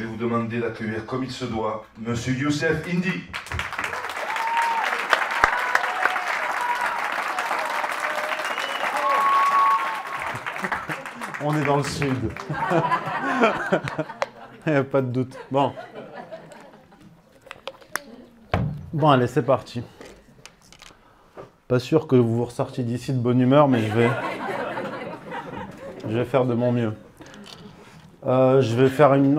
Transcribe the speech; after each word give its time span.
je 0.00 0.06
vais 0.06 0.10
vous 0.12 0.16
demander 0.16 0.60
d'accueillir 0.60 1.04
comme 1.04 1.24
il 1.24 1.30
se 1.30 1.44
doit 1.44 1.84
Monsieur 1.98 2.32
Youssef 2.32 2.88
Indy. 2.88 3.20
On 11.44 11.54
est 11.54 11.64
dans 11.66 11.76
le 11.76 11.82
sud. 11.82 12.16
Il 14.66 14.72
n'y 14.72 14.78
a 14.78 14.84
pas 14.84 15.02
de 15.02 15.08
doute. 15.08 15.36
Bon. 15.50 15.74
Bon, 18.94 19.10
allez, 19.10 19.26
c'est 19.26 19.42
parti. 19.42 19.82
Pas 21.68 21.78
sûr 21.78 22.06
que 22.06 22.16
vous 22.16 22.46
ressortiez 22.46 22.84
d'ici 22.84 23.12
de 23.12 23.18
bonne 23.18 23.42
humeur, 23.42 23.68
mais 23.68 23.82
je 23.82 23.92
vais, 23.92 24.10
je 26.08 26.16
vais 26.16 26.24
faire 26.24 26.46
de 26.46 26.54
mon 26.54 26.72
mieux. 26.72 26.94
Euh, 28.26 28.62
je 28.62 28.74
vais 28.76 28.88
faire 28.88 29.12
une 29.12 29.38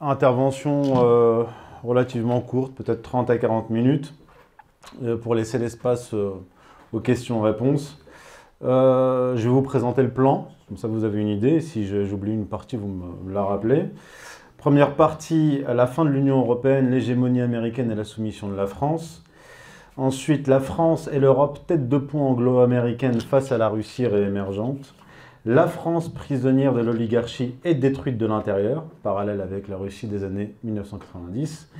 intervention 0.00 1.04
euh, 1.04 1.44
relativement 1.82 2.40
courte, 2.40 2.74
peut-être 2.74 3.02
30 3.02 3.30
à 3.30 3.38
40 3.38 3.70
minutes, 3.70 4.14
euh, 5.02 5.16
pour 5.16 5.34
laisser 5.34 5.58
l'espace 5.58 6.14
aux 6.14 7.00
questions-réponses. 7.00 7.98
je 8.62 9.34
vais 9.36 9.48
vous 9.48 9.62
présenter 9.62 10.02
le 10.02 10.10
plan, 10.10 10.48
comme 10.68 10.76
ça 10.76 10.88
vous 10.88 11.04
avez 11.04 11.20
une 11.20 11.28
idée. 11.28 11.60
Si 11.60 11.86
j'oublie 11.86 12.32
une 12.32 12.46
partie, 12.46 12.76
vous 12.76 12.88
me 12.88 13.32
la 13.32 13.42
rappelez. 13.42 13.90
Première 14.58 14.96
partie, 14.96 15.62
à 15.68 15.74
la 15.74 15.86
fin 15.86 16.04
de 16.04 16.10
l'Union 16.10 16.40
européenne, 16.40 16.90
l'hégémonie 16.90 17.40
américaine 17.40 17.90
et 17.90 17.94
la 17.94 18.04
soumission 18.04 18.48
de 18.48 18.56
la 18.56 18.66
France. 18.66 19.22
Ensuite, 19.96 20.48
la 20.48 20.60
France 20.60 21.08
et 21.12 21.18
l'Europe, 21.18 21.60
tête 21.66 21.88
de 21.88 21.98
pont 21.98 22.22
anglo-américaine 22.22 23.20
face 23.20 23.52
à 23.52 23.58
la 23.58 23.68
Russie 23.68 24.06
réémergente. 24.06 24.94
La 25.48 25.68
France, 25.68 26.08
prisonnière 26.08 26.74
de 26.74 26.80
l'oligarchie, 26.80 27.54
est 27.62 27.76
détruite 27.76 28.18
de 28.18 28.26
l'intérieur, 28.26 28.82
parallèle 29.04 29.40
avec 29.40 29.68
la 29.68 29.76
Russie 29.76 30.08
des 30.08 30.24
années 30.24 30.56
1990. 30.64 31.70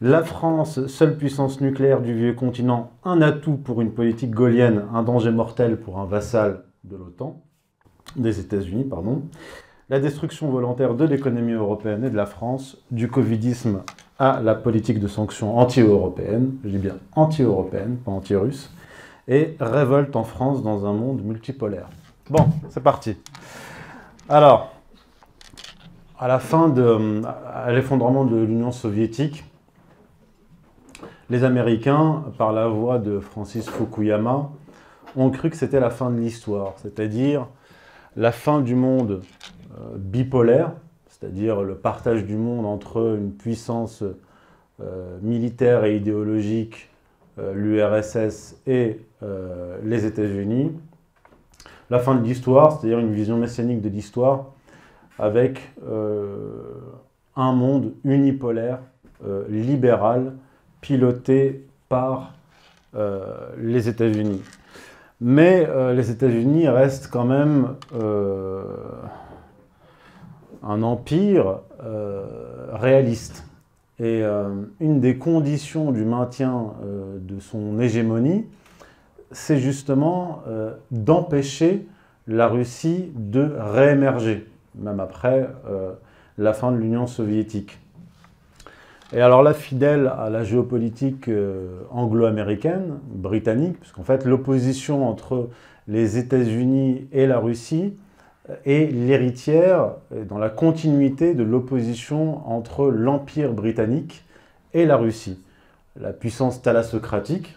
La 0.00 0.24
France, 0.24 0.84
seule 0.88 1.16
puissance 1.16 1.60
nucléaire 1.60 2.00
du 2.00 2.12
vieux 2.12 2.32
continent, 2.32 2.90
un 3.04 3.22
atout 3.22 3.54
pour 3.54 3.82
une 3.82 3.92
politique 3.92 4.32
gaulienne, 4.32 4.82
un 4.92 5.04
danger 5.04 5.30
mortel 5.30 5.78
pour 5.78 6.00
un 6.00 6.06
vassal 6.06 6.64
de 6.82 6.96
l'OTAN, 6.96 7.44
des 8.16 8.40
États-Unis, 8.40 8.82
pardon. 8.82 9.22
La 9.88 10.00
destruction 10.00 10.50
volontaire 10.50 10.96
de 10.96 11.04
l'économie 11.04 11.52
européenne 11.52 12.02
et 12.02 12.10
de 12.10 12.16
la 12.16 12.26
France, 12.26 12.78
du 12.90 13.08
covidisme 13.08 13.82
à 14.18 14.40
la 14.40 14.56
politique 14.56 14.98
de 14.98 15.06
sanctions 15.06 15.56
anti-européenne, 15.56 16.54
je 16.64 16.70
dis 16.70 16.78
bien 16.78 16.96
anti-européenne, 17.14 17.98
pas 18.04 18.10
anti-russe, 18.10 18.72
et 19.28 19.56
révolte 19.60 20.16
en 20.16 20.24
France 20.24 20.64
dans 20.64 20.84
un 20.84 20.92
monde 20.92 21.22
multipolaire. 21.22 21.88
Bon, 22.32 22.48
c'est 22.70 22.82
parti. 22.82 23.18
Alors, 24.26 24.72
à 26.18 26.28
la 26.28 26.38
fin 26.38 26.70
de 26.70 27.20
l'effondrement 27.68 28.24
de 28.24 28.38
l'Union 28.38 28.72
soviétique, 28.72 29.44
les 31.28 31.44
Américains, 31.44 32.24
par 32.38 32.54
la 32.54 32.68
voix 32.68 32.98
de 32.98 33.20
Francis 33.20 33.68
Fukuyama, 33.68 34.48
ont 35.14 35.28
cru 35.28 35.50
que 35.50 35.58
c'était 35.58 35.78
la 35.78 35.90
fin 35.90 36.08
de 36.08 36.18
l'histoire, 36.18 36.72
c'est-à-dire 36.78 37.48
la 38.16 38.32
fin 38.32 38.62
du 38.62 38.76
monde 38.76 39.20
euh, 39.78 39.98
bipolaire, 39.98 40.72
c'est-à-dire 41.08 41.60
le 41.60 41.74
partage 41.74 42.24
du 42.24 42.36
monde 42.36 42.64
entre 42.64 43.14
une 43.18 43.32
puissance 43.32 44.02
euh, 44.80 45.18
militaire 45.20 45.84
et 45.84 45.98
idéologique, 45.98 46.88
euh, 47.38 47.52
l'URSS 47.52 48.56
et 48.66 49.00
les 49.84 50.06
États-Unis, 50.06 50.72
la 51.92 51.98
fin 51.98 52.14
de 52.14 52.24
l'histoire, 52.24 52.72
c'est-à-dire 52.72 53.00
une 53.00 53.12
vision 53.12 53.36
messianique 53.36 53.82
de 53.82 53.90
l'histoire, 53.90 54.46
avec 55.18 55.60
euh, 55.86 56.38
un 57.36 57.52
monde 57.52 57.92
unipolaire, 58.02 58.78
euh, 59.26 59.44
libéral, 59.50 60.32
piloté 60.80 61.66
par 61.90 62.32
euh, 62.94 63.50
les 63.58 63.90
États-Unis. 63.90 64.40
Mais 65.20 65.68
les 65.94 66.10
États-Unis 66.10 66.66
restent 66.68 67.08
quand 67.08 67.24
même 67.24 67.76
un 70.64 70.82
empire 70.82 71.60
réaliste. 72.72 73.44
Et 74.00 74.24
une 74.80 74.98
des 74.98 75.18
conditions 75.18 75.92
du 75.92 76.04
maintien 76.04 76.72
de 77.20 77.38
son 77.38 77.78
hégémonie, 77.78 78.46
c'est 79.32 79.58
justement 79.58 80.42
euh, 80.46 80.74
d'empêcher 80.90 81.86
la 82.26 82.48
Russie 82.48 83.10
de 83.14 83.52
réémerger, 83.58 84.46
même 84.74 85.00
après 85.00 85.48
euh, 85.68 85.92
la 86.38 86.52
fin 86.52 86.72
de 86.72 86.76
l'Union 86.76 87.06
soviétique. 87.06 87.78
Et 89.12 89.20
alors 89.20 89.42
là, 89.42 89.52
fidèle 89.52 90.10
à 90.18 90.30
la 90.30 90.44
géopolitique 90.44 91.28
euh, 91.28 91.82
anglo-américaine, 91.90 92.98
britannique, 93.12 93.78
puisqu'en 93.80 94.04
fait 94.04 94.24
l'opposition 94.24 95.08
entre 95.08 95.50
les 95.88 96.16
États-Unis 96.16 97.08
et 97.12 97.26
la 97.26 97.38
Russie 97.38 97.94
est 98.64 98.92
l'héritière 98.92 99.92
dans 100.28 100.38
la 100.38 100.48
continuité 100.48 101.34
de 101.34 101.42
l'opposition 101.42 102.48
entre 102.48 102.88
l'Empire 102.88 103.52
britannique 103.52 104.24
et 104.74 104.86
la 104.86 104.96
Russie. 104.96 105.42
La 106.00 106.12
puissance 106.12 106.62
thalassocratique, 106.62 107.56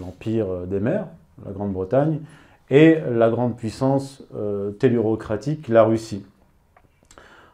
l'Empire 0.00 0.66
des 0.66 0.80
mers, 0.80 1.06
la 1.44 1.52
Grande-Bretagne, 1.52 2.20
et 2.70 2.98
la 3.10 3.30
grande 3.30 3.56
puissance 3.56 4.22
euh, 4.34 4.72
tellurocratique, 4.72 5.68
la 5.68 5.84
Russie. 5.84 6.24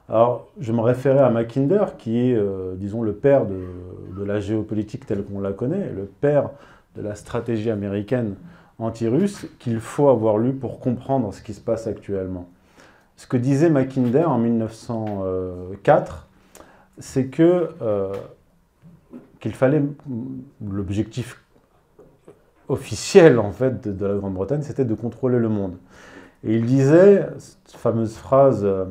Alors, 0.08 0.48
je 0.60 0.72
me 0.72 0.80
référais 0.80 1.20
à 1.20 1.30
Mackinder, 1.30 1.84
qui 1.98 2.18
est, 2.18 2.34
euh, 2.34 2.74
disons, 2.76 3.02
le 3.02 3.12
père 3.12 3.46
de, 3.46 4.24
la 4.24 4.40
géopolitique 4.40 5.06
telle 5.06 5.24
qu'on 5.24 5.40
la 5.40 5.52
connaît, 5.52 5.90
le 5.90 6.04
père 6.04 6.50
de 6.96 7.02
la 7.02 7.14
stratégie 7.14 7.70
américaine 7.70 8.36
anti-russe, 8.78 9.46
qu'il 9.58 9.80
faut 9.80 10.08
avoir 10.08 10.38
lu 10.38 10.52
pour 10.52 10.80
comprendre 10.80 11.32
ce 11.32 11.42
qui 11.42 11.54
se 11.54 11.60
passe 11.60 11.86
actuellement. 11.86 12.48
Ce 13.16 13.26
que 13.26 13.36
disait 13.36 13.70
Mackinder 13.70 14.24
en 14.24 14.38
1904, 14.38 16.28
c'est 16.98 17.26
que 17.26 17.70
euh, 17.80 18.12
qu'il 19.40 19.54
fallait, 19.54 19.82
l'objectif 20.64 21.41
officiel 22.68 23.38
en 23.38 23.52
fait 23.52 23.88
de, 23.88 24.06
la 24.06 24.14
Grande-Bretagne, 24.14 24.62
c'était 24.62 24.84
de 24.84 24.94
contrôler 24.94 25.38
le 25.38 25.48
monde. 25.48 25.76
Et 26.44 26.56
il 26.56 26.66
disait, 26.66 27.28
cette 27.38 27.76
fameuse 27.76 28.14
phrase 28.14 28.64
euh, 28.64 28.84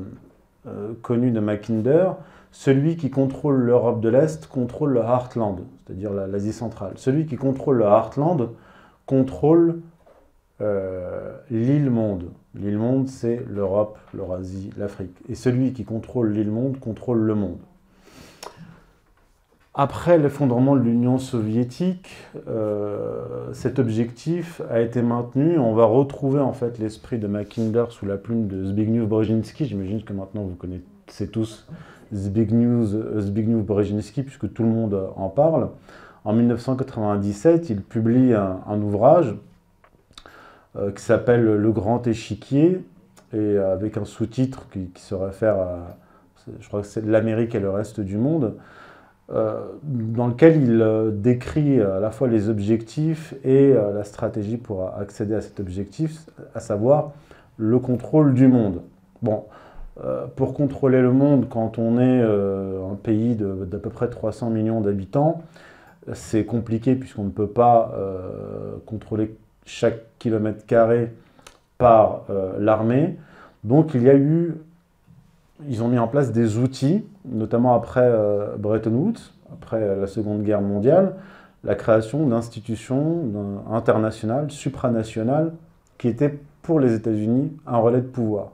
euh, 0.67 0.93
connue 1.01 1.31
de 1.31 1.39
Mackinder, 1.39 2.11
celui 2.51 2.97
qui 2.97 3.09
contrôle 3.09 3.55
l'Europe 3.55 4.01
de 4.01 4.09
l'Est 4.09 4.47
contrôle 4.47 4.93
le 4.93 4.99
Heartland, 5.01 5.61
c'est-à-dire 5.85 6.11
l'Asie 6.11 6.53
centrale. 6.53 6.93
Celui 6.97 7.25
qui 7.25 7.37
contrôle 7.37 7.77
le 7.77 7.85
Heartland 7.85 8.49
contrôle 9.05 9.81
euh, 10.61 11.37
l'île 11.49 11.89
monde. 11.89 12.31
L'île 12.53 12.77
monde, 12.77 13.07
c'est 13.07 13.43
l'Europe, 13.47 13.97
l'Eurasie, 14.13 14.69
l'Afrique. 14.77 15.17
Et 15.29 15.35
celui 15.35 15.73
qui 15.73 15.85
contrôle 15.85 16.31
l'île 16.31 16.51
monde 16.51 16.79
contrôle 16.79 17.19
le 17.19 17.35
monde. 17.35 17.59
Après 19.73 20.17
l'effondrement 20.17 20.75
de 20.75 20.81
l'Union 20.81 21.17
soviétique, 21.17 22.13
euh, 22.49 23.53
cet 23.53 23.79
objectif 23.79 24.61
a 24.69 24.81
été 24.81 25.01
maintenu. 25.01 25.57
On 25.59 25.73
va 25.73 25.85
retrouver 25.85 26.41
en 26.41 26.51
fait 26.51 26.77
l'esprit 26.77 27.19
de 27.19 27.27
Mackinder 27.27 27.85
sous 27.89 28.05
la 28.05 28.17
plume 28.17 28.47
de 28.47 28.65
Zbigniew 28.65 29.07
Brzezinski. 29.07 29.63
J'imagine 29.63 30.03
que 30.03 30.11
maintenant 30.11 30.43
vous 30.43 30.55
connaissez 30.55 31.29
tous 31.31 31.69
Zbigniew, 32.13 32.85
Zbigniew 33.21 33.63
Brzezinski 33.63 34.23
puisque 34.23 34.51
tout 34.51 34.63
le 34.63 34.69
monde 34.69 35.09
en 35.15 35.29
parle. 35.29 35.69
En 36.25 36.33
1997, 36.33 37.69
il 37.69 37.81
publie 37.81 38.33
un, 38.33 38.81
ouvrage 38.81 39.37
euh, 40.75 40.91
qui 40.91 41.01
s'appelle 41.01 41.45
Le 41.45 41.71
Grand 41.71 42.05
Échiquier 42.07 42.83
et 43.33 43.57
avec 43.57 43.95
un 43.95 44.03
sous-titre 44.03 44.67
qui, 44.69 44.87
qui, 44.87 45.01
se 45.01 45.15
réfère 45.15 45.55
à, 45.55 45.97
je 46.59 46.67
crois 46.67 46.81
que 46.81 46.87
c'est 46.87 47.05
l'Amérique 47.05 47.55
et 47.55 47.61
le 47.61 47.69
reste 47.69 48.01
du 48.01 48.17
monde. 48.17 48.55
Euh, 49.33 49.61
dans 49.83 50.27
lequel 50.27 50.61
il 50.61 50.81
euh, 50.81 51.09
décrit 51.09 51.79
à 51.79 52.01
la 52.01 52.11
fois 52.11 52.27
les 52.27 52.49
objectifs 52.49 53.33
et 53.45 53.71
euh, 53.71 53.93
la 53.93 54.03
stratégie 54.03 54.57
pour 54.57 54.93
accéder 54.97 55.35
à 55.35 55.41
cet 55.41 55.61
objectif, 55.61 56.25
à 56.53 56.59
savoir 56.59 57.11
le 57.55 57.79
contrôle 57.79 58.33
du 58.33 58.47
monde. 58.47 58.81
Bon, 59.21 59.45
pour 60.35 60.55
contrôler 60.55 60.99
le 60.99 61.11
monde, 61.11 61.47
quand 61.47 61.77
on 61.77 61.99
est 61.99 62.21
un 62.23 62.95
pays 62.95 63.35
d'à 63.35 63.77
peu 63.77 63.91
près 63.91 64.09
300 64.09 64.49
millions 64.49 64.81
d'habitants, 64.81 65.43
c'est 66.13 66.43
compliqué 66.43 66.95
puisqu'on 66.95 67.25
ne 67.25 67.29
peut 67.29 67.49
pas 67.49 67.93
contrôler 68.87 69.35
chaque 69.63 69.99
kilomètre 70.17 70.65
carré 70.65 71.13
par 71.77 72.23
l'armée. 72.57 73.17
Donc 73.63 73.93
il 73.93 74.01
y 74.01 74.09
a 74.09 74.15
eu 74.15 74.55
ils 75.67 75.83
ont 75.83 75.87
mis 75.87 75.99
en 75.99 76.07
place 76.07 76.31
des 76.31 76.57
outils, 76.57 77.05
notamment 77.25 77.75
après 77.75 78.03
euh, 78.03 78.55
Bretton 78.57 78.91
Woods, 78.91 79.33
après 79.53 79.95
la 79.95 80.07
Seconde 80.07 80.43
Guerre 80.43 80.61
mondiale, 80.61 81.13
la 81.63 81.75
création 81.75 82.25
d'institutions 82.25 83.63
internationales, 83.71 84.49
supranationales, 84.49 85.51
qui 85.97 86.07
étaient 86.07 86.39
pour 86.63 86.79
les 86.79 86.95
États-Unis 86.95 87.51
un 87.67 87.77
relais 87.77 88.01
de 88.01 88.07
pouvoir. 88.07 88.51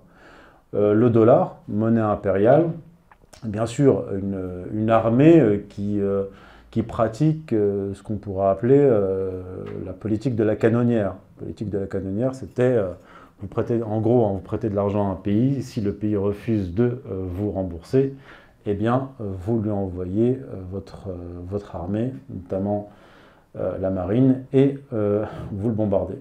Euh, 0.73 0.93
le 0.93 1.09
dollar, 1.09 1.57
monnaie 1.69 2.01
impériale, 2.01 2.65
bien 3.43 3.65
sûr 3.65 4.05
une, 4.11 4.89
armée 4.89 5.65
qui, 5.69 6.01
qui 6.71 6.81
pratique 6.81 7.51
ce 7.51 8.01
qu'on 8.01 8.15
pourra 8.15 8.51
appeler 8.51 8.89
la 9.85 9.93
politique 9.93 10.35
de 10.35 10.43
la 10.43 10.55
canonnière. 10.55 11.13
La 11.37 11.43
politique 11.43 11.69
de 11.69 11.77
la 11.77 11.85
canonnière, 11.85 12.33
c'était 12.33 12.79
vous 13.39 13.47
prêtez, 13.47 13.83
en 13.83 14.01
gros, 14.01 14.25
hein, 14.25 14.31
vous 14.33 14.39
prêtez 14.39 14.69
de 14.69 14.75
l'argent 14.75 15.09
à 15.09 15.11
un 15.11 15.15
pays, 15.15 15.61
si 15.61 15.81
le 15.81 15.93
pays 15.93 16.15
refuse 16.15 16.73
de 16.73 16.99
vous 17.05 17.51
rembourser, 17.51 18.15
eh 18.67 18.73
bien, 18.73 19.09
vous 19.19 19.59
lui 19.59 19.71
envoyez 19.71 20.39
votre, 20.71 21.07
votre 21.49 21.75
armée, 21.75 22.13
notamment 22.29 22.89
la 23.55 23.89
marine, 23.89 24.43
et 24.53 24.77
vous 24.91 25.69
le 25.69 25.73
bombardez. 25.73 26.17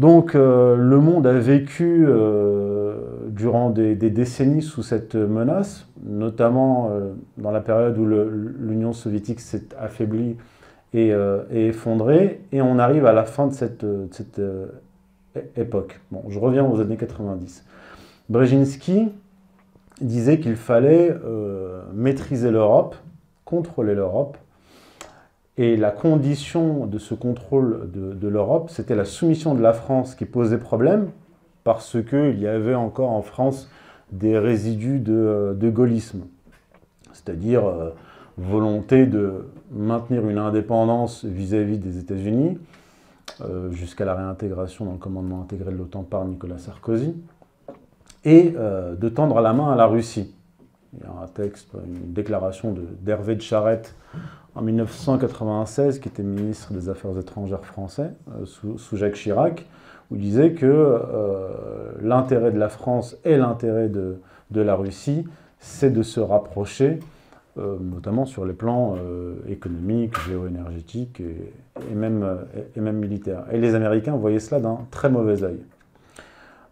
Donc 0.00 0.34
euh, 0.34 0.76
le 0.76 0.98
monde 0.98 1.26
a 1.26 1.34
vécu 1.34 2.06
euh, 2.08 2.94
durant 3.28 3.68
des, 3.68 3.94
décennies 3.94 4.62
sous 4.62 4.82
cette 4.82 5.14
menace, 5.14 5.86
notamment 6.02 6.88
euh, 6.90 7.12
dans 7.36 7.50
la 7.50 7.60
période 7.60 7.98
où 7.98 8.06
l'Union 8.06 8.94
soviétique 8.94 9.40
s'est 9.40 9.68
affaiblie 9.78 10.38
et, 10.94 11.12
effondrée, 11.52 12.40
et 12.50 12.62
on 12.62 12.78
arrive 12.78 13.04
à 13.04 13.12
la 13.12 13.24
fin 13.24 13.46
de 13.46 13.52
cette, 13.52 14.40
époque. 15.56 16.00
Bon, 16.10 16.24
je 16.28 16.38
reviens 16.38 16.64
aux 16.64 16.80
années 16.80 16.96
90. 16.96 17.64
Brzezinski 18.30 19.10
disait 20.00 20.40
qu'il 20.40 20.56
fallait 20.56 21.14
maîtriser 21.92 22.50
l'Europe, 22.50 22.96
contrôler 23.44 23.94
l'Europe, 23.94 24.36
et 25.60 25.76
la 25.76 25.90
condition 25.90 26.86
de 26.86 26.98
ce 26.98 27.12
contrôle 27.12 27.90
de, 27.92 28.28
l'Europe, 28.28 28.70
c'était 28.70 28.94
la 28.94 29.04
soumission 29.04 29.54
de 29.54 29.60
la 29.60 29.74
France 29.74 30.14
qui 30.14 30.24
posait 30.24 30.56
problème, 30.56 31.10
parce 31.64 31.98
qu'il 32.02 32.40
y 32.40 32.46
avait 32.46 32.74
encore 32.74 33.10
en 33.10 33.20
France 33.20 33.68
des 34.10 34.38
résidus 34.38 35.00
de, 35.00 35.70
gaullisme, 35.70 36.22
c'est-à-dire 37.12 37.66
euh, 37.66 37.90
volonté 38.38 39.04
de 39.04 39.48
maintenir 39.70 40.26
une 40.26 40.38
indépendance 40.38 41.26
vis-à-vis 41.26 41.76
des 41.76 41.98
États-Unis, 41.98 42.58
euh, 43.42 43.70
jusqu'à 43.70 44.06
la 44.06 44.14
réintégration 44.14 44.86
dans 44.86 44.92
le 44.92 44.98
commandement 44.98 45.42
intégré 45.42 45.70
de 45.70 45.76
l'OTAN 45.76 46.04
par 46.04 46.24
Nicolas 46.24 46.56
Sarkozy, 46.56 47.14
et 48.24 48.54
euh, 48.56 48.94
de 48.94 49.08
tendre 49.08 49.40
la 49.40 49.52
main 49.52 49.72
à 49.72 49.76
la 49.76 49.86
Russie. 49.86 50.34
Il 50.92 51.00
y 51.00 51.04
a 51.04 51.22
un 51.22 51.26
texte, 51.26 51.68
une 51.74 52.12
déclaration 52.12 52.74
d'Hervé 53.00 53.36
de 53.36 53.42
Charette 53.42 53.94
en 54.54 54.62
1996, 54.62 56.00
qui 56.00 56.08
était 56.08 56.24
ministre 56.24 56.72
des 56.72 56.88
Affaires 56.88 57.16
étrangères 57.18 57.64
français, 57.64 58.10
euh, 58.32 58.44
sous, 58.44 58.96
Jacques 58.96 59.14
Chirac, 59.14 59.66
où 60.10 60.16
il 60.16 60.20
disait 60.20 60.52
que 60.52 60.66
euh, 60.66 61.92
l'intérêt 62.02 62.50
de 62.50 62.58
la 62.58 62.68
France 62.68 63.16
et 63.24 63.36
l'intérêt 63.36 63.88
de, 63.88 64.18
la 64.52 64.74
Russie, 64.74 65.24
c'est 65.60 65.90
de 65.90 66.02
se 66.02 66.18
rapprocher, 66.18 66.98
notamment 67.56 68.24
sur 68.24 68.44
les 68.44 68.54
plans 68.54 68.96
économiques, 69.46 70.18
géoénergétiques 70.26 71.20
et, 71.20 71.52
et, 71.92 71.94
même, 71.94 72.26
et, 72.74 72.80
même 72.80 72.96
militaires. 72.96 73.44
Et 73.52 73.58
les 73.58 73.74
Américains 73.74 74.16
voyaient 74.16 74.40
cela 74.40 74.60
d'un 74.60 74.78
très 74.90 75.10
mauvais 75.10 75.44
œil. 75.44 75.60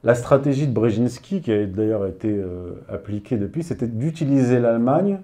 La 0.04 0.14
stratégie 0.14 0.66
de 0.66 0.72
Brzezinski, 0.72 1.40
qui 1.40 1.52
a 1.52 1.66
d'ailleurs 1.66 2.06
été 2.06 2.40
appliquée 2.88 3.36
depuis, 3.36 3.62
c'était 3.62 3.88
d'utiliser 3.88 4.60
l'Allemagne 4.60 5.18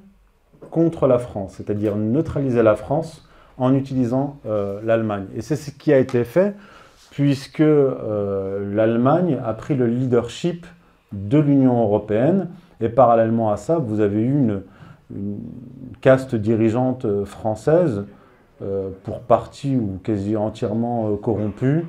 contre 0.71 1.07
la 1.07 1.19
France, 1.19 1.55
c'est-à-dire 1.57 1.97
neutraliser 1.97 2.63
la 2.63 2.75
France 2.75 3.29
en 3.59 3.75
utilisant 3.75 4.39
euh, 4.47 4.81
l'Allemagne. 4.85 5.27
Et 5.37 5.43
c'est 5.43 5.57
ce 5.57 5.71
qui 5.71 5.93
a 5.93 5.99
été 5.99 6.25
fait, 6.25 6.55
puisque 7.11 7.61
euh, 7.61 8.75
l'Allemagne 8.75 9.39
a 9.45 9.53
pris 9.55 9.75
le 9.75 9.87
leadership 9.87 10.67
de 11.13 11.39
l'Union 11.39 11.83
européenne, 11.83 12.49
et 12.81 12.89
parallèlement 12.89 13.53
à 13.53 13.57
ça, 13.57 13.79
vous 13.79 14.01
avez 14.01 14.21
eu 14.21 14.33
une, 14.33 14.63
caste 16.01 16.35
dirigeante 16.35 17.25
française, 17.25 18.05
euh, 18.63 18.89
pour 19.05 19.21
partie 19.21 19.77
ou 19.77 20.01
quasi 20.03 20.37
entièrement 20.37 21.15
corrompue, 21.17 21.85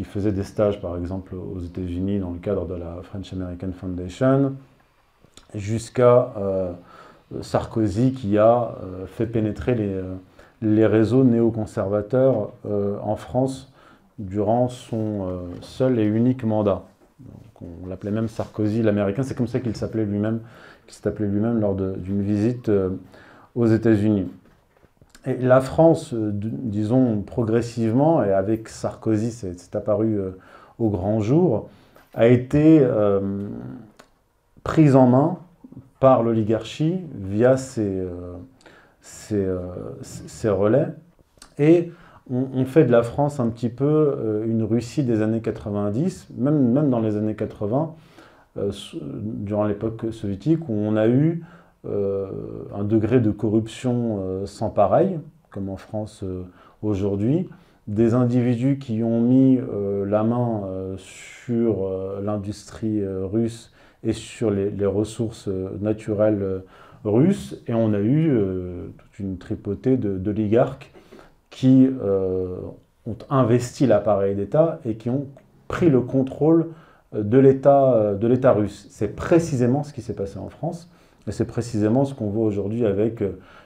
qui 0.00 0.04
faisait 0.04 0.32
des 0.32 0.44
stages 0.44 0.80
par 0.80 0.96
exemple 0.96 1.34
aux 1.34 1.60
États-Unis 1.60 2.20
dans 2.20 2.30
le 2.30 2.38
cadre 2.38 2.66
de 2.66 2.74
la 2.74 3.02
French 3.02 3.34
American 3.34 3.70
Foundation, 3.72 4.54
jusqu'à 5.54 6.32
Sarkozy 7.42 8.12
qui 8.12 8.38
a 8.38 8.76
euh, 8.82 9.06
fait 9.06 9.26
pénétrer 9.26 9.74
les, 9.74 9.92
euh, 9.92 10.14
les 10.62 10.86
réseaux 10.86 11.22
néoconservateurs 11.22 12.52
euh, 12.64 12.96
en 13.02 13.16
France 13.16 13.72
durant 14.18 14.68
son 14.68 15.28
seul 15.60 15.98
et 15.98 16.04
unique 16.04 16.44
mandat. 16.44 16.82
on 17.60 17.86
l'appelait 17.86 18.10
même 18.10 18.28
Sarkozy 18.28 18.82
l'américain, 18.82 19.22
c'est 19.22 19.34
comme 19.34 19.48
ça 19.48 19.60
qu'il 19.60 19.76
s'appelait 19.76 20.06
lui-même, 20.06 20.40
qu'il 20.86 21.08
appelé 21.08 21.28
lui-même 21.28 21.58
lors 21.58 21.74
d'une 21.74 22.22
visite 22.22 22.70
aux 23.54 23.66
États-Unis. 23.66 24.30
La 25.26 25.60
France, 25.60 26.14
disons 26.14 27.20
progressivement, 27.20 28.24
et 28.24 28.32
avec 28.32 28.68
Sarkozy, 28.68 29.30
c'est 29.32 29.76
apparu 29.76 30.18
au 30.78 30.88
grand 30.88 31.20
jour, 31.20 31.68
a 32.14 32.26
été 32.26 32.86
prise 34.64 34.96
en 34.96 35.06
main 35.06 35.38
par 36.00 36.22
l'oligarchie 36.22 37.00
via 37.14 37.56
ses, 37.56 38.00
euh, 38.00 38.36
euh, 39.32 40.54
relais. 40.54 40.88
Et 41.58 41.92
on, 42.30 42.64
fait 42.64 42.84
de 42.84 42.92
la 42.92 43.02
France 43.02 43.40
un 43.40 43.48
petit 43.48 43.68
peu 43.68 43.84
euh, 43.84 44.46
une 44.46 44.62
Russie 44.62 45.02
des 45.02 45.20
années 45.20 45.40
90, 45.40 46.28
même, 46.36 46.72
même 46.72 46.90
dans 46.90 47.00
les 47.00 47.16
années 47.16 47.34
80, 47.34 47.94
durant 49.12 49.64
l'époque 49.64 50.06
soviétique, 50.10 50.68
où 50.68 50.72
on 50.72 50.96
a 50.96 51.06
eu 51.06 51.44
un 51.84 52.84
degré 52.84 53.20
de 53.20 53.30
corruption 53.30 54.44
sans 54.46 54.70
pareil, 54.70 55.18
comme 55.50 55.68
en 55.68 55.76
France 55.76 56.24
aujourd'hui, 56.82 57.48
des 57.86 58.14
individus 58.14 58.78
qui 58.78 59.02
ont 59.02 59.20
mis 59.20 59.58
la 60.06 60.22
main 60.22 60.62
sur 60.98 61.88
l'industrie 62.22 63.02
russe 63.06 63.72
et 64.02 64.12
sur 64.12 64.50
les, 64.50 64.86
ressources 64.86 65.48
euh, 65.48 65.76
naturelles 65.80 66.42
euh, 66.42 66.60
russes. 67.04 67.62
Et 67.66 67.74
on 67.74 67.92
a 67.92 67.98
eu 67.98 68.30
euh, 68.30 68.88
toute 68.96 69.18
une 69.18 69.38
tripotée 69.38 69.96
d'oligarques 69.96 70.92
qui 71.50 71.88
ont 73.06 73.16
investi 73.28 73.86
l'appareil 73.86 74.36
d'État 74.36 74.78
et 74.84 74.94
qui 74.94 75.10
ont 75.10 75.26
pris 75.66 75.90
le 75.90 76.00
contrôle 76.00 76.68
de 77.12 77.38
l'État 77.38 78.52
russe. 78.52 78.86
C'est 78.90 79.16
précisément 79.16 79.82
ce 79.82 79.92
qui 79.92 80.00
s'est 80.00 80.14
passé 80.14 80.38
en 80.38 80.48
France. 80.48 80.88
Et 81.26 81.32
c'est 81.32 81.44
précisément 81.44 82.04
ce 82.04 82.14
qu'on 82.14 82.28
voit 82.28 82.44
aujourd'hui 82.44 82.86
avec 82.86 83.22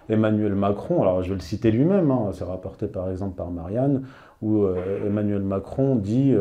Emmanuel 0.08 0.54
Macron. 0.54 1.02
Alors 1.02 1.22
je 1.22 1.30
vais 1.30 1.36
le 1.36 1.40
citer 1.40 1.70
lui-même, 1.70 2.10
hein. 2.10 2.30
c'est 2.32 2.44
rapporté 2.44 2.86
par 2.86 3.10
exemple 3.10 3.36
par 3.36 3.50
Marianne, 3.50 4.04
où 4.42 4.66
Emmanuel 5.06 5.42
Macron 5.42 5.96
dit 5.96 6.34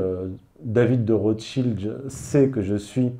David 0.60 1.06
de 1.06 1.14
Rothschild 1.14 2.10
sait 2.10 2.50
que 2.50 2.62
je 2.62 2.76
suis 2.76 3.12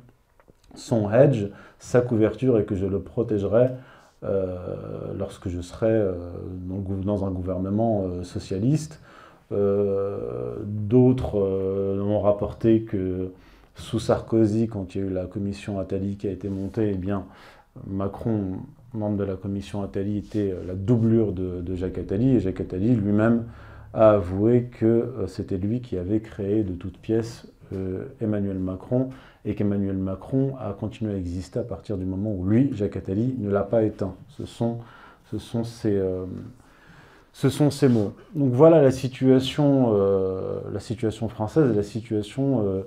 son 0.74 1.10
hedge, 1.10 1.46
sa 1.78 2.00
couverture 2.00 2.58
et 2.58 2.64
que 2.64 2.74
je 2.74 2.86
le 2.86 3.00
protégerai 3.00 3.68
euh, 4.24 4.56
lorsque 5.18 5.48
je 5.48 5.60
serai 5.60 5.90
euh, 5.90 6.14
dans, 7.04 7.26
un 7.26 7.30
gouvernement 7.30 8.04
euh, 8.04 8.22
socialiste. 8.24 9.00
D'autres 9.50 11.38
ont 11.38 12.20
rapporté 12.20 12.82
que 12.82 13.30
sous 13.76 14.00
Sarkozy, 14.00 14.66
quand 14.66 14.94
il 14.94 15.00
y 15.00 15.04
a 15.04 15.06
eu 15.06 15.10
la 15.10 15.26
commission 15.26 15.78
Attali 15.78 16.16
qui 16.16 16.26
a 16.26 16.30
été 16.32 16.48
montée, 16.48 16.90
eh 16.92 16.96
bien, 16.96 17.26
Macron, 17.86 18.58
membre 18.92 19.18
de 19.18 19.24
la 19.24 19.36
commission 19.36 19.82
Attali, 19.82 20.18
était 20.18 20.54
la 20.66 20.74
doublure 20.74 21.32
de, 21.32 21.74
Jacques 21.74 21.98
Attali, 21.98 22.36
et 22.36 22.40
Jacques 22.40 22.60
Attali 22.60 22.94
lui-même 22.94 23.44
a 23.92 24.10
avoué 24.10 24.64
que 24.64 25.14
c'était 25.28 25.58
lui 25.58 25.80
qui 25.80 25.96
avait 25.96 26.20
créé 26.20 26.64
de 26.64 26.74
toutes 26.74 26.98
pièces 26.98 27.46
Emmanuel 28.20 28.58
Macron 28.58 29.10
et 29.44 29.54
qu'Emmanuel 29.54 29.96
Macron 29.96 30.54
a 30.58 30.72
continué 30.72 31.14
à 31.14 31.16
exister 31.16 31.58
à 31.58 31.64
partir 31.64 31.98
du 31.98 32.04
moment 32.04 32.32
où 32.32 32.46
lui, 32.46 32.70
Jacques 32.74 32.96
Attali, 32.96 33.34
ne 33.38 33.50
l'a 33.50 33.62
pas 33.62 33.82
éteint. 33.82 34.14
Ce 34.28 34.46
sont, 34.46 34.78
ce 35.30 35.38
sont, 35.38 35.64
ces, 35.64 35.94
euh, 35.94 36.24
ce 37.32 37.50
sont 37.50 37.70
ces 37.70 37.88
mots. 37.88 38.14
Donc 38.34 38.52
voilà 38.52 38.80
la 38.80 38.90
situation, 38.90 39.92
euh, 39.94 40.60
la 40.72 40.80
situation 40.80 41.28
française 41.28 41.74
la 41.76 41.82
situation 41.82 42.64
euh, 42.66 42.82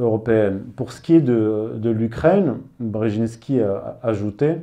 européenne. 0.00 0.64
Pour 0.76 0.92
ce 0.92 1.00
qui 1.00 1.14
est 1.14 1.20
de, 1.20 1.74
de 1.76 1.90
l'Ukraine, 1.90 2.56
Brzezinski 2.80 3.60
a 3.60 3.98
ajouté 4.02 4.56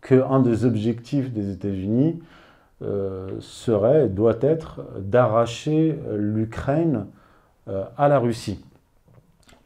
qu'un 0.00 0.40
des 0.40 0.64
objectifs 0.64 1.32
des 1.32 1.52
États-Unis 1.52 2.20
serait, 3.38 4.08
doit 4.08 4.38
être, 4.40 4.80
d'arracher 4.98 5.96
l'Ukraine 6.16 7.06
à 7.96 8.08
la 8.08 8.18
Russie 8.18 8.64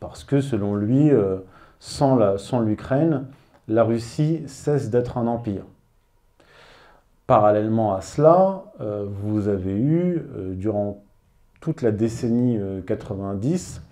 parce 0.00 0.24
que 0.24 0.40
selon 0.40 0.74
lui, 0.76 1.10
euh, 1.10 1.38
sans 1.78 2.60
l'Ukraine, 2.60 3.26
la 3.68 3.84
Russie 3.84 4.42
cesse 4.46 4.90
d'être 4.90 5.18
un 5.18 5.26
empire. 5.26 5.64
Parallèlement 7.26 7.94
à 7.94 8.00
cela, 8.00 8.64
euh, 8.80 9.06
vous 9.08 9.48
avez 9.48 9.76
eu, 9.76 10.22
euh, 10.36 10.54
durant 10.54 11.02
toute 11.60 11.82
la 11.82 11.90
décennie 11.90 12.60
90, 12.86 13.82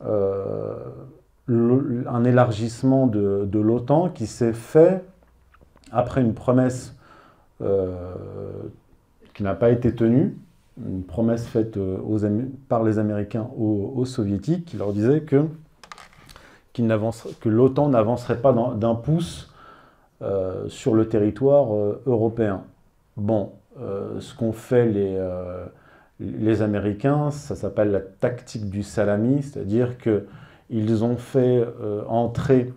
un 0.00 0.94
élargissement 2.24 3.06
de, 3.06 3.58
l'OTAN 3.58 4.08
qui 4.10 4.26
s'est 4.26 4.52
fait 4.52 5.04
après 5.92 6.20
une 6.20 6.34
promesse 6.34 6.94
qui 9.34 9.42
n'a 9.42 9.54
pas 9.54 9.70
été 9.70 9.94
tenue, 9.94 10.36
une 10.86 11.02
promesse 11.02 11.46
faite 11.46 11.76
aux, 11.78 12.18
par 12.68 12.82
les 12.82 12.98
Américains 12.98 13.48
aux, 13.56 14.04
Soviétiques 14.04 14.66
qui 14.66 14.76
leur 14.76 14.92
disait 14.92 15.22
que, 15.22 15.46
que 16.74 17.48
l'OTAN 17.48 17.88
n'avancerait 17.88 18.40
pas 18.40 18.52
d'un 18.52 18.94
pouce 18.94 19.52
sur 20.68 20.94
le 20.94 21.08
territoire 21.08 21.68
européen. 22.06 22.64
Bon, 23.16 23.52
ce 23.78 24.34
qu'ont 24.34 24.52
fait 24.52 24.86
les, 24.86 25.18
les 26.20 26.62
Américains, 26.62 27.30
ça 27.30 27.54
s'appelle 27.54 27.90
la 27.90 28.00
tactique 28.00 28.70
du 28.70 28.82
salami, 28.82 29.42
c'est-à-dire 29.42 29.96
qu'ils 29.98 31.04
ont 31.04 31.16
fait 31.16 31.64
euh, 31.80 32.04
entrer 32.08 32.72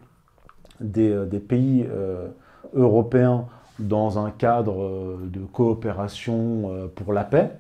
des, 0.81 1.11
euh, 1.11 1.25
pays 1.39 1.87
euh, 1.89 2.27
européens 2.73 3.45
dans 3.79 4.19
un 4.19 4.29
cadre 4.29 5.17
de 5.23 5.39
coopération 5.39 6.89
pour 6.95 7.13
la 7.13 7.23
paix. 7.23 7.51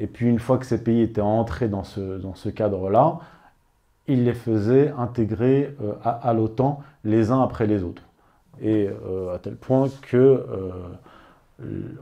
Et 0.00 0.08
puis 0.08 0.26
une 0.26 0.40
fois 0.40 0.58
que 0.58 0.66
ces 0.66 0.82
pays 0.82 1.02
étaient 1.02 1.20
entrés 1.20 1.68
dans 1.68 1.84
ce, 1.84 2.18
dans 2.18 2.34
ce 2.34 2.48
cadre-là, 2.48 3.20
ils 4.08 4.24
les 4.24 4.34
faisaient 4.34 4.92
intégrer 4.98 5.76
à, 6.02 6.34
l'OTAN 6.34 6.80
les 7.04 7.30
uns 7.30 7.40
après 7.42 7.68
les 7.68 7.84
autres. 7.84 8.02
Et 8.60 8.88
à 9.32 9.38
tel 9.38 9.54
point 9.54 9.88
que 10.02 10.44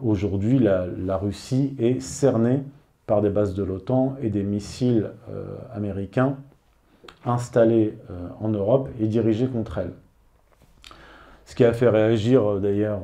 aujourd'hui 0.02 0.58
la, 0.58 0.86
la, 0.86 1.18
Russie 1.18 1.76
est 1.78 2.00
cernée 2.00 2.62
par 3.06 3.20
des 3.20 3.30
bases 3.30 3.54
de 3.54 3.62
l'OTAN 3.62 4.16
et 4.22 4.30
des 4.30 4.42
missiles 4.42 5.10
euh, 5.30 5.56
américains 5.74 6.36
installés 7.24 7.98
euh, 8.10 8.28
en 8.40 8.48
Europe 8.48 8.88
et 9.00 9.06
dirigés 9.06 9.46
contre 9.46 9.78
elle. 9.78 9.92
Ce 11.44 11.54
qui 11.54 11.64
a 11.64 11.72
fait 11.72 11.88
réagir 11.88 12.48
euh, 12.48 12.60
d'ailleurs 12.60 13.00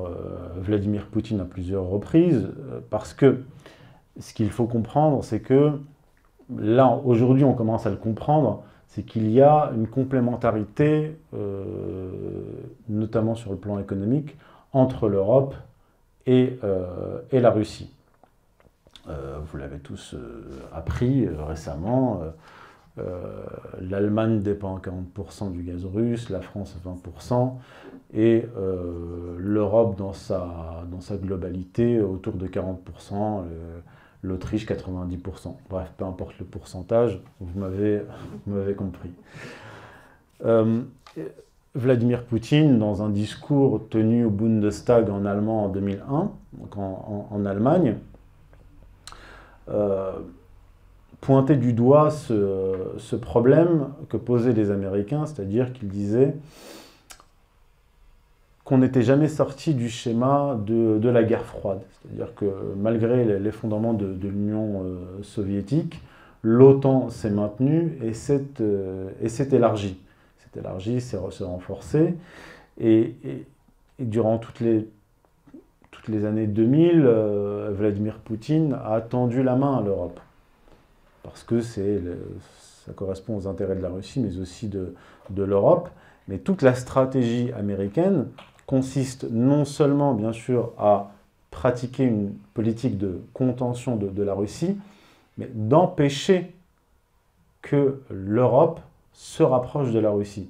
Vladimir 0.57 1.07
Poutine 1.07 1.41
à 1.41 1.45
plusieurs 1.45 1.87
reprises, 1.87 2.49
parce 2.89 3.13
que 3.13 3.43
ce 4.19 4.35
qu'il 4.35 4.51
faut 4.51 4.67
comprendre, 4.67 5.23
c'est 5.23 5.41
que 5.41 5.73
là, 6.59 7.01
aujourd'hui, 7.05 7.45
on 7.45 7.55
commence 7.55 7.87
à 7.87 7.91
le 7.91 7.97
comprendre, 7.97 8.65
c'est 8.89 9.03
qu'il 9.03 9.31
y 9.31 9.41
a 9.41 9.71
une 9.75 9.87
complémentarité, 9.87 11.17
notamment 12.89 13.37
sur 13.37 13.53
le 13.53 13.57
plan 13.57 13.79
économique, 13.79 14.37
entre 14.73 15.09
l'Europe 15.09 15.55
et, 16.27 16.59
et 17.31 17.41
la 17.41 17.51
Russie. 17.51 17.95
Euh, 19.11 19.39
vous 19.45 19.59
l'avez 19.59 19.79
tous 19.79 20.15
euh, 20.15 20.43
appris 20.73 21.27
euh, 21.27 21.45
récemment. 21.45 22.23
L'Allemagne 23.81 24.43
dépend 24.43 24.77
à 24.77 24.81
40% 24.81 25.53
du 25.53 25.63
gaz 25.63 25.87
russe, 25.87 26.29
la 26.29 26.43
France 26.43 26.77
à 26.77 26.87
20%, 26.87 27.55
et 28.13 28.45
l'Europe 29.39 29.97
dans 29.97 30.13
sa, 30.13 30.85
dans 30.91 31.01
sa 31.01 31.17
globalité 31.17 32.03
autour 32.03 32.35
de 32.35 32.47
40%, 32.47 33.45
l'Autriche 34.23 34.67
90%. 34.67 35.55
Bref, 35.71 35.91
peu 35.97 36.05
importe 36.05 36.39
le 36.41 36.45
pourcentage, 36.45 37.23
vous 37.41 37.59
m'avez 37.59 38.75
compris. 38.75 39.13
Vladimir 41.75 42.25
Poutine, 42.25 42.79
dans 42.79 43.03
un 43.03 43.09
discours 43.09 43.89
tenu 43.89 44.27
au 44.27 44.31
Bundestag 44.31 45.09
en 45.09 45.25
allemand 45.25 45.65
en 45.65 45.69
2001, 45.71 46.33
donc 46.53 46.77
en 46.77 47.47
Allemagne, 47.47 47.97
pointer 51.21 51.57
du 51.57 51.73
doigt 51.73 52.11
ce, 52.11 53.17
problème 53.17 53.89
que 54.09 54.17
posaient 54.17 54.53
les 54.53 54.71
Américains, 54.71 55.27
c'est-à-dire 55.27 55.73
qu'ils 55.73 55.89
disaient 55.89 56.35
qu'on 58.65 58.79
n'était 58.79 59.03
jamais 59.03 59.29
sorti 59.29 59.75
du 59.75 59.89
schéma 59.89 60.57
de, 60.65 61.09
la 61.09 61.25
guerre 61.25 61.45
froide. 61.45 61.81
C'est-à-dire 62.03 62.35
que 62.35 62.47
malgré 62.77 63.39
l'effondrement 63.39 63.95
de, 63.95 64.13
de 64.13 64.29
l'Union 64.29 64.83
euh, 64.85 65.23
soviétique, 65.23 66.01
l'OTAN 66.43 67.11
s'est 67.11 67.31
maintenue 67.31 67.99
et 68.03 68.13
s'est 68.13 68.45
euh, 68.61 69.11
élargie. 69.51 69.99
S'est 70.39 70.61
élargie, 70.61 71.01
s'est 71.01 71.19
renforcée. 71.19 72.15
Et, 72.81 73.15
durant 73.99 74.39
toutes 74.39 74.61
les 74.61 74.89
les 76.11 76.25
années 76.25 76.47
2000, 76.47 77.03
euh, 77.05 77.71
Vladimir 77.73 78.19
Poutine 78.19 78.77
a 78.85 79.01
tendu 79.01 79.43
la 79.43 79.57
main 79.57 79.79
à 79.79 79.83
l'Europe. 79.83 80.21
Parce 81.23 81.45
que 81.45 81.61
ça 81.61 82.93
correspond 82.97 83.37
aux 83.37 83.47
intérêts 83.47 83.77
de 83.77 83.83
la 83.83 83.91
Russie, 83.91 84.21
mais 84.21 84.39
aussi 84.39 84.69
de, 84.69 84.95
l'Europe. 85.37 85.89
Mais 86.29 86.39
toute 86.39 86.63
la 86.63 86.75
stratégie 86.75 87.53
américaine 87.53 88.27
consiste 88.67 89.27
non 89.31 89.65
seulement, 89.65 90.15
bien 90.15 90.33
sûr, 90.33 90.73
à 90.79 91.13
pratiquer 91.51 92.05
une 92.05 92.33
politique 92.55 92.99
de 92.99 93.21
contention 93.33 93.97
de, 93.97 94.09
de 94.09 94.23
la 94.23 94.35
Russie, 94.35 94.77
mais 95.39 95.49
d'empêcher 95.53 96.55
que 97.63 98.01
l'Europe 98.11 98.81
se 99.13 99.43
rapproche 99.43 99.93
de 99.93 99.99
la 99.99 100.11
Russie. 100.11 100.49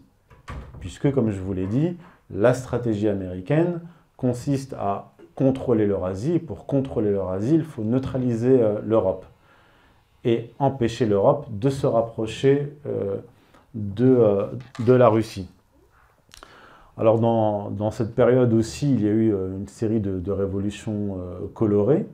Puisque, 0.81 1.13
comme 1.13 1.31
je 1.31 1.41
vous 1.41 1.53
l'ai 1.53 1.67
dit, 1.67 1.97
la 2.31 2.55
stratégie 2.55 3.09
américaine 3.09 3.81
consiste 4.17 4.75
à 4.75 5.10
contrôler 5.35 5.87
l'Eurasie. 5.87 6.39
Pour 6.39 6.67
contrôler 6.67 7.11
l'Eurasie, 7.11 7.55
il 7.55 7.65
faut 7.65 7.83
neutraliser 7.83 8.61
euh, 8.61 8.81
l'Europe 8.85 9.25
et 10.25 10.51
empêcher 10.59 11.07
l'Europe 11.07 11.47
de 11.51 11.71
se 11.71 11.87
rapprocher 11.87 12.77
euh, 12.87 13.17
de, 13.75 14.05
euh, 14.05 14.47
de, 14.85 14.93
la 14.93 15.09
Russie. 15.09 15.49
Alors 16.99 17.19
dans, 17.19 17.71
dans, 17.71 17.91
cette 17.91 18.15
période 18.15 18.53
aussi, 18.53 18.93
il 18.93 19.03
y 19.03 19.09
a 19.09 19.13
eu 19.13 19.33
une 19.33 19.69
série 19.69 20.01
de, 20.01 20.31
révolutions 20.31 21.17
colorées, 21.55 22.05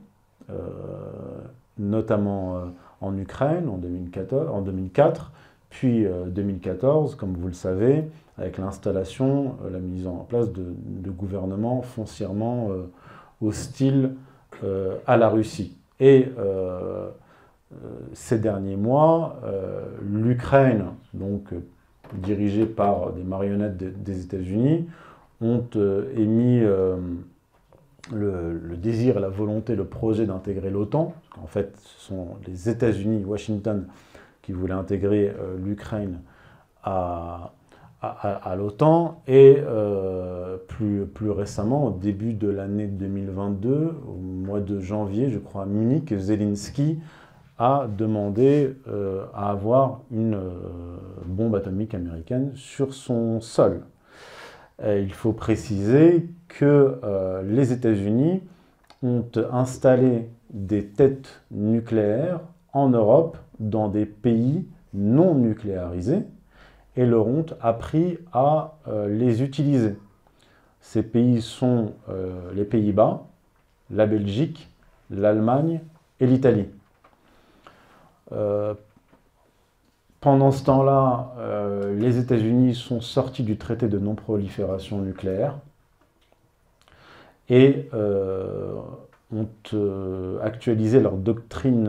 notamment 1.77 2.61
en 3.01 3.17
Ukraine 3.17 3.67
en, 3.67 3.77
2014, 3.77 4.47
en 4.49 4.61
2004, 4.61 5.33
puis 5.69 6.05
2014, 6.27 7.15
comme 7.15 7.33
vous 7.33 7.47
le 7.47 7.53
savez, 7.53 8.05
avec 8.37 8.57
l'installation, 8.57 9.57
la 9.69 9.79
mise 9.79 10.07
en 10.07 10.25
place 10.29 10.53
de, 10.53 10.63
de 10.85 11.09
gouvernements 11.09 11.81
foncièrement 11.81 12.69
hostile 13.41 14.11
euh, 14.63 14.97
à 15.05 15.17
la 15.17 15.29
Russie. 15.29 15.77
Et 15.99 16.27
euh, 16.37 17.09
euh, 17.73 17.75
ces 18.13 18.39
derniers 18.39 18.75
mois, 18.75 19.39
l'Ukraine, 20.01 20.85
donc 21.13 21.53
dirigée 22.13 22.65
par 22.65 23.11
des 23.13 23.23
marionnettes 23.23 23.77
des 23.77 24.21
États-Unis, 24.23 24.87
ont 25.41 25.65
émis 26.15 26.61
le, 28.11 28.75
désir, 28.77 29.19
la 29.19 29.29
volonté, 29.29 29.75
le 29.75 29.85
projet 29.85 30.25
d'intégrer 30.25 30.69
l'OTAN. 30.69 31.13
En 31.41 31.47
fait, 31.47 31.77
ce 31.83 32.07
sont 32.07 32.37
les 32.47 32.69
États-Unis, 32.69 33.23
Washington, 33.25 33.85
qui 34.41 34.53
voulaient 34.53 34.73
intégrer 34.73 35.33
l'Ukraine 35.63 36.21
à, 36.83 37.51
à, 38.01 38.55
l'OTAN 38.55 39.21
et 39.27 39.57
euh, 39.59 40.57
plus, 40.67 41.31
récemment, 41.31 41.87
au 41.87 41.91
début 41.91 42.33
de 42.33 42.47
l'année 42.47 42.87
2022, 42.87 43.95
au 44.07 44.13
mois 44.13 44.59
de 44.59 44.79
janvier, 44.79 45.29
je 45.29 45.39
crois, 45.39 45.63
à 45.63 45.65
Munich, 45.65 46.15
Zelensky 46.15 46.99
a 47.57 47.87
demandé 47.87 48.75
euh, 48.87 49.25
à 49.33 49.49
avoir 49.49 50.01
une 50.11 50.35
euh, 50.35 50.59
bombe 51.25 51.55
atomique 51.55 51.95
américaine 51.95 52.51
sur 52.53 52.93
son 52.93 53.41
sol. 53.41 53.81
il 54.83 55.11
faut 55.13 55.33
préciser 55.33 56.29
que 56.47 57.01
les 57.43 57.73
États-Unis 57.73 58.43
ont 59.01 59.25
installé 59.51 60.29
des 60.51 60.85
têtes 60.85 61.41
nucléaires 61.49 62.41
en 62.73 62.89
Europe 62.89 63.37
dans 63.59 63.89
des 63.89 64.05
pays 64.05 64.67
non 64.93 65.33
nucléarisés, 65.33 66.23
et 66.97 67.05
leur 67.05 67.27
ont 67.27 67.45
appris 67.61 68.17
à 68.33 68.73
euh, 68.87 69.07
les 69.07 69.43
utiliser. 69.43 69.95
Ces 70.81 71.03
pays 71.03 71.41
sont 71.41 71.93
euh, 72.09 72.51
les 72.53 72.65
Pays-Bas, 72.65 73.23
la 73.91 74.07
Belgique, 74.07 74.69
l'Allemagne 75.11 75.81
et 76.19 76.25
l'Italie. 76.25 76.67
Euh, 78.31 78.73
pendant 80.19 80.51
ce 80.51 80.63
temps-là, 80.65 81.31
les 81.95 82.17
États-Unis 82.17 82.73
sont 82.73 83.01
sortis 83.01 83.43
du 83.43 83.55
traité 83.57 83.87
de 83.87 83.99
non-prolifération 83.99 84.97
nucléaire 84.99 85.59
et 87.49 87.87
ont 89.31 89.47
actualisé 90.41 90.99
leur 90.99 91.13
doctrine 91.13 91.87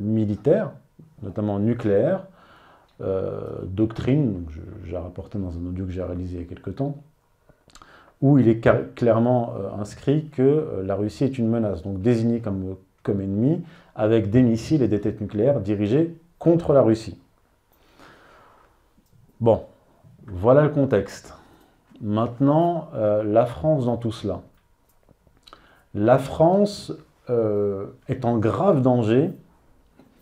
militaire, 0.00 0.70
notamment 1.22 1.58
nucléaire, 1.58 2.26
doctrine, 3.00 4.44
j'ai 4.84 4.96
rapporté 4.96 5.38
dans 5.38 5.50
un 5.50 5.66
audio 5.66 5.84
que 5.84 5.90
j'ai 5.90 6.02
réalisé 6.02 6.36
il 6.36 6.42
y 6.42 6.44
a 6.44 6.48
quelques 6.48 6.76
temps, 6.76 6.96
où 8.24 8.38
il 8.38 8.48
est 8.48 8.66
clairement 8.94 9.54
euh, 9.58 9.80
inscrit 9.80 10.30
que 10.30 10.42
euh, 10.42 10.82
la 10.82 10.94
Russie 10.94 11.24
est 11.24 11.36
une 11.38 11.48
menace, 11.48 11.82
donc 11.82 12.00
désignée 12.00 12.40
comme, 12.40 12.76
comme 13.02 13.20
ennemi, 13.20 13.62
avec 13.94 14.30
des 14.30 14.42
missiles 14.42 14.82
et 14.82 14.88
des 14.88 14.98
têtes 14.98 15.20
nucléaires 15.20 15.60
dirigés 15.60 16.16
contre 16.38 16.72
la 16.72 16.80
Russie. 16.80 17.18
Bon, 19.40 19.64
Voilà 20.26 20.62
le 20.62 20.70
contexte. 20.70 21.34
Maintenant, 22.00 22.88
euh, 22.94 23.22
la 23.22 23.44
France 23.44 23.84
dans 23.84 23.98
tout 23.98 24.12
cela. 24.12 24.40
La 25.94 26.18
France 26.18 26.92
euh, 27.28 27.86
est 28.08 28.24
en 28.24 28.38
grave 28.38 28.80
danger 28.80 29.30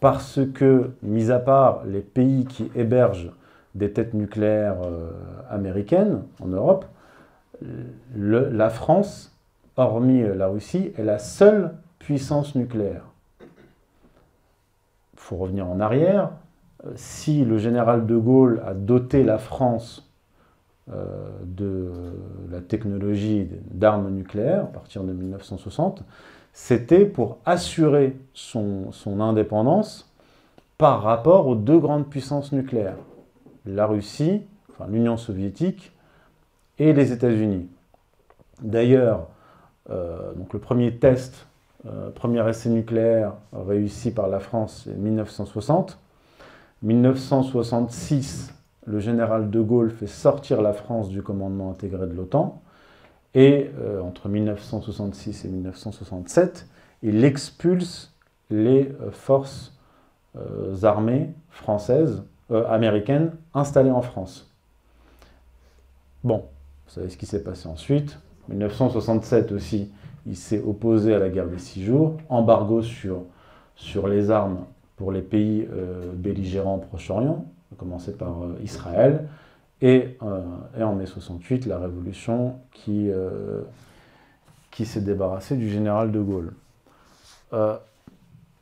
parce 0.02 0.40
que, 0.52 0.90
mis 1.02 1.30
à 1.30 1.38
part 1.38 1.84
les 1.84 2.00
pays 2.00 2.44
qui 2.44 2.72
hébergent 2.74 3.30
des 3.76 3.92
têtes 3.92 4.14
nucléaires 4.14 4.82
euh, 4.84 5.12
américaines 5.48 6.24
en 6.42 6.48
Europe, 6.48 6.84
la 8.16 8.68
France, 8.68 9.32
hormis 9.76 10.24
la 10.36 10.48
Russie, 10.48 10.92
est 10.98 11.04
la 11.04 11.20
seule 11.20 11.74
puissance 12.00 12.56
nucléaire. 12.56 13.04
Il 13.40 15.20
faut 15.20 15.36
revenir 15.36 15.68
en 15.68 15.78
arrière. 15.78 16.30
Si 16.96 17.44
le 17.44 17.58
général 17.58 18.04
de 18.04 18.16
Gaulle 18.16 18.60
a 18.66 18.74
doté 18.74 19.22
la 19.22 19.38
France 19.38 20.10
euh, 20.92 21.30
de 21.44 21.92
la 22.50 22.60
technologie 22.60 23.48
d'armes 23.70 24.10
nucléaires 24.10 24.64
à 24.64 24.72
partir 24.72 25.04
de 25.04 25.12
1960, 25.12 26.02
c'était 26.52 27.06
pour 27.06 27.38
assurer 27.44 28.16
son, 28.34 28.92
indépendance 29.20 30.10
par 30.78 31.02
rapport 31.02 31.46
aux 31.46 31.54
deux 31.54 31.78
grandes 31.78 32.08
puissances 32.08 32.52
nucléaires, 32.52 32.96
la 33.66 33.86
Russie, 33.86 34.42
enfin 34.70 34.90
l'Union 34.90 35.16
soviétique 35.16 35.92
et 36.78 36.92
les 36.92 37.12
États-Unis. 37.12 37.68
D'ailleurs, 38.60 39.28
euh, 39.90 40.32
le 40.52 40.58
premier 40.58 40.96
test, 40.96 41.46
euh, 41.86 42.10
premier 42.10 42.46
essai 42.48 42.68
nucléaire 42.68 43.32
réussi 43.52 44.12
par 44.12 44.28
la 44.28 44.38
France, 44.38 44.82
c'est 44.84 44.96
1960. 44.96 45.98
1966, 46.82 48.54
le 48.86 48.98
général 48.98 49.50
de 49.50 49.60
Gaulle 49.60 49.90
fait 49.90 50.06
sortir 50.06 50.60
la 50.62 50.72
France 50.72 51.08
du 51.08 51.22
commandement 51.22 51.70
intégré 51.70 52.06
de 52.06 52.12
l'OTAN, 52.12 52.60
et 53.34 53.70
euh, 53.80 54.00
entre 54.02 54.28
1966 54.28 55.44
et 55.44 55.48
1967, 55.48 56.66
il 57.02 57.24
expulse 57.24 58.14
les 58.50 58.92
euh, 59.00 59.10
forces 59.10 59.76
euh, 60.36 60.74
armées 60.82 61.30
françaises, 61.50 62.22
américaines, 62.68 63.32
installées 63.54 63.90
en 63.90 64.02
France. 64.02 64.50
Bon, 66.22 66.44
vous 66.86 66.92
savez 66.92 67.08
ce 67.08 67.16
qui 67.16 67.24
s'est 67.24 67.42
passé 67.42 67.66
ensuite. 67.66 68.18
1967 68.48 69.52
aussi, 69.52 69.90
il 70.26 70.36
s'est 70.36 70.62
opposé 70.62 71.14
à 71.14 71.18
la 71.18 71.30
guerre 71.30 71.48
des 71.48 71.58
six 71.58 71.82
jours, 71.82 72.18
embargo 72.28 72.82
sur, 72.82 73.22
sur 73.74 74.06
les 74.06 74.30
armes 74.30 74.66
pour 74.96 75.12
les 75.12 75.22
pays 75.22 75.66
belligérants 76.14 76.74
au 76.74 76.78
Proche-Orient, 76.78 77.46
commencer 77.76 78.12
par 78.12 78.42
euh, 78.42 78.58
Israël, 78.62 79.28
et, 79.82 80.16
euh, 80.22 80.40
et, 80.78 80.82
en 80.84 80.94
mai 80.94 81.06
68, 81.06 81.66
la 81.66 81.78
révolution 81.78 82.54
qui, 82.70 83.10
euh, 83.10 83.62
qui 84.70 84.86
s'est 84.86 85.00
débarrassée 85.00 85.56
du 85.56 85.68
général 85.68 86.12
de 86.12 86.20
Gaulle. 86.20 86.54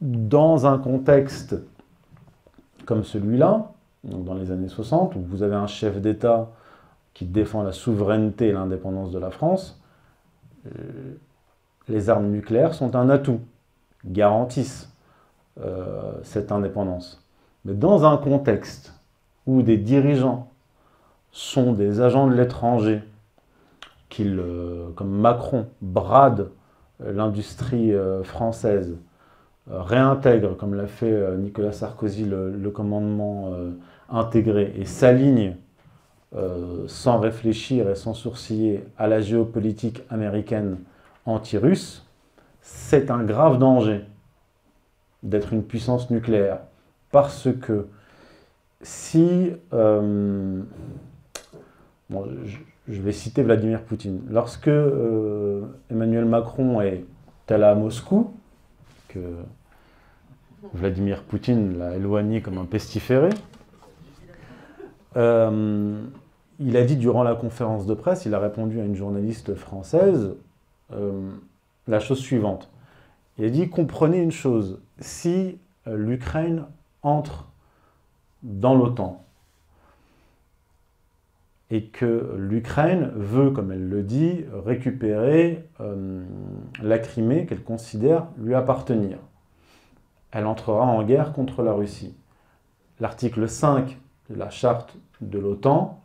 dans 0.01 0.67
un 0.67 0.79
contexte 0.79 1.55
comme 2.87 3.05
celui-là, 3.05 3.71
dans 4.03 4.35
les 4.35 4.51
années 4.51 4.69
60, 4.69 5.15
où 5.15 5.21
vous 5.21 5.45
avez 5.45 5.55
un 5.55 5.69
chef 5.69 6.01
d'État 6.01 6.49
qui 7.15 7.27
défend 7.27 7.63
la 7.63 7.71
souveraineté 7.71 8.49
et 8.49 8.53
l'indépendance 8.53 9.13
de 9.13 9.19
la 9.21 9.31
France, 9.31 9.81
les 11.87 12.11
armes 12.11 12.31
nucléaires 12.31 12.75
sont 12.75 12.97
un 12.97 13.11
atout, 13.11 13.41
garantissent 14.05 14.93
cette 16.25 16.51
indépendance. 16.51 17.23
Mais 17.65 17.75
dans 17.75 18.05
un 18.05 18.17
contexte 18.17 18.93
où 19.47 19.63
des 19.63 19.77
dirigeants 19.77 20.50
sont 21.33 21.73
des 21.73 22.01
agents 22.01 22.27
de 22.27 22.35
l'étranger, 22.35 23.03
euh, 24.19 24.91
comme 24.97 25.11
Macron, 25.11 25.69
bradent 25.81 26.51
euh, 27.03 27.13
l'industrie 27.13 27.95
euh, 27.95 28.23
française, 28.23 28.97
réintègrent, 29.69 30.57
comme 30.57 30.75
l'a 30.75 30.89
fait 30.89 31.37
Nicolas 31.37 31.71
Sarkozy, 31.71 32.25
le, 32.25 32.71
commandement 32.71 33.53
intégré, 34.09 34.73
et 34.77 34.85
s'alignent 34.85 35.55
sans 36.89 37.21
réfléchir 37.21 37.89
et 37.89 37.95
sans 37.95 38.13
sourciller 38.13 38.85
à 38.99 39.07
la 39.07 39.21
géopolitique 39.21 40.03
américaine 40.11 40.79
anti-russe, 41.25 42.05
c'est 42.63 43.13
un 43.13 43.23
grave 43.23 43.59
danger 43.59 44.07
d'être 45.23 45.53
une 45.53 45.63
puissance 45.63 46.11
nucléaire. 46.11 46.61
Parce 47.13 47.49
que 47.61 47.87
si, 48.83 49.53
je, 52.89 53.01
vais 53.01 53.13
citer 53.13 53.43
Vladimir 53.43 53.83
Poutine, 53.83 54.23
lorsque 54.29 54.69
euh, 54.69 55.63
Emmanuel 55.91 56.25
Macron 56.25 56.81
est 56.81 57.05
allé 57.49 57.65
à 57.65 57.75
Moscou, 57.75 58.33
que 59.09 59.19
Vladimir 60.75 61.23
Poutine 61.23 61.79
l'a 61.79 61.97
éloigné 61.97 62.43
comme 62.43 62.59
un 62.59 62.65
pestiféré, 62.65 63.31
euh, 65.17 66.01
il 66.59 66.77
a 66.77 66.85
dit 66.85 66.97
durant 66.97 67.23
la 67.23 67.35
conférence 67.35 67.87
de 67.87 67.95
presse, 67.95 68.27
il 68.27 68.35
a 68.35 68.39
répondu 68.39 68.81
à 68.81 68.85
une 68.85 68.95
journaliste 68.95 69.55
française 69.55 70.35
la 71.87 72.01
chose 72.01 72.19
suivante. 72.19 72.69
Il 73.39 73.45
a 73.45 73.49
dit, 73.49 73.71
comprenez 73.71 74.21
une 74.21 74.33
chose, 74.33 74.81
si 74.99 75.59
l'Ukraine 75.87 76.65
entre 77.03 77.49
dans 78.43 78.75
l'OTAN. 78.75 79.25
Et 81.71 81.85
que 81.85 82.35
l'Ukraine 82.37 83.13
veut, 83.15 83.51
comme 83.51 83.71
elle 83.71 83.89
le 83.89 84.03
dit, 84.03 84.45
récupérer 84.65 85.69
euh, 85.81 86.25
la 86.83 86.99
Crimée 86.99 87.47
qu'elle 87.47 87.63
considère 87.63 88.27
lui 88.39 88.55
appartenir. 88.55 89.19
Elle 90.33 90.47
entrera 90.47 90.87
en 90.87 91.03
guerre 91.05 91.33
contre 91.33 91.63
la 91.63 91.73
Russie. 91.73 92.17
L'article 92.99 93.49
5 93.49 93.99
de 94.31 94.35
la 94.35 94.51
charte 94.51 94.97
de 95.21 95.39
l'OTAN 95.39 96.01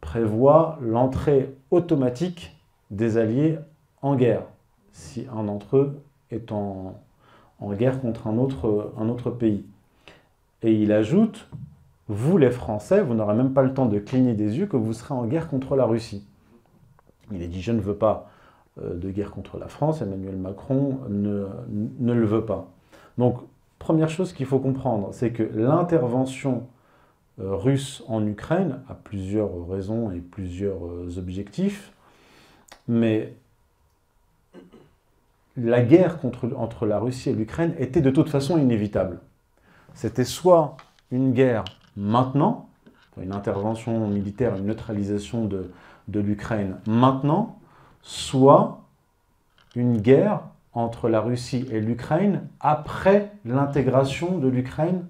prévoit 0.00 0.78
l'entrée 0.80 1.54
automatique 1.70 2.56
des 2.90 3.16
alliés 3.16 3.58
en 4.02 4.14
guerre, 4.14 4.42
si 4.92 5.26
un 5.36 5.44
d'entre 5.44 5.76
eux 5.76 6.02
est 6.30 6.52
en, 6.52 6.94
guerre 7.72 8.00
contre 8.00 8.28
un 8.28 8.38
autre 9.08 9.30
pays. 9.30 9.64
Et 10.62 10.72
il 10.72 10.92
ajoute, 10.92 11.48
vous 12.08 12.38
les 12.38 12.50
Français, 12.50 13.02
vous 13.02 13.14
n'aurez 13.14 13.34
même 13.34 13.52
pas 13.52 13.62
le 13.62 13.74
temps 13.74 13.86
de 13.86 13.98
cligner 13.98 14.34
des 14.34 14.58
yeux 14.58 14.66
que 14.66 14.76
vous 14.76 14.92
serez 14.92 15.14
en 15.14 15.26
guerre 15.26 15.48
contre 15.48 15.76
la 15.76 15.84
Russie. 15.84 16.26
Il 17.32 17.42
a 17.42 17.46
dit, 17.46 17.60
je 17.60 17.72
ne 17.72 17.80
veux 17.80 17.96
pas 17.96 18.30
euh, 18.80 18.94
de 18.94 19.10
guerre 19.10 19.30
contre 19.30 19.58
la 19.58 19.68
France, 19.68 20.02
Emmanuel 20.02 20.36
Macron 20.36 20.98
ne, 21.08 21.46
le 22.00 22.26
veut 22.26 22.44
pas. 22.44 22.70
Donc, 23.18 23.38
première 23.78 24.08
chose 24.08 24.32
qu'il 24.32 24.46
faut 24.46 24.60
comprendre, 24.60 25.08
c'est 25.12 25.32
que 25.32 25.42
l'intervention 25.42 26.66
euh, 27.40 27.54
russe 27.54 28.04
en 28.06 28.24
Ukraine 28.26 28.80
a 28.88 28.94
plusieurs 28.94 29.68
raisons 29.68 30.10
et 30.12 30.20
plusieurs 30.20 30.86
euh, 30.86 31.18
objectifs, 31.18 31.92
mais 32.86 33.34
la 35.56 35.82
guerre 35.82 36.18
entre 36.56 36.86
la 36.86 36.98
Russie 36.98 37.30
et 37.30 37.32
l'Ukraine 37.32 37.74
était 37.78 38.02
de 38.02 38.10
toute 38.10 38.28
façon 38.28 38.58
inévitable 38.58 39.20
c'était 39.96 40.24
soit 40.24 40.76
une 41.10 41.32
guerre 41.32 41.64
maintenant, 41.96 42.68
une 43.20 43.32
intervention 43.32 44.06
militaire, 44.08 44.56
une 44.56 44.66
neutralisation 44.66 45.46
de, 45.46 45.70
l'Ukraine 46.08 46.76
maintenant, 46.86 47.58
soit 48.02 48.82
une 49.74 49.98
guerre 50.00 50.42
entre 50.72 51.08
la 51.08 51.20
Russie 51.20 51.66
et 51.70 51.80
l'Ukraine 51.80 52.46
après 52.60 53.32
l'intégration 53.44 54.38
de 54.38 54.48
l'Ukraine 54.48 55.06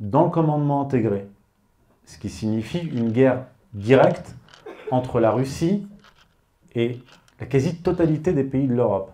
dans 0.00 0.24
le 0.24 0.30
commandement 0.30 0.82
intégré. 0.82 1.28
Ce 2.06 2.18
qui 2.18 2.28
signifie 2.28 2.80
une 2.80 3.12
guerre 3.12 3.46
directe 3.74 4.34
entre 4.90 5.20
la 5.20 5.30
Russie 5.30 5.86
et 6.74 7.00
la 7.40 7.46
quasi-totalité 7.46 8.32
des 8.32 8.44
pays 8.44 8.66
de 8.66 8.74
l'Europe. 8.74 9.12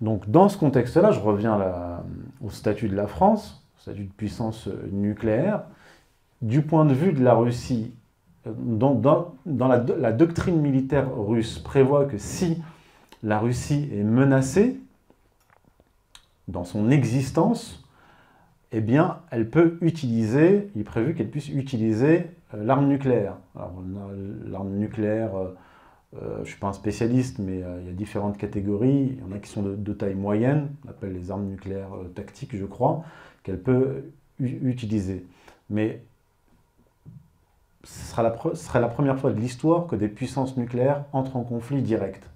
Donc 0.00 0.28
dans 0.28 0.48
ce 0.48 0.56
contexte-là, 0.58 1.12
je 1.12 1.20
reviens 1.20 2.02
au 2.42 2.50
statut 2.50 2.88
de 2.88 2.96
la 2.96 3.06
France, 3.06 3.61
statut 3.82 4.04
de 4.04 4.12
puissance 4.12 4.68
nucléaire. 4.92 5.64
Du 6.40 6.62
point 6.62 6.84
de 6.84 6.94
vue 6.94 7.12
de 7.12 7.22
la 7.22 7.34
Russie, 7.34 7.92
dans, 8.46 9.34
la, 9.44 10.12
doctrine 10.12 10.60
militaire 10.60 11.08
russe 11.16 11.58
prévoit 11.58 12.04
que 12.06 12.16
si 12.16 12.62
la 13.22 13.38
Russie 13.38 13.88
est 13.92 14.04
menacée 14.04 14.80
dans 16.48 16.64
son 16.64 16.90
existence, 16.90 17.84
eh 18.70 18.80
bien, 18.80 19.18
elle 19.30 19.50
peut 19.50 19.78
utiliser, 19.80 20.70
il 20.74 20.80
est 20.80 20.84
prévu 20.84 21.14
qu'elle 21.14 21.30
puisse 21.30 21.48
utiliser 21.48 22.30
euh, 22.54 22.64
l'arme 22.64 22.86
nucléaire. 22.86 23.36
l'arme 23.54 24.76
nucléaire 24.76 25.36
euh, 25.36 25.54
euh, 26.14 26.36
je 26.36 26.40
ne 26.40 26.44
suis 26.44 26.58
pas 26.58 26.68
un 26.68 26.72
spécialiste, 26.72 27.38
mais 27.38 27.62
euh, 27.62 27.78
il 27.80 27.86
y 27.86 27.90
a 27.90 27.92
différentes 27.92 28.36
catégories. 28.36 29.16
Il 29.16 29.20
y 29.20 29.22
en 29.22 29.34
a 29.34 29.38
qui 29.38 29.48
sont 29.48 29.62
de, 29.62 29.92
taille 29.92 30.14
moyenne, 30.14 30.68
on 30.86 30.90
appelle 30.90 31.14
les 31.14 31.30
armes 31.30 31.46
nucléaires 31.46 31.94
euh, 31.94 32.08
tactiques, 32.08 32.54
je 32.56 32.66
crois, 32.66 33.04
qu'elle 33.42 33.60
peut 33.60 34.04
utiliser. 34.40 35.26
Mais 35.70 36.02
ce 37.84 38.10
sera 38.10 38.22
la, 38.22 38.88
première 38.88 39.18
fois 39.18 39.32
de 39.32 39.40
l'histoire 39.40 39.86
que 39.86 39.96
des 39.96 40.08
puissances 40.08 40.56
nucléaires 40.56 41.04
entrent 41.12 41.36
en 41.36 41.42
conflit 41.42 41.82
direct. 41.82 42.28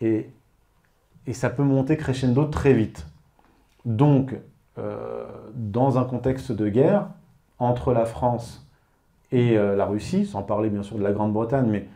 Et, 0.00 0.28
et 1.26 1.32
ça 1.32 1.50
peut 1.50 1.62
monter 1.62 1.96
crescendo 1.96 2.44
très 2.44 2.74
vite. 2.74 3.06
Donc, 3.84 4.34
euh, 4.78 5.24
dans 5.54 5.98
un 5.98 6.04
contexte 6.04 6.52
de 6.52 6.68
guerre 6.68 7.08
entre 7.58 7.92
la 7.92 8.04
France 8.04 8.66
et 9.32 9.56
euh, 9.56 9.76
la 9.76 9.86
Russie, 9.86 10.26
sans 10.26 10.42
parler 10.42 10.70
bien 10.70 10.82
sûr 10.82 10.98
de 10.98 11.02
la 11.02 11.12
Grande-Bretagne, 11.12 11.68
mais 11.68 11.88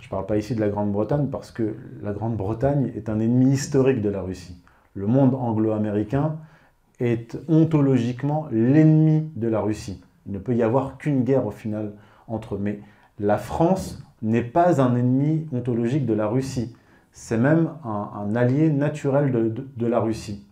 je 0.00 0.06
ne 0.06 0.10
parle 0.10 0.26
pas 0.26 0.36
ici 0.36 0.54
de 0.54 0.60
la 0.60 0.68
Grande-Bretagne 0.68 1.28
parce 1.28 1.50
que 1.50 1.76
la 2.02 2.12
Grande-Bretagne 2.12 2.92
est 2.94 3.08
un 3.08 3.20
ennemi 3.20 3.52
historique 3.52 4.02
de 4.02 4.08
la 4.08 4.22
Russie. 4.22 4.60
Le 4.94 5.06
monde 5.06 5.34
anglo-américain 5.34 6.36
est 7.00 7.38
ontologiquement 7.48 8.48
l'ennemi 8.50 9.30
de 9.36 9.48
la 9.48 9.60
Russie. 9.60 10.02
Il 10.26 10.32
ne 10.32 10.38
peut 10.38 10.54
y 10.54 10.62
avoir 10.62 10.98
qu'une 10.98 11.24
guerre 11.24 11.46
au 11.46 11.50
final 11.50 11.92
entre 12.26 12.56
eux. 12.56 12.58
Mais 12.60 12.80
la 13.18 13.38
France 13.38 14.02
n'est 14.22 14.42
pas 14.42 14.80
un 14.80 14.96
ennemi 14.96 15.46
ontologique 15.52 16.06
de 16.06 16.14
la 16.14 16.26
Russie. 16.26 16.74
C'est 17.12 17.38
même 17.38 17.70
un, 17.84 18.34
allié 18.36 18.70
naturel 18.70 19.32
de, 19.32 19.86
la 19.86 20.00
Russie. 20.00 20.46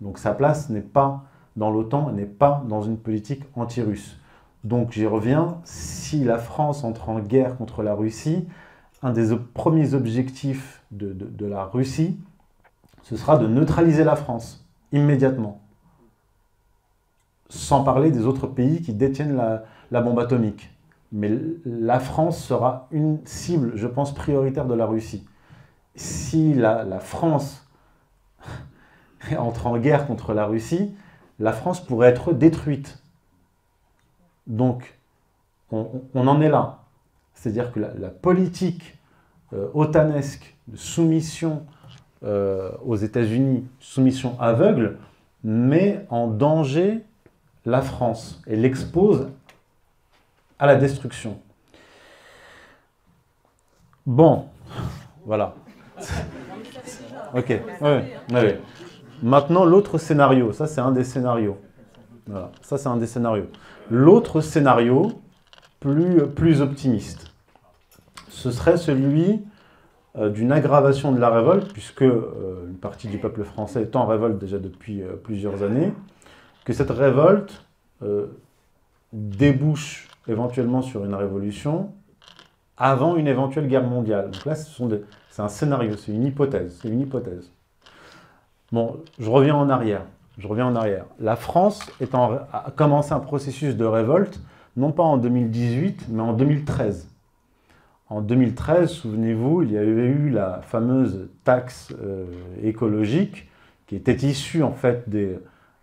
Donc 0.00 0.18
sa 0.18 0.32
place 0.32 0.70
n'est 0.70 0.80
pas 0.80 1.24
dans 1.56 1.70
l'OTAN, 1.70 2.12
n'est 2.12 2.24
pas 2.24 2.64
dans 2.68 2.82
une 2.82 2.96
politique 2.96 3.42
anti-russe. 3.54 4.18
Donc 4.64 4.92
j'y 4.92 5.06
reviens, 5.06 5.58
si 5.64 6.24
la 6.24 6.38
France 6.38 6.84
entre 6.84 7.08
en 7.08 7.20
guerre 7.20 7.56
contre 7.56 7.82
la 7.82 7.94
Russie, 7.94 8.46
un 9.02 9.12
des 9.12 9.36
premiers 9.54 9.94
objectifs 9.94 10.82
de 10.90 11.46
la 11.46 11.64
Russie, 11.64 12.18
ce 13.02 13.16
sera 13.16 13.38
de 13.38 13.46
neutraliser 13.46 14.04
la 14.04 14.16
France 14.16 14.66
immédiatement 14.92 15.60
sans 17.48 17.82
parler 17.82 18.10
des 18.10 18.26
autres 18.26 18.46
pays 18.46 18.82
qui 18.82 18.92
détiennent 18.92 19.36
la, 19.90 20.00
bombe 20.00 20.18
atomique. 20.18 20.70
Mais 21.12 21.30
la 21.64 22.00
France 22.00 22.42
sera 22.42 22.88
une 22.90 23.20
cible, 23.24 23.72
je 23.74 23.86
pense, 23.86 24.14
prioritaire 24.14 24.66
de 24.66 24.74
la 24.74 24.86
Russie. 24.86 25.26
Si 25.94 26.54
la, 26.54 27.00
France 27.00 27.66
entre 29.38 29.66
en 29.66 29.78
guerre 29.78 30.06
contre 30.06 30.34
la 30.34 30.44
Russie, 30.44 30.94
la 31.38 31.52
France 31.52 31.84
pourrait 31.84 32.08
être 32.08 32.32
détruite. 32.32 33.02
Donc, 34.46 34.98
on, 35.70 36.02
en 36.14 36.40
est 36.40 36.48
là. 36.48 36.84
C'est-à-dire 37.34 37.72
que 37.72 37.80
la, 37.80 38.08
politique 38.08 38.98
euh, 39.52 39.68
otanesque 39.74 40.56
de 40.66 40.76
soumission 40.76 41.64
euh, 42.24 42.70
aux 42.84 42.96
États-Unis, 42.96 43.66
soumission 43.80 44.38
aveugle, 44.40 44.98
met 45.44 46.04
en 46.10 46.26
danger 46.26 47.04
la 47.68 47.82
France 47.82 48.40
et 48.46 48.56
l'expose 48.56 49.28
à 50.58 50.66
la 50.66 50.76
destruction. 50.76 51.38
Bon, 54.06 54.46
voilà. 55.26 55.54
Ok, 57.34 57.60
Maintenant, 59.22 59.64
l'autre 59.64 59.98
scénario, 59.98 60.52
ça 60.52 60.66
c'est 60.66 60.80
un 60.80 60.92
des 60.92 61.04
scénarios. 61.04 61.58
Voilà, 62.26 62.52
ça 62.62 62.78
c'est 62.78 62.88
un 62.88 62.96
des 62.96 63.06
scénarios. 63.06 63.48
L'autre 63.90 64.40
scénario, 64.40 65.20
plus, 65.80 66.62
optimiste, 66.62 67.26
ce 68.28 68.50
serait 68.50 68.78
celui 68.78 69.42
euh, 70.16 70.30
d'une 70.30 70.52
aggravation 70.52 71.12
de 71.12 71.20
la 71.20 71.28
révolte, 71.28 71.72
puisque 71.72 72.02
euh, 72.02 72.66
une 72.68 72.76
partie 72.78 73.08
du 73.08 73.18
peuple 73.18 73.44
français 73.44 73.82
est 73.82 73.94
en 73.96 74.06
révolte 74.06 74.38
déjà 74.38 74.58
depuis 74.58 75.02
euh, 75.02 75.16
plusieurs 75.22 75.62
années, 75.62 75.92
que 76.68 76.74
cette 76.74 76.90
révolte 76.90 77.64
euh, 78.02 78.26
débouche 79.14 80.06
éventuellement 80.28 80.82
sur 80.82 81.02
une 81.06 81.14
révolution 81.14 81.94
avant 82.76 83.16
une 83.16 83.26
éventuelle 83.26 83.68
guerre 83.68 83.84
mondiale. 83.84 84.30
Donc 84.30 84.44
là, 84.44 84.54
c'est 84.54 85.40
un 85.42 85.48
scénario, 85.48 85.96
c'est 85.96 86.12
une 86.12 86.26
hypothèse, 86.26 86.78
c'est 86.78 86.88
une 86.88 87.00
hypothèse. 87.00 87.50
Bon, 88.70 88.98
je 89.18 89.30
reviens 89.30 89.54
en 89.54 89.70
arrière. 89.70 90.02
Je 90.36 90.46
reviens 90.46 90.66
en 90.66 90.76
arrière. 90.76 91.06
La 91.18 91.36
France 91.36 91.80
a 92.12 92.70
commencé 92.76 93.14
un 93.14 93.20
processus 93.20 93.74
de 93.74 93.86
révolte, 93.86 94.38
non 94.76 94.92
pas 94.92 95.04
en 95.04 95.16
2018, 95.16 96.08
mais 96.10 96.20
en 96.20 96.34
2013. 96.34 97.08
En 98.10 98.20
2013, 98.20 98.90
souvenez-vous, 98.90 99.62
il 99.62 99.72
y 99.72 99.78
avait 99.78 100.06
eu 100.06 100.28
la 100.28 100.60
fameuse 100.60 101.30
taxe 101.44 101.94
euh, 102.02 102.26
écologique 102.62 103.48
qui 103.86 103.96
était 103.96 104.12
issue 104.16 104.62
en 104.62 104.72
fait 104.72 105.08
des, 105.08 105.38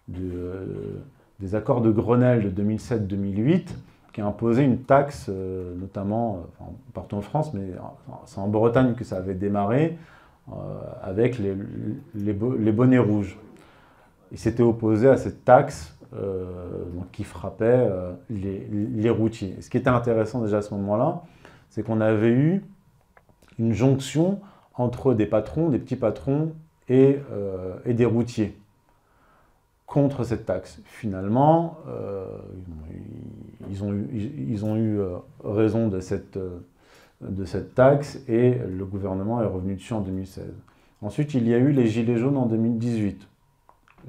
des 0.07 1.55
accords 1.55 1.81
de 1.81 1.91
Grenelle 1.91 2.53
de 2.53 2.63
2007-2008 2.63 3.69
qui 4.15 4.21
a 4.21 4.25
imposé 4.27 4.63
une 4.63 4.77
taxe, 4.77 5.25
euh, 5.27 5.75
notamment 5.75 6.47
euh, 6.61 6.63
partout 6.93 7.17
en 7.17 7.21
France, 7.21 7.53
mais 7.53 7.67
c'est 8.23 8.39
en 8.39 8.47
Bretagne 8.47 8.93
que 8.93 9.03
ça 9.03 9.17
avait 9.17 9.33
démarré, 9.33 9.97
euh, 10.49 10.53
avec 11.03 11.37
les, 11.37 12.31
bonnets 12.31 12.97
rouges. 12.97 13.37
Il 14.31 14.37
s'était 14.37 14.63
opposé 14.63 15.09
à 15.09 15.17
cette 15.17 15.43
taxe 15.43 15.91
qui 17.11 17.25
frappait 17.25 17.89
les, 18.29 19.09
routiers. 19.09 19.57
ce 19.59 19.69
qui 19.69 19.75
était 19.75 19.89
intéressant 19.89 20.41
déjà 20.41 20.59
à 20.59 20.61
ce 20.61 20.73
moment-là, 20.75 21.23
c'est 21.69 21.83
qu'on 21.83 21.99
avait 21.99 22.31
eu 22.31 22.63
une 23.59 23.73
jonction 23.73 24.39
entre 24.75 25.13
des 25.13 25.25
patrons, 25.25 25.67
des 25.67 25.77
petits 25.77 25.97
patrons 25.97 26.53
et 26.87 27.19
des 27.85 28.05
routiers 28.05 28.57
contre 29.85 30.23
cette 30.23 30.45
taxe. 30.45 30.81
Finalement, 30.85 31.77
euh, 31.87 32.25
ils 33.69 33.83
ont 33.83 34.75
eu, 34.75 34.99
euh, 34.99 35.17
raison 35.43 35.87
de 35.87 35.99
cette, 35.99 36.37
euh, 36.37 36.59
de 37.21 37.45
cette 37.45 37.75
taxe 37.75 38.19
et 38.27 38.55
le 38.55 38.85
gouvernement 38.85 39.41
est 39.41 39.47
revenu 39.47 39.75
dessus 39.75 39.93
en 39.93 40.01
2016. 40.01 40.53
Ensuite, 41.01 41.33
il 41.33 41.47
y 41.47 41.53
a 41.53 41.57
eu 41.57 41.71
les 41.71 41.87
Gilets 41.87 42.17
jaunes 42.17 42.37
en 42.37 42.45
2018. 42.45 43.27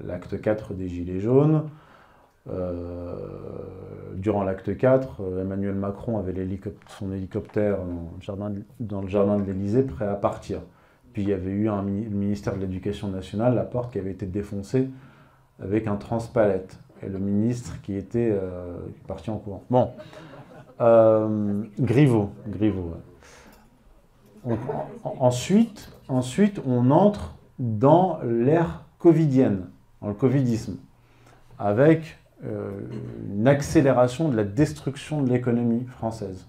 L'acte 0.05 0.41
4 0.41 0.75
des 0.75 0.89
Gilets 0.89 1.21
jaunes. 1.21 1.69
durant 4.15 4.45
l'acte 4.45 4.77
4, 4.77 5.41
Emmanuel 5.41 5.75
Macron 5.75 6.19
avait 6.19 6.35
son 6.89 7.13
hélicoptère 7.13 7.79
dans 7.79 8.13
le 8.17 8.23
jardin, 8.23 8.53
dans 8.81 9.03
le 9.03 9.09
jardin 9.09 9.39
de 9.39 9.45
l'Élysée 9.45 9.83
prêt 9.83 10.07
à 10.07 10.15
partir. 10.15 10.61
Puis 11.13 11.23
il 11.23 11.29
y 11.29 11.33
avait 11.33 11.51
eu 11.51 11.69
un, 11.69 11.83
le 11.83 11.91
ministère 11.91 12.55
de 12.55 12.61
l'Éducation 12.61 13.09
nationale, 13.09 13.55
la 13.55 13.65
porte 13.65 13.93
qui 13.93 13.99
avait 13.99 14.13
été 14.13 14.27
défoncée 14.27 14.89
avec 15.63 15.87
un 15.87 15.97
transpalette. 15.97 16.79
Et 17.03 17.09
le 17.09 17.19
ministre 17.19 17.81
qui 17.83 17.95
était 17.95 18.31
euh, 18.33 18.79
parti 19.07 19.31
en 19.31 19.39
courant. 19.39 19.63
Bon. 19.71 19.91
Euh, 20.81 21.63
Griveaux. 21.79 22.31
Griveaux 22.49 22.95
ensuite, 25.05 25.91
ensuite, 26.09 26.61
on 26.67 26.91
entre 26.91 27.35
dans 27.59 28.21
l'ère 28.23 28.85
covidienne, 28.99 29.69
dans 30.01 30.09
le 30.09 30.15
covidisme, 30.15 30.77
avec 31.59 32.19
euh, 32.45 32.71
une 33.31 33.49
accélération 33.49 34.29
de 34.29 34.37
la 34.37 34.45
destruction 34.45 35.23
de 35.23 35.31
l'économie 35.31 35.85
française, 35.87 36.47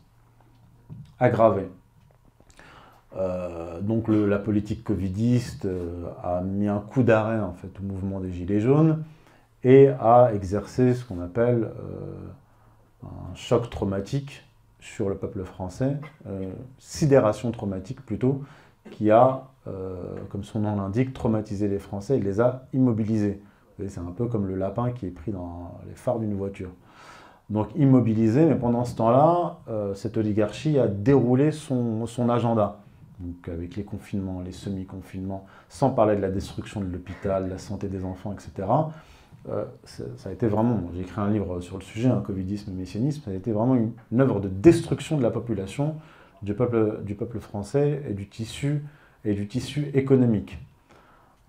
aggravée. 1.19 1.69
Euh, 3.15 3.79
donc 3.81 4.07
la 4.09 4.37
politique 4.37 4.83
covidiste 4.83 5.65
euh, 5.65 6.05
a 6.23 6.41
mis 6.41 6.67
un 6.67 6.79
coup 6.79 7.03
d'arrêt 7.03 7.39
en 7.39 7.53
fait 7.53 7.69
au 7.79 7.83
mouvement 7.83 8.19
des 8.19 8.31
Gilets 8.31 8.59
jaunes 8.59 9.03
et 9.63 9.87
a 9.87 10.31
exercé 10.33 10.93
ce 10.93 11.05
qu'on 11.05 11.21
appelle 11.21 11.63
euh, 11.63 13.05
un 13.05 13.35
choc 13.35 13.69
traumatique 13.69 14.43
sur 14.79 15.09
le 15.09 15.15
peuple 15.15 15.43
français, 15.43 15.97
sidération 16.77 17.51
traumatique 17.51 18.05
plutôt, 18.05 18.43
qui 18.89 19.11
a, 19.11 19.47
comme 20.29 20.43
son 20.43 20.59
nom 20.61 20.77
l'indique, 20.77 21.13
traumatisé 21.13 21.67
les 21.67 21.79
Français 21.79 22.17
et 22.17 22.21
les 22.21 22.39
a 22.39 22.67
immobilisés. 22.73 23.41
C'est 23.87 23.99
un 23.99 24.13
peu 24.15 24.27
comme 24.27 24.47
le 24.47 24.55
lapin 24.55 24.91
qui 24.91 25.07
est 25.07 25.11
pris 25.11 25.31
dans 25.31 25.77
les 25.89 25.95
phares 25.95 26.19
d'une 26.19 26.35
voiture. 26.35 26.69
Donc 27.49 27.67
immobilisé, 27.75 28.45
mais 28.45 28.55
pendant 28.55 28.85
ce 28.85 28.95
temps-là, 28.95 29.57
cette 29.95 30.15
oligarchie 30.15 30.79
a 30.79 30.87
déroulé 30.87 31.51
son 31.51 32.29
agenda 32.29 32.79
donc 33.19 33.49
avec 33.49 33.75
les 33.75 33.83
confinements, 33.83 34.41
les 34.41 34.51
semi-confinements, 34.51 35.45
sans 35.69 35.89
parler 35.89 36.15
de 36.15 36.21
la 36.21 36.29
destruction 36.29 36.81
de 36.81 36.85
l'hôpital, 36.85 37.49
la 37.49 37.57
santé 37.57 37.87
des 37.87 38.03
enfants, 38.03 38.33
etc. 38.33 38.67
Euh, 39.49 39.65
ça 39.85 40.29
a 40.29 40.31
été 40.31 40.47
vraiment, 40.47 40.81
j'ai 40.93 41.01
écrit 41.01 41.21
un 41.21 41.29
livre 41.29 41.61
sur 41.61 41.77
le 41.77 41.83
sujet, 41.83 42.09
un 42.09 42.21
covidisme 42.21 42.71
et 42.71 42.73
messianisme, 42.73 43.21
ça 43.23 43.31
a 43.31 43.33
été 43.33 43.51
vraiment 43.51 43.75
une, 43.75 44.21
œuvre 44.21 44.39
de 44.39 44.49
destruction 44.49 45.17
de 45.17 45.23
la 45.23 45.31
population, 45.31 45.95
du 46.41 46.53
peuple, 46.53 47.01
du 47.03 47.15
peuple 47.15 47.39
français 47.39 48.03
et 48.07 48.13
du 48.13 48.27
tissu, 48.27 48.83
et 49.25 49.33
du 49.33 49.47
tissu 49.47 49.89
économique. 49.93 50.59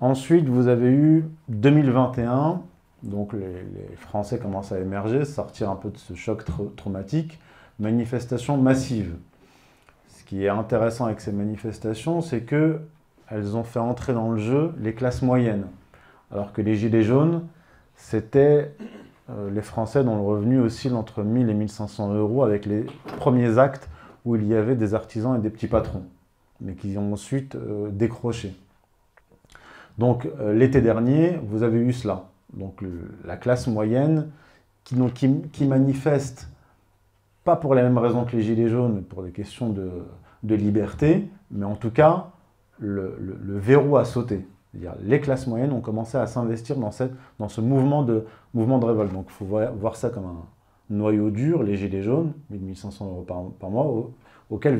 Ensuite, 0.01 0.49
vous 0.49 0.69
avez 0.69 0.91
eu 0.91 1.25
2021, 1.49 2.63
donc 3.03 3.33
les, 3.33 3.97
Français 3.97 4.39
commencent 4.39 4.73
à 4.73 4.79
émerger, 4.79 5.25
sortir 5.25 5.71
un 5.71 5.77
peu 5.77 5.91
de 5.91 5.99
ce 5.99 6.15
choc 6.15 6.45
traumatique, 6.77 7.39
manifestation 7.81 8.57
massive 8.57 9.17
qui 10.29 10.45
est 10.45 10.51
intéressant 10.51 11.07
avec 11.07 11.23
ces 11.23 11.33
manifestations, 11.33 12.21
c'est 12.21 12.43
que 12.43 12.81
elles 13.31 13.57
ont 13.57 13.65
fait 13.65 13.79
entrer 13.79 14.13
dans 14.13 14.31
le 14.31 14.39
jeu 14.39 14.73
les 14.79 14.93
classes 14.93 15.23
moyennes. 15.23 15.65
Alors 16.31 16.53
que 16.53 16.61
les 16.61 16.77
Gilets 16.77 17.03
jaunes, 17.03 17.47
c'était 17.95 18.75
euh, 19.31 19.51
les 19.51 19.63
Français 19.63 20.05
dont 20.05 20.17
le 20.17 20.23
revenu 20.23 20.61
oscille 20.61 20.93
entre 20.93 21.23
1000 21.23 21.49
et 21.49 21.55
1500 21.55 22.13
euros 22.13 22.45
avec 22.45 22.67
les 22.67 22.85
premiers 23.17 23.59
actes 23.59 23.89
où 24.27 24.37
il 24.37 24.47
y 24.47 24.55
avait 24.55 24.77
des 24.77 24.93
artisans 24.93 25.35
et 25.35 25.41
des 25.41 25.49
petits 25.49 25.67
patrons, 25.67 26.05
mais 26.61 26.75
qui 26.75 26.99
ont 26.99 27.15
ensuite 27.15 27.55
euh, 27.55 27.89
décroché. 27.91 28.55
Donc 29.97 30.29
l'été 30.53 30.81
dernier, 30.81 31.41
vous 31.43 31.65
avez 31.65 31.79
eu 31.79 31.93
cela. 31.93 32.27
Donc 32.53 32.85
la 33.25 33.37
classe 33.37 33.67
moyenne 33.67 34.29
qui, 34.85 35.67
manifeste, 35.67 36.49
pas 37.49 37.57
pour 37.57 37.75
les 37.75 37.81
mêmes 37.83 37.97
raisons 37.97 38.27
que 38.27 38.37
les 38.37 38.43
Gilets 38.43 38.69
jaunes, 38.69 39.03
pour 39.03 39.23
des 39.23 39.31
questions 39.31 39.71
de, 39.71 40.55
liberté, 40.55 41.31
mais 41.51 41.65
en 41.65 41.77
tout 41.77 41.91
cas, 41.91 42.27
le, 42.79 43.17
verrou 43.47 43.97
a 43.97 44.05
sauté. 44.05 44.47
Les 45.03 45.19
classes 45.19 45.47
moyennes 45.47 45.73
ont 45.73 45.81
commencé 45.81 46.19
à 46.19 46.27
s'investir 46.27 46.77
dans, 46.77 46.91
dans 47.39 47.49
ce 47.49 47.63
mouvement 47.63 48.03
de, 48.03 48.27
mouvement 48.53 48.79
de 48.79 48.85
révolte. 48.85 49.15
Donc 49.15 49.29
il 49.31 49.33
faut 49.33 49.47
voir, 49.47 49.97
ça 49.97 50.11
comme 50.11 50.27
un 50.27 50.45
noyau 50.91 51.31
dur, 51.31 51.63
les 51.63 51.77
Gilets 51.77 52.03
jaunes, 52.03 52.35
1500 52.51 53.07
euros 53.07 53.27
par, 53.59 53.71
mois, 53.71 54.11
auxquels 54.51 54.77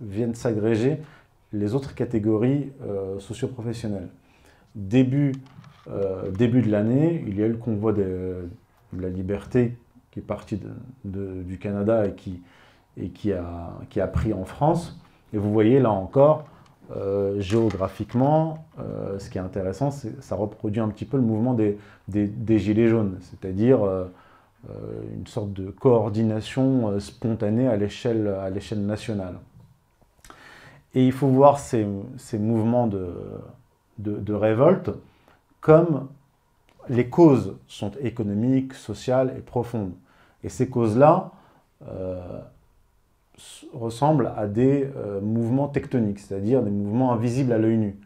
viennent 0.00 0.34
s'agréger 0.34 1.00
les 1.52 1.76
autres 1.76 1.94
catégories 1.94 2.72
euh, 2.82 3.20
socioprofessionnelles. 3.20 4.08
Début 4.74 5.34
euh, 5.88 6.32
début 6.32 6.62
de 6.62 6.70
l'année, 6.72 7.24
il 7.28 7.38
y 7.38 7.44
a 7.44 7.46
eu 7.46 7.52
le 7.52 7.58
convoi 7.58 7.92
de, 7.92 8.48
la 8.92 9.08
liberté 9.08 9.76
qui 10.16 10.20
est 10.20 10.22
parti 10.22 10.58
du 11.04 11.58
Canada 11.58 12.06
et, 12.06 12.14
qui, 13.10 13.32
a, 13.32 14.06
pris 14.06 14.32
en 14.32 14.46
France. 14.46 14.98
Et 15.34 15.36
vous 15.36 15.52
voyez 15.52 15.78
là 15.78 15.90
encore, 15.90 16.46
euh, 16.96 17.38
géographiquement, 17.38 18.64
euh, 18.80 19.18
ce 19.18 19.28
qui 19.28 19.36
est 19.36 19.42
intéressant, 19.42 19.90
c'est 19.90 20.22
ça 20.22 20.34
reproduit 20.34 20.80
un 20.80 20.88
petit 20.88 21.04
peu 21.04 21.18
le 21.18 21.22
mouvement 21.22 21.52
des, 21.52 21.76
Gilets 22.58 22.88
jaunes, 22.88 23.18
c'est-à-dire 23.20 23.80
une 25.14 25.26
sorte 25.26 25.52
de 25.52 25.70
coordination 25.70 26.98
spontanée 26.98 27.68
à 27.68 27.76
l'échelle 27.76 28.86
nationale. 28.86 29.34
Et 30.94 31.04
il 31.04 31.12
faut 31.12 31.28
voir 31.28 31.58
ces, 31.58 31.84
mouvements 32.38 32.86
de 32.86 34.32
révolte 34.32 34.92
comme 35.60 36.08
les 36.88 37.10
causes 37.10 37.56
sont 37.68 37.92
économiques, 38.00 38.72
sociales 38.72 39.34
et 39.36 39.42
profondes. 39.42 39.92
Et 40.46 40.48
ces 40.48 40.68
causes-là 40.68 41.32
euh, 41.88 42.40
ressemblent 43.74 44.32
à 44.36 44.46
des 44.46 44.88
euh, 44.96 45.20
mouvements 45.20 45.66
tectoniques, 45.66 46.20
c'est-à-dire 46.20 46.62
des 46.62 46.70
mouvements 46.70 47.12
invisibles 47.12 47.52
à 47.52 47.58
l'œil 47.58 47.78
nu. 47.78 47.96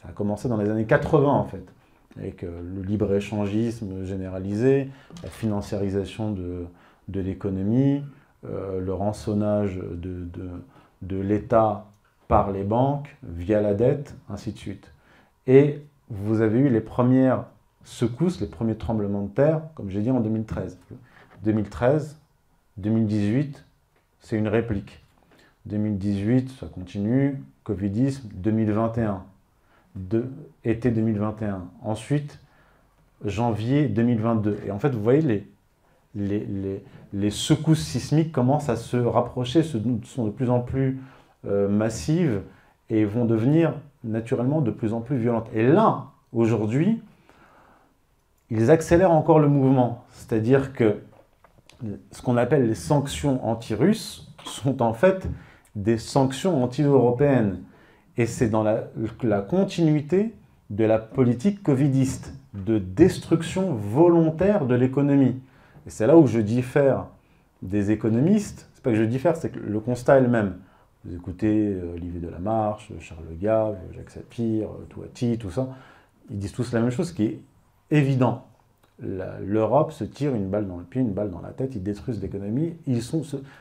Ça 0.00 0.08
a 0.08 0.12
commencé 0.12 0.48
dans 0.48 0.56
les 0.56 0.70
années 0.70 0.86
80 0.86 1.28
en 1.28 1.44
fait, 1.44 1.62
avec 2.16 2.42
euh, 2.42 2.62
le 2.74 2.80
libre-échangisme 2.80 4.02
généralisé, 4.04 4.88
la 5.22 5.28
financiarisation 5.28 6.32
de, 6.32 6.66
l'économie, 7.12 8.02
le 8.44 8.92
rançonnage 8.94 9.76
de, 9.76 10.26
de 11.02 11.16
l'État 11.20 11.86
par 12.28 12.50
les 12.50 12.64
banques 12.64 13.14
via 13.22 13.60
la 13.60 13.74
dette, 13.74 14.14
ainsi 14.30 14.52
de 14.52 14.58
suite. 14.58 14.92
Et 15.46 15.82
vous 16.08 16.40
avez 16.40 16.60
eu 16.60 16.70
les 16.70 16.80
premières 16.80 17.44
secousses, 17.84 18.40
les 18.40 18.46
premiers 18.46 18.76
tremblements 18.76 19.22
de 19.22 19.30
terre, 19.30 19.62
comme 19.74 19.90
j'ai 19.90 20.00
dit 20.00 20.10
en 20.10 20.20
2013. 20.20 20.78
2013, 21.44 22.18
2018, 22.78 23.64
c'est 24.20 24.36
une 24.36 24.48
réplique. 24.48 25.00
2018, 25.66 26.50
ça 26.58 26.66
continue, 26.66 27.42
Covidisme, 27.64 28.28
2021, 28.32 29.22
été 30.64 30.90
2021. 30.90 31.66
Ensuite, 31.82 32.38
janvier 33.24 33.88
2022. 33.88 34.60
Et 34.66 34.70
en 34.70 34.78
fait, 34.78 34.90
vous 34.90 35.02
voyez, 35.02 35.44
les, 36.14 37.30
secousses 37.30 37.84
sismiques 37.84 38.32
commencent 38.32 38.68
à 38.68 38.76
se 38.76 38.96
rapprocher, 38.96 39.62
sont 39.62 40.24
de 40.24 40.30
plus 40.30 40.50
en 40.50 40.60
plus 40.60 41.00
euh, 41.46 41.68
massives 41.68 42.40
et 42.90 43.04
vont 43.04 43.24
devenir 43.24 43.74
naturellement 44.04 44.60
de 44.60 44.70
plus 44.70 44.92
en 44.92 45.00
plus 45.00 45.18
violentes. 45.18 45.48
Et 45.52 45.66
là, 45.66 46.06
aujourd'hui, 46.32 47.02
ils 48.50 48.70
accélèrent 48.70 49.12
encore 49.12 49.40
le 49.40 49.48
mouvement. 49.48 50.04
C'est-à-dire 50.12 50.72
que 50.72 51.02
ce 52.10 52.22
qu'on 52.22 52.36
appelle 52.36 52.66
les 52.66 52.74
sanctions 52.74 53.46
anti-russes 53.46 54.32
sont 54.44 54.82
en 54.82 54.92
fait 54.92 55.28
des 55.74 55.98
sanctions 55.98 56.62
anti-européennes. 56.62 57.62
Et 58.16 58.26
c'est 58.26 58.48
dans 58.48 58.64
la, 58.64 59.40
continuité 59.42 60.34
de 60.70 60.84
la 60.84 60.98
politique 60.98 61.62
covidiste, 61.62 62.34
de 62.52 62.78
destruction 62.78 63.74
volontaire 63.74 64.66
de 64.66 64.74
l'économie. 64.74 65.40
Et 65.86 65.90
c'est 65.90 66.06
là 66.06 66.16
où 66.16 66.26
je 66.26 66.40
diffère 66.40 67.06
des 67.62 67.92
économistes. 67.92 68.68
C'est 68.74 68.82
pas 68.82 68.90
que 68.90 68.96
je 68.96 69.04
diffère, 69.04 69.36
c'est 69.36 69.50
que 69.50 69.60
le 69.60 69.80
constat 69.80 70.18
est 70.18 70.22
le 70.22 70.28
même. 70.28 70.58
Vous 71.04 71.14
écoutez 71.14 71.74
euh, 71.74 71.94
Olivier 71.94 72.20
Delamarche, 72.20 72.90
Charles 72.98 73.22
Gave, 73.40 73.76
Jacques 73.94 74.10
Sapir, 74.10 74.68
euh, 74.68 74.84
Touati, 74.88 75.38
tout 75.38 75.50
ça, 75.50 75.68
ils 76.28 76.38
disent 76.38 76.52
tous 76.52 76.72
la 76.72 76.80
même 76.80 76.90
chose, 76.90 77.10
ce 77.10 77.14
qui 77.14 77.24
est 77.24 77.40
évident. 77.90 78.47
L'Europe 79.00 79.92
se 79.92 80.04
tire 80.04 80.34
une 80.34 80.48
balle 80.48 80.66
dans 80.66 80.76
le 80.76 80.84
pied, 80.84 81.00
une 81.00 81.12
balle 81.12 81.30
dans 81.30 81.40
la 81.40 81.50
tête, 81.50 81.74
ils 81.76 81.82
détruisent 81.82 82.20
l'économie. 82.20 82.76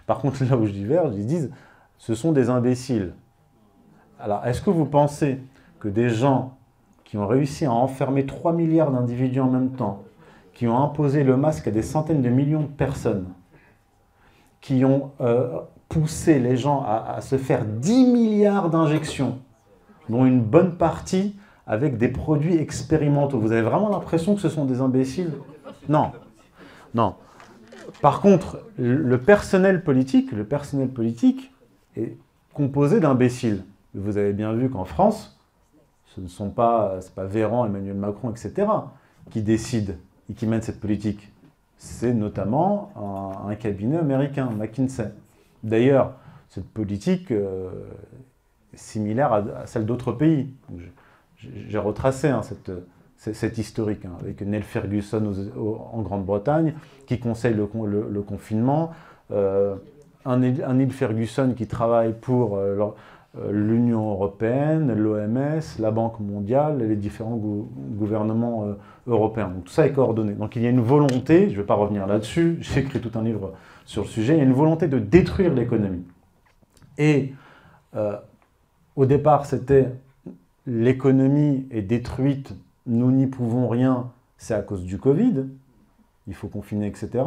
Par 0.08 0.20
contre, 0.20 0.44
là 0.44 0.58
où 0.58 0.66
je 0.66 0.72
diverge, 0.72 1.14
ils 1.16 1.28
disent, 1.28 1.52
ce 1.98 2.16
sont 2.16 2.32
des 2.32 2.50
imbéciles. 2.50 3.14
Alors, 4.20 4.46
est-ce 4.46 4.62
que 4.62 4.72
vous 4.72 4.86
pensez 4.86 5.40
que 5.80 5.88
des 5.88 6.10
gens 6.10 6.58
qui 7.04 7.18
ont 7.18 7.28
réussi 7.28 7.66
à 7.66 7.72
enfermer 7.72 8.26
3 8.26 8.54
milliards 8.54 8.92
d'individus 8.92 9.40
en 9.40 9.50
même 9.50 9.72
temps, 9.72 10.04
qui 10.54 10.68
ont 10.68 10.84
imposé 10.84 11.24
le 11.24 11.38
masque 11.38 11.68
à 11.68 11.72
des 11.72 11.84
centaines 11.84 12.22
de 12.22 12.30
millions 12.30 12.64
de 12.64 12.68
personnes, 12.68 13.28
qui 14.60 14.84
ont 14.84 15.12
euh, 15.22 15.60
pousser 15.88 16.40
les 16.40 16.58
gens 16.58 16.84
à, 16.86 17.22
se 17.22 17.38
faire 17.38 17.64
10 17.64 18.08
milliards 18.08 18.70
d'injections, 18.70 19.38
dont 20.10 20.26
une 20.26 20.42
bonne 20.42 20.76
partie 20.76 21.36
avec 21.68 21.98
des 21.98 22.08
produits 22.08 22.58
expérimentaux. 22.58 23.40
Vous 23.40 23.52
avez 23.52 23.62
vraiment 23.62 23.90
l'impression 23.90 24.36
que 24.36 24.42
ce 24.42 24.50
sont 24.50 24.66
des 24.66 24.82
imbéciles? 24.82 25.32
Non. 25.90 26.12
Non. 26.96 27.16
Par 28.02 28.22
contre, 28.22 28.64
le 28.78 29.18
personnel 29.18 29.84
politique, 29.84 30.32
le 30.32 30.46
personnel 30.46 30.90
politique 30.90 31.52
est 31.96 32.16
composé 32.54 33.00
d'imbéciles. 33.00 33.64
Vous 33.94 34.18
avez 34.18 34.34
bien 34.34 34.54
vu 34.54 34.70
qu'en 34.70 34.86
France, 34.86 35.40
ce 36.16 36.22
ne 36.22 36.28
sont 36.28 36.50
pas, 36.50 37.00
pas 37.16 37.26
Véran, 37.26 37.66
Emmanuel 37.66 37.96
Macron, 37.96 38.32
etc., 38.32 38.68
qui 39.30 39.42
décident 39.42 39.94
et 40.30 40.34
qui 40.34 40.48
mènent 40.48 40.62
cette 40.62 40.80
politique. 40.80 41.32
C'est 41.78 42.14
notamment 42.14 42.92
un 43.48 43.54
cabinet 43.56 43.98
américain, 43.98 44.50
McKinsey. 44.50 45.12
D'ailleurs, 45.64 46.14
cette 46.50 46.68
politique 46.68 47.32
euh, 47.32 47.70
est 48.74 48.78
similaire 48.78 49.34
à, 49.34 49.68
celle 49.68 49.86
d'autres 49.86 50.12
pays. 50.12 50.54
J'ai 51.38 51.78
retracé 51.78 52.30
hein, 52.30 52.42
cette, 53.16 53.58
historique 53.58 54.06
hein, 54.06 54.14
avec 54.20 54.42
Neil 54.42 54.64
Ferguson 54.64 55.34
en 55.94 56.02
Grande-Bretagne 56.02 56.74
qui 57.06 57.20
conseille 57.20 57.54
le, 57.54 58.22
confinement, 58.22 58.92
euh, 59.32 59.76
un, 60.26 60.38
Neil 60.38 60.90
Ferguson 60.90 61.54
qui 61.56 61.68
travaille 61.68 62.14
pour 62.14 62.58
euh, 62.58 62.92
l'Union 63.52 64.10
européenne, 64.10 64.94
l'OMS, 64.94 65.62
la 65.80 65.92
Banque 65.92 66.20
mondiale 66.20 66.82
et 66.82 66.88
les 66.88 66.96
différents 66.96 67.36
gouvernements 67.38 68.76
européens. 69.06 69.52
tout 69.64 69.72
ça 69.72 69.86
est 69.86 69.94
coordonné. 69.94 70.34
Donc 70.34 70.56
il 70.56 70.64
y 70.64 70.68
a 70.68 70.70
une 70.70 70.82
volonté, 70.82 71.50
je 71.50 71.54
ne 71.54 71.58
vais 71.62 71.68
pas 71.68 71.76
revenir 71.76 72.08
là-dessus, 72.08 72.58
j'ai 72.62 72.82
écrit 72.82 73.00
tout 73.00 73.18
un 73.18 73.24
livre 73.24 73.54
sur 73.86 74.04
le 74.04 74.08
sujet, 74.08 74.34
il 74.34 74.38
y 74.38 74.42
a 74.42 74.44
une 74.44 74.54
volonté 74.54 74.88
de 74.88 75.00
détruire 75.00 75.54
l'économie. 75.54 76.04
Et 76.98 77.34
euh, 77.96 78.18
au 78.96 79.06
départ, 79.06 79.46
c'était 79.46 79.92
l'économie 80.68 81.66
est 81.72 81.82
détruite, 81.82 82.54
nous 82.86 83.12
n'y 83.12 83.26
pouvons 83.26 83.68
rien, 83.68 84.12
c'est 84.38 84.54
à 84.54 84.62
cause 84.62 84.84
du 84.84 85.00
Covid, 85.00 85.46
il 86.28 86.34
faut 86.34 86.50
confiner, 86.50 86.88
etc. 86.88 87.24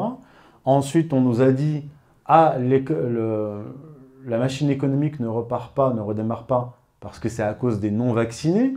Ensuite, 0.64 1.12
on 1.12 1.22
nous 1.22 1.40
a 1.40 1.50
dit, 1.50 1.84
ah, 2.26 2.56
la 2.58 4.38
machine 4.38 4.70
économique 4.70 5.18
ne 5.18 5.26
repart 5.26 5.74
pas, 5.74 5.92
ne 5.94 6.00
redémarre 6.00 6.46
pas, 6.46 6.78
parce 7.00 7.18
que 7.18 7.30
c'est 7.30 7.42
à 7.42 7.54
cause 7.54 7.80
des 7.80 7.90
non-vaccinés. 7.90 8.76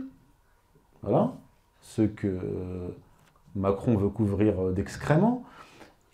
Voilà, 1.02 1.34
ce 1.82 2.02
que 2.02 2.40
Macron 3.54 3.96
veut 3.96 4.08
couvrir 4.08 4.72
d'excréments. 4.72 5.44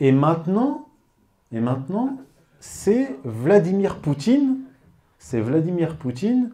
Et 0.01 0.11
maintenant, 0.11 0.89
et 1.53 1.61
maintenant, 1.61 2.19
c'est 2.59 3.17
Vladimir 3.25 3.99
Poutine, 3.99 4.59
c'est 5.19 5.41
Vladimir 5.41 5.97
Poutine 5.97 6.51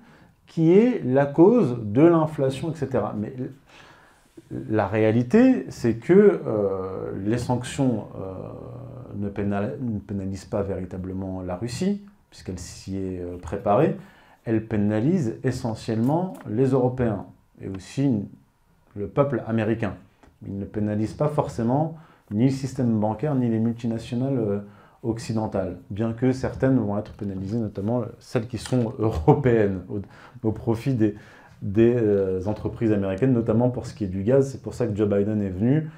qui 0.47 0.73
est 0.73 1.03
la 1.05 1.27
cause 1.27 1.79
de 1.83 2.03
l'inflation, 2.03 2.71
etc. 2.71 3.05
Mais 3.17 3.35
la 4.51 4.87
réalité, 4.87 5.67
c'est 5.71 5.95
que 5.95 6.13
euh, 6.13 7.13
les 7.25 7.39
sanctions 7.39 8.07
euh, 8.17 9.17
ne, 9.17 9.29
pénalisent 9.29 10.45
pas 10.45 10.63
véritablement 10.63 11.43
la 11.43 11.57
Russie, 11.57 12.03
puisqu'elle 12.31 12.59
s'y 12.59 12.97
est 12.97 13.21
euh, 13.21 13.39
préparée. 13.39 13.97
Elles 14.45 14.65
pénalisent 14.65 15.37
essentiellement 15.43 16.35
les 16.49 16.67
Européens 16.67 17.27
et 17.61 17.69
aussi 17.69 18.25
le 18.95 19.09
peuple 19.09 19.43
américain. 19.49 19.95
Ils 20.47 20.57
ne 20.57 20.65
pénalisent 20.65 21.15
pas 21.15 21.29
forcément 21.29 21.97
ni 22.31 22.45
le 22.45 22.51
système 22.51 23.01
bancaire, 23.01 23.35
ni 23.35 23.49
les 23.49 23.59
multinationales 23.59 24.63
occidentales, 25.07 25.79
bien 25.91 26.13
que 26.13 26.33
certaines 26.33 26.79
vont 26.79 26.99
être 26.99 27.13
pénalisées, 27.13 27.59
notamment 27.59 28.03
celles 28.19 28.47
qui 28.47 28.59
sont 28.59 28.93
européennes, 28.99 29.83
au, 30.43 30.53
profit 30.53 30.95
des, 30.95 31.15
des 31.63 32.47
entreprises 32.47 32.93
américaines, 32.93 33.33
notamment 33.33 33.71
pour 33.71 33.87
ce 33.87 33.95
qui 33.95 34.05
est 34.05 34.09
du 34.09 34.23
gaz. 34.23 34.51
C'est 34.51 34.63
pour 34.63 34.75
ça 34.75 34.87
que 34.87 34.95
Joe 34.95 35.09
Biden 35.09 35.43
est 35.43 35.51
venu, 35.51 35.91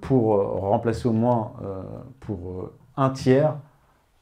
pour 0.00 0.34
remplacer 0.60 1.06
au 1.06 1.12
moins 1.12 1.52
pour 2.20 2.70
un 2.96 3.10
tiers 3.10 3.54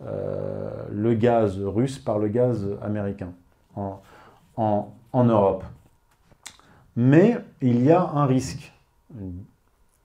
le 0.00 1.14
gaz 1.14 1.58
russe 1.58 1.98
par 1.98 2.18
le 2.18 2.28
gaz 2.28 2.66
américain 2.82 3.32
en, 3.74 4.02
en 4.56 5.24
Europe. 5.24 5.64
Mais 6.96 7.38
il 7.60 7.82
y 7.82 7.92
a 7.92 8.02
un 8.02 8.26
risque. 8.26 8.72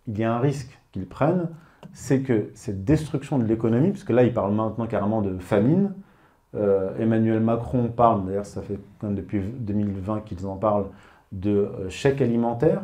Il 0.08 0.18
y 0.18 0.24
a 0.24 0.34
un 0.34 0.40
risque 0.40 0.80
qu'ils 0.92 1.08
prennent, 1.08 1.50
c'est 1.96 2.20
que 2.20 2.50
cette 2.56 2.84
destruction 2.84 3.40
de 3.40 3.46
l'économie, 3.46 3.92
puisque 3.92 4.10
là, 4.10 4.24
il 4.24 4.34
parle 4.34 4.54
maintenant 4.54 4.86
carrément 4.86 5.22
de 5.22 5.40
famine. 5.40 5.94
Euh, 6.54 6.94
Emmanuel 7.00 7.40
Macron 7.40 7.88
parle, 7.88 8.26
d'ailleurs, 8.26 8.46
ça 8.46 8.62
fait 8.62 8.78
quand 9.00 9.08
même 9.08 9.16
depuis 9.16 9.40
2020 9.40 10.20
qu'ils 10.26 10.46
en 10.46 10.58
parlent, 10.58 10.88
de 11.32 11.52
euh, 11.52 11.90
chèque 11.90 12.22
alimentaire, 12.22 12.84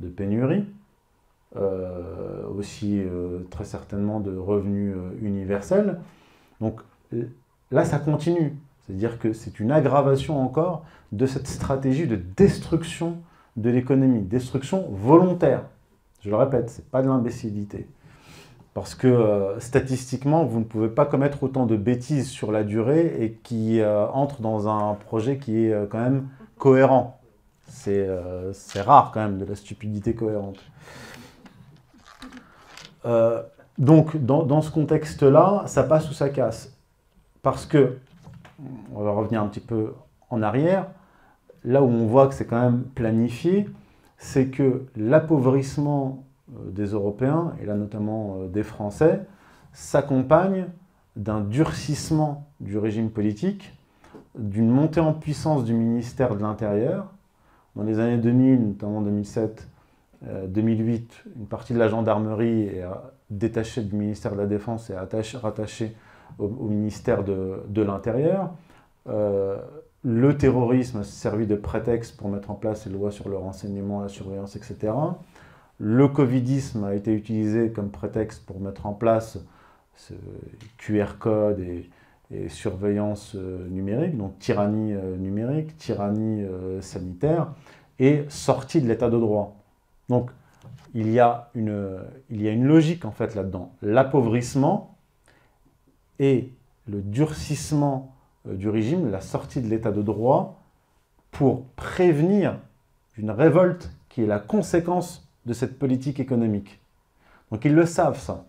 de 0.00 0.08
pénurie, 0.08 0.64
euh, 1.56 2.46
aussi 2.56 3.02
très 3.50 3.64
certainement 3.64 4.20
de 4.20 4.34
revenus 4.34 4.96
universels. 5.20 6.00
Donc 6.62 6.80
là, 7.70 7.84
ça 7.84 7.98
continue. 7.98 8.56
C'est-à-dire 8.80 9.18
que 9.18 9.34
c'est 9.34 9.60
une 9.60 9.70
aggravation 9.70 10.42
encore 10.42 10.82
de 11.12 11.26
cette 11.26 11.46
stratégie 11.46 12.06
de 12.06 12.16
destruction 12.16 13.18
de 13.58 13.68
l'économie, 13.68 14.22
destruction 14.22 14.88
volontaire. 14.92 15.64
Je 16.22 16.30
le 16.30 16.36
répète, 16.36 16.70
ce 16.70 16.78
n'est 16.78 16.86
pas 16.90 17.02
de 17.02 17.08
l'imbécilité. 17.08 17.86
Parce 18.76 18.94
que 18.94 19.06
euh, 19.06 19.58
statistiquement, 19.58 20.44
vous 20.44 20.58
ne 20.58 20.64
pouvez 20.64 20.90
pas 20.90 21.06
commettre 21.06 21.42
autant 21.42 21.64
de 21.64 21.78
bêtises 21.78 22.28
sur 22.28 22.52
la 22.52 22.62
durée 22.62 23.06
et 23.20 23.32
qui 23.32 23.80
euh, 23.80 24.06
entre 24.08 24.42
dans 24.42 24.68
un 24.68 24.92
projet 24.96 25.38
qui 25.38 25.64
est 25.64 25.72
euh, 25.72 25.86
quand 25.86 25.98
même 25.98 26.28
cohérent. 26.58 27.18
C'est 27.68 28.06
rare 28.76 29.12
quand 29.14 29.20
même 29.20 29.38
de 29.38 29.46
la 29.46 29.54
stupidité 29.54 30.14
cohérente. 30.14 30.58
donc, 33.78 34.14
dans, 34.18 34.60
ce 34.60 34.70
contexte-là, 34.70 35.62
ça 35.64 35.82
passe 35.82 36.10
ou 36.10 36.12
ça 36.12 36.28
casse. 36.28 36.76
Parce 37.40 37.64
que, 37.64 37.96
on 38.94 39.02
va 39.02 39.12
revenir 39.12 39.40
un 39.42 39.48
petit 39.48 39.60
peu 39.60 39.94
en 40.28 40.42
arrière, 40.42 40.88
là 41.64 41.82
où 41.82 41.88
on 41.88 42.06
voit 42.06 42.28
que 42.28 42.34
c'est 42.34 42.46
quand 42.46 42.60
même 42.60 42.82
planifié, 42.94 43.70
c'est 44.18 44.48
que 44.48 44.84
l'appauvrissement 44.96 46.25
des 46.48 46.86
Européens, 46.86 47.52
et 47.60 47.66
là 47.66 47.74
notamment 47.74 48.38
euh, 48.38 48.48
des 48.48 48.62
Français, 48.62 49.22
s'accompagne 49.72 50.66
d'un 51.16 51.40
durcissement 51.40 52.46
du 52.60 52.78
régime 52.78 53.10
politique, 53.10 53.72
d'une 54.38 54.68
montée 54.68 55.00
en 55.00 55.12
puissance 55.12 55.64
du 55.64 55.74
ministère 55.74 56.36
de 56.36 56.42
l'Intérieur. 56.42 57.12
Dans 57.74 57.82
les 57.82 57.98
années 57.98 58.18
2000, 58.18 58.68
notamment 58.68 59.00
2007, 59.00 59.68
2008, 60.48 61.24
euh, 61.26 61.30
une 61.38 61.46
partie 61.46 61.72
de 61.72 61.78
la 61.78 61.88
gendarmerie 61.88 62.62
est 62.62 62.84
détachée 63.30 63.82
du 63.82 63.94
ministère 63.94 64.32
de 64.32 64.38
la 64.38 64.46
Défense 64.46 64.90
et 64.90 64.94
rattachée 64.94 65.94
au, 66.38 66.68
ministère 66.68 67.24
de, 67.24 67.82
l'Intérieur 67.82 68.50
le 70.06 70.36
terrorisme 70.36 71.00
a 71.00 71.02
servi 71.02 71.48
de 71.48 71.56
prétexte 71.56 72.16
pour 72.16 72.28
mettre 72.28 72.52
en 72.52 72.54
place 72.54 72.86
les 72.86 72.92
lois 72.92 73.10
sur 73.10 73.28
le 73.28 73.36
renseignement, 73.36 74.00
la 74.00 74.08
surveillance, 74.08 74.54
etc. 74.54 74.92
Le 75.78 76.08
covidisme 76.08 76.84
a 76.84 76.94
été 76.94 77.12
utilisé 77.12 77.70
comme 77.70 77.90
prétexte 77.90 78.44
pour 78.46 78.60
mettre 78.60 78.86
en 78.86 78.94
place 78.94 79.38
ce 79.94 80.14
QR 80.78 81.18
code 81.18 81.60
et, 81.60 81.90
surveillance 82.48 83.36
euh, 83.36 83.68
numérique, 83.68 84.16
donc 84.16 84.36
tyrannie 84.40 84.94
euh, 84.94 85.16
numérique, 85.16 85.76
tyrannie 85.76 86.42
euh, 86.42 86.80
sanitaire, 86.80 87.52
et 88.00 88.24
sortie 88.28 88.82
de 88.82 88.88
l'état 88.88 89.08
de 89.08 89.16
droit. 89.16 89.56
Donc 90.08 90.32
il 90.92 91.12
y 91.12 91.20
a 91.20 91.50
une, 91.54 92.00
il 92.28 92.42
y 92.42 92.48
a 92.48 92.50
une 92.50 92.64
logique 92.64 93.04
en 93.04 93.12
fait 93.12 93.36
là-dedans. 93.36 93.70
L'appauvrissement 93.80 94.96
et 96.18 96.52
le 96.88 97.00
durcissement 97.00 98.12
du 98.44 98.68
régime, 98.68 99.08
la 99.08 99.20
sortie 99.20 99.60
de 99.60 99.68
l'état 99.68 99.92
de 99.92 100.02
droit, 100.02 100.60
pour 101.30 101.64
prévenir 101.76 102.58
une 103.16 103.30
révolte 103.30 103.92
qui 104.08 104.24
est 104.24 104.26
la 104.26 104.40
conséquence 104.40 105.25
de 105.46 105.52
cette 105.52 105.78
politique 105.78 106.20
économique. 106.20 106.80
Donc 107.50 107.64
ils 107.64 107.74
le 107.74 107.86
savent 107.86 108.18
ça, 108.18 108.44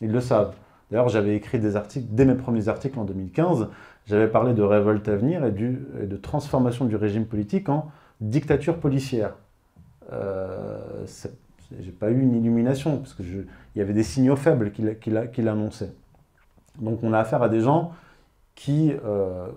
ils 0.00 0.12
le 0.12 0.20
savent. 0.20 0.54
D'ailleurs 0.90 1.08
j'avais 1.08 1.34
écrit 1.34 1.58
des 1.58 1.76
articles, 1.76 2.06
dès 2.10 2.24
mes 2.24 2.34
premiers 2.34 2.68
articles 2.68 2.98
en 2.98 3.04
2015, 3.04 3.68
j'avais 4.06 4.28
parlé 4.28 4.52
de 4.52 4.62
révolte 4.62 5.08
à 5.08 5.16
venir 5.16 5.44
et, 5.44 5.52
de 5.52 6.16
transformation 6.16 6.84
du 6.84 6.96
régime 6.96 7.24
politique 7.24 7.68
en 7.68 7.90
dictature 8.20 8.78
policière. 8.78 9.34
Euh, 10.12 11.06
J'ai 11.80 11.92
pas 11.92 12.10
eu 12.10 12.20
une 12.20 12.34
illumination, 12.34 12.98
parce 12.98 13.14
qu'il 13.14 13.46
y 13.76 13.80
avait 13.80 13.94
des 13.94 14.02
signaux 14.02 14.36
faibles 14.36 14.72
qui 14.72 15.42
l'annonçaient. 15.42 15.92
Donc 16.80 17.02
on 17.02 17.12
a 17.12 17.18
affaire 17.18 17.42
à 17.42 17.48
des 17.48 17.60
gens 17.60 17.92
qui 18.54 18.92
euh, 19.04 19.48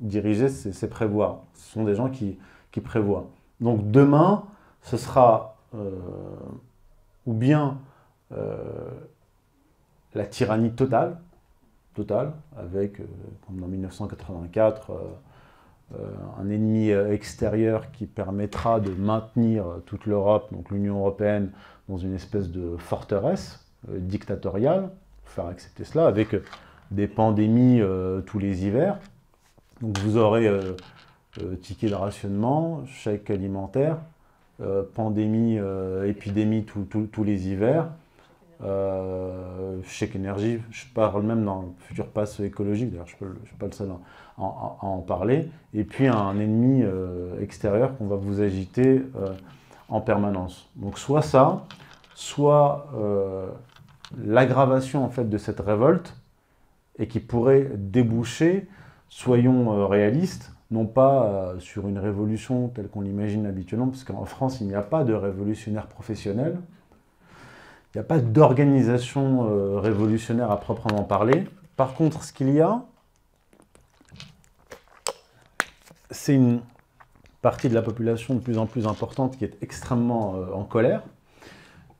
dirigeaient 0.00 0.48
ces, 0.48 0.88
prévoirs. 0.88 1.42
Ce 1.54 1.72
sont 1.72 1.84
des 1.84 1.94
gens 1.94 2.08
qui, 2.08 2.38
prévoient. 2.84 3.30
Donc 3.62 3.90
demain, 3.90 4.44
ce 4.82 4.98
sera 4.98 5.55
ou 5.74 7.32
bien 7.32 7.78
euh, 8.32 8.90
la 10.14 10.26
tyrannie 10.26 10.72
totale, 10.72 11.18
totale, 11.94 12.32
avec, 12.56 13.00
comme 13.46 13.62
en 13.62 13.66
1984, 13.66 14.92
un 16.38 16.50
ennemi 16.50 16.90
extérieur 16.90 17.92
qui 17.92 18.06
permettra 18.06 18.80
de 18.80 18.90
maintenir 18.90 19.64
toute 19.86 20.06
l'Europe, 20.06 20.52
donc 20.52 20.70
l'Union 20.70 20.98
européenne, 20.98 21.50
dans 21.88 21.98
une 21.98 22.14
espèce 22.14 22.50
de 22.50 22.76
forteresse 22.76 23.64
dictatoriale, 23.88 24.90
faire 25.24 25.46
accepter 25.46 25.84
cela, 25.84 26.06
avec 26.06 26.34
des 26.90 27.06
pandémies 27.06 27.80
euh, 27.80 28.20
tous 28.20 28.38
les 28.38 28.64
hivers. 28.64 28.98
Donc 29.80 29.98
vous 29.98 30.16
aurez 30.16 30.46
euh, 30.46 30.76
euh, 31.42 31.56
ticket 31.56 31.88
de 31.88 31.94
rationnement, 31.94 32.84
chèque 32.86 33.30
alimentaire, 33.30 33.98
pandémie, 34.94 35.58
épidémie 36.06 36.64
tous 36.64 37.24
les 37.24 37.48
hivers, 37.48 37.88
chèque 39.84 40.16
énergie, 40.16 40.60
je 40.70 40.84
parle 40.94 41.22
même 41.22 41.44
dans 41.44 41.62
le 41.62 41.68
futur 41.80 42.06
pass 42.06 42.40
écologique, 42.40 42.90
d'ailleurs 42.90 43.06
je 43.06 43.24
ne 43.24 43.46
suis 43.46 43.56
pas 43.56 43.66
le 43.66 43.72
seul 43.72 43.88
à, 44.38 44.40
en 44.40 45.04
parler, 45.06 45.48
et 45.74 45.84
puis 45.84 46.06
un 46.06 46.38
ennemi 46.38 46.84
extérieur 47.40 47.96
qu'on 47.96 48.06
va 48.06 48.16
vous 48.16 48.40
agiter 48.40 49.02
en 49.88 50.00
permanence. 50.00 50.68
Donc 50.76 50.98
soit 50.98 51.22
ça, 51.22 51.64
soit 52.14 52.88
l'aggravation 54.18 55.04
en 55.04 55.10
fait 55.10 55.28
de 55.28 55.38
cette 55.38 55.60
révolte, 55.60 56.14
et 56.98 57.08
qui 57.08 57.20
pourrait 57.20 57.70
déboucher, 57.74 58.66
soyons 59.08 59.72
euh, 59.72 59.86
réalistes, 59.86 60.52
non 60.70 60.86
pas 60.86 61.24
euh, 61.24 61.60
sur 61.60 61.88
une 61.88 61.98
révolution 61.98 62.68
telle 62.68 62.88
qu'on 62.88 63.02
l'imagine 63.02 63.46
habituellement, 63.46 63.88
parce 63.88 64.04
qu'en 64.04 64.24
France, 64.24 64.60
il 64.60 64.66
n'y 64.66 64.74
a 64.74 64.82
pas 64.82 65.04
de 65.04 65.12
révolutionnaire 65.12 65.86
professionnel, 65.86 66.58
il 67.94 67.98
n'y 67.98 68.00
a 68.00 68.04
pas 68.04 68.18
d'organisation 68.18 69.48
euh, 69.50 69.78
révolutionnaire 69.78 70.50
à 70.50 70.60
proprement 70.60 71.04
parler. 71.04 71.46
Par 71.76 71.94
contre, 71.94 72.24
ce 72.24 72.32
qu'il 72.32 72.50
y 72.50 72.60
a, 72.60 72.84
c'est 76.10 76.34
une 76.34 76.60
partie 77.42 77.68
de 77.68 77.74
la 77.74 77.82
population 77.82 78.34
de 78.34 78.40
plus 78.40 78.58
en 78.58 78.66
plus 78.66 78.86
importante 78.86 79.36
qui 79.36 79.44
est 79.44 79.56
extrêmement 79.62 80.34
en 80.52 80.64
colère, 80.64 81.02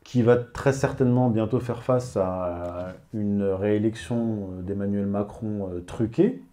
qui 0.06 0.22
va 0.22 0.36
très 0.36 0.72
certainement 0.72 1.30
bientôt 1.30 1.58
faire 1.58 1.82
face 1.82 2.16
à 2.16 2.94
une 3.12 3.42
réélection 3.42 4.50
d'Emmanuel 4.62 5.06
Macron 5.06 5.68
euh, 5.68 5.80
truquée, 5.80 6.44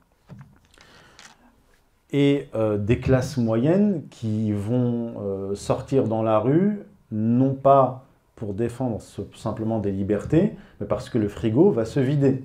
et 2.14 2.48
euh, 2.54 2.78
des 2.78 3.00
classes 3.00 3.38
moyennes 3.38 4.04
qui 4.10 4.54
vont 4.54 5.16
euh, 5.20 5.56
sortir 5.56 6.08
dans 6.08 6.22
la 6.22 6.38
rue, 6.40 6.80
non 7.12 7.56
pas 7.56 8.06
pour 8.36 8.54
défendre 8.54 9.00
simplement 9.36 9.80
des 9.80 9.92
libertés, 9.92 10.54
mais 10.80 10.88
parce 10.88 11.10
que 11.10 11.18
le 11.18 11.28
frigo 11.28 11.72
va 11.72 11.86
se 11.86 12.00
vider. 12.00 12.44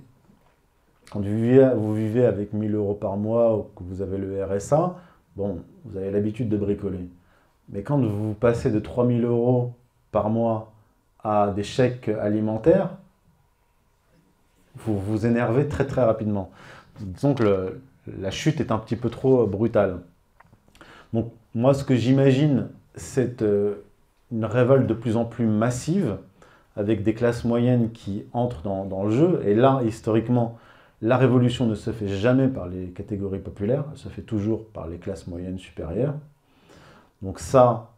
Quand 1.10 1.20
vous 1.20 1.94
vivez, 1.94 2.24
avec 2.26 2.52
1000 2.52 2.74
euros 2.74 2.94
par 2.94 3.16
mois 3.16 3.56
ou 3.56 3.62
que 3.76 3.82
vous 3.82 4.02
avez 4.02 4.18
le 4.18 4.44
RSA, 4.44 4.96
bon, 5.36 5.60
vous 5.84 5.96
avez 5.96 6.10
l'habitude 6.10 6.48
de 6.48 6.56
bricoler. 6.56 7.08
Mais 7.70 7.82
quand 7.82 7.98
vous 7.98 8.34
passez 8.34 8.70
de 8.70 8.78
3000 8.78 9.24
euros 9.24 9.72
par 10.12 10.28
mois 10.28 10.72
à 11.24 11.50
des 11.54 11.62
chèques 11.62 12.08
alimentaires, 12.08 12.90
vous 14.76 14.98
vous 14.98 15.26
énervez 15.26 15.66
très 15.66 15.86
très 15.86 16.04
rapidement. 16.04 16.50
Disons 17.00 17.34
que 17.34 17.80
la 18.20 18.30
chute 18.30 18.60
est 18.60 18.72
un 18.72 18.78
petit 18.78 18.96
peu 18.96 19.10
trop 19.10 19.46
brutale. 19.46 20.00
Donc 21.12 21.32
moi 21.54 21.74
ce 21.74 21.84
que 21.84 21.94
j'imagine, 21.94 22.68
c'est 22.94 23.42
euh, 23.42 23.76
une 24.32 24.44
révolte 24.44 24.86
de 24.86 24.94
plus 24.94 25.16
en 25.16 25.24
plus 25.24 25.46
massive, 25.46 26.18
avec 26.76 27.02
des 27.02 27.14
classes 27.14 27.44
moyennes 27.44 27.90
qui 27.90 28.24
entrent 28.32 28.62
dans, 28.62 29.04
le 29.04 29.10
jeu. 29.10 29.42
Et 29.44 29.54
là, 29.54 29.80
historiquement, 29.84 30.58
la 31.02 31.16
révolution 31.16 31.66
ne 31.66 31.74
se 31.74 31.90
fait 31.90 32.06
jamais 32.06 32.46
par 32.46 32.68
les 32.68 32.90
catégories 32.90 33.40
populaires, 33.40 33.84
elle 33.90 33.98
se 33.98 34.08
fait 34.08 34.22
toujours 34.22 34.66
par 34.68 34.86
les 34.86 34.98
classes 34.98 35.26
moyennes 35.26 35.58
supérieures. 35.58 36.14
Donc 37.20 37.40
ça, 37.40 37.90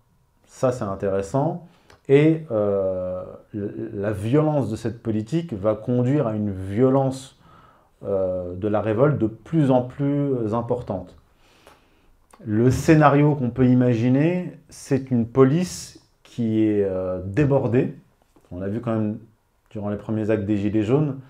ça 0.46 0.72
c'est 0.72 0.84
intéressant. 0.84 1.66
Et 2.08 2.42
euh, 2.50 3.22
la 3.52 4.12
violence 4.12 4.70
de 4.70 4.76
cette 4.76 5.02
politique 5.02 5.52
va 5.52 5.74
conduire 5.74 6.26
à 6.26 6.34
une 6.34 6.50
violence 6.50 7.36
euh, 7.36 7.39
de 8.03 8.68
la 8.68 8.80
révolte 8.80 9.18
de 9.18 9.26
plus 9.26 9.70
en 9.70 9.82
plus 9.82 10.55
importante. 10.55 11.16
Le 12.42 12.70
scénario 12.70 13.34
qu'on 13.34 13.51
peut 13.51 13.66
imaginer, 13.66 14.59
c'est 14.70 15.11
une 15.11 15.26
police 15.26 16.01
qui 16.22 16.64
est 16.64 16.84
euh, 16.84 17.20
débordée. 17.22 17.94
On 18.51 18.62
a 18.62 18.68
vu 18.68 18.80
quand 18.80 18.92
même 18.92 19.18
durant 19.70 19.90
les 19.90 19.98
premiers 19.98 20.30
actes 20.30 20.46
des 20.46 20.57
Gilets 20.57 20.82
jaunes, 20.82 21.20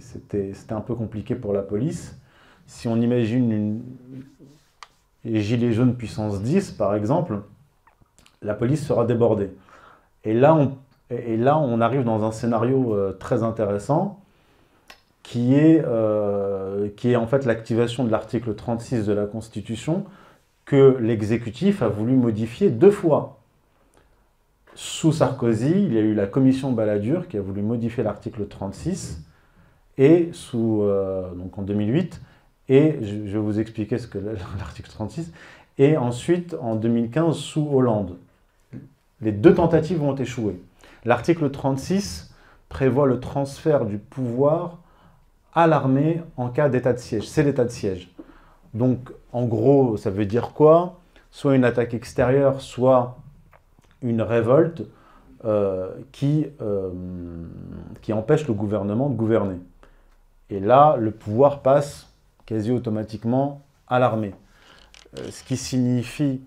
c'était 0.00 0.52
un 0.70 0.80
peu 0.80 0.94
compliqué 0.94 1.34
pour 1.34 1.52
la 1.52 1.62
police. 1.62 2.18
Si 2.66 2.88
on 2.88 2.96
imagine 2.96 3.52
une, 3.52 3.82
les 5.24 5.42
Gilets 5.42 5.72
jaunes 5.72 5.94
puissance 5.94 6.42
10, 6.42 6.72
par 6.72 6.94
exemple, 6.94 7.40
la 8.42 8.54
police 8.54 8.84
sera 8.84 9.04
débordée. 9.04 9.50
Et 10.24 10.32
là, 10.32 10.54
on, 10.54 10.76
et 11.10 11.36
là, 11.36 11.58
on 11.58 11.80
arrive 11.80 12.02
dans 12.02 12.24
un 12.24 12.32
scénario 12.32 12.94
euh, 12.94 13.12
très 13.12 13.42
intéressant 13.42 14.20
qui 15.26 15.54
est, 15.56 15.82
euh, 15.84 16.88
qui 16.96 17.10
est 17.10 17.16
en 17.16 17.26
fait 17.26 17.46
l'activation 17.46 18.04
de 18.04 18.12
l'article 18.12 18.54
36 18.54 19.06
de 19.06 19.12
la 19.12 19.26
Constitution 19.26 20.04
que 20.66 20.96
l'exécutif 21.00 21.82
a 21.82 21.88
voulu 21.88 22.14
modifier 22.14 22.70
deux 22.70 22.92
fois. 22.92 23.40
Sous 24.76 25.10
Sarkozy, 25.10 25.72
il 25.72 25.94
y 25.94 25.98
a 25.98 26.00
eu 26.00 26.14
la 26.14 26.28
commission 26.28 26.70
Balladur 26.70 27.26
qui 27.26 27.36
a 27.38 27.40
voulu 27.40 27.62
modifier 27.62 28.04
l'article 28.04 28.46
36 28.46 29.24
et 29.98 30.28
sous, 30.32 30.82
euh, 30.82 31.34
donc 31.34 31.58
en 31.58 31.62
2008, 31.62 32.22
et 32.68 32.96
je, 33.02 33.16
vais 33.16 33.38
vous 33.38 33.58
expliquer 33.58 33.98
ce 33.98 34.06
que 34.06 34.18
l'article 34.58 34.90
36, 34.90 35.32
et 35.78 35.96
ensuite 35.96 36.54
en 36.60 36.76
2015 36.76 37.34
sous 37.36 37.68
Hollande. 37.72 38.16
Les 39.20 39.32
deux 39.32 39.54
tentatives 39.54 40.04
ont 40.04 40.14
échoué. 40.14 40.62
L'article 41.04 41.50
36 41.50 42.32
prévoit 42.68 43.08
le 43.08 43.18
transfert 43.18 43.86
du 43.86 43.98
pouvoir 43.98 44.78
à 45.56 45.66
l'armée 45.66 46.22
en 46.36 46.50
cas 46.50 46.68
d'état 46.68 46.92
de 46.92 46.98
siège. 46.98 47.26
C'est 47.26 47.42
l'état 47.42 47.64
de 47.64 47.70
siège. 47.70 48.14
Donc, 48.74 49.10
en 49.32 49.46
gros, 49.46 49.96
ça 49.96 50.10
veut 50.10 50.26
dire 50.26 50.52
quoi? 50.52 51.00
Soit 51.30 51.56
une 51.56 51.64
attaque 51.64 51.94
extérieure, 51.94 52.60
soit 52.60 53.16
une 54.02 54.20
révolte 54.20 54.82
euh, 55.44 55.88
qui, 56.12 56.46
euh, 56.60 56.90
qui 58.02 58.12
empêche 58.12 58.46
le 58.46 58.54
gouvernement 58.54 59.08
de 59.08 59.14
gouverner. 59.14 59.56
Et 60.50 60.60
là, 60.60 60.96
le 60.98 61.10
pouvoir 61.10 61.62
passe 61.62 62.12
quasi 62.44 62.70
automatiquement 62.70 63.62
à 63.88 63.98
l'armée. 63.98 64.34
Euh, 65.18 65.30
ce 65.30 65.42
qui 65.42 65.56
signifie 65.56 66.42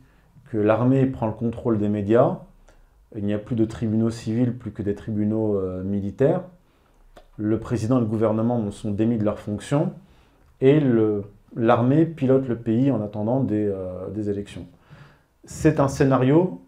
que 0.52 0.58
l'armée 0.58 1.08
prend 1.08 1.26
le 1.26 1.34
contrôle 1.34 1.80
des 1.80 1.90
médias, 1.90 2.38
il 3.16 3.26
n'y 3.26 3.34
a 3.34 3.40
plus 3.40 3.56
de 3.56 3.66
tribunaux 3.66 4.12
civils, 4.12 4.56
plus 4.56 4.72
que 4.72 4.84
des 4.84 4.94
tribunaux 4.94 5.60
militaires, 5.84 6.44
le 7.40 7.58
président 7.58 7.98
et 7.98 8.02
le 8.02 8.06
gouvernement 8.06 8.70
sont 8.70 8.92
démis 8.92 9.18
de 9.18 9.24
leurs 9.24 9.40
fonctions 9.40 9.94
et 10.60 10.82
l'armée 11.56 12.06
pilote 12.06 12.48
le 12.50 12.58
pays 12.58 12.92
en 12.92 13.02
attendant 13.02 13.42
des, 13.42 13.66
euh, 13.66 14.30
élections. 14.30 14.68
C'est 15.46 15.80
un 15.80 15.88
scénario 15.88 16.62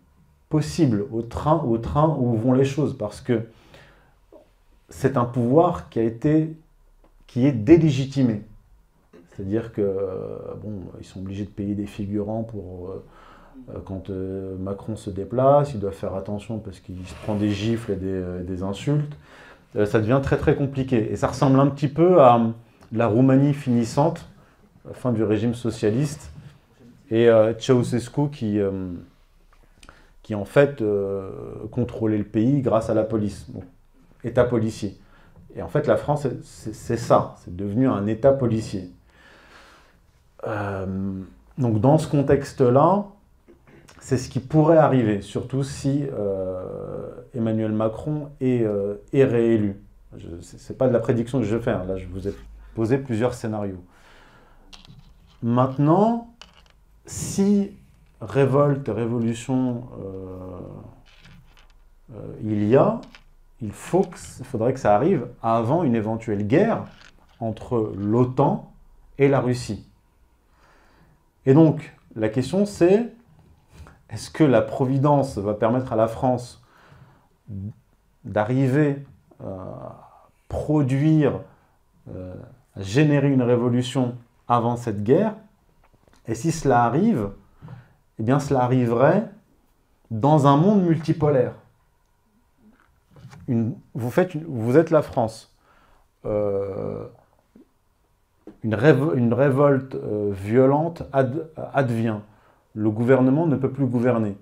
possible 0.47 1.05
au 1.11 1.21
train, 1.21 1.61
où 1.63 2.33
vont 2.35 2.53
les 2.53 2.63
choses 2.63 2.97
parce 2.97 3.19
que 3.19 3.41
c'est 4.89 5.17
un 5.17 5.25
pouvoir 5.25 5.89
qui 5.89 5.99
a 5.99 6.03
été 6.03 6.55
qui 7.27 7.45
est 7.45 7.53
délégitimé. 7.53 8.43
C'est-à-dire 9.29 9.71
que 9.71 9.81
bon, 10.61 10.81
ils 10.99 11.05
sont 11.05 11.19
obligés 11.19 11.45
de 11.45 11.49
payer 11.49 11.75
des 11.75 11.85
figurants 11.85 12.43
pour 12.43 12.89
euh, 13.69 13.79
quand 13.85 14.09
euh, 14.09 14.57
Macron 14.57 14.95
se 14.95 15.09
déplace, 15.09 15.73
il 15.73 15.79
doit 15.79 15.91
faire 15.91 16.15
attention 16.15 16.59
parce 16.59 16.79
qu'il 16.79 17.05
se 17.05 17.13
prend 17.23 17.35
des 17.35 17.51
gifles 17.51 17.93
et 17.93 18.43
des 18.43 18.63
insultes. 18.63 19.15
Euh, 19.75 19.85
ça 19.85 19.99
devient 19.99 20.19
très 20.21 20.37
très 20.37 20.55
compliqué. 20.55 21.11
Et 21.11 21.15
ça 21.15 21.27
ressemble 21.27 21.59
un 21.59 21.67
petit 21.67 21.87
peu 21.87 22.21
à 22.21 22.41
la 22.91 23.07
Roumanie 23.07 23.53
finissante, 23.53 24.27
la 24.85 24.93
fin 24.93 25.11
du 25.11 25.23
régime 25.23 25.53
socialiste, 25.53 26.31
et 27.09 27.29
euh, 27.29 27.53
Ceausescu 27.57 28.29
qui, 28.31 28.59
euh, 28.59 28.89
qui 30.23 30.35
en 30.35 30.45
fait 30.45 30.83
contrôlait 31.71 32.17
le 32.17 32.23
pays 32.23 32.61
grâce 32.61 32.89
à 32.89 32.93
la 32.93 33.03
police, 33.03 33.47
État 34.23 34.43
policier. 34.43 34.97
Et 35.55 35.61
en 35.61 35.67
fait, 35.67 35.87
la 35.87 35.97
France, 35.97 36.27
c'est 36.43 36.97
ça, 36.97 37.35
c'est 37.39 37.55
devenu 37.55 37.87
un 37.87 38.07
État 38.07 38.31
policier. 38.31 38.89
donc 41.57 41.81
dans 41.81 41.97
ce 41.97 42.07
contexte-là, 42.07 43.05
c'est 44.01 44.17
ce 44.17 44.27
qui 44.29 44.39
pourrait 44.39 44.79
arriver, 44.79 45.21
surtout 45.21 45.63
si 45.63 46.03
euh, 46.11 47.11
Emmanuel 47.35 47.71
Macron 47.71 48.29
est, 48.41 48.63
euh, 48.63 48.95
réélu. 49.13 49.79
Ce 50.41 50.73
n'est 50.73 50.77
pas 50.77 50.87
de 50.87 50.93
la 50.93 50.99
prédiction 50.99 51.39
que 51.39 51.45
je 51.45 51.57
fais, 51.57 51.71
hein. 51.71 51.85
là 51.87 51.95
je 51.97 52.07
vous 52.07 52.27
ai 52.27 52.33
posé 52.73 52.97
plusieurs 52.97 53.35
scénarios. 53.35 53.81
Maintenant, 55.43 56.33
si 57.05 57.71
révolte, 58.19 58.89
révolution 58.89 59.87
euh, 62.11 62.17
il 62.43 62.65
y 62.65 62.75
a, 62.75 62.99
il, 63.61 63.71
faut 63.71 64.09
faudrait 64.43 64.73
que 64.73 64.79
ça 64.79 64.95
arrive 64.95 65.27
avant 65.43 65.83
une 65.83 65.95
éventuelle 65.95 66.47
guerre 66.47 66.85
entre 67.39 67.93
l'OTAN 67.95 68.73
et 69.19 69.27
la 69.27 69.39
Russie. 69.41 69.87
Et 71.45 71.53
donc, 71.53 71.95
la 72.15 72.29
question 72.29 72.65
c'est, 72.65 73.13
est-ce 74.11 74.29
que 74.29 74.43
la 74.43 74.61
Providence 74.61 75.37
va 75.37 75.53
permettre 75.53 75.93
à 75.93 75.95
la 75.95 76.07
France 76.07 76.61
d'arriver 78.25 79.05
à 79.43 80.27
produire, 80.49 81.39
euh, 82.13 82.35
à 82.75 82.81
générer 82.81 83.31
une 83.31 83.41
révolution 83.41 84.15
avant 84.47 84.75
cette 84.75 85.03
guerre? 85.03 85.35
Et 86.27 86.35
si 86.35 86.51
cela 86.51 86.83
arrive, 86.83 87.29
eh 88.19 88.23
bien 88.23 88.39
cela 88.39 88.63
arriverait 88.63 89.29
dans 90.11 90.45
un 90.45 90.57
monde 90.57 90.83
multipolaire. 90.83 91.53
vous, 93.47 94.77
êtes 94.77 94.89
la 94.89 95.01
France. 95.01 95.55
Euh, 96.25 97.07
une, 98.63 98.75
révolte 98.75 99.95
euh, 99.95 100.31
violente 100.33 101.03
advient 101.73 102.19
le 102.73 102.89
gouvernement 102.89 103.47
ne 103.47 103.55
peut 103.55 103.71
plus 103.71 103.85
gouverner. 103.85 104.37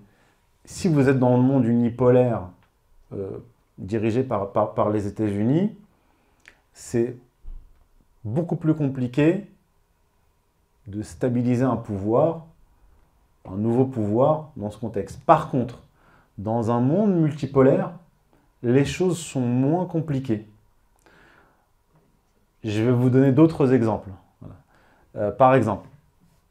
Si 0.64 0.88
vous 0.88 1.08
êtes 1.08 1.18
dans 1.18 1.36
le 1.36 1.42
monde 1.42 1.64
unipolaire 1.64 2.42
euh, 3.12 3.38
dirigé 3.78 4.22
par, 4.22 4.52
par, 4.52 4.90
les 4.90 5.06
États-Unis, 5.06 5.76
c'est 6.72 7.16
beaucoup 8.24 8.56
plus 8.56 8.74
compliqué 8.74 9.46
de 10.86 11.02
stabiliser 11.02 11.64
un 11.64 11.76
pouvoir, 11.76 12.46
un 13.50 13.56
nouveau 13.56 13.84
pouvoir 13.84 14.50
dans 14.56 14.70
ce 14.70 14.78
contexte. 14.78 15.20
Par 15.24 15.50
contre, 15.50 15.82
dans 16.38 16.70
un 16.70 16.80
monde 16.80 17.14
multipolaire, 17.14 17.92
les 18.62 18.84
choses 18.84 19.18
sont 19.18 19.40
moins 19.40 19.86
compliquées. 19.86 20.46
Je 22.62 22.82
vais 22.82 22.92
vous 22.92 23.08
donner 23.08 23.32
d'autres 23.32 23.72
exemples. 23.72 24.10
Euh, 25.16 25.30
par 25.30 25.54
exemple, 25.54 25.88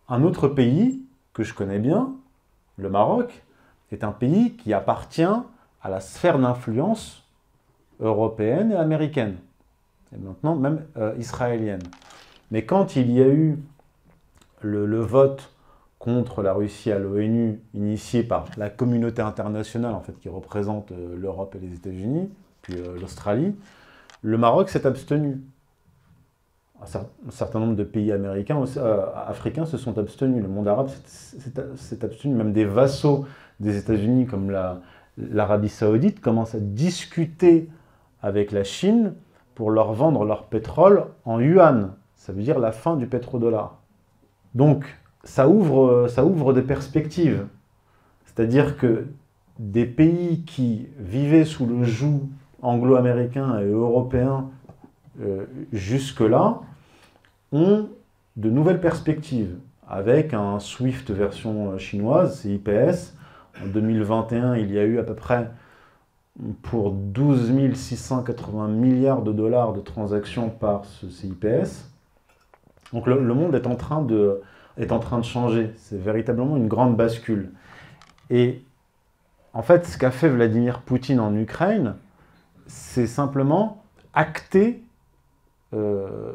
un 0.10 0.24
autre 0.24 0.48
pays 0.48 1.04
que 1.34 1.44
je 1.44 1.54
connais 1.54 1.80
bien, 1.80 2.14
le 2.78 2.90
Maroc, 2.90 3.44
est 3.92 4.04
un 4.04 4.12
pays 4.12 4.54
qui 4.54 4.74
appartient 4.74 5.24
à 5.82 5.90
la 5.90 6.00
sphère 6.00 6.40
d'influence 6.40 7.24
européenne 8.00 8.72
et 8.72 8.76
américaine, 8.76 9.38
et 10.14 10.18
maintenant 10.18 10.56
même 10.56 10.86
euh, 10.98 11.14
israélienne. 11.18 11.84
Mais 12.52 12.66
quand 12.66 12.96
il 12.96 13.12
y 13.12 13.22
a 13.22 13.28
eu 13.28 13.60
le, 14.62 15.02
vote 15.02 15.52
contre 15.98 16.42
la 16.42 16.54
Russie 16.54 16.92
à 16.92 17.00
l'ONU, 17.00 17.60
initié 17.74 18.24
par 18.24 18.48
la 18.58 18.70
communauté 18.70 19.22
internationale, 19.22 19.94
en 19.94 20.02
fait, 20.02 20.18
qui 20.20 20.30
représente 20.30 20.92
euh, 20.92 21.16
l'Europe 21.18 21.56
et 21.56 21.60
les 21.60 21.74
États-Unis, 21.74 22.30
puis 22.62 22.76
euh, 22.76 22.98
l'Australie, 23.00 23.56
le 24.22 24.38
Maroc 24.38 24.70
s'est 24.70 24.86
abstenu 24.86 25.42
un 26.82 27.32
certain 27.32 27.60
nombre 27.60 27.76
de 27.76 27.84
pays 27.84 28.12
américains, 28.12 28.64
euh, 28.78 29.06
africains 29.28 29.66
se 29.66 29.78
sont 29.78 29.98
abstenus. 29.98 30.42
Le 30.42 30.48
monde 30.48 30.68
arabe 30.68 30.90
s'est 31.06 32.06
abstenu. 32.06 32.34
Même 32.34 32.54
des 32.54 32.66
vassaux 32.66 33.26
des 33.60 33.78
États-Unis, 33.78 34.26
comme 34.26 34.52
l'Arabie 35.18 35.70
saoudite, 35.70 36.22
commencent 36.22 36.56
à 36.56 36.60
discuter 36.60 37.70
avec 38.22 38.52
la 38.52 38.64
Chine 38.64 39.14
pour 39.56 39.72
leur 39.72 39.94
vendre 39.94 40.24
leur 40.24 40.46
pétrole 40.46 41.06
en 41.26 41.40
yuan. 41.40 41.94
Ça 42.16 42.32
veut 42.32 42.44
dire 42.44 42.60
la 42.60 42.72
fin 42.72 42.96
du 42.96 43.08
pétrodollar. 43.08 43.82
Donc, 44.56 44.86
ça 45.24 45.50
ouvre, 45.50 46.08
ça 46.08 46.24
ouvre 46.26 46.54
des 46.54 46.62
perspectives. 46.62 47.46
C'est-à-dire 48.26 48.78
que 48.78 49.08
des 49.58 49.86
pays 49.86 50.44
qui 50.46 50.88
vivaient 50.98 51.44
sous 51.44 51.66
le 51.66 51.84
joug 51.84 52.30
anglo-américain 52.62 53.60
et 53.60 53.66
européen 53.66 54.50
euh, 55.22 55.46
jusque-là 55.74 56.62
ont 57.52 57.90
de 58.36 58.50
nouvelles 58.50 58.82
perspectives 58.82 59.58
avec 59.88 60.34
un 60.34 60.60
SWIFT 60.60 61.12
version 61.12 61.78
chinoise, 61.78 62.42
c'est 62.42 62.50
IPS. 62.50 63.16
En 63.62 63.68
2021, 63.68 64.56
il 64.56 64.72
y 64.72 64.80
a 64.80 64.84
eu 64.84 65.00
à 65.00 65.04
peu 65.04 65.16
près 65.16 65.50
pour 66.62 66.92
12 66.92 67.74
680 67.74 68.68
milliards 68.68 69.24
de 69.24 69.34
dollars 69.34 69.74
de 69.74 69.82
transactions 69.82 70.50
par 70.50 70.86
ce 70.86 71.10
CIPS. 71.10 71.90
Donc 72.94 73.08
le, 73.08 73.20
monde 73.34 73.56
est 73.56 73.68
en, 73.68 73.76
train 73.76 74.02
de, 74.02 74.42
est 74.78 74.92
en 74.92 75.00
train 75.00 75.20
de 75.20 75.26
changer. 75.26 75.74
C'est 75.78 76.00
véritablement 76.00 76.56
une 76.56 76.68
grande 76.68 76.96
bascule. 76.96 77.52
Et 78.30 78.64
en 79.54 79.62
fait, 79.62 79.86
ce 79.86 79.98
qu'a 79.98 80.12
fait 80.12 80.30
Vladimir 80.30 80.82
Poutine 80.82 81.20
en 81.20 81.36
Ukraine, 81.36 81.96
c'est 82.68 83.08
simplement 83.08 83.84
acter 84.14 84.84
euh, 85.74 86.34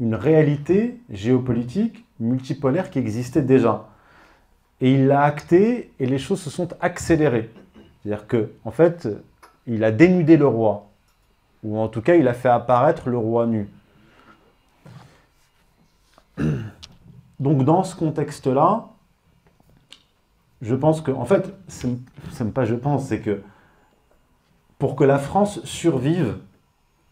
une 0.00 0.14
réalité 0.14 1.00
géopolitique 1.10 2.04
multipolaire 2.20 2.90
qui 2.90 2.98
existait 2.98 3.42
déjà. 3.42 3.88
Et 4.80 4.92
il 4.92 5.06
l'a 5.06 5.22
acté 5.22 5.92
et 5.98 6.06
les 6.06 6.18
choses 6.18 6.40
se 6.40 6.50
sont 6.50 6.68
accélérées. 6.80 7.50
C'est-à-dire 8.02 8.26
que, 8.26 8.50
en 8.64 8.70
fait, 8.70 9.08
il 9.66 9.84
a 9.84 9.90
dénudé 9.90 10.36
le 10.36 10.46
roi, 10.46 10.88
ou 11.62 11.78
en 11.78 11.88
tout 11.88 12.02
cas, 12.02 12.14
il 12.14 12.28
a 12.28 12.34
fait 12.34 12.48
apparaître 12.48 13.08
le 13.08 13.18
roi 13.18 13.46
nu. 13.46 13.68
Donc, 17.40 17.64
dans 17.64 17.82
ce 17.84 17.96
contexte-là, 17.96 18.88
je 20.62 20.74
pense 20.74 21.00
que, 21.00 21.10
en 21.10 21.24
fait, 21.24 21.52
c'est 21.68 22.52
pas 22.52 22.64
je 22.64 22.74
pense, 22.74 23.06
c'est 23.06 23.20
que 23.20 23.42
pour 24.78 24.96
que 24.96 25.04
la 25.04 25.18
France 25.18 25.64
survive, 25.64 26.38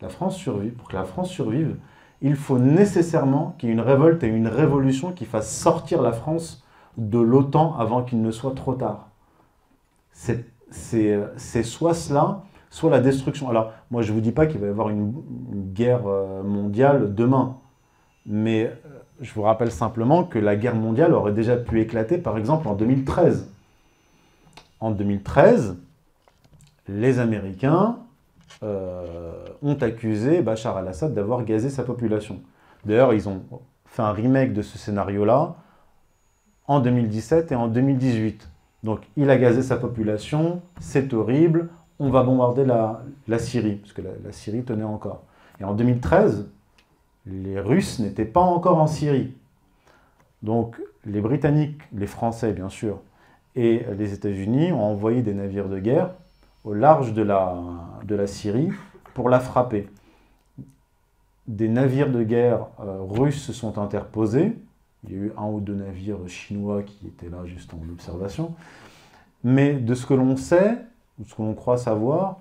la 0.00 0.08
France 0.08 0.36
survive, 0.36 0.72
pour 0.72 0.88
que 0.88 0.96
la 0.96 1.04
France 1.04 1.30
survive, 1.30 1.76
il 2.24 2.36
faut 2.36 2.58
nécessairement 2.58 3.54
qu'il 3.58 3.68
y 3.68 3.72
ait 3.72 3.74
une 3.74 3.82
révolte 3.82 4.24
et 4.24 4.28
une 4.28 4.48
révolution 4.48 5.12
qui 5.12 5.26
fasse 5.26 5.54
sortir 5.54 6.00
la 6.00 6.12
France 6.12 6.64
de 6.96 7.18
l'OTAN 7.18 7.76
avant 7.78 8.02
qu'il 8.02 8.22
ne 8.22 8.30
soit 8.30 8.54
trop 8.54 8.72
tard. 8.72 9.10
C'est 10.10 10.42
soit 11.62 11.92
cela, 11.92 12.42
soit 12.70 12.90
la 12.90 13.00
destruction. 13.00 13.50
Alors, 13.50 13.72
moi, 13.90 14.00
je 14.00 14.08
ne 14.08 14.14
vous 14.14 14.22
dis 14.22 14.32
pas 14.32 14.46
qu'il 14.46 14.58
va 14.58 14.68
y 14.68 14.70
avoir 14.70 14.88
une, 14.88 15.12
guerre 15.74 16.06
euh, 16.06 16.42
mondiale 16.42 17.14
demain, 17.14 17.58
mais 18.24 18.68
euh, 18.68 18.88
je 19.20 19.34
vous 19.34 19.42
rappelle 19.42 19.70
simplement 19.70 20.24
que 20.24 20.38
la 20.38 20.56
guerre 20.56 20.76
mondiale 20.76 21.12
aurait 21.12 21.32
déjà 21.34 21.58
pu 21.58 21.82
éclater, 21.82 22.16
par 22.16 22.38
exemple, 22.38 22.66
en 22.68 22.74
2013. 22.74 23.52
En 24.80 24.92
2013, 24.92 25.76
les 26.88 27.18
Américains 27.18 27.98
ont 28.62 29.76
accusé 29.80 30.42
Bachar 30.42 30.76
al-Assad 30.76 31.12
d'avoir 31.12 31.44
gazé 31.44 31.70
sa 31.70 31.82
population. 31.82 32.40
D'ailleurs, 32.84 33.12
ils 33.12 33.28
ont 33.28 33.42
fait 33.86 34.02
un 34.02 34.12
remake 34.12 34.52
de 34.52 34.62
ce 34.62 34.78
scénario-là 34.78 35.56
en 36.66 36.80
2017 36.80 37.52
et 37.52 37.54
en 37.54 37.68
2018. 37.68 38.48
Donc, 38.82 39.00
il 39.16 39.30
a 39.30 39.36
gazé 39.38 39.62
sa 39.62 39.76
population, 39.76 40.60
c'est 40.80 41.12
horrible, 41.14 41.70
on 41.98 42.10
va 42.10 42.22
bombarder 42.22 42.64
la, 42.64 43.38
Syrie, 43.38 43.76
parce 43.76 43.92
que 43.92 44.02
la, 44.02 44.32
Syrie 44.32 44.62
tenait 44.62 44.84
encore. 44.84 45.22
Et 45.60 45.64
en 45.64 45.74
2013, 45.74 46.48
les 47.26 47.60
Russes 47.60 47.98
n'étaient 48.00 48.24
pas 48.24 48.40
encore 48.40 48.78
en 48.78 48.86
Syrie. 48.86 49.32
Donc, 50.42 50.76
les 51.06 51.20
Britanniques, 51.20 51.80
les 51.94 52.06
Français 52.06 52.52
bien 52.52 52.68
sûr, 52.68 53.00
et 53.56 53.86
les 53.96 54.12
États-Unis 54.12 54.72
ont 54.72 54.82
envoyé 54.82 55.22
des 55.22 55.32
navires 55.32 55.68
de 55.68 55.78
guerre 55.78 56.10
au 56.64 56.72
large 56.72 57.12
de 57.12 57.22
la, 57.22 57.56
de 58.04 58.14
la 58.14 58.26
Syrie 58.26 58.70
pour 59.12 59.28
la 59.28 59.38
frapper. 59.38 59.88
Des 61.46 61.68
navires 61.68 62.10
de 62.10 62.22
guerre 62.22 62.66
euh, 62.80 63.02
russes 63.02 63.42
se 63.42 63.52
sont 63.52 63.78
interposés. 63.78 64.56
Il 65.04 65.12
y 65.12 65.14
a 65.14 65.18
eu 65.18 65.32
un 65.36 65.46
ou 65.46 65.60
deux 65.60 65.74
navires 65.74 66.26
chinois 66.26 66.82
qui 66.82 67.06
étaient 67.06 67.28
là 67.28 67.44
juste 67.44 67.74
en 67.74 67.92
observation. 67.92 68.54
Mais 69.42 69.74
de 69.74 69.94
ce 69.94 70.06
que 70.06 70.14
l'on 70.14 70.36
sait, 70.36 70.78
ou 71.20 71.24
ce 71.26 71.34
que 71.34 71.42
l'on 71.42 71.54
croit 71.54 71.76
savoir, 71.76 72.38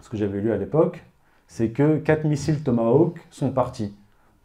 ce 0.00 0.08
que 0.08 0.16
j'avais 0.16 0.40
lu 0.40 0.50
à 0.50 0.56
l'époque, 0.56 1.04
c'est 1.46 1.70
que 1.70 1.98
quatre 1.98 2.24
missiles 2.24 2.62
Tomahawk 2.62 3.20
sont 3.30 3.50
partis. 3.50 3.94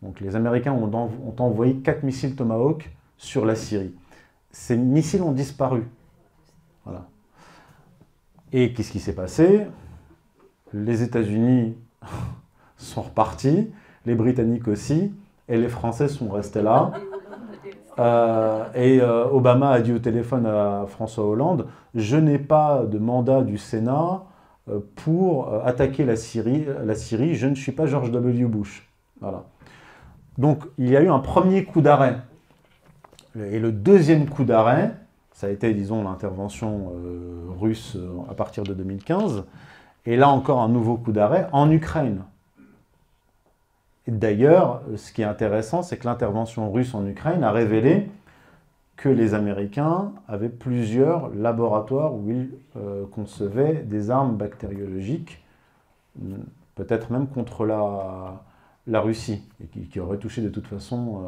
Donc 0.02 0.20
les 0.20 0.36
Américains 0.36 0.74
ont, 0.74 0.94
ont 0.94 1.36
envoyé 1.40 1.78
quatre 1.78 2.04
missiles 2.04 2.36
Tomahawk 2.36 2.92
sur 3.18 3.46
la 3.46 3.56
Syrie. 3.56 3.96
Ces 4.52 4.76
missiles 4.76 5.22
ont 5.22 5.32
disparu. 5.32 5.84
Voilà. 6.84 7.08
Et 8.54 8.74
qu'est-ce 8.74 8.92
qui 8.92 9.00
s'est 9.00 9.16
passé? 9.16 9.68
Les 10.74 11.04
États-Unis 11.04 11.76
sont 12.78 13.02
repartis, 13.02 13.72
les 14.06 14.16
Britanniques 14.16 14.68
aussi, 14.68 15.14
et 15.48 15.58
les 15.58 15.70
Français 15.70 16.08
sont 16.08 16.30
restés 16.30 16.62
là. 16.62 16.92
Euh, 17.98 18.66
et 18.76 19.00
euh, 19.00 19.30
Obama 19.32 19.70
a 19.70 19.80
dit 19.80 19.94
au 19.94 20.00
téléphone 20.00 20.46
à 20.46 20.86
François 20.86 21.26
Hollande, 21.26 21.68
je 21.94 22.18
n'ai 22.18 22.40
pas 22.40 22.84
de 22.86 23.00
mandat 23.00 23.42
du 23.42 23.58
Sénat 23.58 24.24
euh, 24.70 24.80
pour 24.96 25.54
attaquer 25.64 26.04
la 26.04 26.18
Syrie, 26.18 26.66
la 26.84 26.94
Syrie, 26.94 27.36
je 27.36 27.48
ne 27.48 27.56
suis 27.56 27.72
pas 27.72 27.86
George 27.86 28.12
W. 28.12 28.46
Bush. 28.48 28.86
Voilà. 29.22 29.46
Donc 30.38 30.66
il 30.78 30.90
y 30.90 30.98
a 30.98 31.02
eu 31.02 31.10
un 31.10 31.20
premier 31.20 31.64
coup 31.64 31.80
d'arrêt. 31.80 32.18
Et 33.38 33.60
le 33.60 33.72
deuxième 33.72 34.28
coup 34.28 34.44
d'arrêt, 34.44 34.94
ça 35.36 35.48
a 35.48 35.50
été, 35.50 35.74
disons, 35.74 36.02
l'intervention 36.02 36.94
euh, 36.96 37.50
russe 37.60 37.98
euh, 37.98 38.10
à 38.30 38.34
partir 38.34 38.64
de 38.64 38.74
2015. 38.74 39.44
Et 40.06 40.16
là 40.16 40.30
encore, 40.30 40.62
un 40.62 40.70
nouveau 40.70 40.96
coup 40.96 41.12
d'arrêt 41.12 41.50
en 41.52 41.70
Ukraine. 41.70 42.24
D'ailleurs, 44.08 44.82
ce 44.96 45.12
qui 45.12 45.24
est 45.24 45.26
intéressant, 45.26 45.84
c'est 45.84 45.98
que 45.98 46.06
l'intervention 46.06 46.72
russe 46.72 46.96
en 46.96 47.06
Ukraine 47.06 47.44
a 47.44 47.52
révélé 47.52 48.10
que 48.96 49.10
les 49.10 49.34
Américains 49.34 50.14
avaient 50.30 50.48
plusieurs 50.48 51.28
laboratoires 51.36 52.14
où 52.14 52.30
ils 52.30 52.52
euh, 52.78 53.06
concevaient 53.08 53.84
des 53.84 54.12
armes 54.12 54.38
bactériologiques, 54.38 55.44
peut-être 56.76 57.12
même 57.12 57.28
contre 57.28 57.66
la, 57.66 59.02
Russie, 59.02 59.44
et 59.62 59.68
qui, 59.68 60.00
auraient 60.00 60.18
touché 60.18 60.42
de 60.42 60.48
toute 60.50 60.68
façon, 60.68 61.26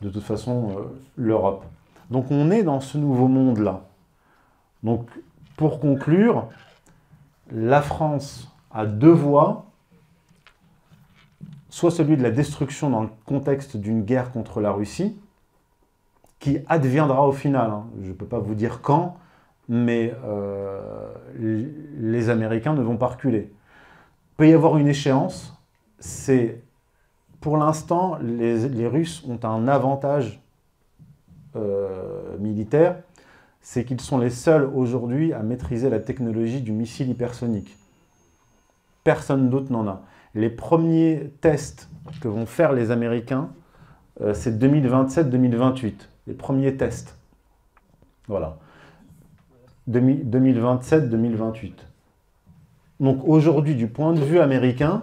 de 0.00 0.08
toute 0.08 0.24
façon 0.24 0.74
l'Europe. 1.16 1.64
Donc 2.10 2.30
on 2.30 2.50
est 2.50 2.62
dans 2.62 2.80
ce 2.80 2.98
nouveau 2.98 3.28
monde-là. 3.28 3.82
Donc 4.82 5.08
pour 5.56 5.80
conclure, 5.80 6.48
la 7.50 7.82
France 7.82 8.50
a 8.70 8.86
deux 8.86 9.12
voies, 9.12 9.66
soit 11.70 11.90
celui 11.90 12.16
de 12.16 12.22
la 12.22 12.30
destruction 12.30 12.90
dans 12.90 13.02
le 13.02 13.08
contexte 13.26 13.76
d'une 13.76 14.02
guerre 14.02 14.32
contre 14.32 14.60
la 14.60 14.72
Russie, 14.72 15.16
qui 16.38 16.58
adviendra 16.68 17.26
au 17.26 17.32
final. 17.32 17.70
Hein. 17.70 17.84
Je 18.02 18.08
ne 18.08 18.12
peux 18.12 18.26
pas 18.26 18.38
vous 18.38 18.54
dire 18.54 18.80
quand, 18.82 19.16
mais 19.68 20.12
euh, 20.24 21.12
les 21.38 22.28
Américains 22.28 22.74
ne 22.74 22.82
vont 22.82 22.96
pas 22.96 23.06
reculer. 23.06 23.50
Il 24.32 24.36
peut 24.36 24.48
y 24.48 24.52
avoir 24.52 24.76
une 24.76 24.88
échéance, 24.88 25.56
c'est 25.98 26.62
pour 27.40 27.56
l'instant, 27.56 28.18
les, 28.20 28.68
les 28.68 28.86
Russes 28.86 29.24
ont 29.28 29.38
un 29.44 29.68
avantage 29.68 30.43
euh, 31.56 32.36
militaires, 32.38 32.96
c'est 33.60 33.84
qu'ils 33.84 34.00
sont 34.00 34.18
les 34.18 34.30
seuls 34.30 34.70
aujourd'hui 34.74 35.32
à 35.32 35.42
maîtriser 35.42 35.88
la 35.88 36.00
technologie 36.00 36.60
du 36.60 36.72
missile 36.72 37.08
hypersonique. 37.08 37.76
Personne 39.04 39.50
d'autre 39.50 39.72
n'en 39.72 39.86
a. 39.88 40.02
Les 40.34 40.50
premiers 40.50 41.32
tests 41.40 41.88
que 42.20 42.28
vont 42.28 42.46
faire 42.46 42.72
les 42.72 42.90
Américains, 42.90 43.50
euh, 44.20 44.34
c'est 44.34 44.58
2027-2028. 44.58 45.94
Les 46.26 46.34
premiers 46.34 46.76
tests. 46.76 47.16
Voilà. 48.28 48.58
2027-2028. 49.90 51.72
Donc 53.00 53.22
aujourd'hui, 53.26 53.74
du 53.74 53.86
point 53.86 54.12
de 54.12 54.20
vue 54.20 54.40
américain, 54.40 55.02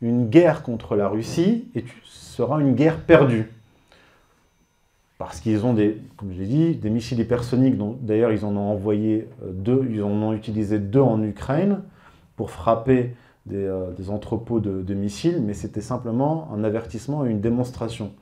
une 0.00 0.28
guerre 0.28 0.62
contre 0.62 0.96
la 0.96 1.08
Russie 1.08 1.68
sera 2.04 2.60
une 2.60 2.74
guerre 2.74 2.98
perdue 3.04 3.50
parce 5.24 5.40
qu'ils 5.40 5.64
ont 5.64 5.72
des, 5.72 5.98
comme 6.16 6.32
je 6.32 6.38
l'ai 6.40 6.46
dit, 6.46 6.74
des 6.74 6.90
missiles 6.90 7.20
hypersoniques. 7.20 7.76
D'ailleurs, 8.00 8.32
ils 8.32 8.44
en 8.44 8.56
ont 8.56 8.72
envoyé 8.72 9.28
euh, 9.44 9.52
deux, 9.52 9.86
ils 9.88 10.02
en 10.02 10.10
ont 10.10 10.32
utilisé 10.32 10.80
deux 10.80 11.00
en 11.00 11.22
Ukraine 11.22 11.82
pour 12.34 12.50
frapper 12.50 13.14
des, 13.46 13.64
euh, 13.64 13.92
entrepôts 14.08 14.58
de, 14.58 14.94
missiles, 14.94 15.40
mais 15.40 15.54
c'était 15.54 15.80
simplement 15.80 16.48
un 16.52 16.64
avertissement 16.64 17.24
et 17.24 17.30
une 17.30 17.40
démonstration. 17.40 18.12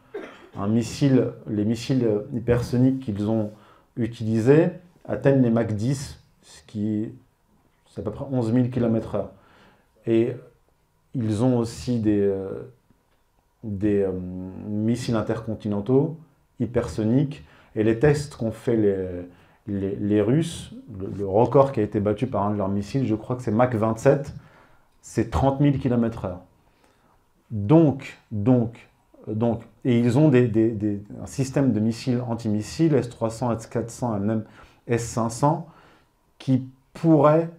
Un 0.58 0.68
missile, 0.68 1.28
les 1.48 1.64
missiles 1.64 2.06
hypersoniques 2.34 3.00
qu'ils 3.00 3.30
ont 3.30 3.50
utilisés 3.96 4.68
atteignent 5.08 5.42
les 5.42 5.50
Mach 5.50 5.72
10, 5.72 6.18
ce 6.42 6.62
qui 6.66 7.04
est 7.04 7.12
à 7.98 8.02
peu 8.02 8.10
près 8.10 8.26
11 8.30 8.52
000 8.52 8.68
km/h. 8.68 9.24
Et 10.06 10.34
ils 11.14 11.42
ont 11.42 11.56
aussi 11.56 11.98
des, 11.98 12.20
euh, 12.20 12.70
des 13.64 14.06
missiles 14.68 15.16
intercontinentaux 15.16 16.18
hypersonique. 16.60 17.44
Et 17.74 17.82
les 17.82 17.98
tests 17.98 18.36
qu'ont 18.36 18.52
fait 18.52 18.76
les, 18.76 19.96
les, 19.98 20.20
Russes, 20.20 20.72
le, 20.98 21.26
record 21.26 21.72
qui 21.72 21.80
a 21.80 21.82
été 21.82 22.00
battu 22.00 22.26
par 22.26 22.44
un 22.44 22.50
de 22.50 22.56
leurs 22.56 22.68
missiles, 22.68 23.06
je 23.06 23.14
crois 23.14 23.36
que 23.36 23.42
c'est 23.42 23.50
Mach 23.50 23.74
27, 23.74 24.34
c'est 25.00 25.30
30 25.30 25.60
000 25.60 25.78
km/h. 25.78 26.38
Donc, 27.50 28.18
donc, 28.30 28.88
donc, 29.26 29.62
et 29.84 29.98
ils 29.98 30.18
ont 30.18 30.28
des, 30.28 31.02
un 31.22 31.26
système 31.26 31.72
de 31.72 31.80
missiles 31.80 32.22
antimissiles, 32.26 32.94
S-300, 32.94 33.56
S-400 33.56 34.16
et 34.16 34.20
même 34.20 34.44
S-500, 34.86 35.64
qui 36.38 36.68
pourrait 36.94 37.50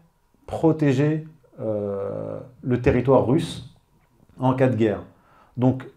protéger 0.46 1.28
euh, 1.60 2.40
le 2.64 2.82
territoire 2.82 3.26
russe 3.26 3.74
en 4.40 4.54
cas 4.54 4.68
de 4.68 4.76
guerre. 4.76 5.04
Donc, 5.58 5.88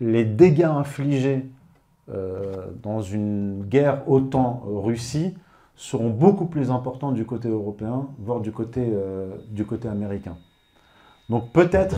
les 0.00 0.24
dégâts 0.24 0.64
infligés 0.64 1.46
dans 2.08 3.02
une 3.02 3.64
guerre 3.64 4.08
OTAN-Russie 4.08 5.34
seront 5.76 6.10
beaucoup 6.10 6.46
plus 6.46 6.70
importants 6.70 7.12
du 7.12 7.24
côté 7.24 7.48
européen, 7.48 8.08
voire 8.18 8.40
du 8.40 8.50
côté, 8.50 8.88
euh, 8.92 9.36
du 9.50 9.66
côté 9.66 9.88
américain. 9.88 10.36
Donc 11.28 11.52
peut-être 11.52 11.96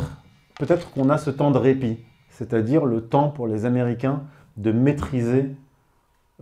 peut-être 0.58 0.90
qu'on 0.90 1.08
a 1.08 1.18
ce 1.18 1.30
temps 1.30 1.52
de 1.52 1.58
répit, 1.58 1.98
c'est-à-dire 2.28 2.84
le 2.84 3.02
temps 3.02 3.30
pour 3.30 3.46
les 3.46 3.64
Américains 3.64 4.24
de 4.56 4.72
maîtriser 4.72 5.54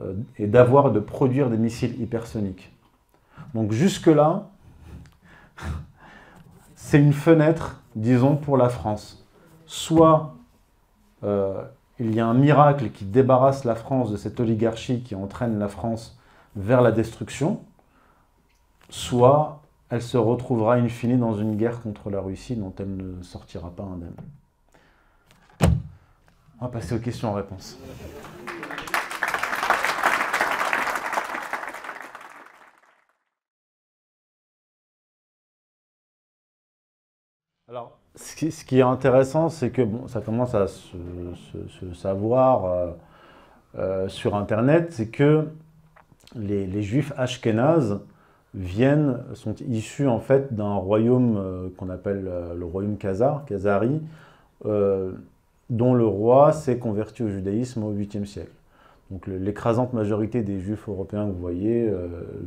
euh, 0.01 0.15
et 0.39 0.47
d'avoir, 0.47 0.91
de 0.91 1.01
produire 1.01 1.51
des 1.51 1.59
missiles 1.59 2.01
hypersoniques. 2.01 2.73
Donc 3.55 3.73
jusque-là, 3.73 4.49
c'est 6.75 6.99
une 6.99 7.13
fenêtre, 7.13 7.83
disons, 7.95 8.37
pour 8.37 8.57
la 8.57 8.71
France. 8.71 9.27
Soit 9.67 10.35
il 11.99 12.15
y 12.15 12.21
a 12.21 12.27
un 12.27 12.35
miracle 12.35 12.91
qui 12.91 13.05
débarrasse 13.05 13.65
la 13.65 13.75
France 13.75 14.11
de 14.11 14.17
cette 14.17 14.39
oligarchie 14.41 15.03
qui 15.03 15.15
entraîne 15.15 15.59
la 15.59 15.69
France 15.69 16.19
vers 16.55 16.83
la 16.83 16.93
destruction, 16.93 17.61
soit 18.91 19.63
elle 19.89 20.03
se 20.03 20.17
retrouvera 20.17 20.75
in 20.75 20.89
fine 20.89 21.19
dans 21.19 21.35
une 21.35 21.57
guerre 21.57 21.81
contre 21.81 22.11
la 22.11 22.21
Russie 22.21 22.57
dont 22.57 22.73
elle 22.79 22.97
ne 22.97 23.23
sortira 23.23 23.71
pas 23.71 23.85
indemne. 23.85 24.17
On 26.61 26.67
va 26.67 26.69
passer 26.69 26.95
aux 26.95 26.99
questions-réponses. 26.99 27.79
Alors, 37.69 37.99
ce 38.17 38.65
qui, 38.65 38.79
est 38.79 38.83
intéressant, 38.83 39.51
c'est 39.51 39.71
que 39.71 39.83
bon, 39.83 40.09
ça 40.09 40.21
commence 40.21 40.55
à 40.55 40.67
se, 40.69 40.97
savoir 41.95 42.65
euh, 42.65 42.91
euh, 43.79 44.09
sur 44.09 44.35
Internet, 44.35 44.89
c'est 44.93 45.09
que 45.09 45.49
les, 46.35 46.83
juifs 46.83 47.13
ashkénazes 47.17 48.01
viennent, 48.55 49.19
sont 49.35 49.55
issus 49.69 50.09
en 50.09 50.19
fait 50.19 50.55
d'un 50.55 50.75
royaume 50.75 51.37
euh, 51.37 51.69
qu'on 51.77 51.91
appelle 51.91 52.31
le 52.57 52.65
royaume 52.65 52.97
Khazar, 52.97 53.45
Khazari, 53.45 54.01
dont 54.65 55.95
le 55.95 56.07
roi 56.07 56.53
s'est 56.53 56.79
converti 56.79 57.23
au 57.23 57.29
judaïsme 57.29 57.83
au 57.83 57.93
8e 57.93 58.25
siècle. 58.25 58.53
Donc 59.11 59.27
l'écrasante 59.27 59.93
majorité 59.93 60.43
des 60.43 60.59
juifs 60.59 60.89
européens 60.89 61.27
que 61.27 61.33
vous 61.33 61.41
voyez, 61.41 61.93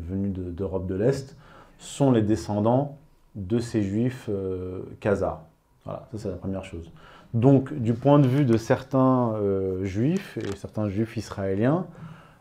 venus 0.10 0.32
d'Europe 0.34 0.88
de, 0.88 0.96
l'Est, 0.96 1.38
sont 1.78 2.12
les 2.12 2.22
descendants 2.22 2.98
de 3.36 3.60
ces 3.60 3.84
juifs 3.84 4.30
khazars. 5.00 5.49
Voilà, 5.86 6.08
ça 6.12 6.18
c'est 6.18 6.30
la 6.30 6.36
première 6.36 6.64
chose. 6.64 6.92
Donc, 7.34 7.74
du 7.74 7.94
point 7.94 8.20
de 8.20 8.28
vue 8.28 8.44
de 8.44 8.58
certains 8.58 9.34
euh, 9.36 9.86
juifs 9.86 10.38
et 10.38 10.56
certains 10.56 10.90
juifs 10.90 11.16
israéliens, 11.16 11.86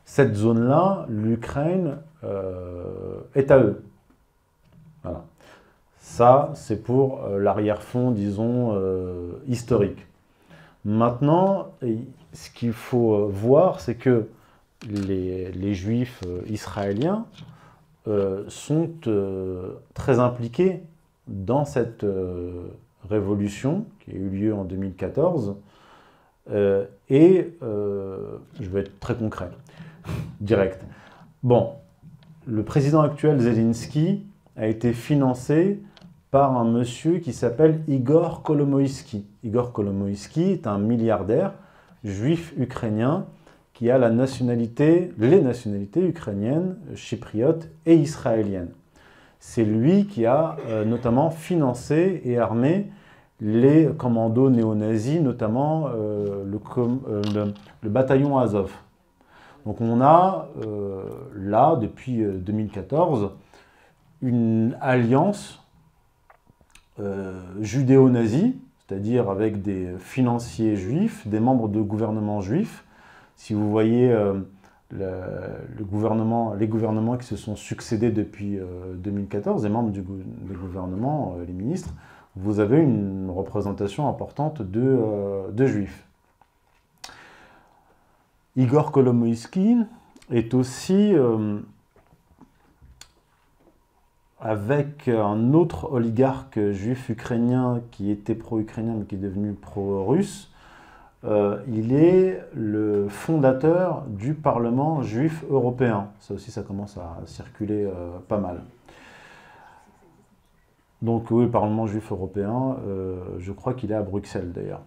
cette 0.05 0.35
zone-là, 0.35 1.05
l'Ukraine, 1.11 1.99
euh, 2.25 3.21
est 3.35 3.51
à 3.51 3.59
eux. 3.59 3.85
Voilà. 5.03 5.25
Ça, 5.99 6.51
c'est 6.55 6.83
pour 6.83 7.25
euh, 7.25 7.39
l'arrière-fond, 7.39 8.13
disons, 8.13 8.81
historique. 9.47 10.07
Maintenant, 10.85 11.69
ce 12.33 12.51
qu'il 12.51 12.73
faut 12.73 13.29
voir, 13.29 13.81
c'est 13.81 13.97
que 13.97 14.29
les, 14.89 15.53
les 15.53 15.75
juifs 15.75 16.23
israéliens 16.47 17.27
sont 18.49 18.91
très 19.93 20.19
impliqués 20.19 20.83
dans 21.27 21.67
cette 21.67 22.07
révolution 23.09 23.87
qui 24.01 24.13
a 24.13 24.15
eu 24.15 24.29
lieu 24.29 24.55
en 24.55 24.65
2014. 24.65 25.57
Euh, 26.51 26.87
et 27.11 27.53
euh, 27.63 28.39
je 28.61 28.69
vais 28.69 28.81
être 28.81 28.99
très 29.01 29.15
concret, 29.15 29.51
direct. 30.41 30.85
Bon, 31.43 31.73
le 32.47 32.63
président 32.63 33.03
actuel, 33.03 33.41
Zelensky, 33.41 34.25
a 34.57 34.67
été 34.67 34.93
financé 34.93 35.81
par 36.31 36.57
un 36.57 36.65
monsieur 36.65 37.19
qui 37.19 37.33
s'appelle 37.33 37.83
Igor 37.87 38.43
Kolomoïski. 38.43 39.27
Igor 39.45 39.73
Kolomoïski 39.73 40.51
est 40.51 40.67
un 40.67 40.79
milliardaire 40.79 41.53
juif 42.05 42.55
ukrainien 42.57 43.27
qui 43.73 43.91
a 43.91 43.99
la 43.99 44.11
nationalité, 44.11 45.13
les 45.19 45.41
nationalités 45.41 46.05
ukrainiennes, 46.05 46.77
chypriotes 46.97 47.69
et 47.87 47.95
israéliennes. 47.95 48.73
C'est 49.41 49.65
lui 49.65 50.07
qui 50.07 50.27
a 50.27 50.57
euh, 50.67 50.85
notamment 50.85 51.31
financé 51.31 52.21
et 52.25 52.39
armé 52.39 52.91
les 53.41 53.89
commandos 53.97 54.51
néo-nazis, 54.51 55.21
notamment 55.21 55.89
euh, 55.89 56.45
euh, 56.45 57.53
le, 57.83 57.89
bataillon 57.89 58.37
Azov. 58.39 58.73
Donc 59.65 59.81
on 59.81 60.01
a 60.01 60.49
là, 61.37 61.77
depuis 61.77 62.23
2014, 62.25 63.33
une 64.23 64.77
alliance 64.81 65.63
judéo-nazie, 67.61 68.57
c'est-à-dire 68.79 69.29
avec 69.29 69.61
des 69.61 69.91
financiers 69.99 70.77
juifs, 70.77 71.27
des 71.29 71.39
membres 71.39 71.69
de 71.69 71.83
gouvernements 71.83 72.41
juifs. 72.41 72.85
Si 73.37 73.53
vous 73.53 73.71
voyez 73.71 74.11
les 74.91 75.85
gouvernements 75.85 77.17
qui 77.17 77.27
se 77.27 77.37
sont 77.37 77.57
succédés 77.57 78.11
depuis 78.11 78.59
2014, 78.95 79.65
les 79.65 79.71
membres 79.71 79.91
du 79.91 80.03
des 80.03 80.55
gouvernements, 80.55 81.37
les 81.47 81.53
ministres, 81.53 81.93
vous 82.39 82.61
avez 82.61 82.79
une 82.79 83.31
représentation 83.31 84.09
importante 84.09 84.63
de, 84.63 84.81
euh, 84.81 85.67
juifs. 85.67 86.07
Igor 88.57 88.93
Kolomoïski 88.93 89.77
est 90.31 90.55
aussi 90.55 91.15
euh, 91.15 91.61
avec 94.41 95.09
un 95.09 95.53
autre 95.53 95.93
oligarque 95.93 96.61
juif 96.71 97.09
ukrainien 97.09 97.81
qui 97.91 98.11
était 98.11 98.35
pro-ukrainien 98.35 98.95
mais 98.99 99.05
qui 99.05 99.17
est 99.17 99.19
devenu 99.19 99.53
pro-russe. 99.55 100.48
Euh, 101.25 101.59
il 101.69 101.93
est 101.93 102.43
le 102.55 103.09
fondateur 103.09 104.05
du 104.07 104.35
Parlement 104.35 105.03
juif 105.03 105.45
européen. 105.51 106.09
Ça 106.21 106.35
aussi, 106.35 106.51
ça 106.51 106.63
commence 106.63 106.97
à 106.97 107.17
circuler 107.27 107.89
pas 108.29 108.39
mal. 108.39 108.61
Donc 111.01 111.31
oui, 111.31 111.45
le 111.45 111.51
Parlement 111.51 111.87
juif 111.87 112.11
européen, 112.11 112.77
euh, 112.87 113.21
je 113.39 113.53
crois 113.53 113.75
qu'il 113.75 113.93
est 113.93 113.95
à 113.95 114.03
Bruxelles 114.03 114.53
d'ailleurs. 114.53 114.81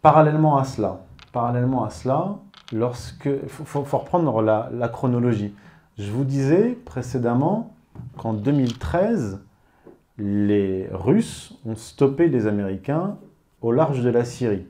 Parallèlement 0.00 0.56
à 0.56 0.64
cela, 0.64 1.00
parallèlement 1.32 1.84
à 1.84 1.90
cela, 1.90 2.36
lorsque, 2.72 3.28
faut, 3.48 3.82
reprendre 3.82 4.40
la, 4.40 4.88
chronologie. 4.88 5.54
Je 5.98 6.10
vous 6.10 6.24
disais 6.24 6.78
précédemment 6.86 7.74
qu'en 8.16 8.32
2013, 8.32 9.40
les 10.16 10.88
Russes 10.90 11.58
ont 11.66 11.76
stoppé 11.76 12.28
les 12.28 12.46
Américains 12.46 13.18
au 13.62 13.72
large 13.72 14.02
de 14.02 14.10
la 14.10 14.24
Syrie. 14.24 14.66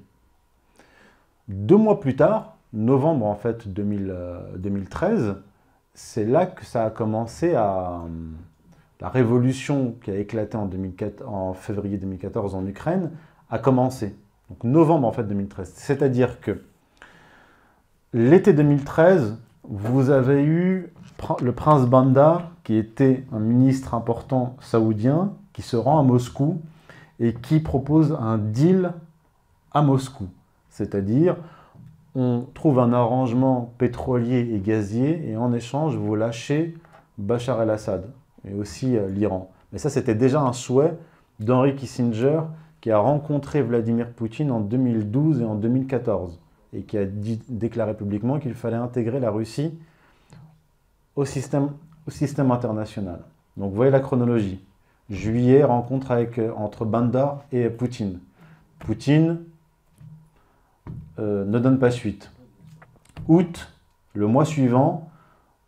Deux 1.48 1.76
mois 1.76 2.00
plus 2.00 2.16
tard, 2.16 2.56
novembre 2.72 3.26
en 3.26 3.34
fait 3.34 3.68
2013, 3.68 5.22
euh, 5.22 5.34
c'est 5.94 6.24
là 6.24 6.46
que 6.46 6.64
ça 6.64 6.84
a 6.84 6.90
commencé 6.90 7.54
à, 7.54 8.02
la 9.00 9.08
révolution 9.08 9.94
qui 10.02 10.10
a 10.10 10.16
éclaté 10.16 10.56
en, 10.56 10.68
en, 11.26 11.54
février 11.54 11.98
2014 11.98 12.54
en 12.54 12.66
Ukraine 12.66 13.12
a 13.48 13.58
commencé. 13.58 14.16
Donc 14.50 14.64
novembre 14.64 15.06
en 15.06 15.12
fait 15.12 15.24
2013. 15.24 15.72
C'est-à-dire 15.74 16.40
que 16.40 16.62
l'été 18.12 18.52
2013, 18.52 19.38
vous 19.64 20.10
avez 20.10 20.42
eu 20.42 20.92
le 21.40 21.52
prince 21.52 21.86
Banda, 21.86 22.50
qui 22.64 22.76
était 22.76 23.24
un 23.32 23.38
ministre 23.38 23.94
important 23.94 24.56
saoudien, 24.60 25.32
qui 25.52 25.62
se 25.62 25.76
rend 25.76 25.98
à 25.98 26.02
Moscou 26.02 26.60
et 27.20 27.34
qui 27.34 27.60
propose 27.60 28.16
un 28.20 28.38
deal 28.38 28.92
à 29.72 29.82
Moscou. 29.82 30.28
C'est-à-dire, 30.70 31.36
on 32.14 32.46
trouve 32.54 32.78
un 32.78 32.92
arrangement 32.92 33.72
pétrolier 33.78 34.50
et 34.52 34.60
gazier 34.60 35.28
et 35.28 35.36
en 35.36 35.52
échange, 35.52 35.96
vous 35.96 36.14
lâchez 36.14 36.76
Bachar 37.18 37.62
el-Assad 37.62 38.10
et 38.48 38.54
aussi 38.54 38.96
euh, 38.96 39.08
l'Iran. 39.08 39.50
Mais 39.72 39.78
ça, 39.78 39.90
c'était 39.90 40.14
déjà 40.14 40.40
un 40.40 40.52
souhait 40.52 40.96
d'Henry 41.40 41.74
Kissinger 41.74 42.40
qui 42.80 42.90
a 42.90 42.98
rencontré 42.98 43.62
Vladimir 43.62 44.10
Poutine 44.12 44.50
en 44.50 44.60
2012 44.60 45.40
et 45.40 45.44
en 45.44 45.54
2014 45.54 46.40
et 46.72 46.82
qui 46.82 46.98
a 46.98 47.04
déclaré 47.04 47.94
publiquement 47.94 48.38
qu'il 48.38 48.54
fallait 48.54 48.76
intégrer 48.76 49.20
la 49.20 49.30
Russie 49.30 49.78
au 51.16 51.24
système, 51.24 51.70
au 52.06 52.10
système 52.10 52.50
international. 52.50 53.20
Donc 53.56 53.70
vous 53.70 53.76
voyez 53.76 53.90
la 53.90 54.00
chronologie. 54.00 54.64
Juillet, 55.10 55.64
rencontre 55.64 56.12
euh, 56.12 56.52
entre 56.54 56.84
Bandar 56.84 57.44
et 57.50 57.70
Poutine. 57.70 58.20
Poutine 58.78 59.38
euh, 61.18 61.46
ne 61.46 61.58
donne 61.58 61.78
pas 61.78 61.90
suite. 61.90 62.30
Août, 63.26 63.72
le 64.12 64.26
mois 64.26 64.44
suivant, 64.44 65.10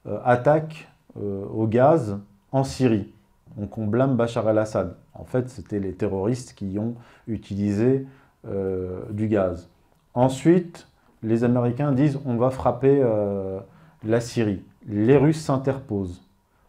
euh, 0.07 0.19
attaque 0.25 0.87
au 1.17 1.67
gaz 1.67 2.19
en 2.53 2.63
Syrie. 2.63 3.13
On 3.59 3.87
blâme 3.87 4.17
Bachar 4.17 4.49
el-Assad. 4.49 4.95
En 5.13 5.25
fait, 5.25 5.49
c'était 5.51 5.81
les 5.81 5.93
terroristes 5.93 6.55
qui 6.55 6.79
ont 6.79 6.95
utilisé 7.27 8.07
du 8.45 9.27
gaz. 9.27 9.69
Ensuite, 10.15 10.87
les 11.25 11.43
Américains 11.43 11.91
disent 11.91 12.21
on 12.25 12.37
va 12.37 12.51
frapper 12.51 13.05
la 14.05 14.21
Syrie. 14.21 14.63
Les 14.87 15.17
Russes 15.17 15.43
s'interposent. 15.43 16.23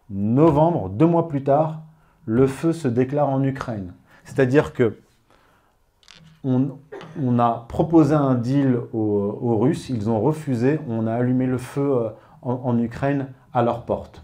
Novembre, 0.09 0.89
deux 0.89 1.05
mois 1.05 1.29
plus 1.29 1.43
tard, 1.43 1.80
le 2.25 2.47
feu 2.47 2.73
se 2.73 2.87
déclare 2.87 3.29
en 3.29 3.43
Ukraine. 3.43 3.93
C'est-à-dire 4.23 4.73
que 4.73 4.97
on, 6.43 7.39
a 7.39 7.65
proposé 7.67 8.15
un 8.15 8.33
deal 8.35 8.79
aux, 8.93 9.57
Russes, 9.59 9.89
ils 9.89 10.09
ont 10.09 10.19
refusé, 10.19 10.79
on 10.87 11.05
a 11.05 11.13
allumé 11.13 11.45
le 11.45 11.57
feu 11.59 11.97
euh, 11.97 12.09
en, 12.41 12.77
Ukraine 12.79 13.27
à 13.53 13.61
leur 13.61 13.85
porte. 13.85 14.23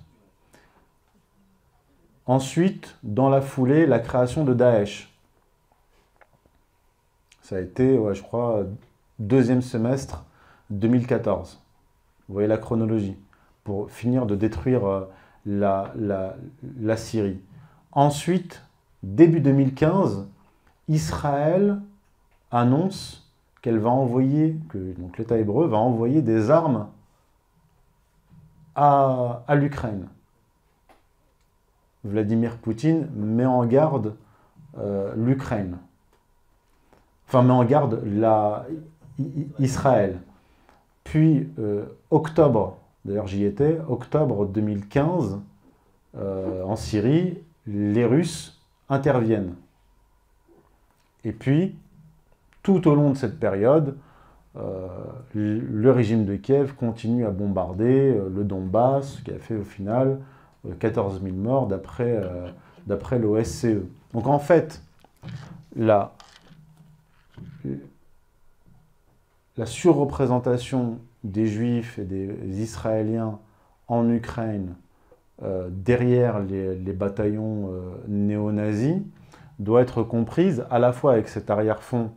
Ensuite, 2.25 2.97
dans 3.03 3.29
la 3.29 3.41
foulée, 3.41 3.85
la 3.85 3.99
création 3.99 4.43
de 4.43 4.53
Daesh. 4.53 5.13
Ça 7.41 7.57
a 7.57 7.59
été, 7.59 7.99
je 8.13 8.21
crois, 8.21 8.65
deuxième 9.19 9.61
semestre 9.61 10.25
2014. 10.71 11.61
Vous 12.27 12.33
voyez 12.33 12.47
la 12.47 12.57
chronologie, 12.57 13.17
pour 13.63 13.91
finir 13.91 14.25
de 14.25 14.35
détruire 14.35 14.85
euh, 14.85 15.09
la, 15.45 15.93
la 15.95 16.97
Syrie. 16.97 17.39
Ensuite, 17.91 18.63
début 19.03 19.39
2015, 19.39 20.27
Israël 20.87 21.79
annonce 22.51 23.29
qu'elle 23.61 23.79
va 23.79 23.89
envoyer, 23.89 24.55
que 24.69 24.93
l'État 25.17 25.37
hébreu 25.37 25.67
va 25.67 25.77
envoyer 25.77 26.21
des 26.21 26.49
armes 26.51 26.87
à, 28.75 29.43
l'Ukraine. 29.55 30.07
Vladimir 32.03 32.57
Poutine 32.57 33.07
met 33.15 33.45
en 33.45 33.65
garde 33.65 34.15
euh, 34.77 35.13
l'Ukraine. 35.15 35.77
Enfin, 37.27 37.41
met 37.41 37.53
en 37.53 37.65
garde 37.65 38.01
la, 38.05 38.65
Israël. 39.59 40.19
Puis, 41.03 41.49
euh, 41.59 41.85
octobre, 42.11 42.77
d'ailleurs 43.03 43.27
j'y 43.27 43.43
étais, 43.43 43.79
octobre 43.89 44.45
2015, 44.45 45.39
euh, 46.17 46.63
en 46.63 46.75
Syrie, 46.75 47.39
les 47.67 48.05
Russes 48.05 48.59
interviennent. 48.89 49.55
Et 51.23 51.33
puis, 51.33 51.75
tout 52.63 52.87
au 52.87 52.95
long 52.95 53.11
de 53.11 53.17
cette 53.17 53.39
période, 53.39 53.97
euh, 54.55 54.87
le 55.33 55.91
régime 55.91 56.25
de 56.25 56.35
Kiev 56.35 56.73
continue 56.73 57.25
à 57.25 57.31
bombarder 57.31 58.11
euh, 58.11 58.29
le 58.33 58.43
Donbass, 58.43 59.21
qui 59.23 59.31
a 59.31 59.39
fait 59.39 59.55
au 59.55 59.63
final 59.63 60.19
14 60.79 61.17
euh, 61.17 61.25
000 61.25 61.35
morts 61.35 61.67
d'après 61.67 63.19
l'OSCE. 63.19 63.83
Donc 64.13 64.27
en 64.27 64.39
fait, 64.39 64.81
la 65.75 66.13
surreprésentation 69.65 70.99
des 71.23 71.45
Juifs 71.45 71.99
et 71.99 72.05
des 72.05 72.61
Israéliens 72.61 73.39
en 73.87 74.09
Ukraine 74.09 74.75
euh, 75.43 75.67
derrière 75.71 76.39
les, 76.39 76.93
bataillons 76.93 77.69
euh, 77.71 77.91
néo-nazis 78.07 78.95
doit 79.59 79.81
être 79.81 80.01
comprise 80.01 80.65
à 80.71 80.79
la 80.79 80.91
fois 80.91 81.13
avec 81.13 81.27
cet 81.27 81.51
arrière-fond 81.51 82.09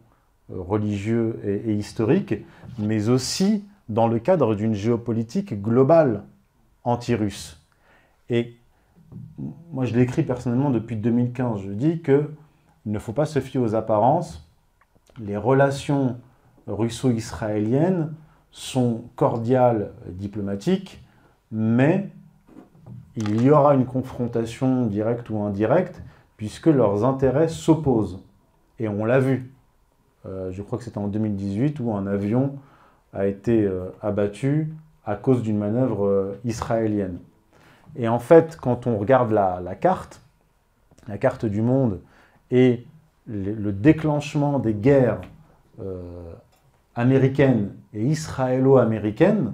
euh, 0.51 0.59
religieux 0.59 1.39
et, 1.45 1.75
historique, 1.75 2.35
mais 2.79 3.11
aussi 3.11 3.65
dans 3.91 4.09
le 4.09 4.21
cadre 4.21 4.55
d'une 4.55 4.73
géopolitique 4.73 5.61
globale 5.61 6.23
anti-russe. 6.83 7.61
Et 8.31 8.57
moi, 9.71 9.85
je 9.85 9.95
l'écris 9.95 10.23
personnellement 10.23 10.71
depuis 10.71 10.97
2015. 10.97 11.61
Je 11.61 11.73
dis 11.73 12.01
qu'il 12.01 12.29
ne 12.87 12.99
faut 12.99 13.13
pas 13.13 13.27
se 13.27 13.41
fier 13.41 13.61
aux 13.61 13.75
apparences. 13.75 14.49
Les 15.21 15.37
relations 15.37 16.17
russo-israéliennes 16.67 18.15
sont 18.51 19.05
cordiales, 19.17 19.93
diplomatiques, 20.09 21.05
mais 21.51 22.11
il 23.17 23.43
y 23.43 23.51
aura 23.51 23.75
une 23.75 23.87
confrontation 23.87 24.87
directe 24.87 25.31
ou 25.31 25.43
indirecte, 25.43 26.03
puisque 26.37 26.67
leurs 26.67 27.05
intérêts 27.05 27.49
s'opposent. 27.49 28.21
Et 28.79 28.89
on 28.89 29.05
l'a 29.05 29.21
vu. 29.21 29.53
Euh, 30.27 30.51
je 30.53 30.63
crois 30.63 30.79
que 30.79 30.85
c'était 30.85 30.99
en 30.99 31.09
2018 31.09 31.81
où 31.81 31.93
un 31.93 32.07
avion 32.07 32.57
a 33.13 33.27
été 33.27 33.65
euh, 33.65 33.89
abattu 34.03 34.73
à 35.05 35.17
cause 35.17 35.43
d'une 35.43 35.59
manœuvre 35.59 36.07
euh, 36.07 36.41
israélienne. 36.45 37.19
Et 37.97 38.09
en 38.09 38.19
fait, 38.19 38.57
quand 38.57 38.87
on 38.87 38.97
regarde 38.99 39.33
la, 39.33 39.75
carte, 39.75 40.21
la 41.09 41.19
carte 41.19 41.45
du 41.45 41.63
monde 41.63 42.01
et 42.51 42.87
le, 43.27 43.73
déclenchement 43.73 44.59
des 44.61 44.75
guerres 44.75 45.21
américaines 46.95 47.73
et 47.95 48.05
israélo-américaines, 48.05 49.53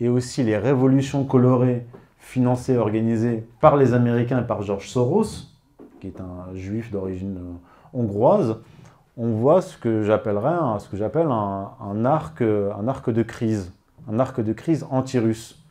et 0.00 0.08
aussi 0.08 0.42
les 0.42 0.58
révolutions 0.58 1.24
colorées 1.24 1.86
financé 2.22 2.72
et 2.74 2.78
organisé 2.78 3.44
par 3.60 3.76
les 3.76 3.92
Américains 3.94 4.40
et 4.40 4.46
par 4.46 4.62
George 4.62 4.88
Soros, 4.88 5.48
qui 6.00 6.06
est 6.06 6.20
un 6.20 6.54
juif 6.54 6.90
d'origine 6.92 7.36
euh, 7.36 7.52
hongroise, 7.92 8.58
on 9.16 9.32
voit 9.32 9.60
ce 9.60 9.76
que 9.76 10.02
j'appellerais, 10.04 10.78
ce 10.78 10.88
que 10.88 10.96
j'appelle 10.96 11.26
un, 11.28 12.04
arc, 12.04 12.40
un 12.40 12.88
arc 12.88 13.10
de 13.10 13.22
crise, 13.22 13.74
un 14.10 14.18
arc 14.20 14.40
de 14.40 14.52
crise 14.54 14.86
anti-russe. 14.90 15.62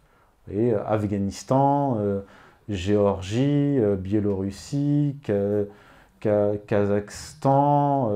Et 0.52 0.74
euh, 0.74 0.86
Afghanistan, 0.86 1.96
euh, 2.00 2.20
Géorgie, 2.70 3.80
Biélorussie, 3.98 5.16
Kazakhstan, 6.68 8.12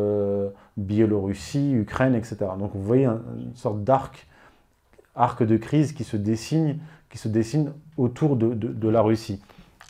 Biélorussie, 0.78 1.72
Ukraine, 1.72 2.16
etc. 2.16 2.38
Donc 2.60 2.72
vous 2.76 2.84
voyez 2.84 3.06
une 3.06 3.56
sorte 3.56 3.84
d'arc 3.84 4.28
arc 5.16 5.44
de 5.44 5.58
crise 5.58 5.94
qui 5.94 6.04
se 6.04 6.18
dessine 6.18 6.80
qui 7.16 7.22
se 7.22 7.30
dessine 7.30 7.72
autour 7.96 8.36
de, 8.36 8.90
la 8.90 9.02
Russie. 9.02 9.42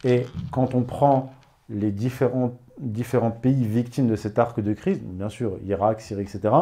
Et 0.03 0.27
quand 0.51 0.75
on 0.75 0.83
prend 0.83 1.33
les 1.69 1.89
différents, 1.89 2.53
différents 2.79 3.31
pays 3.31 3.65
victimes 3.65 4.07
de 4.07 4.15
cet 4.15 4.37
arc 4.37 4.59
de 4.59 4.73
crise, 4.73 5.01
bien 5.01 5.29
sûr 5.29 5.57
Irak, 5.65 6.01
Syrie, 6.01 6.21
etc., 6.21 6.53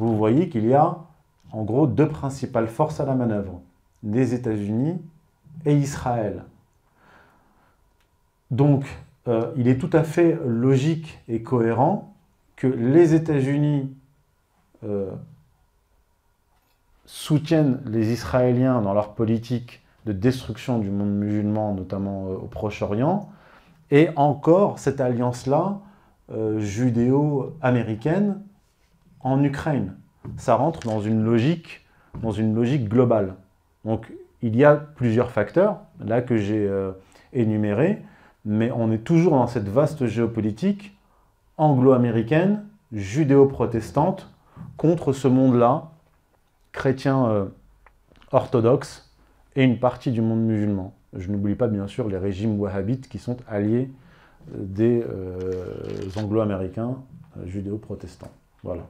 vous 0.00 0.16
voyez 0.16 0.48
qu'il 0.48 0.66
y 0.66 0.74
a 0.74 0.98
en 1.52 1.62
gros 1.62 1.86
deux 1.86 2.08
principales 2.08 2.66
forces 2.66 2.98
à 2.98 3.04
la 3.04 3.14
manœuvre, 3.14 3.60
les 4.02 4.34
États-Unis 4.34 5.00
et 5.64 5.76
Israël. 5.76 6.42
Donc, 8.50 8.86
euh, 9.28 9.52
il 9.56 9.68
est 9.68 9.78
tout 9.78 9.90
à 9.92 10.02
fait 10.02 10.36
logique 10.44 11.20
et 11.28 11.42
cohérent 11.42 12.12
que 12.56 12.66
les 12.66 13.14
États-Unis 13.14 13.94
euh, 14.82 15.12
soutiennent 17.06 17.80
les 17.86 18.12
Israéliens 18.12 18.82
dans 18.82 18.94
leur 18.94 19.14
politique 19.14 19.80
de 20.06 20.12
destruction 20.12 20.78
du 20.78 20.90
monde 20.90 21.12
musulman, 21.12 21.74
notamment 21.74 22.28
euh, 22.28 22.34
au 22.34 22.46
Proche-Orient, 22.46 23.28
et 23.90 24.10
encore 24.16 24.78
cette 24.78 25.00
alliance-là 25.00 25.80
euh, 26.30 26.60
judéo-américaine 26.60 28.40
en 29.20 29.42
Ukraine. 29.42 29.96
Ça 30.36 30.54
rentre 30.54 30.80
dans 30.80 31.00
une 31.00 31.24
logique, 31.24 31.86
dans 32.22 32.30
une 32.30 32.54
logique 32.54 32.88
globale. 32.88 33.34
Donc 33.84 34.12
il 34.42 34.56
y 34.56 34.64
a 34.64 34.76
plusieurs 34.76 35.30
facteurs, 35.30 35.80
là 36.00 36.22
que 36.22 36.36
j'ai 36.36 36.66
euh, 36.66 36.92
énumérés, 37.32 38.02
mais 38.44 38.70
on 38.70 38.92
est 38.92 39.04
toujours 39.04 39.32
dans 39.32 39.46
cette 39.46 39.68
vaste 39.68 40.06
géopolitique 40.06 40.96
anglo-américaine, 41.56 42.64
judéo-protestante, 42.92 44.32
contre 44.76 45.12
ce 45.12 45.28
monde-là, 45.28 45.90
chrétien 46.72 47.48
orthodoxe, 48.30 49.07
et 49.58 49.64
une 49.64 49.80
partie 49.80 50.12
du 50.12 50.22
monde 50.22 50.40
musulman. 50.40 50.94
Je 51.14 51.30
n'oublie 51.32 51.56
pas 51.56 51.66
bien 51.66 51.88
sûr 51.88 52.08
les 52.08 52.16
régimes 52.16 52.60
wahhabites 52.60 53.08
qui 53.08 53.18
sont 53.18 53.36
alliés 53.48 53.90
euh, 54.54 54.58
des 54.60 55.02
euh, 55.02 56.08
anglo-américains 56.16 56.96
euh, 57.36 57.46
judéo-protestants. 57.46 58.30
Voilà. 58.62 58.86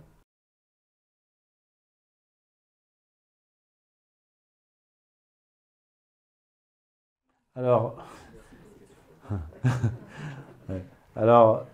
Alors, 7.56 7.96
alors 11.16 11.64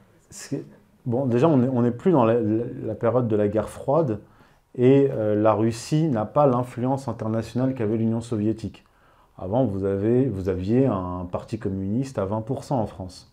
bon, 1.04 1.26
déjà, 1.26 1.48
on 1.48 1.82
n'est 1.82 1.90
plus 1.90 2.12
dans 2.12 2.24
la, 2.24 2.94
période 2.94 3.26
de 3.26 3.36
la 3.36 3.48
guerre 3.48 3.68
froide 3.68 4.20
et 4.76 5.08
la 5.08 5.54
Russie 5.54 6.08
n'a 6.08 6.24
pas 6.24 6.46
l'influence 6.46 7.06
internationale 7.08 7.74
qu'avait 7.74 7.96
l'Union 7.96 8.20
soviétique. 8.20 8.84
Avant, 9.36 9.64
vous, 9.64 9.84
aviez 9.84 10.86
un 10.86 11.26
parti 11.30 11.58
communiste 11.58 12.18
à 12.18 12.26
20% 12.26 12.74
en 12.74 12.86
France, 12.86 13.32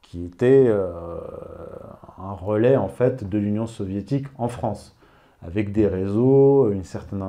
qui 0.00 0.24
était 0.24 0.64
euh, 0.68 1.18
un 2.18 2.32
relais 2.32 2.76
en 2.76 2.88
fait 2.88 3.28
de 3.28 3.38
l'Union 3.38 3.66
soviétique 3.66 4.26
en 4.38 4.48
France, 4.48 4.96
avec 5.42 5.70
des 5.72 5.86
réseaux, 5.86 6.70
une 6.72 6.82
certaine, 6.82 7.24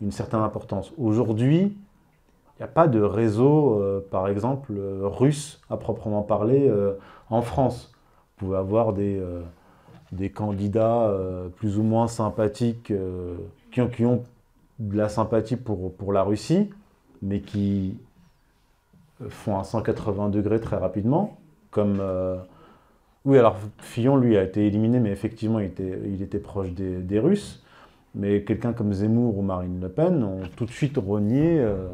une 0.00 0.10
certaine 0.10 0.40
importance. 0.40 0.92
Aujourd'hui, 0.96 1.76
il 2.56 2.60
n'y 2.60 2.64
a 2.64 2.68
pas 2.68 2.88
de 2.88 3.02
réseau, 3.02 3.78
euh, 3.78 4.00
par 4.10 4.28
exemple, 4.28 4.72
russe 5.02 5.60
à 5.68 5.76
proprement 5.76 6.22
parler 6.22 6.72
en 7.28 7.42
France. 7.42 7.92
Vous 8.38 8.46
pouvez 8.46 8.56
avoir 8.56 8.94
des, 8.94 9.22
des 10.14 10.30
candidats 10.30 11.12
plus 11.56 11.78
ou 11.78 11.82
moins 11.82 12.06
sympathiques 12.06 12.92
qui 13.72 13.80
ont, 13.80 13.88
qui, 13.88 14.04
ont, 14.04 14.22
de 14.78 14.96
la 14.96 15.08
sympathie 15.08 15.56
pour, 15.56 15.94
pour 15.94 16.12
la 16.12 16.22
Russie, 16.22 16.70
mais 17.22 17.40
qui 17.40 17.96
font 19.28 19.58
un 19.58 19.64
180 19.64 20.28
degrés 20.28 20.60
très 20.60 20.76
rapidement, 20.76 21.38
comme... 21.70 21.98
Euh, 22.00 22.36
oui, 23.24 23.38
alors 23.38 23.56
Fillon, 23.78 24.16
lui, 24.16 24.36
a 24.36 24.42
été 24.42 24.66
éliminé, 24.66 25.00
mais 25.00 25.10
effectivement, 25.10 25.58
il 25.58 25.66
était, 25.66 25.98
il 26.04 26.20
était 26.20 26.38
proche 26.38 26.72
des, 26.72 27.18
Russes. 27.18 27.64
Mais 28.14 28.42
quelqu'un 28.42 28.74
comme 28.74 28.92
Zemmour 28.92 29.38
ou 29.38 29.42
Marine 29.42 29.80
Le 29.80 29.88
Pen 29.88 30.22
ont 30.22 30.42
tout 30.56 30.66
de 30.66 30.70
suite 30.70 30.98
renié, 30.98 31.58
euh, 31.58 31.88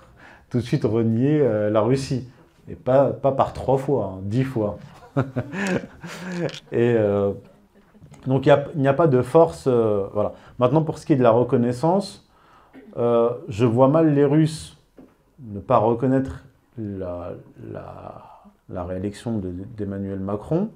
tout 0.50 0.58
de 0.58 0.62
suite 0.62 0.82
renié 0.82 1.40
euh, 1.40 1.70
la 1.70 1.82
Russie. 1.82 2.28
Et 2.68 2.74
pas, 2.74 3.10
pas 3.10 3.30
par 3.30 3.52
trois 3.52 3.78
fois, 3.78 4.14
hein, 4.16 4.20
dix 4.24 4.42
fois. 4.42 4.78
Et 6.72 6.96
donc 8.26 8.46
il 8.46 8.56
n'y 8.76 8.88
a, 8.88 8.94
pas 8.94 9.06
de 9.06 9.22
force. 9.22 9.66
voilà. 9.66 10.34
Maintenant, 10.58 10.82
pour 10.82 10.98
ce 10.98 11.06
qui 11.06 11.12
est 11.12 11.16
de 11.16 11.22
la 11.22 11.30
reconnaissance, 11.30 12.28
euh, 12.96 13.30
je 13.48 13.64
vois 13.64 13.88
mal 13.88 14.14
les 14.14 14.24
Russes 14.24 14.76
ne 15.40 15.60
pas 15.60 15.78
reconnaître 15.78 16.44
la, 16.78 17.34
réélection 18.68 19.40
d'Emmanuel 19.76 20.18
Macron, 20.18 20.70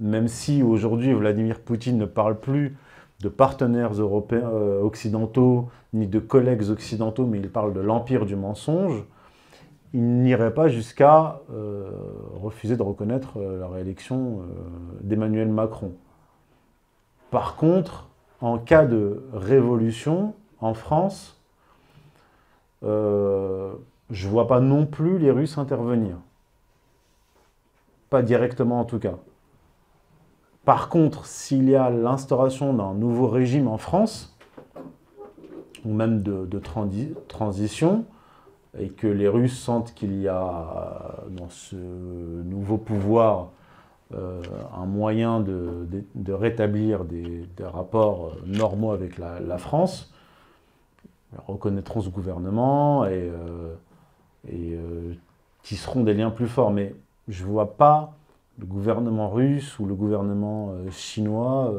même 0.00 0.28
si 0.28 0.62
aujourd'hui 0.62 1.12
Vladimir 1.12 1.60
Poutine 1.60 1.98
ne 1.98 2.04
parle 2.04 2.38
plus 2.38 2.76
de 3.20 3.28
partenaires 3.28 3.90
euh, 4.00 4.80
occidentaux 4.82 5.68
ni 5.92 6.06
de 6.06 6.18
collègues 6.18 6.70
occidentaux, 6.70 7.26
mais 7.26 7.38
il 7.38 7.50
parle 7.50 7.72
de 7.72 7.80
l'empire 7.80 8.24
du 8.26 8.36
mensonge, 8.36 9.04
il 9.92 10.22
n'irait 10.22 10.54
pas 10.54 10.68
jusqu'à 10.68 11.40
euh, 11.52 11.90
refuser 12.34 12.76
de 12.76 12.82
reconnaître 12.82 13.38
la 13.40 13.66
réélection 13.68 14.42
d'Emmanuel 15.00 15.48
Macron. 15.48 15.92
Par 17.30 17.56
contre, 17.56 18.08
en 18.40 18.58
cas 18.58 18.84
de 18.84 19.22
révolution 19.32 20.34
en 20.60 20.74
France, 20.74 21.40
euh, 22.84 23.72
je 24.10 24.26
ne 24.26 24.32
vois 24.32 24.46
pas 24.46 24.60
non 24.60 24.86
plus 24.86 25.18
les 25.18 25.30
Russes 25.30 25.58
intervenir. 25.58 26.16
Pas 28.10 28.22
directement 28.22 28.80
en 28.80 28.84
tout 28.84 28.98
cas. 28.98 29.14
Par 30.64 30.88
contre, 30.88 31.26
s'il 31.26 31.68
y 31.68 31.76
a 31.76 31.90
l'instauration 31.90 32.74
d'un 32.74 32.94
nouveau 32.94 33.28
régime 33.28 33.68
en 33.68 33.78
France, 33.78 34.36
ou 35.84 35.92
même 35.92 36.22
de, 36.22 36.58
transition, 37.28 38.04
et 38.78 38.88
que 38.90 39.06
les 39.06 39.28
Russes 39.28 39.58
sentent 39.58 39.94
qu'il 39.94 40.20
y 40.20 40.28
a 40.28 41.16
dans 41.30 41.48
ce 41.48 41.76
nouveau 41.76 42.76
pouvoir 42.76 43.50
euh, 44.14 44.42
un 44.76 44.86
moyen 44.86 45.40
de, 45.40 46.32
rétablir 46.32 47.04
des, 47.04 47.46
rapports 47.60 48.36
normaux 48.46 48.92
avec 48.92 49.18
la 49.18 49.58
France, 49.58 50.12
reconnaîtront 51.46 52.00
ce 52.00 52.08
gouvernement 52.08 53.04
et, 53.06 53.10
euh, 53.12 53.74
et 54.48 54.74
euh, 54.74 55.14
tisseront 55.62 56.02
des 56.02 56.14
liens 56.14 56.30
plus 56.30 56.48
forts. 56.48 56.70
Mais 56.70 56.94
je 57.28 57.44
ne 57.44 57.48
vois 57.48 57.76
pas 57.76 58.14
le 58.58 58.66
gouvernement 58.66 59.30
russe 59.30 59.78
ou 59.78 59.86
le 59.86 59.94
gouvernement 59.94 60.70
euh, 60.70 60.90
chinois 60.90 61.72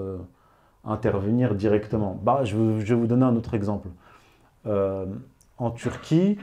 intervenir 0.86 1.56
directement. 1.56 2.18
Bah, 2.24 2.44
je, 2.44 2.56
vais 2.58 2.96
vous 2.96 3.08
donner 3.08 3.26
un 3.26 3.36
autre 3.36 3.54
exemple. 3.54 3.90
en 4.66 5.72
Turquie, 5.72 6.38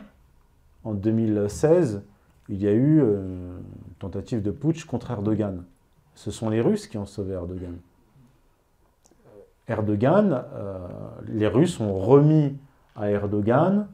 en 0.85 0.93
2016, 0.93 2.03
il 2.49 2.63
y 2.63 2.69
a 2.69 2.73
eu 2.73 3.01
une 3.01 3.63
tentative 3.99 4.43
de 4.43 4.51
putsch 4.51 4.85
contre 4.85 5.11
Erdogan. 5.11 5.65
Ce 6.17 6.33
sont 6.33 6.51
les 6.51 6.61
Russes 6.61 6.89
qui 6.89 6.99
ont 6.99 7.07
sauvé 7.07 7.35
Erdogan. 7.35 7.77
Erdogan, 9.69 10.45
les 11.29 11.47
Russes 11.47 11.79
ont 11.79 11.97
remis 11.99 12.57
à 12.97 13.11
Erdogan 13.11 13.87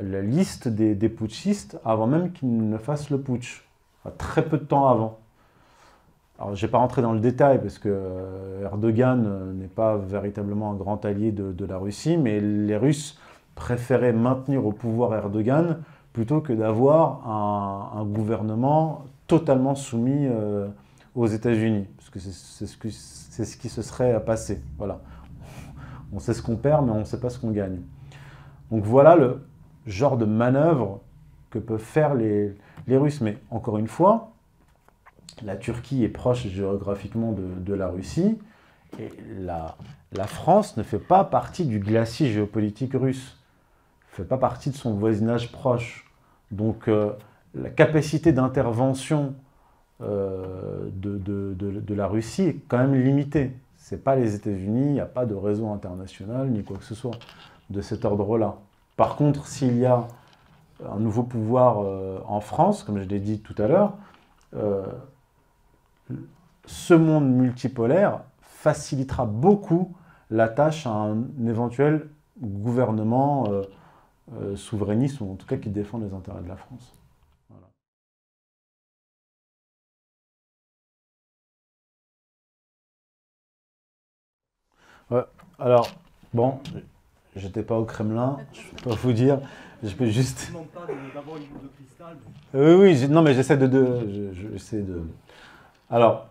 la 0.00 0.22
liste 0.22 0.68
des, 0.68 1.08
putschistes 1.08 1.78
avant 1.84 2.06
même 2.06 2.32
qu'il 2.32 2.68
ne 2.68 2.78
fasse 2.78 3.10
le 3.10 3.20
putsch, 3.20 3.64
très 4.18 4.44
peu 4.44 4.58
de 4.58 4.64
temps 4.64 4.88
avant. 4.88 5.18
Alors, 6.38 6.54
je 6.56 6.66
n'ai 6.66 6.70
pas 6.70 6.78
rentré 6.78 7.00
dans 7.00 7.12
le 7.12 7.20
détail 7.20 7.60
parce 7.60 7.78
que 7.78 7.88
euh, 7.88 8.64
Erdogan 8.64 9.24
euh, 9.24 9.52
n'est 9.52 9.68
pas 9.68 9.96
véritablement 9.96 10.72
un 10.72 10.74
grand 10.74 11.04
allié 11.04 11.30
de, 11.30 11.64
la 11.64 11.78
Russie, 11.78 12.16
mais 12.16 12.40
les 12.40 12.76
Russes 12.76 13.18
préféraient 13.54 14.12
maintenir 14.12 14.66
au 14.66 14.72
pouvoir 14.72 15.14
Erdogan 15.14 15.78
plutôt 16.12 16.40
que 16.40 16.52
d'avoir 16.52 17.28
un, 17.28 18.04
gouvernement 18.04 19.04
totalement 19.28 19.76
soumis 19.76 20.26
euh, 20.26 20.66
aux 21.14 21.26
États-Unis, 21.26 21.86
parce 21.96 22.10
que 22.10 22.18
c'est 22.18 22.66
ce, 22.66 23.56
qui 23.56 23.68
se 23.68 23.82
serait 23.82 24.22
passé. 24.24 24.62
Voilà. 24.78 25.00
On 26.12 26.18
sait 26.18 26.34
ce 26.34 26.42
qu'on 26.42 26.56
perd, 26.56 26.84
mais 26.86 26.92
on 26.92 27.00
ne 27.00 27.04
sait 27.04 27.20
pas 27.20 27.30
ce 27.30 27.38
qu'on 27.38 27.50
gagne. 27.50 27.80
Donc 28.70 28.84
voilà 28.84 29.16
le 29.16 29.46
genre 29.86 30.16
de 30.16 30.24
manœuvre 30.24 31.00
que 31.50 31.58
peuvent 31.58 31.80
faire 31.80 32.14
les, 32.14 32.54
Russes. 32.88 33.20
Mais 33.20 33.38
encore 33.50 33.78
une 33.78 33.88
fois, 33.88 34.32
la 35.42 35.56
Turquie 35.56 36.04
est 36.04 36.08
proche 36.08 36.46
géographiquement 36.46 37.32
de, 37.32 37.74
la 37.74 37.88
Russie, 37.88 38.38
et 38.98 39.10
la, 39.38 39.76
France 40.26 40.76
ne 40.76 40.82
fait 40.82 40.98
pas 40.98 41.24
partie 41.24 41.64
du 41.66 41.78
glacis 41.78 42.30
géopolitique 42.30 42.92
russe, 42.94 43.38
ne 44.12 44.16
fait 44.16 44.28
pas 44.28 44.38
partie 44.38 44.70
de 44.70 44.76
son 44.76 44.94
voisinage 44.94 45.50
proche. 45.50 46.10
Donc 46.50 46.88
euh, 46.88 47.12
la 47.54 47.70
capacité 47.70 48.32
d'intervention 48.32 49.34
euh, 50.02 50.88
de, 50.92 51.94
la 51.94 52.06
Russie 52.06 52.42
est 52.42 52.60
quand 52.68 52.78
même 52.78 52.94
limitée. 52.94 53.52
Ce 53.78 53.94
n'est 53.94 54.00
pas 54.00 54.16
les 54.16 54.34
États-Unis, 54.34 54.86
il 54.86 54.92
n'y 54.92 55.00
a 55.00 55.06
pas 55.06 55.26
de 55.26 55.34
réseau 55.34 55.68
international 55.68 56.48
ni 56.48 56.64
quoi 56.64 56.78
que 56.78 56.84
ce 56.84 56.94
soit 56.94 57.16
de 57.70 57.80
cet 57.80 58.04
ordre-là. 58.04 58.56
Par 58.96 59.16
contre, 59.16 59.46
s'il 59.46 59.78
y 59.78 59.86
a 59.86 60.06
un 60.84 60.98
nouveau 60.98 61.22
pouvoir 61.22 61.80
euh, 61.80 62.18
en 62.26 62.40
France, 62.40 62.82
comme 62.82 62.98
je 62.98 63.08
l'ai 63.08 63.20
dit 63.20 63.40
tout 63.40 63.54
à 63.58 63.68
l'heure, 63.68 63.94
euh, 64.56 64.84
ce 66.66 66.94
monde 66.94 67.28
multipolaire 67.28 68.20
facilitera 68.40 69.26
beaucoup 69.26 69.94
la 70.30 70.48
tâche 70.48 70.86
à 70.86 70.90
un 70.90 71.24
éventuel 71.46 72.08
gouvernement 72.40 73.44
souverainiste, 74.56 75.20
ou 75.20 75.30
en 75.30 75.34
tout 75.34 75.46
cas 75.46 75.58
qui 75.58 75.68
défend 75.68 75.98
les 75.98 76.14
intérêts 76.14 76.40
de 76.40 76.48
la 76.48 76.56
France. 76.56 76.94
Alors, 85.58 85.88
bon, 86.32 86.60
J'étais 87.36 87.62
pas 87.62 87.76
au 87.76 87.84
Kremlin, 87.84 88.38
je 88.52 88.60
ne 88.60 88.78
peux 88.78 88.90
pas 88.90 88.96
vous 88.96 89.12
dire. 89.12 89.40
Je 89.82 89.94
peux 89.94 90.06
juste. 90.06 90.52
Oui, 92.54 92.74
oui, 92.74 93.08
non, 93.08 93.22
mais 93.22 93.34
j'essaie 93.34 93.56
de. 93.56 93.66
de, 93.66 93.90
de... 94.72 95.02
Alors, 95.90 96.28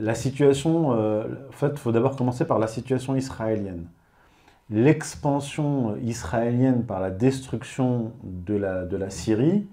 la 0.00 0.14
situation. 0.14 0.92
Euh, 0.92 1.24
en 1.48 1.52
fait, 1.52 1.68
il 1.68 1.78
faut 1.78 1.92
d'abord 1.92 2.16
commencer 2.16 2.44
par 2.44 2.58
la 2.58 2.66
situation 2.66 3.14
israélienne. 3.14 3.86
L'expansion 4.70 5.96
israélienne 6.02 6.84
par 6.84 6.98
la 6.98 7.10
destruction 7.10 8.12
de 8.24 8.56
la, 8.56 8.84
de 8.84 8.96
la 8.96 9.10
Syrie, 9.10 9.68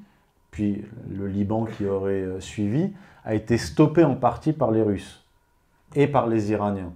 puis 0.51 0.85
le 1.09 1.27
Liban 1.27 1.65
qui 1.65 1.87
aurait 1.87 2.21
euh, 2.21 2.39
suivi, 2.39 2.93
a 3.25 3.33
été 3.33 3.57
stoppée 3.57 4.03
en 4.03 4.13
partie 4.13 4.53
par 4.53 4.69
les 4.69 4.83
Russes 4.83 5.25
et 5.95 6.05
par 6.05 6.27
les 6.27 6.51
Iraniens. 6.51 6.93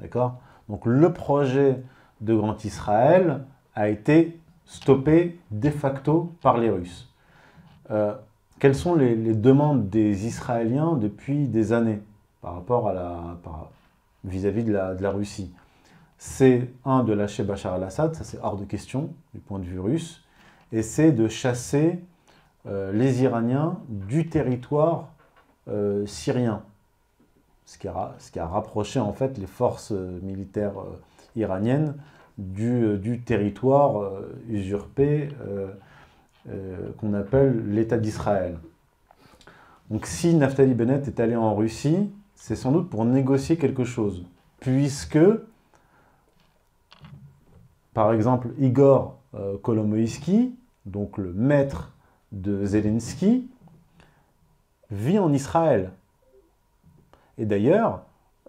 D'accord? 0.00 0.40
Donc, 0.68 0.84
le 0.84 1.12
projet 1.12 1.82
de 2.20 2.34
Grand 2.34 2.64
Israël 2.64 3.44
a 3.74 3.88
été 3.88 4.38
stoppé 4.64 5.38
de 5.50 5.70
facto 5.70 6.34
par 6.42 6.58
les 6.58 6.70
Russes. 6.70 7.12
Euh, 7.90 8.14
quelles 8.58 8.74
sont 8.74 8.94
les, 8.94 9.14
demandes 9.34 9.88
des 9.88 10.26
Israéliens 10.26 10.94
depuis 10.94 11.46
des 11.46 11.72
années 11.72 12.02
par 12.40 12.54
rapport 12.54 12.88
à 12.88 12.92
la 12.92 13.36
vis-à-vis 14.24 14.64
de, 14.64 14.72
la, 14.72 15.10
Russie? 15.10 15.52
C'est 16.18 16.68
un 16.84 17.04
de 17.04 17.12
lâcher 17.12 17.44
Bachar 17.44 17.74
al-Assad, 17.74 18.14
ça 18.14 18.24
c'est 18.24 18.38
hors 18.42 18.56
de 18.56 18.64
question 18.64 19.10
du 19.32 19.40
point 19.40 19.60
de 19.60 19.64
vue 19.64 19.78
russe, 19.78 20.24
et 20.72 20.82
c'est 20.82 21.12
de 21.12 21.28
chasser 21.28 22.00
euh, 22.66 22.92
les 22.92 23.22
Iraniens 23.22 23.78
du 23.88 24.28
territoire 24.28 25.08
euh, 25.68 26.04
syrien, 26.06 26.62
ce 27.68 27.76
qui, 27.76 27.86
a, 28.38 28.46
rapproché 28.46 28.98
en 28.98 29.12
fait 29.12 29.36
les 29.36 29.46
forces 29.46 29.92
militaires 29.92 30.72
iranienne 31.36 31.94
du, 32.38 32.84
euh, 32.84 33.16
territoire 33.24 34.00
euh, 34.00 34.40
usurpé 34.48 35.28
euh, 35.46 35.68
qu'on 36.96 37.12
appelle 37.12 37.74
l'État 37.74 37.98
d'Israël. 37.98 38.56
Donc 39.90 40.06
si 40.06 40.34
Naftali 40.34 40.72
Bennett 40.72 41.06
est 41.06 41.20
allé 41.20 41.36
en 41.36 41.54
Russie, 41.54 42.10
c'est 42.34 42.56
sans 42.56 42.72
doute 42.72 42.88
pour 42.88 43.04
négocier 43.04 43.58
quelque 43.58 43.84
chose, 43.84 44.24
puisque, 44.60 45.18
par 47.92 48.14
exemple, 48.14 48.48
Igor 48.58 49.18
Kolomoïski, 49.62 50.54
donc 50.86 51.18
le 51.18 51.34
maître 51.34 51.92
de 52.32 52.64
Zelensky, 52.64 53.50
vit 54.90 55.18
en 55.18 55.32
Israël. 55.34 55.90
Et 57.38 57.46
d'ailleurs, 57.46 58.02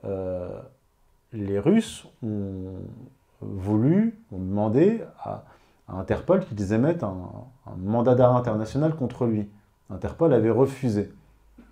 euh, 0.04 0.60
les 1.32 1.60
Russes 1.60 2.06
ont 2.24 2.74
voulu, 3.42 4.20
ont 4.32 4.40
demandé 4.40 5.02
à, 5.24 5.44
Interpol 5.92 6.46
qu'ils 6.46 6.72
émettent 6.74 7.02
un, 7.02 7.18
mandat 7.78 8.14
d'arrêt 8.14 8.38
international 8.38 8.96
contre 8.96 9.26
lui. 9.26 9.50
Interpol 9.90 10.34
avait 10.34 10.52
refusé. 10.52 11.12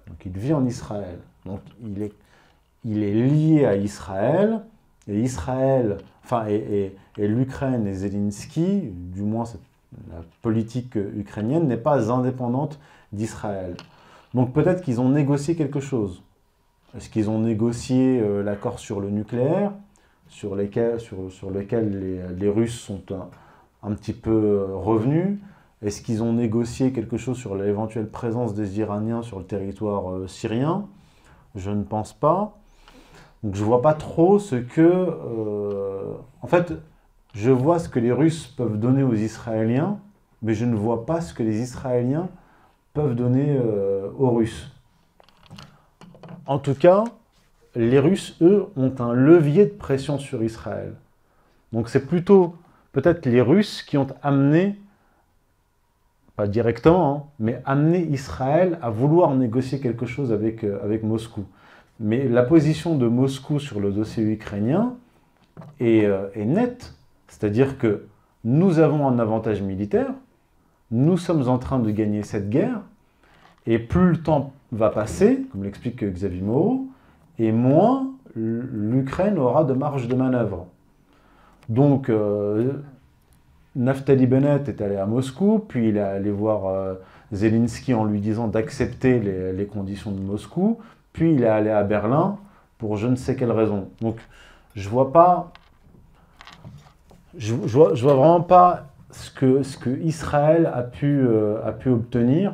Donc 0.08 0.26
il 0.26 0.32
vit 0.32 0.54
en 0.54 0.66
Israël. 0.66 1.20
Donc 1.46 1.60
il 1.84 2.02
est, 2.02 3.14
lié 3.14 3.66
à 3.66 3.76
Israël. 3.76 4.62
Et 5.08 5.22
Israël, 5.22 6.00
enfin, 6.24 6.48
et 6.48 6.96
l'Ukraine 7.16 7.86
et 7.86 7.94
Zelensky, 7.94 8.90
du 8.92 9.22
moins 9.22 9.44
la 10.10 10.22
politique 10.42 10.96
ukrainienne, 10.96 11.68
n'est 11.68 11.78
pas 11.78 12.12
indépendante 12.12 12.80
d'Israël. 13.12 13.76
Donc 14.34 14.52
peut-être 14.52 14.82
qu'ils 14.82 15.00
ont 15.00 15.10
négocié 15.10 15.56
quelque 15.56 15.80
chose. 15.80 16.24
Est-ce 16.98 17.12
qu'ils 17.12 17.30
ont 17.30 17.38
négocié 17.38 18.20
euh, 18.20 18.42
l'accord 18.42 18.80
sur 18.80 19.00
le 19.00 19.12
nucléaire, 19.12 19.72
sur, 20.30 20.56
lequel 20.56 22.36
les, 22.40 22.50
Russes 22.50 22.80
sont 22.80 23.04
un, 23.84 23.94
petit 23.94 24.14
peu 24.14 24.32
euh, 24.32 24.76
revenus? 24.76 25.38
Est-ce 25.84 26.02
qu'ils 26.02 26.24
ont 26.24 26.34
négocié 26.34 26.92
quelque 26.92 27.18
chose 27.18 27.38
sur 27.38 27.56
l'éventuelle 27.56 28.10
présence 28.10 28.56
des 28.56 28.80
Iraniens 28.80 29.22
sur 29.22 29.38
le 29.38 29.46
territoire 29.46 30.12
euh, 30.12 30.28
syrien? 30.28 30.88
Je 31.56 31.70
ne 31.70 31.84
pense 31.84 32.14
pas. 32.14 32.58
Donc 33.44 33.54
je 33.54 33.62
ne 33.62 33.68
vois 33.68 33.84
pas 33.84 33.94
trop 33.94 34.40
ce 34.40 34.56
que... 34.56 35.14
en 36.42 36.48
fait, 36.48 36.74
je 37.36 37.52
vois 37.52 37.78
ce 37.78 37.90
que 37.90 38.00
les 38.00 38.12
Russes 38.12 38.48
peuvent 38.48 38.80
donner 38.80 39.04
aux 39.04 39.14
Israéliens, 39.14 40.00
mais 40.42 40.56
je 40.56 40.66
ne 40.66 40.76
vois 40.76 41.06
pas 41.06 41.22
ce 41.22 41.36
que 41.36 41.44
les 41.44 41.62
Israéliens 41.62 42.30
peuvent 42.96 43.14
donner 43.14 43.56
aux 44.18 44.32
Russes. 44.32 44.72
En 46.48 46.60
tout 46.60 46.76
cas, 46.76 47.04
les 47.76 48.00
Russes, 48.00 48.38
eux, 48.42 48.68
ont 48.78 48.94
un 49.00 49.14
levier 49.14 49.66
de 49.66 49.72
pression 49.72 50.18
sur 50.18 50.42
Israël. 50.44 50.94
Donc 51.74 51.90
c'est 51.90 52.06
plutôt 52.06 52.56
peut-être 52.94 53.26
les 53.26 53.42
Russes 53.42 53.84
qui 53.84 53.98
ont 53.98 54.08
amené, 54.24 54.78
pas 56.38 56.48
directement, 56.48 57.16
hein, 57.16 57.24
mais 57.40 57.62
amené 57.66 58.02
Israël 58.04 58.80
à 58.82 58.90
vouloir 58.90 59.36
négocier 59.36 59.82
quelque 59.82 60.06
chose 60.06 60.32
avec, 60.32 60.64
euh, 60.64 60.80
avec 60.84 61.04
Moscou. 61.04 61.46
Mais 62.00 62.30
la 62.30 62.44
position 62.44 62.96
de 62.96 63.08
Moscou 63.08 63.60
sur 63.60 63.82
le 63.82 63.92
dossier 63.92 64.24
ukrainien 64.24 64.96
est, 65.82 66.06
euh, 66.06 66.30
est 66.34 66.46
nette. 66.46 66.96
C'est-à-dire 67.28 67.78
que 67.78 68.06
nous 68.46 68.80
avons 68.80 69.06
un 69.08 69.20
avantage 69.20 69.62
militaire, 69.62 70.14
nous 70.92 71.18
sommes 71.18 71.50
en 71.50 71.58
train 71.58 71.80
de 71.80 71.92
gagner 71.92 72.24
cette 72.24 72.50
guerre, 72.50 72.80
et 73.66 73.80
plus 73.80 74.12
le 74.12 74.24
temps 74.24 74.54
va 74.72 74.90
passer, 74.90 75.46
comme 75.52 75.64
l'explique 75.64 76.04
Xavier 76.04 76.42
Moreau, 76.42 76.88
et 77.40 77.52
moins 77.52 78.08
l'Ukraine 78.36 79.38
aura 79.40 79.64
de 79.64 79.74
marge 79.74 80.08
de 80.08 80.16
manœuvre. 80.16 80.68
Donc, 81.70 82.10
euh, 82.10 82.74
Naftali 83.76 84.26
Bennett 84.26 84.68
est 84.70 84.82
allé 84.82 84.96
à 84.96 85.06
Moscou, 85.06 85.64
puis 85.68 85.90
il 85.90 85.98
est 85.98 86.02
allé 86.02 86.32
voir 86.32 86.68
euh, 86.68 86.96
Zelensky 87.32 87.94
en 87.94 88.06
lui 88.06 88.20
disant 88.20 88.48
d'accepter 88.48 89.20
les, 89.20 89.66
conditions 89.66 90.12
de 90.12 90.20
Moscou, 90.20 90.80
puis 91.14 91.34
il 91.34 91.44
est 91.44 91.48
allé 91.48 91.70
à 91.70 91.84
Berlin 91.84 92.38
pour 92.78 92.98
je 92.98 93.08
ne 93.08 93.16
sais 93.16 93.36
quelle 93.36 93.52
raison. 93.52 93.90
Donc, 94.02 94.18
je 94.76 94.88
vois 94.88 95.12
pas, 95.12 95.52
je, 97.38 97.54
vois, 97.54 97.94
vraiment 97.94 98.42
pas 98.42 98.88
ce 99.12 99.32
que, 99.32 99.64
ce 99.64 99.78
que 99.78 99.90
Israël 99.90 100.72
a 100.74 100.84
pu, 100.84 101.20
euh, 101.20 101.58
a 101.66 101.72
pu 101.72 101.90
obtenir 101.90 102.54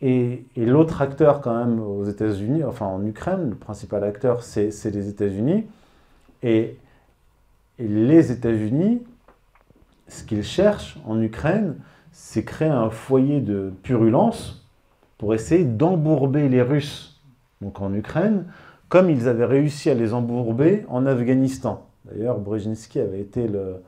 et, 0.00 0.44
l'autre 0.56 1.02
acteur 1.02 1.40
quand 1.40 1.54
même 1.54 1.80
aux 1.80 2.04
États-Unis, 2.04 2.62
enfin 2.62 2.86
en 2.86 3.04
Ukraine, 3.04 3.50
le 3.50 3.56
principal 3.56 4.04
acteur 4.04 4.42
c'est 4.42 4.90
les 4.90 5.08
États-Unis. 5.08 5.66
Et, 6.42 6.76
les 7.78 8.32
États-Unis, 8.32 9.02
ce 10.08 10.24
qu'ils 10.24 10.42
cherchent 10.42 10.98
en 11.06 11.20
Ukraine, 11.20 11.76
c'est 12.10 12.44
créer 12.44 12.68
un 12.68 12.90
foyer 12.90 13.40
de 13.40 13.72
purulence 13.84 14.66
pour 15.16 15.32
essayer 15.32 15.64
d'embourber 15.64 16.48
les 16.48 16.62
Russes 16.62 17.20
donc 17.60 17.80
en 17.80 17.92
Ukraine, 17.94 18.46
comme 18.88 19.10
ils 19.10 19.28
avaient 19.28 19.44
réussi 19.44 19.90
à 19.90 19.94
les 19.94 20.14
embourber 20.14 20.84
en 20.88 21.06
Afghanistan. 21.06 21.86
D'ailleurs, 22.04 22.38
Brzezinski 22.38 23.00
avait 23.00 23.20
été 23.20 23.46
le, 23.46 23.82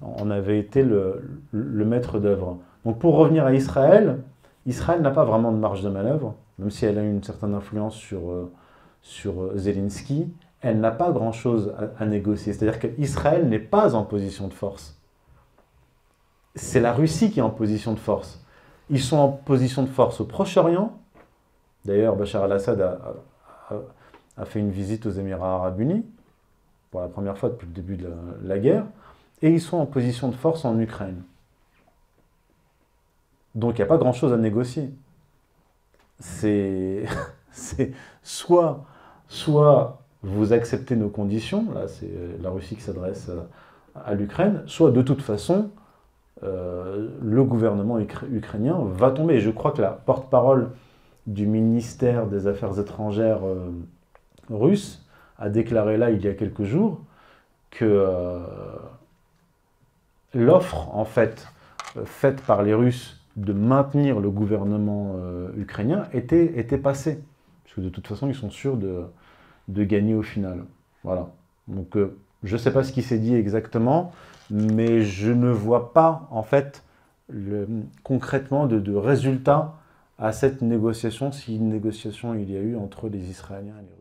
en 0.00 0.30
avait 0.30 0.58
été 0.58 0.82
le, 0.82 1.22
le 1.50 1.84
maître 1.84 2.18
d'œuvre. 2.18 2.58
Donc 2.84 2.98
pour 2.98 3.16
revenir 3.16 3.44
à 3.44 3.54
Israël, 3.54 4.18
Israël 4.66 5.00
n'a 5.00 5.12
pas 5.12 5.24
vraiment 5.24 5.52
de 5.52 5.58
marge 5.58 5.82
de 5.82 5.88
manœuvre, 5.88 6.34
même 6.58 6.70
si 6.70 6.84
elle 6.84 6.98
a 6.98 7.02
une 7.02 7.22
certaine 7.22 7.54
influence 7.54 7.94
sur, 7.94 8.30
euh, 8.30 8.52
euh, 9.26 9.56
Zelensky, 9.56 10.28
elle 10.60 10.80
n'a 10.80 10.90
pas 10.90 11.12
grand-chose 11.12 11.72
à, 11.98 12.06
négocier. 12.06 12.52
C'est-à-dire 12.52 12.80
qu'Israël 12.80 13.48
n'est 13.48 13.60
pas 13.60 13.94
en 13.94 14.02
position 14.02 14.48
de 14.48 14.52
force. 14.52 14.98
C'est 16.56 16.80
la 16.80 16.92
Russie 16.92 17.30
qui 17.30 17.38
est 17.38 17.42
en 17.42 17.50
position 17.50 17.92
de 17.92 17.98
force. 17.98 18.42
Ils 18.90 19.00
sont 19.00 19.18
en 19.18 19.28
position 19.28 19.82
de 19.82 19.88
force 19.88 20.20
au 20.20 20.24
Proche-Orient. 20.24 20.92
D'ailleurs, 21.84 22.16
Bachar 22.16 22.44
al-Assad 22.44 22.80
a, 22.80 24.44
fait 24.44 24.58
une 24.58 24.70
visite 24.70 25.06
aux 25.06 25.10
Émirats 25.10 25.54
arabes 25.54 25.80
unis, 25.80 26.04
pour 26.90 27.00
la 27.00 27.08
première 27.08 27.38
fois 27.38 27.50
depuis 27.50 27.66
le 27.66 27.72
début 27.72 27.96
de 27.96 28.08
la 28.42 28.58
guerre. 28.58 28.86
Et 29.42 29.50
ils 29.50 29.60
sont 29.60 29.76
en 29.76 29.86
position 29.86 30.28
de 30.28 30.34
force 30.34 30.64
en 30.64 30.78
Ukraine. 30.80 31.22
Donc 33.56 33.78
il 33.78 33.80
n'y 33.80 33.84
a 33.84 33.86
pas 33.86 33.98
grand-chose 33.98 34.32
à 34.32 34.36
négocier. 34.36 34.90
C'est 36.20 37.92
soit, 38.22 38.84
soit 39.28 40.02
vous 40.22 40.52
acceptez 40.52 40.94
nos 40.94 41.08
conditions, 41.08 41.72
là 41.74 41.88
c'est 41.88 42.10
la 42.42 42.50
Russie 42.50 42.76
qui 42.76 42.82
s'adresse 42.82 43.30
à, 43.94 44.14
l'Ukraine, 44.14 44.62
soit 44.66 44.90
de 44.90 45.00
toute 45.00 45.22
façon, 45.22 45.70
euh, 46.42 47.08
le 47.22 47.44
gouvernement 47.44 47.98
ukrainien 47.98 48.78
va 48.82 49.10
tomber. 49.10 49.40
je 49.40 49.50
crois 49.50 49.72
que 49.72 49.80
la 49.80 49.90
porte-parole 49.90 50.70
du 51.26 51.46
ministère 51.46 52.26
des 52.26 52.46
Affaires 52.46 52.78
étrangères 52.78 53.46
euh, 53.46 53.70
russe 54.50 55.06
a 55.38 55.48
déclaré 55.48 55.96
là, 55.96 56.10
il 56.10 56.22
y 56.22 56.28
a 56.28 56.34
quelques 56.34 56.64
jours, 56.64 57.00
que 57.70 57.84
euh, 57.84 58.40
l'offre, 60.34 60.94
en 60.94 61.06
fait, 61.06 61.48
faite 62.04 62.42
par 62.42 62.62
les 62.62 62.74
Russes 62.74 63.15
de 63.36 63.52
maintenir 63.52 64.18
le 64.18 64.30
gouvernement 64.30 65.14
euh, 65.16 65.50
ukrainien 65.56 66.08
était, 66.12 66.58
était 66.58 66.78
passé. 66.78 67.22
Parce 67.64 67.76
que 67.76 67.80
de 67.82 67.88
toute 67.88 68.06
façon, 68.06 68.28
ils 68.28 68.34
sont 68.34 68.50
sûrs 68.50 68.76
de, 68.76 69.04
de 69.68 69.84
gagner 69.84 70.14
au 70.14 70.22
final. 70.22 70.64
Voilà. 71.04 71.28
Donc, 71.68 71.96
euh, 71.96 72.16
je 72.42 72.54
ne 72.54 72.58
sais 72.58 72.72
pas 72.72 72.82
ce 72.82 72.92
qui 72.92 73.02
s'est 73.02 73.18
dit 73.18 73.34
exactement, 73.34 74.12
mais 74.50 75.02
je 75.02 75.30
ne 75.30 75.50
vois 75.50 75.92
pas, 75.92 76.28
en 76.30 76.42
fait, 76.42 76.82
le, 77.28 77.68
concrètement 78.02 78.66
de, 78.66 78.78
de 78.78 78.94
résultat 78.94 79.74
à 80.18 80.32
cette 80.32 80.62
négociation, 80.62 81.32
si 81.32 81.56
une 81.56 81.68
négociation 81.68 82.34
il 82.34 82.50
y 82.50 82.56
a 82.56 82.60
eu 82.60 82.76
entre 82.76 83.08
les 83.08 83.30
Israéliens 83.30 83.74
et 83.78 83.82
les 83.82 83.95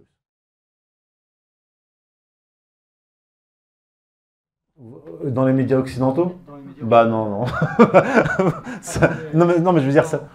Dans 4.77 5.45
les 5.45 5.53
médias 5.53 5.77
occidentaux 5.77 6.35
Bah 6.81 7.05
non, 7.05 7.29
non. 7.29 7.45
non, 9.33 9.45
mais, 9.45 9.59
non, 9.59 9.71
mais 9.71 9.79
je 9.79 9.85
veux 9.85 9.91
dire, 9.93 10.05
ça, 10.05 10.27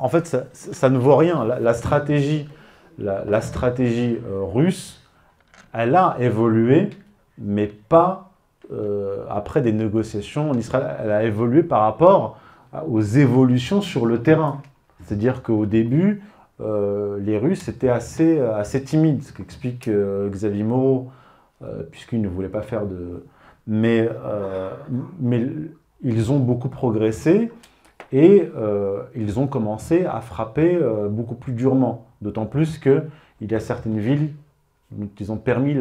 en 0.00 0.08
fait, 0.08 0.26
ça, 0.52 0.88
ne 0.88 0.98
vaut 0.98 1.16
rien. 1.16 1.44
La, 1.44 1.74
stratégie, 1.74 2.48
la, 2.96 3.40
stratégie 3.40 4.18
euh, 4.24 4.44
russe, 4.44 5.04
elle 5.72 5.96
a 5.96 6.16
évolué, 6.20 6.90
mais 7.38 7.66
pas 7.66 8.30
euh, 8.72 9.24
après 9.28 9.62
des 9.62 9.72
négociations 9.72 10.52
en 10.52 10.54
Israël. 10.54 10.96
Elle 11.02 11.10
a 11.10 11.24
évolué 11.24 11.64
par 11.64 11.80
rapport 11.80 12.38
aux 12.86 13.02
évolutions 13.02 13.80
sur 13.80 14.06
le 14.06 14.22
terrain. 14.22 14.62
C'est-à-dire 15.04 15.42
qu'au 15.42 15.66
début, 15.66 16.22
euh, 16.60 17.18
les 17.18 17.36
Russes 17.36 17.66
étaient 17.66 17.88
assez, 17.88 18.38
assez 18.38 18.80
timides, 18.84 19.24
ce 19.24 19.32
qu'explique 19.32 19.90
Xavier 19.90 20.62
Moreau, 20.62 21.10
puisqu'il 21.90 22.22
ne 22.22 22.28
voulait 22.28 22.48
pas 22.48 22.62
faire 22.62 22.86
de 22.86 23.24
mais, 23.68 24.08
euh, 24.24 24.70
mais 25.20 25.46
ils 26.02 26.32
ont 26.32 26.38
beaucoup 26.38 26.70
progressé 26.70 27.52
et 28.10 28.50
euh, 28.56 29.02
ils 29.14 29.38
ont 29.38 29.46
commencé 29.46 30.06
à 30.06 30.22
frapper 30.22 30.74
euh, 30.74 31.08
beaucoup 31.08 31.34
plus 31.34 31.52
durement. 31.52 32.06
D'autant 32.22 32.46
plus 32.46 32.78
qu'il 32.78 33.02
y 33.42 33.54
a 33.54 33.60
certaines 33.60 33.98
villes 33.98 34.32
qui 35.14 35.30
ont 35.30 35.36
permis 35.36 35.76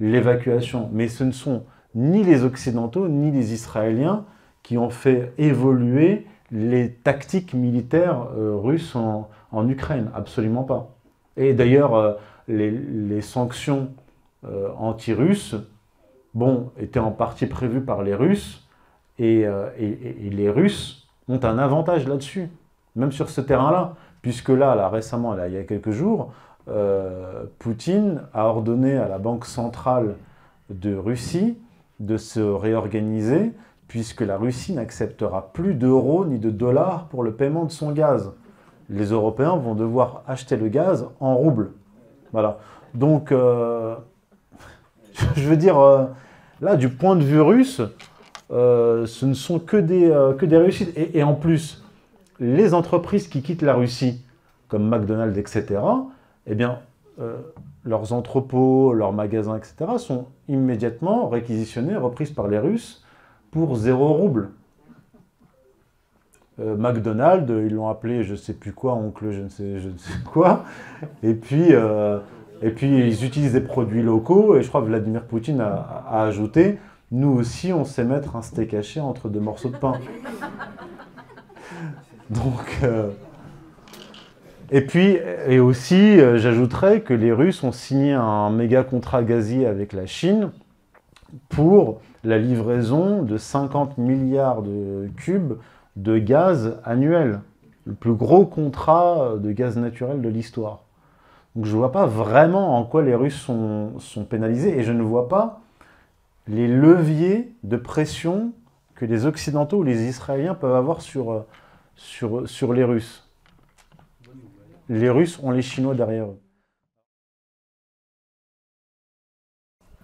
l'évacuation. 0.00 0.90
Mais 0.92 1.06
ce 1.08 1.22
ne 1.22 1.30
sont 1.30 1.62
ni 1.94 2.24
les 2.24 2.42
Occidentaux 2.42 3.08
ni 3.08 3.30
les 3.30 3.54
Israéliens 3.54 4.24
qui 4.64 4.76
ont 4.76 4.90
fait 4.90 5.32
évoluer 5.38 6.26
les 6.50 6.90
tactiques 6.90 7.54
militaires 7.54 8.26
russes 8.36 8.96
en, 8.96 9.68
Ukraine, 9.68 10.10
absolument 10.14 10.64
pas. 10.64 10.90
Et 11.36 11.54
d'ailleurs, 11.54 12.18
les, 12.48 13.20
sanctions 13.22 13.90
anti-russes 14.76 15.56
bon, 16.34 16.70
étaient 16.78 17.00
en 17.00 17.10
partie 17.10 17.46
prévues 17.46 17.82
par 17.82 18.02
les 18.02 18.14
Russes, 18.14 18.66
et 19.18 19.46
les 19.78 20.50
Russes 20.50 21.06
ont 21.28 21.40
un 21.44 21.58
avantage 21.58 22.08
là-dessus, 22.08 22.50
même 22.96 23.12
sur 23.12 23.28
ce 23.28 23.40
terrain-là, 23.40 23.94
puisque 24.22 24.48
là, 24.48 24.88
récemment, 24.88 25.36
il 25.46 25.52
y 25.52 25.58
a 25.58 25.64
quelques 25.64 25.90
jours, 25.90 26.32
euh, 26.68 27.44
Poutine 27.58 28.22
a 28.32 28.46
ordonné 28.46 28.96
à 28.96 29.08
la 29.08 29.18
Banque 29.18 29.46
centrale 29.46 30.14
de 30.70 30.94
Russie 30.94 31.58
de 32.00 32.16
se 32.16 32.40
réorganiser, 32.40 33.52
puisque 33.88 34.22
la 34.22 34.38
Russie 34.38 34.72
n'acceptera 34.72 35.52
plus 35.52 35.74
d'euros 35.74 36.24
ni 36.24 36.38
de 36.38 36.50
dollars 36.50 37.06
pour 37.06 37.22
le 37.22 37.32
paiement 37.32 37.64
de 37.64 37.70
son 37.70 37.92
gaz. 37.92 38.32
Les 38.88 39.06
Européens 39.06 39.56
vont 39.56 39.74
devoir 39.74 40.22
acheter 40.26 40.56
le 40.56 40.68
gaz 40.68 41.08
en 41.20 41.34
roubles. 41.34 41.72
Voilà. 42.32 42.58
Donc, 42.94 43.32
euh, 43.32 43.96
je 45.36 45.48
veux 45.48 45.56
dire, 45.56 45.78
euh, 45.78 46.06
là, 46.60 46.76
du 46.76 46.88
point 46.88 47.16
de 47.16 47.24
vue 47.24 47.40
russe, 47.40 47.80
euh, 48.50 49.06
ce 49.06 49.26
ne 49.26 49.34
sont 49.34 49.58
que 49.58 49.76
des, 49.76 50.10
euh, 50.10 50.34
que 50.34 50.46
des 50.46 50.56
réussites. 50.56 50.92
Et, 50.96 51.22
en 51.22 51.34
plus, 51.34 51.84
les 52.40 52.74
entreprises 52.74 53.28
qui 53.28 53.42
quittent 53.42 53.62
la 53.62 53.74
Russie, 53.74 54.24
comme 54.68 54.88
McDonald's, 54.88 55.38
etc., 55.38 55.80
eh 56.46 56.54
bien, 56.54 56.80
leurs 57.84 58.12
entrepôts, 58.12 58.94
leurs 58.94 59.12
magasins, 59.12 59.56
etc., 59.56 59.92
sont 59.98 60.26
immédiatement 60.48 61.28
réquisitionnés, 61.28 61.94
reprises 61.94 62.30
par 62.30 62.48
les 62.48 62.58
Russes 62.58 63.04
pour 63.52 63.76
zéro 63.76 64.12
rouble. 64.14 64.50
McDonald's, 66.58 67.48
ils 67.48 67.74
l'ont 67.74 67.88
appelé 67.88 68.24
je 68.24 68.32
ne 68.32 68.36
sais 68.36 68.54
plus 68.54 68.72
quoi, 68.72 68.94
oncle 68.94 69.30
je 69.30 69.42
ne 69.42 69.48
sais, 69.48 69.78
je 69.78 69.88
ne 69.88 69.98
sais 69.98 70.12
quoi. 70.24 70.64
Et 71.22 71.34
puis, 71.34 71.72
et 72.62 72.70
puis, 72.70 72.86
ils 72.86 73.24
utilisent 73.24 73.52
des 73.52 73.60
produits 73.60 74.02
locaux. 74.02 74.56
Et 74.56 74.62
je 74.62 74.68
crois 74.68 74.82
que 74.82 74.86
Vladimir 74.86 75.24
Poutine 75.24 75.60
a, 75.60 76.04
ajouté 76.22 76.78
nous 77.10 77.28
aussi, 77.28 77.72
on 77.74 77.84
sait 77.84 78.04
mettre 78.04 78.36
un 78.36 78.42
steak 78.42 78.72
haché 78.72 79.00
entre 79.00 79.28
deux 79.28 79.40
morceaux 79.40 79.68
de 79.68 79.76
pain. 79.76 79.98
Donc, 82.30 82.78
euh, 82.82 83.10
et 84.70 84.80
puis, 84.80 85.18
et 85.46 85.60
aussi, 85.60 86.18
euh, 86.18 86.38
j'ajouterais 86.38 87.02
que 87.02 87.12
les 87.12 87.30
Russes 87.30 87.62
ont 87.64 87.72
signé 87.72 88.14
un 88.14 88.48
méga 88.48 88.82
contrat 88.82 89.22
gazier 89.22 89.66
avec 89.66 89.92
la 89.92 90.06
Chine 90.06 90.52
pour 91.50 92.00
la 92.24 92.38
livraison 92.38 93.22
de 93.22 93.36
50 93.36 93.98
milliards 93.98 94.62
de 94.62 95.10
cubes 95.16 95.58
de 95.96 96.16
gaz 96.16 96.78
annuel. 96.84 97.40
Le 97.84 97.92
plus 97.92 98.14
gros 98.14 98.46
contrat 98.46 99.34
de 99.38 99.52
gaz 99.52 99.76
naturel 99.76 100.22
de 100.22 100.28
l'histoire. 100.30 100.81
Donc 101.54 101.66
je 101.66 101.72
ne 101.72 101.76
vois 101.76 101.92
pas 101.92 102.06
vraiment 102.06 102.78
en 102.78 102.84
quoi 102.84 103.02
les 103.02 103.14
Russes 103.14 103.40
sont, 103.40 103.98
sont 103.98 104.24
pénalisés 104.24 104.78
et 104.78 104.82
je 104.82 104.92
ne 104.92 105.02
vois 105.02 105.28
pas 105.28 105.60
les 106.46 106.66
leviers 106.66 107.54
de 107.62 107.76
pression 107.76 108.52
que 108.94 109.04
les 109.04 109.26
Occidentaux 109.26 109.78
ou 109.78 109.82
les 109.82 110.08
Israéliens 110.08 110.54
peuvent 110.54 110.74
avoir 110.74 111.02
sur, 111.02 111.44
sur, 111.94 112.48
sur 112.48 112.72
les 112.72 112.84
Russes. 112.84 113.28
Les 114.88 115.10
Russes 115.10 115.38
ont 115.42 115.50
les 115.50 115.62
Chinois 115.62 115.94
derrière 115.94 116.26
eux. 116.26 116.40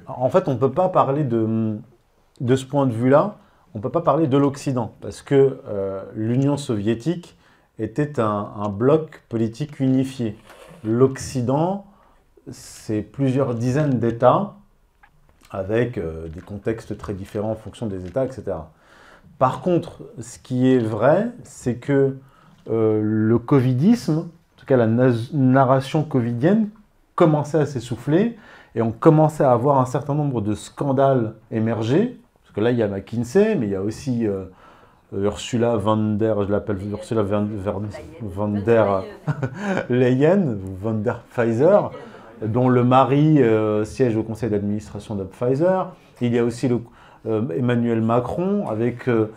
En 0.07 0.31
fait, 0.31 0.49
on 0.49 0.55
ne 0.55 0.59
peut 0.59 0.73
pas 0.73 0.89
parler 0.89 1.25
de, 1.25 1.79
de 2.41 2.57
ce 2.57 2.65
point 2.65 2.87
de 2.87 2.93
vue-là, 2.93 3.39
on 3.75 3.79
ne 3.79 3.83
peut 3.83 3.91
pas 3.91 4.01
parler 4.01 4.27
de 4.27 4.37
l'Occident, 4.37 4.95
parce 5.01 5.23
que 5.23 5.61
euh, 5.67 6.03
l'Union 6.15 6.57
soviétique 6.57 7.37
était 7.79 8.19
un, 8.19 8.69
bloc 8.71 9.23
politique 9.29 9.79
unifié. 9.81 10.37
L'Occident, 10.85 11.87
c'est 12.51 13.03
plusieurs 13.03 13.55
dizaines 13.55 13.99
d'États 13.99 14.55
avec 15.51 15.99
euh, 15.99 16.29
des 16.29 16.41
contextes 16.41 16.97
très 16.99 17.15
différents 17.15 17.53
en 17.53 17.57
fonction 17.57 17.87
des 17.87 18.07
États, 18.07 18.25
etc. 18.25 18.45
Par 19.39 19.61
contre, 19.61 20.03
ce 20.21 20.39
qui 20.39 20.71
est 20.73 20.79
vrai, 20.79 21.29
c'est 21.45 21.77
que 21.77 22.17
euh, 22.69 23.01
le 23.03 23.39
covidisme, 23.39 24.19
en 24.19 24.59
tout 24.59 24.67
cas 24.67 24.77
la 24.77 24.87
narration 25.33 26.03
covidienne, 26.03 26.69
commençait 27.15 27.59
à 27.59 27.67
s'essouffler 27.67 28.37
et 28.75 28.83
on 28.83 28.93
commençait 28.93 29.45
à 29.45 29.53
avoir 29.53 29.81
un 29.81 29.87
certain 29.87 30.15
nombre 30.15 30.41
de 30.41 30.55
scandales 30.55 31.35
émerger. 31.51 32.21
Parce 32.43 32.55
que 32.55 32.61
là, 32.61 32.71
il 32.71 32.79
y 32.79 32.83
a 32.83 32.89
McKinsey, 32.89 33.55
mais 33.55 33.67
il 33.67 33.73
y 33.73 33.75
a 33.75 33.83
aussi 33.83 34.27
euh, 34.27 34.45
Ursula 35.13 35.77
von 35.77 36.19
der, 36.19 36.43
je 36.43 36.51
l'appelle 36.51 36.79
Ursula 36.93 37.23
von, 37.23 38.63
der 38.65 39.05
Leyen, 39.89 40.59
von 40.83 41.03
der 41.03 41.23
Pfizer, 41.31 41.93
dont 42.45 42.69
le 42.69 42.85
mari 42.85 43.43
euh, 43.43 43.85
siège 43.85 44.17
au 44.17 44.23
conseil 44.23 44.51
d'administration 44.51 45.15
de 45.15 45.25
Pfizer. 45.25 45.93
Il 46.21 46.35
y 46.35 46.39
a 46.39 46.45
aussi 46.45 46.69
le, 46.69 46.81
euh, 47.27 47.49
Emmanuel 47.57 48.03
Macron 48.03 48.69
avec 48.69 49.09
euh, 49.09 49.29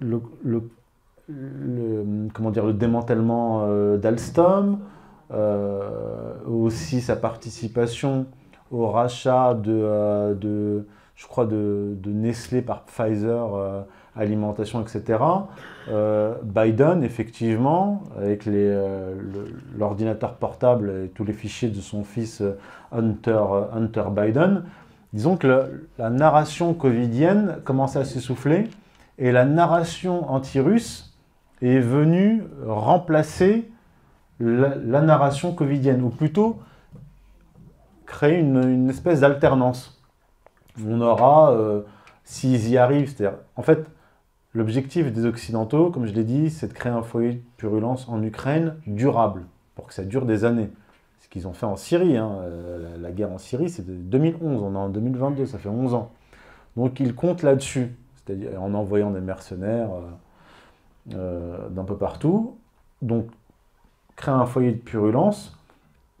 le, 0.00 0.20
comment 2.34 2.50
dire, 2.50 2.66
le 2.66 2.74
démantèlement 2.74 3.96
d'Alstom, 3.96 4.78
aussi 6.46 7.00
sa 7.00 7.16
participation 7.16 8.26
au 8.70 8.88
rachat 8.88 9.54
de, 9.54 10.34
de 10.34 10.84
je 11.22 11.28
crois, 11.28 11.46
de, 11.46 11.96
Nestlé 12.04 12.62
par 12.62 12.82
Pfizer 12.82 13.84
alimentation, 14.16 14.82
etc. 14.82 15.18
Euh, 15.88 16.34
Biden, 16.42 17.02
effectivement, 17.02 18.02
avec 18.16 18.46
euh, 18.46 19.14
l'ordinateur 19.76 20.34
portable 20.34 21.04
et 21.04 21.08
tous 21.08 21.24
les 21.24 21.32
fichiers 21.32 21.70
de 21.70 21.80
son 21.80 22.04
fils 22.04 22.40
euh, 22.40 22.58
Hunter, 22.92 23.42
Hunter 23.72 24.04
Biden, 24.10 24.64
disons 25.12 25.36
que 25.36 25.86
la 25.98 26.10
narration 26.10 26.74
covidienne 26.74 27.58
commençait 27.64 28.00
à 28.00 28.04
s'essouffler 28.04 28.68
et 29.18 29.32
la 29.32 29.44
narration 29.44 30.30
anti-russe 30.30 31.16
est 31.62 31.78
venue 31.78 32.42
remplacer 32.66 33.70
la, 34.40 35.00
narration 35.00 35.54
covidienne, 35.54 36.02
ou 36.02 36.08
plutôt 36.08 36.58
créer 38.04 38.40
une, 38.40 38.90
espèce 38.90 39.20
d'alternance. 39.20 40.01
On 40.86 41.00
aura, 41.00 41.54
s'ils 42.24 42.68
y 42.68 42.78
arrivent, 42.78 43.08
c'est-à-dire, 43.08 43.38
en 43.56 43.62
fait, 43.62 43.88
L'objectif 44.54 45.10
des 45.10 45.24
Occidentaux, 45.24 45.90
comme 45.90 46.04
je 46.04 46.12
l'ai 46.12 46.24
dit, 46.24 46.50
c'est 46.50 46.68
de 46.68 46.74
créer 46.74 46.92
un 46.92 47.02
foyer 47.02 47.34
de 47.34 47.40
purulence 47.56 48.06
en 48.08 48.22
Ukraine 48.22 48.76
durable, 48.86 49.46
pour 49.74 49.86
que 49.86 49.94
ça 49.94 50.04
dure 50.04 50.26
des 50.26 50.44
années. 50.44 50.68
Ce 51.20 51.28
qu'ils 51.28 51.48
ont 51.48 51.54
fait 51.54 51.64
en 51.64 51.76
Syrie, 51.76 52.18
hein, 52.18 52.30
euh, 52.42 52.98
la, 53.00 53.12
guerre 53.12 53.32
en 53.32 53.38
Syrie, 53.38 53.70
c'est 53.70 53.86
de 53.86 53.94
2011, 53.94 54.62
on 54.62 54.74
est 54.74 54.76
en 54.76 54.90
2022, 54.90 55.46
ça 55.46 55.58
fait 55.58 55.70
11 55.70 55.94
ans. 55.94 56.10
Donc 56.76 57.00
ils 57.00 57.14
comptent 57.14 57.42
là-dessus, 57.42 57.96
c'est-à-dire 58.16 58.62
en 58.62 58.74
envoyant 58.74 59.10
des 59.10 59.22
mercenaires 59.22 59.88
euh, 59.90 61.14
euh, 61.14 61.68
d'un 61.70 61.84
peu 61.84 61.96
partout. 61.96 62.58
Donc 63.00 63.28
créer 64.16 64.34
un 64.34 64.44
foyer 64.44 64.72
de 64.72 64.78
purulence, 64.78 65.58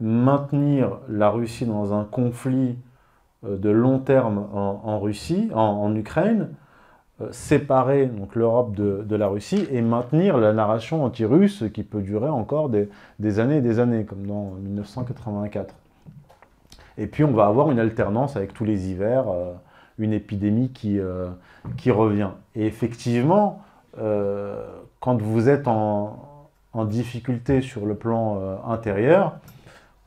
maintenir 0.00 1.00
la 1.06 1.28
Russie 1.28 1.66
dans 1.66 1.92
un 1.92 2.04
conflit 2.04 2.76
de 3.42 3.70
long 3.70 3.98
terme 3.98 4.46
en, 4.52 5.00
Russie, 5.00 5.50
en 5.52 5.94
Ukraine, 5.96 6.50
euh, 7.22 7.28
séparer 7.30 8.06
donc 8.06 8.34
l'Europe 8.34 8.74
de, 8.74 9.16
la 9.16 9.28
Russie 9.28 9.66
et 9.70 9.82
maintenir 9.82 10.38
la 10.38 10.54
narration 10.54 11.04
anti-russe 11.04 11.64
qui 11.72 11.82
peut 11.82 12.00
durer 12.00 12.28
encore 12.28 12.70
des, 12.70 13.38
années 13.38 13.58
et 13.58 13.60
des 13.60 13.78
années, 13.80 14.04
comme 14.04 14.26
dans 14.26 14.52
1984. 14.62 15.74
Et 16.98 17.06
puis 17.06 17.24
on 17.24 17.32
va 17.32 17.46
avoir 17.46 17.70
une 17.70 17.78
alternance 17.78 18.36
avec 18.36 18.54
tous 18.54 18.64
les 18.64 18.90
hivers, 18.90 19.28
euh, 19.28 19.52
une 19.98 20.14
épidémie 20.14 20.70
qui, 20.70 20.98
euh, 20.98 21.28
qui 21.76 21.90
revient. 21.90 22.30
Et 22.54 22.66
effectivement, 22.66 23.62
quand 25.00 25.20
vous 25.20 25.50
êtes 25.50 25.68
en, 25.68 26.16
difficulté 26.86 27.60
sur 27.60 27.84
le 27.84 27.94
plan 27.94 28.40
intérieur, 28.66 29.34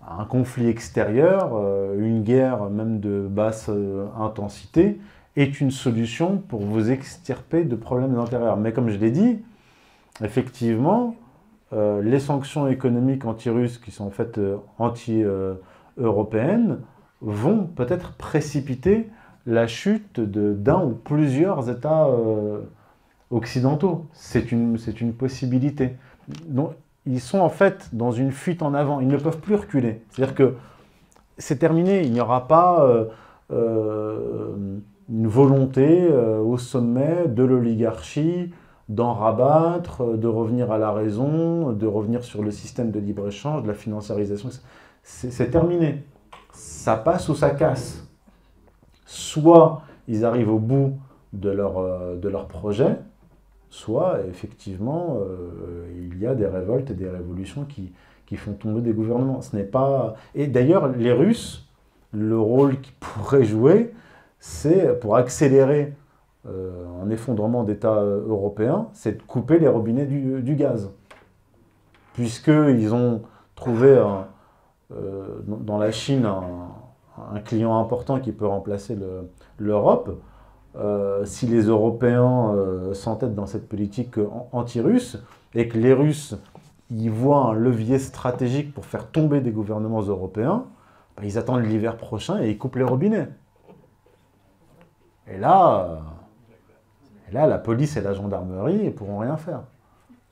un 0.08 0.26
conflit 0.26 0.68
extérieur, 0.68 1.54
une 1.98 2.24
guerre 2.24 2.70
même 2.70 3.00
de 3.00 3.28
basse 3.30 3.70
intensité, 4.20 5.00
est 5.36 5.60
une 5.60 5.72
solution 5.72 6.38
pour 6.38 6.62
vous 6.62 6.92
extirper 6.92 7.66
de 7.66 7.76
problèmes 7.76 8.18
intérieurs. 8.18 8.58
Mais 8.58 8.72
comme 8.72 8.90
je 8.90 8.98
l'ai 8.98 9.12
dit, 9.12 9.40
effectivement, 10.24 11.16
euh, 11.74 12.02
les 12.02 12.20
sanctions 12.20 12.68
économiques 12.68 13.26
anti-russes 13.26 13.78
qui 13.78 13.92
sont 13.92 14.06
en 14.06 14.12
fait 14.12 14.38
euh, 14.38 14.58
anti-européennes 14.78 16.80
vont 17.22 17.66
peut-être 17.66 18.14
précipiter 18.14 19.10
la 19.46 19.68
chute 19.68 20.20
d'un 20.20 20.84
ou 20.84 20.92
plusieurs 20.92 21.70
États 21.70 22.06
euh, 22.06 22.62
occidentaux. 23.30 24.06
C'est 24.14 24.52
une, 24.52 24.78
une 25.02 25.14
possibilité. 25.14 25.98
Ils 27.06 27.22
sont 27.22 27.40
en 27.40 27.50
fait 27.50 27.90
dans 27.94 28.12
une 28.12 28.32
fuite 28.32 28.62
en 28.62 28.74
avant. 28.74 29.00
Ils 29.00 29.08
ne 29.08 29.18
peuvent 29.18 29.40
plus 29.40 29.56
reculer. 29.56 30.02
C'est-à-dire 30.10 30.36
que 30.36 30.56
c'est 31.38 31.58
terminé. 31.58 32.04
Il 32.04 32.12
n'y 32.12 32.22
aura 32.22 32.48
pas 32.48 32.88
une 33.50 34.82
volonté 35.28 36.08
au 36.10 36.58
sommet 36.58 37.28
de 37.28 37.44
l'oligarchie 37.44 38.52
d'en 38.90 39.14
rabattre, 39.14 40.18
de 40.18 40.28
revenir 40.28 40.72
à 40.72 40.78
la 40.78 40.92
raison, 40.92 41.72
de 41.72 41.88
revenir 41.88 42.24
sur 42.24 42.44
le 42.44 42.52
système 42.52 42.92
de 42.92 43.00
libre-échange, 43.00 43.64
de 43.64 43.68
la 43.68 43.74
financiarisation. 43.74 44.50
C'est 45.04 45.52
terminé. 45.52 46.04
Ça 46.54 46.96
passe 46.96 47.30
ou 47.30 47.36
ça 47.36 47.52
casse. 47.52 48.08
Soit 49.06 49.82
ils 50.08 50.26
arrivent 50.26 50.52
au 50.52 50.60
bout 50.60 50.98
de 51.34 51.50
leur, 51.50 51.78
euh, 51.78 52.16
de 52.16 52.30
leur 52.30 52.48
projet, 52.48 52.98
soit 53.76 54.22
effectivement 54.30 55.18
euh, 55.20 55.86
il 55.98 56.18
y 56.20 56.26
a 56.26 56.34
des 56.34 56.48
révoltes 56.48 56.92
et 56.92 56.94
des 56.94 57.10
révolutions 57.10 57.66
qui, 57.66 57.92
font 58.38 58.54
tomber 58.54 58.82
des 58.82 58.94
gouvernements. 58.94 59.42
Ce 59.42 59.56
n'est 59.56 59.64
pas... 59.64 60.16
Et 60.34 60.48
d'ailleurs, 60.48 60.88
les 60.90 61.12
Russes, 61.12 61.68
le 62.12 62.40
rôle 62.40 62.80
qu'ils 62.80 62.96
pourraient 62.96 63.44
jouer, 63.44 63.94
c'est 64.40 65.00
pour 65.00 65.16
accélérer 65.16 65.94
euh, 66.48 66.86
un 67.04 67.10
effondrement 67.10 67.64
d'États 67.64 68.02
européens, 68.02 68.88
c'est 68.94 69.18
de 69.18 69.22
couper 69.22 69.60
les 69.60 69.68
robinets 69.68 70.06
du, 70.06 70.42
du 70.42 70.56
gaz. 70.56 70.92
Puisqu'ils 72.14 72.94
ont 72.94 73.24
trouvé 73.56 74.02
dans 74.90 75.78
la 75.78 75.92
Chine 75.92 76.26
un, 76.26 77.40
client 77.42 77.78
important 77.80 78.20
qui 78.20 78.32
peut 78.32 78.48
remplacer 78.48 78.98
l'Europe, 79.58 80.10
euh, 80.10 80.35
si 81.26 81.48
les 81.48 81.64
Européens 81.64 82.54
euh, 82.54 82.94
s'entêtent 82.94 83.36
dans 83.36 83.46
cette 83.46 83.70
politique 83.70 84.16
anti-russe 84.52 85.18
et 85.54 85.68
que 85.68 85.78
les 85.78 85.94
Russes 85.94 86.36
y 86.92 87.08
voient 87.08 87.46
un 87.48 87.54
levier 87.54 87.98
stratégique 87.98 88.74
pour 88.74 88.86
faire 88.86 89.08
tomber 89.08 89.42
des 89.42 89.52
gouvernements 89.52 90.02
européens, 90.02 90.66
bah, 91.16 91.24
ils 91.24 91.38
attendent 91.38 91.64
l'hiver 91.64 91.98
prochain 91.98 92.42
et 92.42 92.50
ils 92.52 92.58
coupent 92.58 92.76
les 92.76 92.84
robinets. 92.84 93.30
Et 95.28 95.38
là, 95.38 96.02
là, 97.32 97.48
la 97.48 97.58
police 97.58 97.98
et 97.98 98.02
la 98.02 98.14
gendarmerie 98.14 98.84
ne 98.84 98.90
pourront 98.92 99.20
rien 99.20 99.38
faire. 99.38 99.64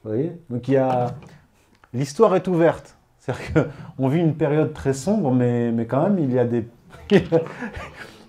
Vous 0.03 0.11
voyez? 0.11 0.40
Donc 0.49 0.68
il 0.68 0.74
y 0.74 0.78
a... 0.78 1.15
L'histoire 1.94 2.36
est 2.36 2.48
ouverte. 2.48 2.98
C'est-à-dire 3.20 3.70
qu'on 3.95 4.07
vit 4.10 4.20
une 4.20 4.36
période 4.36 4.74
très 4.74 4.94
sombre, 4.94 5.32
mais, 5.32 5.72
mais 5.72 5.86
quand 5.86 6.03
même, 6.03 6.20
il 6.20 6.34
y 6.34 6.40
a 6.40 6.45
des 6.45 6.68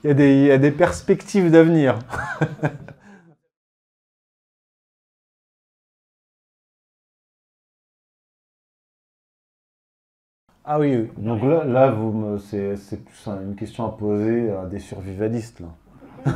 y 0.08 0.10
a 0.10 0.14
des, 0.14 0.34
il 0.34 0.46
y 0.46 0.50
a 0.50 0.58
des 0.58 0.70
perspectives 0.70 1.50
d'avenir. 1.50 1.98
ah 10.64 10.78
oui, 10.78 11.08
donc 11.16 11.42
là, 11.42 11.64
là 11.64 11.94
c'est, 12.38 12.76
plus 13.04 13.26
une 13.26 13.56
question 13.56 13.86
à 13.86 13.90
poser 13.96 14.50
à 14.50 14.66
des 14.66 14.78
survivalistes. 14.78 15.60
Là. 15.60 15.68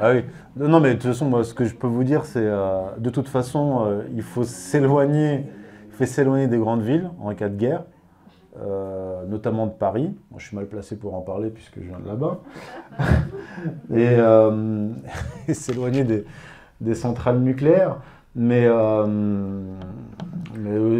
ah 0.00 0.12
oui. 0.12 0.24
Non, 0.56 0.80
mais 0.80 0.90
de 0.90 0.94
toute 0.94 1.10
façon, 1.10 1.28
moi, 1.28 1.44
ce 1.44 1.54
que 1.54 1.64
je 1.64 1.74
peux 1.74 1.86
vous 1.86 2.04
dire, 2.04 2.24
c'est 2.24 2.40
euh, 2.40 2.86
de 2.98 3.10
toute 3.10 3.28
façon, 3.28 3.84
euh, 3.86 4.02
il 4.14 4.22
faut 4.22 4.44
s'éloigner, 4.44 5.46
il 5.88 5.92
faut 5.92 6.06
s'éloigner 6.06 6.46
des 6.46 6.58
grandes 6.58 6.82
villes 6.82 7.10
en 7.20 7.34
cas 7.34 7.48
de 7.48 7.56
guerre. 7.56 7.84
Euh, 8.62 9.24
notamment 9.26 9.66
de 9.66 9.72
Paris. 9.72 10.14
je 10.36 10.46
suis 10.46 10.54
mal 10.54 10.66
placé 10.66 10.96
pour 10.96 11.14
en 11.14 11.22
parler 11.22 11.50
puisque 11.50 11.80
je 11.80 11.88
viens 11.88 11.98
de 11.98 12.06
là-bas. 12.06 12.40
Euh, 13.92 14.90
et, 15.48 15.54
s'éloigner 15.54 16.04
des, 16.80 16.94
centrales 16.94 17.38
nucléaires. 17.38 17.96
Mais, 18.34 18.66
euh, 18.66 19.34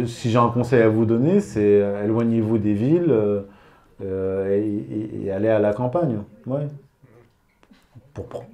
si 0.05 0.31
j'ai 0.31 0.37
un 0.37 0.49
conseil 0.49 0.81
à 0.81 0.89
vous 0.89 1.05
donner, 1.05 1.41
c'est 1.41 1.83
éloignez-vous 2.03 2.57
des 2.57 2.73
villes 2.73 3.13
et, 4.01 5.31
allez 5.31 5.49
à 5.49 5.59
la 5.59 5.73
campagne. 5.73 6.19
Ouais. 6.47 6.67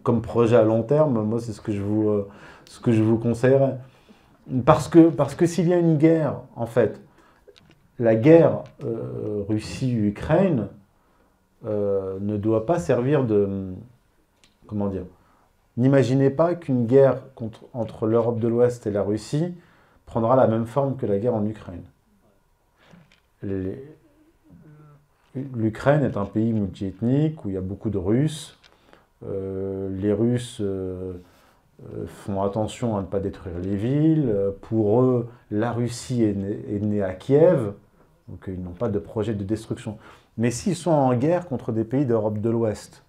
comme 0.04 0.22
projet 0.22 0.58
à 0.58 0.64
long 0.64 0.84
terme, 0.84 1.24
moi, 1.24 1.40
c'est 1.40 1.54
ce 1.54 1.62
que 1.62 1.72
je 1.72 1.82
vous, 1.82 2.26
ce 2.66 2.80
que 2.80 2.92
je 2.92 3.02
vous 3.02 3.18
conseillerais. 3.18 3.78
Parce 4.66 4.88
que, 4.88 5.10
parce 5.10 5.36
que 5.36 5.46
s'il 5.46 5.70
y 5.70 5.74
a 5.74 5.78
une 5.78 5.98
guerre, 5.98 6.36
en 6.56 6.66
fait, 6.66 7.00
la 8.02 8.16
guerre 8.16 8.64
euh, 8.84 9.44
Russie-Ukraine 9.48 10.68
euh, 11.66 12.18
ne 12.20 12.36
doit 12.36 12.66
pas 12.66 12.80
servir 12.80 13.24
de... 13.26 13.74
Comment 14.66 14.88
dire 14.88 15.06
N'imaginez 15.78 16.32
pas 16.32 16.56
qu'une 16.56 16.88
guerre 16.88 17.22
entre 17.74 18.08
l'Europe 18.08 18.40
de 18.40 18.48
l'Ouest 18.48 18.88
et 18.88 18.92
la 18.92 19.04
Russie 19.04 19.54
prendra 20.06 20.36
la 20.36 20.48
même 20.48 20.66
forme 20.66 20.98
que 20.98 21.06
la 21.06 21.20
guerre 21.20 21.36
en 21.36 21.46
Ukraine. 21.46 21.84
L'Ukraine 25.36 26.04
est 26.04 26.18
un 26.18 26.26
pays 26.26 26.54
multiethnique 26.54 27.46
où 27.46 27.50
il 27.50 27.54
y 27.54 27.58
a 27.58 27.62
beaucoup 27.62 27.90
de 27.92 27.98
Russes. 28.00 28.58
Euh, 29.26 29.90
les 29.96 30.12
Russes 30.12 30.62
font 32.08 32.42
attention 32.42 32.98
à 32.98 33.02
ne 33.02 33.08
pas 33.08 33.20
détruire 33.20 33.60
les 33.60 33.76
villes. 33.76 34.36
Pour 34.62 35.02
eux, 35.02 35.30
la 35.52 35.72
Russie 35.72 36.24
est 36.24 36.36
née 36.82 37.04
à 37.04 37.14
Kiev. 37.14 37.74
Donc 38.32 38.46
ils 38.48 38.62
n'ont 38.62 38.72
pas 38.72 38.88
de 38.88 38.98
projet 38.98 39.34
de 39.34 39.44
destruction. 39.44 40.00
Mais 40.38 40.52
s'ils 40.52 40.78
sont 40.78 40.92
en 40.92 41.14
guerre 41.14 41.48
contre 41.48 41.74
des 41.74 41.84
pays 41.84 42.06
d'Europe 42.06 42.40
de 42.40 42.50
l'Ouest, 42.50 43.04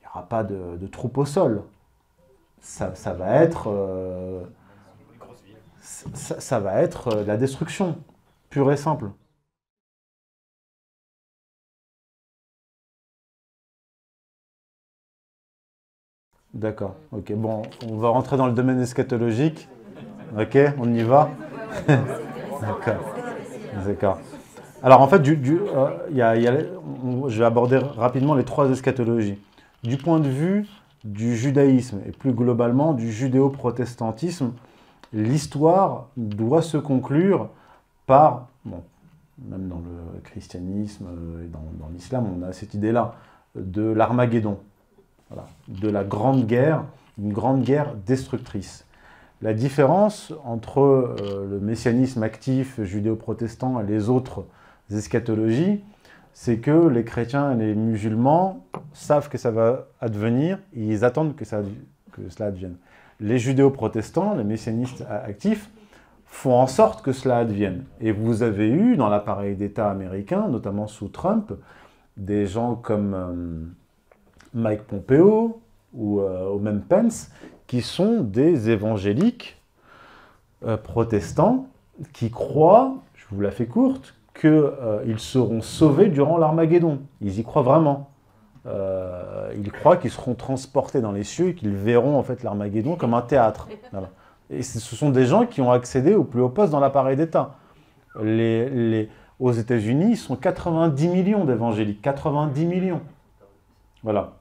il 0.00 0.04
n'y 0.04 0.08
aura 0.10 0.28
pas 0.28 0.44
de, 0.44 0.86
troupes 0.88 1.16
au 1.18 1.24
sol. 1.24 1.62
Ça, 2.60 2.92
va 3.14 3.36
être... 3.42 3.68
Euh, 3.68 4.44
ça, 5.80 6.60
va 6.60 6.82
être 6.82 7.08
euh, 7.08 7.24
la 7.24 7.36
destruction, 7.36 7.98
pure 8.50 8.70
et 8.70 8.76
simple. 8.76 9.10
D'accord, 16.54 16.94
ok. 17.12 17.32
Bon, 17.32 17.62
on 17.88 17.96
va 17.96 18.10
rentrer 18.10 18.36
dans 18.36 18.46
le 18.46 18.52
domaine 18.52 18.80
eschatologique. 18.80 19.68
Ok, 20.38 20.58
on 20.78 20.92
y 20.92 21.02
va 21.02 21.30
D'accord. 21.88 23.14
D'accord. 23.86 24.18
Alors 24.84 25.00
en 25.00 25.06
fait, 25.06 25.20
du, 25.20 25.38
euh, 25.76 27.28
je 27.28 27.38
vais 27.38 27.44
aborder 27.44 27.78
rapidement 27.78 28.34
les 28.34 28.44
trois 28.44 28.68
eschatologies. 28.68 29.38
Du 29.84 29.96
point 29.96 30.18
de 30.18 30.28
vue 30.28 30.66
du 31.04 31.36
judaïsme 31.36 32.00
et 32.06 32.10
plus 32.10 32.32
globalement 32.32 32.92
du 32.92 33.12
judéo-protestantisme, 33.12 34.52
l'histoire 35.12 36.08
doit 36.16 36.62
se 36.62 36.78
conclure 36.78 37.48
par, 38.06 38.48
bon, 38.64 38.82
même 39.48 39.68
dans 39.68 39.78
le 39.78 40.20
christianisme 40.24 41.06
et 41.44 41.48
dans, 41.48 41.88
l'islam, 41.92 42.26
on 42.36 42.42
a 42.42 42.52
cette 42.52 42.74
idée-là, 42.74 43.14
de 43.54 43.82
l'Armageddon, 43.82 44.58
de 45.68 45.88
la 45.88 46.02
grande 46.02 46.46
guerre, 46.46 46.84
une 47.18 47.32
grande 47.32 47.62
guerre 47.62 47.94
destructrice. 48.06 48.84
La 49.42 49.54
différence 49.54 50.32
entre 50.44 50.80
euh, 50.80 51.46
le 51.50 51.60
messianisme 51.60 52.22
actif 52.22 52.80
judéo-protestant 52.82 53.80
et 53.80 53.84
les 53.84 54.08
autres 54.08 54.44
eschatologies, 54.96 55.82
c'est 56.32 56.58
que 56.58 56.88
les 56.88 57.04
chrétiens 57.04 57.52
et 57.52 57.56
les 57.56 57.74
musulmans 57.74 58.64
savent 58.92 59.28
que 59.28 59.38
ça 59.38 59.50
va 59.50 59.86
advenir 60.00 60.58
ils 60.74 61.04
attendent 61.04 61.36
que, 61.36 61.44
ça, 61.44 61.62
que 62.12 62.28
cela 62.28 62.48
advienne. 62.48 62.76
Les 63.20 63.38
judéo-protestants, 63.38 64.34
les 64.34 64.44
messianistes 64.44 65.04
actifs, 65.08 65.70
font 66.26 66.54
en 66.54 66.66
sorte 66.66 67.02
que 67.02 67.12
cela 67.12 67.38
advienne. 67.38 67.84
Et 68.00 68.10
vous 68.10 68.42
avez 68.42 68.68
eu 68.68 68.96
dans 68.96 69.10
l'appareil 69.10 69.54
d'État 69.54 69.90
américain, 69.90 70.48
notamment 70.48 70.86
sous 70.86 71.08
Trump, 71.08 71.52
des 72.16 72.46
gens 72.46 72.74
comme 72.74 73.14
euh, 73.14 73.34
Mike 74.54 74.82
Pompeo 74.84 75.60
ou, 75.92 76.20
euh, 76.20 76.58
même 76.58 76.80
Pence, 76.80 77.30
qui 77.66 77.82
sont 77.82 78.22
des 78.22 78.70
évangéliques 78.70 79.60
euh, 80.64 80.78
protestants 80.78 81.68
qui 82.14 82.30
croient, 82.30 82.96
je 83.14 83.26
vous 83.30 83.42
la 83.42 83.50
fais 83.50 83.66
courte, 83.66 84.14
qu'ils 84.42 84.50
euh, 84.50 85.16
seront 85.18 85.62
sauvés 85.62 86.08
durant 86.08 86.36
l'Armageddon. 86.36 86.98
Ils 87.20 87.38
y 87.38 87.44
croient 87.44 87.62
vraiment. 87.62 88.10
Euh, 88.66 89.52
ils 89.56 89.70
croient 89.70 89.96
qu'ils 89.96 90.10
seront 90.10 90.34
transportés 90.34 91.00
dans 91.00 91.12
les 91.12 91.22
cieux 91.22 91.50
et 91.50 91.54
qu'ils 91.54 91.74
verront 91.76 92.18
en 92.18 92.24
fait 92.24 92.42
l'Armageddon 92.42 92.96
comme 92.96 93.14
un 93.14 93.22
théâtre. 93.22 93.68
Et 94.50 94.64
ce 94.64 94.80
sont 94.80 95.10
des 95.10 95.26
gens 95.26 95.46
qui 95.46 95.60
ont 95.60 95.70
accédé 95.70 96.14
au 96.14 96.24
plus 96.24 96.40
haut 96.40 96.48
poste 96.48 96.72
dans 96.72 96.80
l'appareil 96.80 97.16
d'État. 97.16 97.54
Aux 98.16 99.52
États-Unis, 99.52 100.10
ils 100.10 100.16
sont 100.16 100.34
90 100.34 101.08
millions 101.08 101.44
d'évangéliques. 101.44 102.02
90 102.02 102.66
millions. 102.66 103.00
Voilà. 104.02 104.32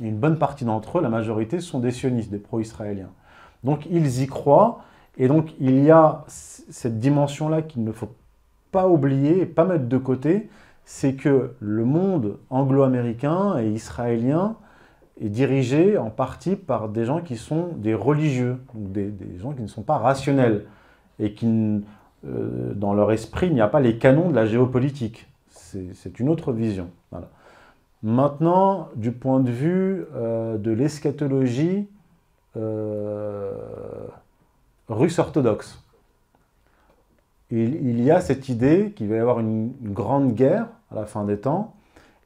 une 0.00 0.16
bonne 0.16 0.38
partie 0.38 0.64
d'entre 0.64 0.98
eux, 0.98 1.02
la 1.02 1.08
majorité, 1.08 1.58
sont 1.58 1.80
des 1.80 1.90
sionistes, 1.90 2.30
des 2.30 2.38
pro-israéliens. 2.38 3.10
Donc 3.64 3.86
ils 3.90 4.22
y 4.22 4.26
croient. 4.28 4.82
Et 5.18 5.26
donc 5.26 5.52
il 5.58 5.82
y 5.82 5.90
a 5.90 6.22
cette 6.28 7.00
dimension-là 7.00 7.62
qu'il 7.62 7.82
ne 7.82 7.90
faut 7.90 8.08
pas 8.72 8.88
oublier 8.88 9.46
pas 9.46 9.64
mettre 9.64 9.86
de 9.86 9.98
côté, 9.98 10.48
c'est 10.84 11.14
que 11.14 11.52
le 11.60 11.84
monde 11.84 12.38
anglo-américain 12.50 13.58
et 13.58 13.68
israélien 13.68 14.56
est 15.20 15.28
dirigé 15.28 15.98
en 15.98 16.10
partie 16.10 16.56
par 16.56 16.88
des 16.88 17.04
gens 17.04 17.20
qui 17.20 17.36
sont 17.36 17.68
des 17.76 17.94
religieux, 17.94 18.56
des, 18.74 19.12
gens 19.38 19.52
qui 19.52 19.62
ne 19.62 19.68
sont 19.68 19.82
pas 19.82 19.98
rationnels, 19.98 20.64
et 21.20 21.34
qui, 21.34 21.46
euh, 21.46 22.72
dans 22.74 22.94
leur 22.94 23.12
esprit, 23.12 23.50
n'y 23.50 23.60
a 23.60 23.68
pas 23.68 23.80
les 23.80 23.98
canons 23.98 24.30
de 24.30 24.34
la 24.34 24.46
géopolitique. 24.46 25.28
C'est 25.48 26.18
une 26.18 26.28
autre 26.28 26.52
vision. 26.52 26.90
Maintenant, 28.02 28.88
du 28.96 29.12
point 29.12 29.40
de 29.40 29.50
vue 29.50 30.04
de 30.14 30.70
l'eschatologie 30.70 31.88
russe 34.92 35.18
orthodoxe, 35.18 35.82
il, 37.52 38.02
y 38.02 38.10
a 38.10 38.20
cette 38.20 38.48
idée 38.48 38.92
qu'il 38.96 39.08
va 39.08 39.16
y 39.16 39.18
avoir 39.18 39.38
une, 39.38 39.72
grande 39.82 40.34
guerre 40.34 40.68
à 40.90 40.94
la 40.94 41.06
fin 41.06 41.24
des 41.24 41.38
temps 41.38 41.74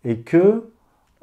et 0.05 0.19
que 0.19 0.69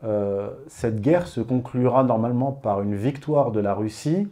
euh, 0.03 0.49
cette 0.67 0.99
guerre 0.99 1.27
se 1.27 1.39
conclura 1.39 2.03
normalement 2.03 2.51
par 2.51 2.81
une 2.81 2.95
victoire 2.95 3.51
de 3.51 3.61
la 3.61 3.73
Russie 3.73 4.27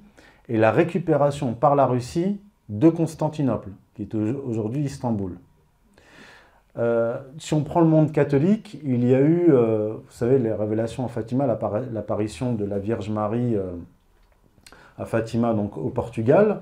et 0.49 0.57
la 0.57 0.72
récupération 0.72 1.53
par 1.53 1.76
la 1.76 1.85
Russie 1.85 2.41
de 2.68 2.89
Constantinople, 2.89 3.69
qui 3.95 4.02
est 4.02 4.14
aujourd'hui 4.14 4.81
Istanbul. 4.81 5.38
Euh, 6.77 7.18
si 7.38 7.53
on 7.53 7.64
prend 7.64 7.80
le 7.80 7.88
monde 7.88 8.11
catholique, 8.11 8.77
il 8.84 9.07
y 9.07 9.15
a 9.15 9.22
eu, 9.22 9.48
euh, 9.49 9.93
vous 9.93 10.11
savez, 10.11 10.38
les 10.38 10.52
révélations 10.52 11.06
à 11.06 11.07
Fatima, 11.07 11.45
l'apparition 11.48 12.53
de 12.53 12.65
la 12.65 12.80
Vierge 12.80 13.10
Marie 13.10 13.56
à 14.98 15.06
Fatima, 15.06 15.53
donc 15.53 15.77
au 15.77 15.89
Portugal, 15.89 16.61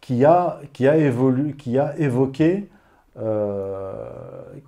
qui 0.00 0.24
a, 0.24 0.60
qui 0.72 0.86
a, 0.86 0.96
qui 1.58 1.78
a 1.78 1.98
évoqué 1.98 2.68
euh, 3.20 4.10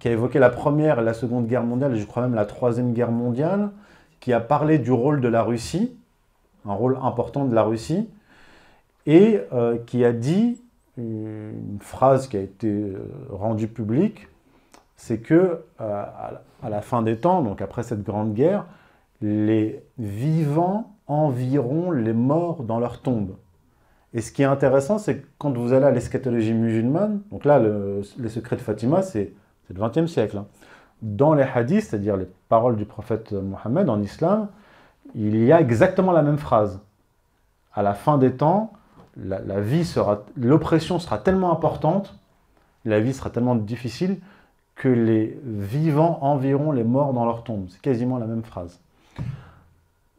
qui 0.01 0.09
a 0.09 0.13
évoqué 0.13 0.41
la 0.41 0.51
première 0.51 0.99
et 0.99 1.05
la 1.05 1.15
seconde 1.15 1.47
guerre 1.47 1.63
mondiale, 1.63 1.95
et 1.95 1.99
je 1.99 2.07
crois 2.07 2.23
même 2.25 2.35
la 2.35 2.47
troisième 2.47 2.93
guerre 2.93 3.13
mondiale, 3.13 3.71
qui 4.19 4.33
a 4.33 4.41
parlé 4.41 4.79
du 4.79 4.91
rôle 4.91 5.21
de 5.21 5.29
la 5.29 5.43
Russie, 5.43 5.97
un 6.67 6.73
rôle 6.73 6.99
important 7.01 7.45
de 7.45 7.55
la 7.55 7.63
Russie, 7.63 8.09
et 9.07 9.41
euh, 9.53 9.79
qui 9.87 10.05
a 10.05 10.13
dit 10.13 10.61
une 10.97 11.79
phrase 11.81 12.27
qui 12.27 12.37
a 12.37 12.41
été 12.41 12.69
euh, 12.69 12.99
rendue 13.31 13.69
publique, 13.69 14.27
c'est 14.97 15.19
que 15.19 15.61
à 15.79 16.43
la 16.69 16.83
fin 16.83 17.03
des 17.03 17.17
temps, 17.17 17.43
donc 17.43 17.63
après 17.63 17.83
cette 17.83 18.03
grande 18.03 18.35
guerre, 18.35 18.67
les 19.23 19.83
vivants 19.99 20.93
environt 21.07 21.91
les 21.91 22.13
morts 22.13 22.65
dans 22.65 22.81
leur 22.81 23.01
tombe. 23.01 23.37
Et 24.13 24.21
ce 24.21 24.33
qui 24.33 24.43
est 24.43 24.47
intéressant, 24.47 24.99
c'est 24.99 25.19
que 25.19 25.27
quand 25.39 25.57
vous 25.57 25.73
allez 25.73 25.87
à 25.87 25.91
l'eschatologie 25.91 26.53
musulmane, 26.53 27.21
donc 27.31 27.45
là, 27.45 27.59
le, 27.59 28.03
les 28.19 28.29
secrets 28.29 28.57
de 28.57 28.61
Fatima, 28.61 29.03
c'est 29.03 29.33
le 29.73 29.89
XXe 29.89 30.11
siècle. 30.11 30.39
Hein. 30.39 30.47
Dans 31.03 31.35
les 31.35 31.45
hadiths, 31.45 31.85
c'est-à-dire 31.85 32.17
les 32.17 32.27
paroles 32.49 32.77
du 32.77 32.85
prophète 32.85 33.33
Mohammed 33.33 33.89
en 33.89 34.03
islam, 34.03 34.49
il 35.15 35.37
y 35.45 35.53
a 35.53 35.61
exactement 35.61 36.13
la 36.13 36.23
même 36.23 36.39
phrase. 36.39 36.81
À 37.73 37.83
la 37.83 37.95
fin 37.95 38.19
des 38.19 38.33
temps, 38.33 38.73
la, 39.17 39.61
vie 39.61 39.85
sera, 39.85 40.25
l'oppression 40.37 40.99
sera 40.99 41.19
tellement 41.19 41.53
importante, 41.53 42.15
la 42.85 43.01
vie 43.01 43.13
sera 43.13 43.31
tellement 43.31 43.55
difficile 43.55 44.19
que 44.75 44.89
les 44.89 45.39
vivants 45.45 46.19
enverront 46.23 46.73
les 46.73 46.85
morts 46.85 47.13
dans 47.13 47.25
leur 47.25 47.45
tombe. 47.45 47.67
C'est 47.69 47.81
quasiment 47.81 48.19
la 48.19 48.27
même 48.27 48.43
phrase. 48.43 48.81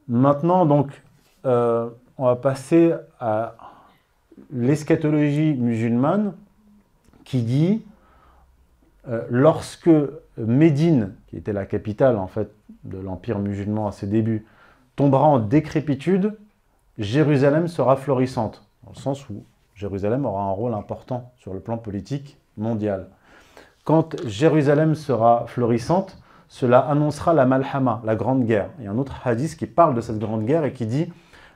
Maintenant, 0.08 0.66
donc, 0.66 1.02
euh, 1.46 1.90
on 2.18 2.26
va 2.26 2.36
passer 2.36 2.94
à 3.20 3.56
l'eschatologie 4.52 5.54
musulmane 5.54 6.34
qui 7.24 7.44
dit 7.44 7.84
euh, 9.08 9.26
lorsque 9.30 9.90
Médine, 10.38 11.14
qui 11.28 11.38
était 11.38 11.54
la 11.54 11.66
capitale 11.66 12.18
en 12.18 12.28
fait 12.28 12.52
de 12.84 12.98
l'empire 12.98 13.40
musulman 13.40 13.88
à 13.88 13.92
ses 13.92 14.08
débuts, 14.08 14.46
tombera 14.96 15.26
en 15.26 15.40
décrépitude, 15.40 16.38
Jérusalem 16.98 17.68
sera 17.68 17.96
florissante, 17.96 18.66
dans 18.84 18.92
le 18.92 19.00
sens 19.00 19.30
où 19.30 19.44
Jérusalem 19.76 20.26
aura 20.26 20.44
un 20.44 20.52
rôle 20.52 20.74
important 20.74 21.32
sur 21.38 21.54
le 21.54 21.60
plan 21.60 21.78
politique 21.78 22.38
mondial. 22.58 23.08
Quand 23.84 24.16
Jérusalem 24.28 24.94
sera 24.94 25.46
florissante, 25.48 26.20
cela 26.48 26.80
annoncera 26.80 27.34
la 27.34 27.46
Malhama, 27.46 28.02
la 28.04 28.16
grande 28.16 28.46
guerre. 28.46 28.70
Il 28.78 28.86
y 28.86 28.88
a 28.88 28.92
un 28.92 28.98
autre 28.98 29.26
hadith 29.26 29.56
qui 29.56 29.66
parle 29.66 29.96
de 29.96 30.02
cette 30.02 30.20
grande 30.20 30.46
guerre 30.46 30.66
et 30.66 30.74
qui 30.74 30.86
dit 30.86 31.12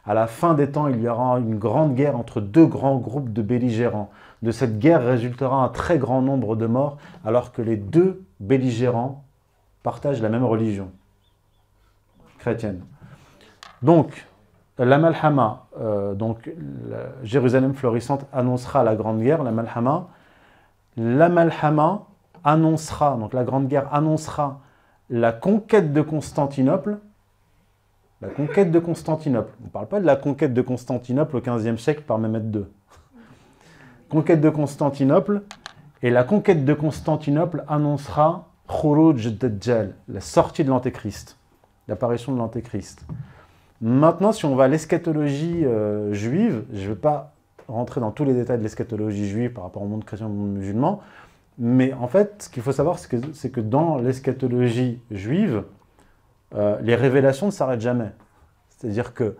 à 0.05 0.13
la 0.13 0.27
fin 0.27 0.53
des 0.53 0.69
temps, 0.69 0.87
il 0.87 1.01
y 1.01 1.07
aura 1.07 1.39
une 1.39 1.57
grande 1.57 1.95
guerre 1.95 2.15
entre 2.15 2.41
deux 2.41 2.65
grands 2.65 2.97
groupes 2.97 3.33
de 3.33 3.41
belligérants. 3.41 4.11
De 4.43 4.51
cette 4.51 4.77
guerre 4.77 5.03
résultera 5.03 5.63
un 5.63 5.69
très 5.69 5.97
grand 5.97 6.21
nombre 6.21 6.55
de 6.55 6.67
morts, 6.67 6.97
alors 7.25 7.51
que 7.51 7.61
les 7.61 7.77
deux 7.77 8.23
belligérants 8.39 9.23
partagent 9.81 10.21
la 10.21 10.29
même 10.29 10.43
religion 10.43 10.91
chrétienne. 12.37 12.81
Donc, 13.81 14.27
la 14.77 14.97
Malhama, 14.97 15.65
euh, 15.79 16.13
donc 16.13 16.51
Jérusalem 17.23 17.73
florissante 17.73 18.25
annoncera 18.33 18.83
la 18.83 18.95
grande 18.95 19.21
guerre, 19.21 19.41
la 19.43 19.51
Malhama. 19.51 20.07
La 20.97 21.29
annoncera, 22.43 23.17
donc 23.17 23.33
la 23.33 23.43
grande 23.43 23.67
guerre 23.67 23.93
annoncera 23.93 24.59
la 25.09 25.31
conquête 25.31 25.91
de 25.93 26.01
Constantinople 26.01 26.99
la 28.21 28.29
conquête 28.29 28.71
de 28.71 28.79
Constantinople. 28.79 29.53
On 29.61 29.65
ne 29.65 29.69
parle 29.69 29.87
pas 29.87 29.99
de 29.99 30.05
la 30.05 30.15
conquête 30.15 30.53
de 30.53 30.61
Constantinople 30.61 31.37
au 31.37 31.41
XVe 31.41 31.77
siècle 31.77 32.03
par 32.05 32.17
Mehmet 32.17 32.39
II. 32.53 32.65
Conquête 34.09 34.41
de 34.41 34.49
Constantinople, 34.49 35.41
et 36.01 36.09
la 36.09 36.23
conquête 36.23 36.65
de 36.65 36.73
Constantinople 36.73 37.63
annoncera 37.67 38.49
Khuruj 38.67 39.37
Dajjal, 39.37 39.95
la 40.07 40.21
sortie 40.21 40.63
de 40.63 40.69
l'Antéchrist, 40.69 41.37
l'apparition 41.87 42.31
de 42.31 42.37
l'Antéchrist. 42.37 43.05
Maintenant, 43.81 44.31
si 44.31 44.45
on 44.45 44.55
va 44.55 44.65
à 44.65 44.67
l'eschatologie 44.67 45.65
euh, 45.65 46.13
juive, 46.13 46.63
je 46.73 46.83
ne 46.83 46.87
vais 46.89 46.95
pas 46.95 47.33
rentrer 47.67 48.01
dans 48.01 48.11
tous 48.11 48.23
les 48.23 48.33
détails 48.33 48.59
de 48.59 48.63
l'eschatologie 48.63 49.27
juive 49.27 49.53
par 49.53 49.63
rapport 49.63 49.81
au 49.81 49.87
monde 49.87 50.05
chrétien 50.05 50.27
au 50.27 50.29
monde 50.29 50.53
musulman, 50.53 51.01
mais 51.57 51.93
en 51.93 52.07
fait, 52.07 52.43
ce 52.43 52.49
qu'il 52.49 52.61
faut 52.61 52.71
savoir, 52.71 52.99
c'est 52.99 53.09
que, 53.09 53.47
que, 53.47 53.61
dans 53.61 53.97
l'eschatologie 53.97 55.01
juive, 55.09 55.63
euh, 56.55 56.79
les 56.81 56.95
révélations 56.95 57.47
ne 57.47 57.51
s'arrêtent 57.51 57.81
jamais. 57.81 58.11
C'est-à-dire 58.69 59.13
que, 59.13 59.35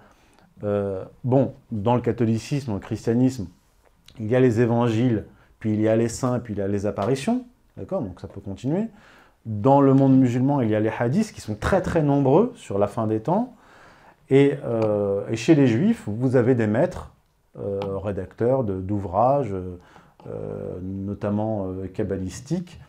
euh, 0.63 1.03
bon, 1.23 1.53
dans 1.71 1.95
le 1.95 2.01
catholicisme, 2.01 2.73
le 2.73 2.79
christianisme, 2.79 3.47
il 4.19 4.27
y 4.27 4.35
a 4.35 4.39
les 4.39 4.61
évangiles, 4.61 5.25
puis 5.59 5.73
il 5.73 5.81
y 5.81 5.87
a 5.87 5.95
les 5.95 6.09
saints, 6.09 6.39
puis 6.39 6.53
il 6.53 6.57
y 6.57 6.61
a 6.61 6.67
les 6.67 6.85
apparitions, 6.85 7.45
d'accord 7.77 8.01
Donc 8.01 8.19
ça 8.19 8.27
peut 8.27 8.41
continuer. 8.41 8.87
Dans 9.45 9.81
le 9.81 9.93
monde 9.93 10.17
musulman, 10.17 10.61
il 10.61 10.69
y 10.69 10.75
a 10.75 10.79
les 10.79 10.91
hadiths 10.97 11.31
qui 11.31 11.41
sont 11.41 11.55
très 11.55 11.81
très 11.81 12.01
nombreux 12.01 12.51
sur 12.55 12.79
la 12.79 12.87
fin 12.87 13.07
des 13.07 13.19
temps. 13.19 13.55
Et, 14.29 14.55
euh, 14.65 15.21
chez 15.35 15.53
les 15.55 15.67
juifs, 15.67 16.03
vous 16.07 16.35
avez 16.35 16.55
des 16.55 16.67
maîtres, 16.67 17.11
rédacteurs 18.03 18.65
d'ouvrages, 18.65 19.55
notamment 20.81 21.73
kabbalistiques, 21.93 22.81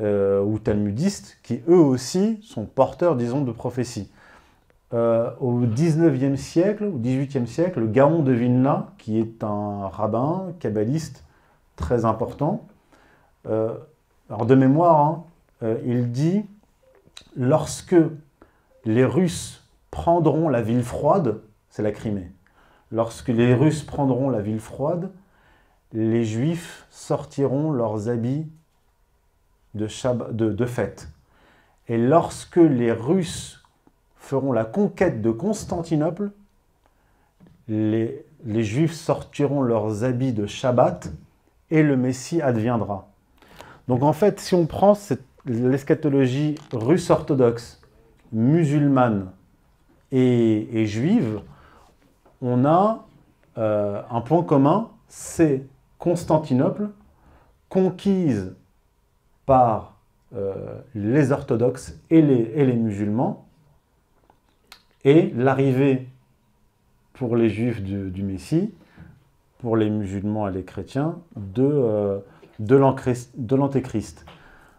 euh, 0.00 0.40
ou 0.40 0.58
talmudistes, 0.58 1.36
qui 1.42 1.60
eux 1.68 1.78
aussi 1.78 2.40
sont 2.42 2.64
porteurs, 2.64 3.16
disons, 3.16 3.42
de 3.42 3.52
prophéties. 3.52 4.10
Euh, 4.94 5.30
au 5.40 5.60
19e 5.60 6.36
siècle, 6.36 6.84
au 6.84 6.98
18e 6.98 7.46
siècle, 7.46 7.80
le 7.80 7.86
Gaon 7.86 8.22
de 8.22 8.32
Vilna, 8.32 8.92
qui 8.98 9.18
est 9.18 9.44
un 9.44 9.88
rabbin 9.88 10.52
kabbaliste 10.58 11.24
très 11.76 12.06
important, 12.06 12.66
euh, 13.46 13.74
alors 14.30 14.46
de 14.46 14.54
mémoire, 14.54 15.00
hein, 15.00 15.24
il 15.84 16.10
dit 16.10 16.44
lorsque 17.36 17.96
les 18.86 19.04
Russes 19.04 19.62
prendront 19.90 20.48
la 20.48 20.62
ville 20.62 20.82
froide, 20.82 21.40
c'est 21.68 21.82
la 21.82 21.92
Crimée, 21.92 22.32
lorsque 22.90 23.28
les 23.28 23.54
Russes 23.54 23.82
prendront 23.82 24.30
la 24.30 24.40
ville 24.40 24.60
froide, 24.60 25.10
les 25.92 26.24
Juifs 26.24 26.86
sortiront 26.90 27.70
leurs 27.70 28.08
habits 28.08 28.46
de, 29.74 30.66
fête. 30.66 31.08
Et 31.88 31.98
lorsque 31.98 32.56
les 32.56 32.92
Russes 32.92 33.62
feront 34.16 34.52
la 34.52 34.64
conquête 34.64 35.22
de 35.22 35.30
Constantinople, 35.30 36.30
les, 37.68 38.24
les 38.44 38.64
Juifs 38.64 38.94
sortiront 38.94 39.62
leurs 39.62 40.04
habits 40.04 40.32
de 40.32 40.46
Shabbat 40.46 41.12
et 41.70 41.82
le 41.82 41.96
Messie 41.96 42.42
adviendra. 42.42 43.08
Donc 43.88 44.02
en 44.02 44.12
fait, 44.12 44.40
si 44.40 44.54
on 44.54 44.66
prend 44.66 44.96
l'eschatologie 45.46 46.56
russe 46.72 47.10
orthodoxe, 47.10 47.80
musulmane 48.32 49.30
et, 50.12 50.86
juive, 50.86 51.40
on 52.42 52.64
a 52.64 53.06
euh, 53.58 54.02
un 54.10 54.20
point 54.20 54.42
commun, 54.42 54.90
c'est 55.08 55.66
Constantinople, 55.98 56.90
conquise 57.68 58.54
par 59.46 60.00
euh, 60.32 60.78
les 60.94 61.32
orthodoxes 61.32 61.98
et 62.08 62.22
les, 62.22 62.72
musulmans, 62.74 63.46
et 65.04 65.32
l'arrivée 65.34 66.06
pour 67.14 67.34
les 67.34 67.48
juifs 67.48 67.82
du, 67.82 68.22
Messie, 68.22 68.72
pour 69.58 69.76
les 69.76 69.90
musulmans 69.90 70.46
et 70.46 70.52
les 70.52 70.62
chrétiens, 70.62 71.18
de, 71.34 71.64
euh, 71.64 72.20
l'antéchrist. 72.70 74.24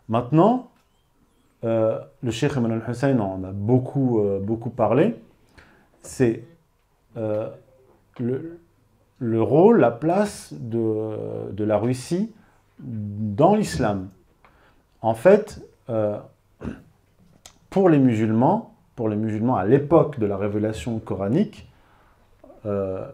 Maintenant, 0.07 0.69
euh, 1.65 1.99
le 2.23 2.31
Cheikh 2.31 2.55
Emmanuel 2.55 2.81
Hussein 2.87 3.19
en 3.19 3.43
a 3.43 3.51
beaucoup, 3.51 4.23
parlé, 4.75 5.15
c'est 6.01 6.45
le, 7.17 8.59
le, 9.19 9.41
rôle, 9.41 9.81
la 9.81 9.91
place 9.91 10.53
de 10.53 11.63
la 11.63 11.77
Russie 11.77 12.31
dans 12.79 13.55
l'islam. 13.55 14.07
En 15.01 15.15
fait, 15.15 15.65
euh, 15.89 16.19
pour 17.69 17.89
les 17.89 17.97
musulmans, 17.97 18.75
pour 18.95 19.09
les 19.09 19.15
musulmans 19.15 19.55
à 19.55 19.65
l'époque 19.65 20.19
de 20.19 20.25
la 20.25 20.37
révélation 20.37 20.99
coranique, 20.99 21.67
euh, 22.65 23.07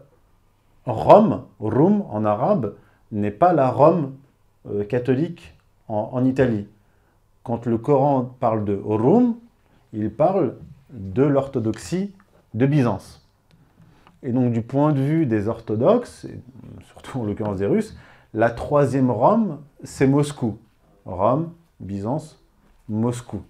Rome, 0.84 1.44
Rum 1.60 2.04
en 2.10 2.24
arabe, 2.24 2.74
n'est 3.10 3.30
pas 3.30 3.52
la 3.52 3.70
Rome 3.70 4.14
euh, 4.68 4.84
catholique 4.84 5.54
en, 5.88 6.22
Italie. 6.26 6.66
Quand 7.42 7.64
le 7.64 7.78
Coran 7.78 8.24
parle 8.40 8.66
de 8.66 8.74
Rum, 8.74 9.36
il 9.94 10.10
parle 10.10 10.56
de 10.90 11.22
l'orthodoxie 11.22 12.12
de 12.52 12.66
Byzance. 12.66 13.26
Et 14.22 14.32
donc 14.32 14.52
du 14.52 14.60
point 14.60 14.92
de 14.92 15.00
vue 15.00 15.24
des 15.24 15.48
orthodoxes, 15.48 16.26
surtout 16.88 17.20
en 17.20 17.24
l'occurrence 17.24 17.56
des 17.56 17.66
Russes, 17.66 17.96
la 18.34 18.50
troisième 18.50 19.10
Rome, 19.10 19.60
c'est 19.82 20.06
Moscou. 20.06 20.58
Rome, 21.06 21.52
Byzance, 21.80 22.42
Moscou. 22.88 23.42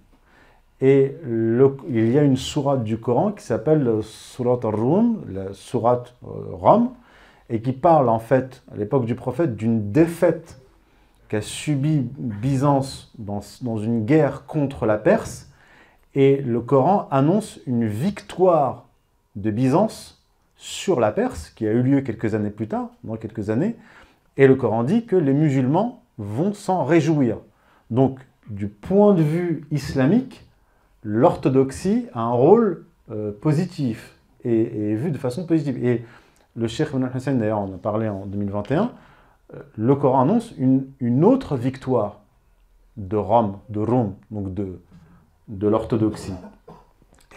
Et 0.81 1.15
il 1.25 2.11
y 2.11 2.17
a 2.17 2.23
une 2.23 2.37
sourate 2.37 2.83
du 2.83 2.97
Coran 2.97 3.31
qui 3.33 3.43
s'appelle 3.43 4.01
Surat 4.01 4.59
al-Rum, 4.63 5.23
la 5.27 5.53
sourate 5.53 6.15
euh, 6.23 6.27
Rome, 6.53 6.91
et 7.49 7.61
qui 7.61 7.73
parle 7.73 8.07
en 8.07 8.19
fait, 8.19 8.63
à 8.71 8.77
l'époque 8.77 9.05
du 9.05 9.15
prophète, 9.15 9.55
d'une 9.57 9.91
défaite 9.91 10.61
qu'a 11.27 11.41
subie 11.41 12.07
Byzance 12.17 13.11
dans, 13.17 13.41
dans, 13.61 13.77
une 13.77 14.05
guerre 14.05 14.45
contre 14.45 14.85
la 14.85 14.97
Perse. 14.97 15.51
Et 16.15 16.37
le 16.37 16.61
Coran 16.61 17.07
annonce 17.11 17.59
une 17.67 17.85
victoire 17.85 18.85
de 19.35 19.51
Byzance 19.51 20.23
sur 20.55 20.99
la 20.99 21.11
Perse, 21.11 21.49
qui 21.49 21.67
a 21.67 21.71
eu 21.71 21.81
lieu 21.81 22.01
quelques 22.01 22.35
années 22.35 22.49
plus 22.49 22.67
tard, 22.67 22.89
dans 23.03 23.17
quelques 23.17 23.49
années. 23.49 23.75
Et 24.37 24.47
le 24.47 24.55
Coran 24.55 24.83
dit 24.83 25.05
que 25.05 25.15
les 25.15 25.33
musulmans 25.33 26.01
vont 26.17 26.53
s'en 26.53 26.85
réjouir. 26.85 27.37
Donc, 27.89 28.19
du 28.49 28.67
point 28.67 29.13
de 29.13 29.21
vue 29.21 29.65
islamique, 29.71 30.47
l'orthodoxie 31.03 32.07
a 32.13 32.21
un 32.21 32.31
rôle 32.31 32.85
euh, 33.11 33.31
positif 33.31 34.17
et, 34.43 34.95
vu 34.95 35.11
de 35.11 35.17
façon 35.17 35.45
positive. 35.45 35.83
Et 35.83 36.05
le 36.55 36.67
Cheikh 36.67 36.89
Ibn 36.93 37.07
Hussein, 37.13 37.35
d'ailleurs, 37.35 37.59
on 37.59 37.73
a 37.73 37.77
parlé 37.77 38.07
en 38.09 38.25
2021, 38.25 38.91
euh, 39.53 39.59
le 39.77 39.95
Coran 39.95 40.21
annonce 40.21 40.53
une, 40.57 41.23
autre 41.23 41.57
victoire 41.57 42.21
de 42.97 43.17
Rome, 43.17 43.59
de 43.69 43.79
Rome, 43.79 44.15
donc 44.31 44.53
de, 44.53 44.79
de 45.47 45.67
l'orthodoxie. 45.67 46.33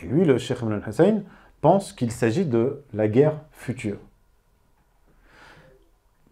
Et 0.03 0.07
lui, 0.07 0.25
le 0.25 0.39
Cheikh 0.39 0.59
Ibn 0.63 0.81
Hussein, 0.87 1.23
pense 1.61 1.93
qu'il 1.93 2.11
s'agit 2.11 2.45
de 2.45 2.83
la 2.93 3.07
guerre 3.07 3.37
future. 3.53 3.99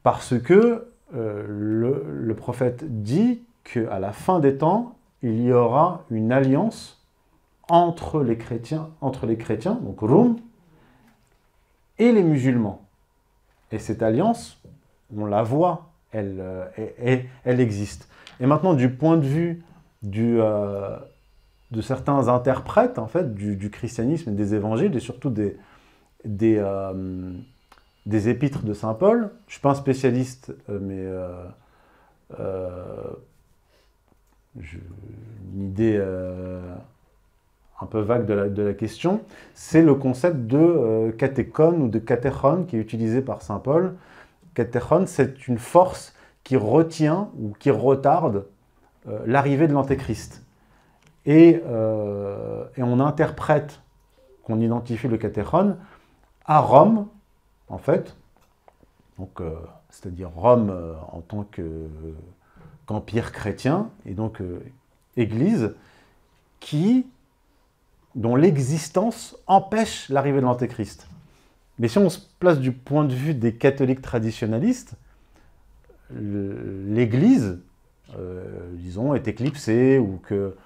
Parce 0.03 0.39
que 0.39 0.89
euh, 1.15 1.45
le 1.49 2.35
prophète 2.35 3.03
dit 3.03 3.43
qu'à 3.65 3.99
la 3.99 4.13
fin 4.13 4.41
des 4.41 4.57
temps, 4.57 4.97
il 5.23 5.43
y 5.43 5.53
aura 5.53 6.05
une 6.11 6.33
alliance 6.33 7.01
entre 7.69 8.23
les 8.23 8.37
chrétiens, 8.37 8.91
entre 9.01 9.27
les 9.27 9.37
chrétiens, 9.37 9.79
donc 9.83 10.01
Rome, 10.01 10.37
et 11.99 12.13
les 12.13 12.25
musulmans. 12.25 12.83
Et 13.71 13.79
cette 13.79 14.03
alliance, 14.03 14.61
on 15.17 15.27
la 15.27 15.43
voit, 15.43 15.91
elle, 16.11 16.39
euh, 16.41 17.23
elle, 17.45 17.61
existe. 17.61 18.09
Et 18.41 18.47
maintenant, 18.47 18.75
du 18.75 18.91
point 18.91 19.17
de 19.17 19.27
vue 19.27 19.63
du, 20.03 20.41
euh, 20.41 20.97
de 21.71 21.81
certains 21.81 22.29
interprètes, 22.29 22.99
en 22.99 23.07
fait, 23.07 23.35
du, 23.35 23.71
christianisme 23.71 24.31
et 24.31 24.35
des 24.35 24.55
évangiles, 24.55 24.97
et 24.97 25.01
surtout 25.01 25.31
des, 25.31 25.57
des, 26.25 26.57
euh, 26.59 27.33
des 28.07 28.29
épîtres 28.29 28.65
de 28.65 28.75
Saint 28.75 28.95
Paul, 28.95 29.31
je 29.47 29.51
ne 29.51 29.53
suis 29.53 29.61
pas 29.61 29.71
un 29.71 29.75
spécialiste, 29.75 30.53
mais 30.69 31.07
une 34.57 35.63
idée 35.63 35.99
un 37.81 37.87
peu 37.87 38.01
vague 38.01 38.27
de 38.27 38.63
la, 38.63 38.75
question, 38.75 39.23
c'est 39.55 39.83
le 39.83 39.95
concept 39.95 40.47
de 40.47 40.59
euh, 40.59 41.73
ou 41.79 41.89
de 41.89 41.99
catéchon 41.99 42.65
qui 42.65 42.77
est 42.77 42.81
utilisé 42.81 43.23
par 43.23 43.43
saint 43.43 43.59
Paul. 43.59 43.95
Catéchon, 44.55 45.05
c'est 45.07 45.49
une 45.49 45.59
force 45.59 46.15
qui 46.45 46.57
retient 46.57 47.31
ou 47.39 47.55
qui 47.59 47.71
retarde 47.71 48.47
euh, 49.09 49.21
l'arrivée 49.27 49.67
de 49.67 49.73
l'antéchrist. 49.73 50.45
Et, 51.27 51.63
euh, 51.67 52.65
et, 52.77 52.83
on 52.83 53.01
interprète 53.01 53.81
qu'on 54.45 54.61
identifie 54.61 55.09
le 55.09 55.17
catéchon 55.17 55.77
à 56.45 56.61
Rome, 56.61 57.07
en 57.69 57.79
fait, 57.79 58.17
donc 59.19 59.41
euh, 59.41 59.55
c'est-à-dire 59.91 60.31
Rome 60.35 60.75
en 61.13 61.21
tant 61.21 61.47
qu'empire 62.91 63.31
chrétien, 63.31 63.89
et 64.05 64.15
donc 64.15 64.43
Église, 65.17 65.75
qui 66.59 67.07
dont 68.17 68.35
l'existence 68.35 69.37
empêche 69.47 70.09
l'arrivée 70.09 70.41
de 70.41 70.45
l'Antéchrist. 70.45 71.09
Mais 71.79 71.87
si 71.87 71.99
on 71.99 72.11
se 72.11 72.19
place 72.41 72.59
du 72.59 72.73
point 72.73 73.05
de 73.05 73.15
vue 73.15 73.33
des 73.33 73.55
catholiques 73.55 74.03
traditionnalistes, 74.03 74.95
l'Église, 76.11 77.61
euh, 78.19 78.43
disons, 78.75 79.15
est 79.15 79.29
éclipsée 79.29 79.99
ou 80.01 80.21
que 80.27 80.57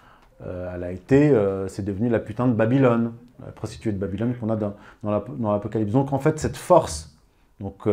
euh, 0.47 0.75
elle 0.75 0.83
a 0.83 0.93
été, 0.93 1.29
euh, 1.29 1.69
c'est 1.69 1.85
devenu 1.85 2.09
la 2.09 2.21
putain 2.21 2.49
de 2.49 2.55
Babylone, 2.55 3.13
la 3.45 3.53
prostituée 3.53 3.93
de 3.93 3.99
Babylone 3.99 4.35
qu'on 4.35 4.49
a 4.49 4.57
dans, 4.57 4.75
dans 5.03 5.53
l'Apocalypse. 5.53 5.93
Donc 5.93 6.15
en 6.15 6.19
fait, 6.19 6.39
cette 6.39 6.57
force, 6.57 7.15
donc 7.61 7.87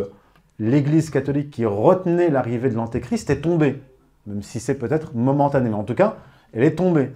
l'Église 0.57 1.09
catholique 1.09 1.49
qui 1.49 1.65
retenait 1.65 2.29
l'arrivée 2.29 2.69
de 2.69 2.75
l'Antéchrist 2.75 3.29
est 3.29 3.41
tombée, 3.41 3.81
même 4.27 4.41
si 4.41 4.59
c'est 4.59 4.75
peut-être 4.75 5.15
momentanément. 5.15 5.79
En 5.79 5.83
tout 5.83 5.95
cas, 5.95 6.17
elle 6.53 6.63
est 6.63 6.75
tombée. 6.75 7.11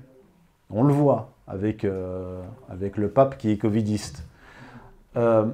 On 0.69 0.83
le 0.83 0.93
voit 0.93 1.31
avec, 1.47 1.85
euh, 1.85 2.41
avec 2.69 2.97
le 2.97 3.09
pape 3.09 3.37
qui 3.37 3.51
est 3.51 3.57
covidiste. 3.57 4.23
Euh, 5.15 5.45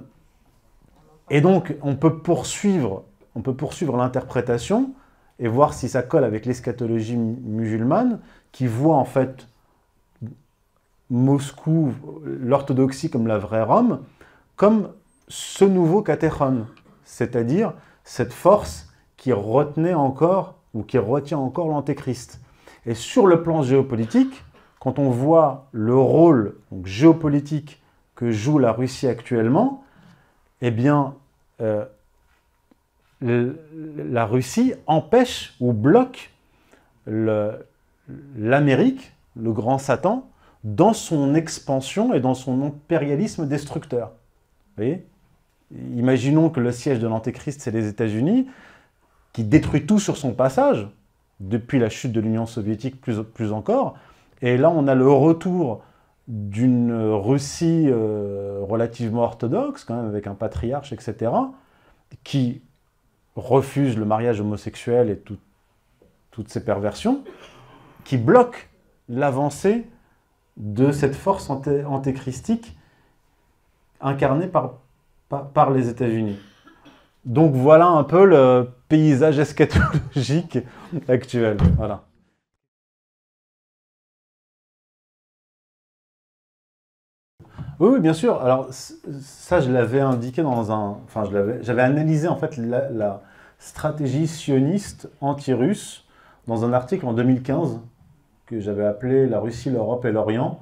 et 1.30 1.42
donc, 1.42 1.76
on 1.82 1.96
peut 1.96 2.20
poursuivre, 2.20 3.04
on 3.36 3.42
peut 3.42 3.54
poursuivre 3.54 3.98
l'interprétation 3.98 4.94
et 5.40 5.48
voir 5.48 5.74
si 5.74 5.90
ça 5.90 6.04
colle 6.04 6.24
avec 6.24 6.46
l'eschatologie 6.46 7.18
musulmane, 7.18 8.20
qui 8.52 8.68
voit 8.68 8.96
en 8.96 9.06
fait 9.06 9.48
Moscou, 11.10 11.94
l'orthodoxie 12.24 13.10
comme 13.10 13.28
la 13.28 13.38
vraie 13.38 13.64
Rome, 13.64 14.02
comme 14.56 14.90
ce 15.28 15.66
nouveau 15.66 16.02
catéchon, 16.04 16.68
c'est-à-dire 17.04 17.74
cette 18.04 18.34
force 18.34 18.90
qui 19.18 19.34
retenait 19.34 19.94
encore 19.94 20.61
ou 20.74 20.84
qui 20.84 20.98
retient 20.98 21.38
encore 21.38 21.68
l'antéchrist. 21.68 22.42
Et 22.86 22.96
sur 22.96 23.28
le 23.28 23.44
plan 23.44 23.62
géopolitique, 23.62 24.44
quand 24.80 25.00
on 25.00 25.10
voit 25.10 25.68
le 25.72 25.96
rôle 25.96 26.56
géopolitique 26.84 27.82
que 28.16 28.32
joue 28.32 28.58
la 28.58 28.72
Russie 28.72 29.08
actuellement, 29.08 29.84
eh 30.62 30.72
bien, 30.72 31.16
euh, 31.62 31.86
la 33.22 34.26
Russie 34.26 34.74
empêche 34.88 35.56
ou 35.60 35.74
bloque 35.74 36.32
l'Amérique, 37.06 39.14
le, 39.36 39.52
grand 39.52 39.78
Satan, 39.78 40.28
dans 40.64 40.94
son 40.94 41.36
expansion 41.36 42.14
et 42.14 42.20
dans 42.20 42.34
son 42.34 42.64
impérialisme 42.64 43.48
destructeur. 43.48 44.10
Vous 44.10 44.84
voyez? 44.84 45.06
Imaginons 45.96 46.50
que 46.50 46.60
le 46.60 46.72
siège 46.72 47.00
de 47.00 47.08
l'Antéchrist, 47.08 47.62
c'est 47.62 47.72
les 47.72 47.88
États-Unis, 47.88 48.48
qui 49.34 49.44
détruit 49.44 49.86
tout 49.86 50.00
sur 50.00 50.18
son 50.18 50.34
passage, 50.34 50.88
depuis 51.40 51.80
la 51.80 51.90
chute 51.90 52.12
de 52.12 52.20
l'Union 52.20 52.46
soviétique 52.46 53.02
plus, 53.02 53.24
plus 53.24 53.52
encore, 53.52 53.96
et 54.42 54.58
là, 54.58 54.70
on 54.70 54.88
a 54.88 54.96
le 54.96 55.10
retour 55.10 55.84
d'une 56.28 56.94
Russie 56.94 57.88
euh, 57.88 58.60
relativement 58.62 59.24
orthodoxe, 59.24 59.84
quand 59.84 59.96
même, 59.96 60.08
avec 60.08 60.28
un 60.28 60.36
patriarche, 60.36 60.94
etc., 60.94 61.32
qui 62.24 62.62
refuse 63.36 63.98
le 63.98 64.06
mariage 64.06 64.42
homosexuel 64.42 65.10
et 65.10 65.22
toutes 66.32 66.50
ces 66.50 66.64
perversions, 66.64 67.24
qui 68.04 68.18
bloque 68.18 68.70
l'avancée 69.10 69.88
de 70.58 70.92
cette 70.92 71.16
force 71.16 71.50
antéchristique 71.50 72.78
incarnée 74.02 74.48
par, 74.48 74.80
par 75.30 75.72
les 75.72 75.88
États-Unis. 75.90 76.38
Donc 77.26 77.54
voilà 77.54 77.88
un 77.88 78.04
peu 78.04 78.26
le 78.26 78.70
paysage 78.92 79.40
eschatologique 79.40 80.60
actuel. 81.08 81.58
Voilà. 81.78 82.04
Oui, 87.80 88.00
bien 88.00 88.14
sûr. 88.14 88.42
Alors, 88.42 88.68
ça, 88.72 89.62
je 89.62 89.72
l'avais 89.72 90.02
indiqué 90.02 90.44
dans 90.44 90.72
un. 90.72 91.00
Enfin, 91.06 91.24
j'avais 91.62 91.82
analysé 91.82 92.28
en 92.28 92.36
fait 92.36 92.58
la, 92.58 93.22
stratégie 93.60 94.28
sioniste 94.28 95.08
anti-russe 95.22 96.08
dans 96.48 96.66
un 96.66 96.74
article 96.74 97.06
en 97.06 97.14
2015 97.14 97.80
que 98.48 98.60
j'avais 98.60 98.86
appelé 98.86 99.28
La 99.28 99.40
Russie, 99.40 99.70
l'Europe 99.70 100.04
et 100.06 100.12
l'Orient, 100.12 100.60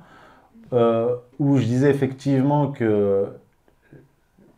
euh, 0.74 1.16
où 1.40 1.58
je 1.58 1.64
disais 1.64 1.90
effectivement 1.90 2.72
que 2.72 3.30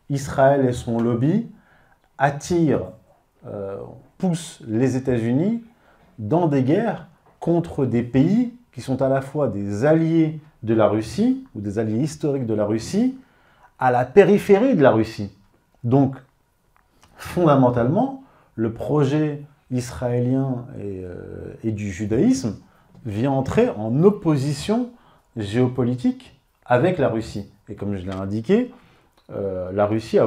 Israël 0.09 0.65
et 0.65 0.73
son 0.73 0.99
lobby 0.99 1.51
attirent, 2.17 2.93
euh, 3.47 3.77
poussent 4.17 4.61
les 4.67 4.95
États-Unis 4.95 5.63
dans 6.19 6.47
des 6.47 6.63
guerres 6.63 7.07
contre 7.39 7.85
des 7.85 8.03
pays 8.03 8.53
qui 8.71 8.81
sont 8.81 9.01
à 9.01 9.09
la 9.09 9.21
fois 9.21 9.47
des 9.47 9.85
alliés 9.85 10.39
de 10.63 10.73
la 10.73 10.87
Russie, 10.87 11.45
ou 11.55 11.61
des 11.61 11.79
alliés 11.79 11.99
historiques 11.99 12.45
de 12.45 12.53
la 12.53 12.65
Russie, 12.65 13.17
à 13.79 13.91
la 13.91 14.05
périphérie 14.05 14.75
de 14.75 14.81
la 14.81 14.91
Russie. 14.91 15.31
Donc, 15.83 16.15
fondamentalement, 17.17 18.23
le 18.55 18.71
projet 18.73 19.41
israélien 19.71 20.65
et, 20.79 21.01
euh, 21.03 21.71
du 21.71 21.91
judaïsme 21.91 22.57
vient 23.05 23.31
entrer 23.31 23.69
en 23.69 24.03
opposition 24.03 24.91
géopolitique 25.35 26.39
avec 26.65 26.97
la 26.99 27.09
Russie. 27.09 27.51
Et 27.69 27.75
comme 27.75 27.95
je 27.95 28.05
l'ai 28.05 28.13
indiqué, 28.13 28.71
euh, 29.33 29.71
la 29.71 29.85
Russie, 29.85 30.19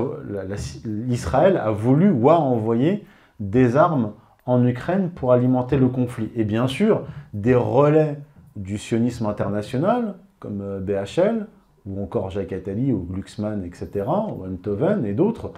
l'Israël 0.85 1.56
a 1.56 1.70
voulu 1.70 2.10
ou 2.10 2.31
a 2.31 2.39
envoyé 2.39 3.05
des 3.40 3.76
armes 3.76 4.12
en 4.47 4.64
Ukraine 4.66 5.10
pour 5.10 5.32
alimenter 5.32 5.76
le 5.76 5.89
conflit. 5.89 6.31
Et 6.36 6.44
bien 6.44 6.68
sûr, 6.68 7.05
des 7.32 7.55
relais 7.55 8.18
du 8.56 8.78
sionisme 8.78 9.26
international, 9.26 10.14
comme 10.39 10.60
euh, 10.62 10.81
BHL, 10.81 11.47
ou 11.86 12.02
encore 12.02 12.31
Jacques 12.31 12.52
Attali, 12.52 12.93
ou 12.93 13.06
Glucksmann, 13.10 13.64
etc., 13.64 14.06
ou 14.06 14.47
Enthoven 14.47 15.05
et 15.05 15.12
d'autres, 15.12 15.52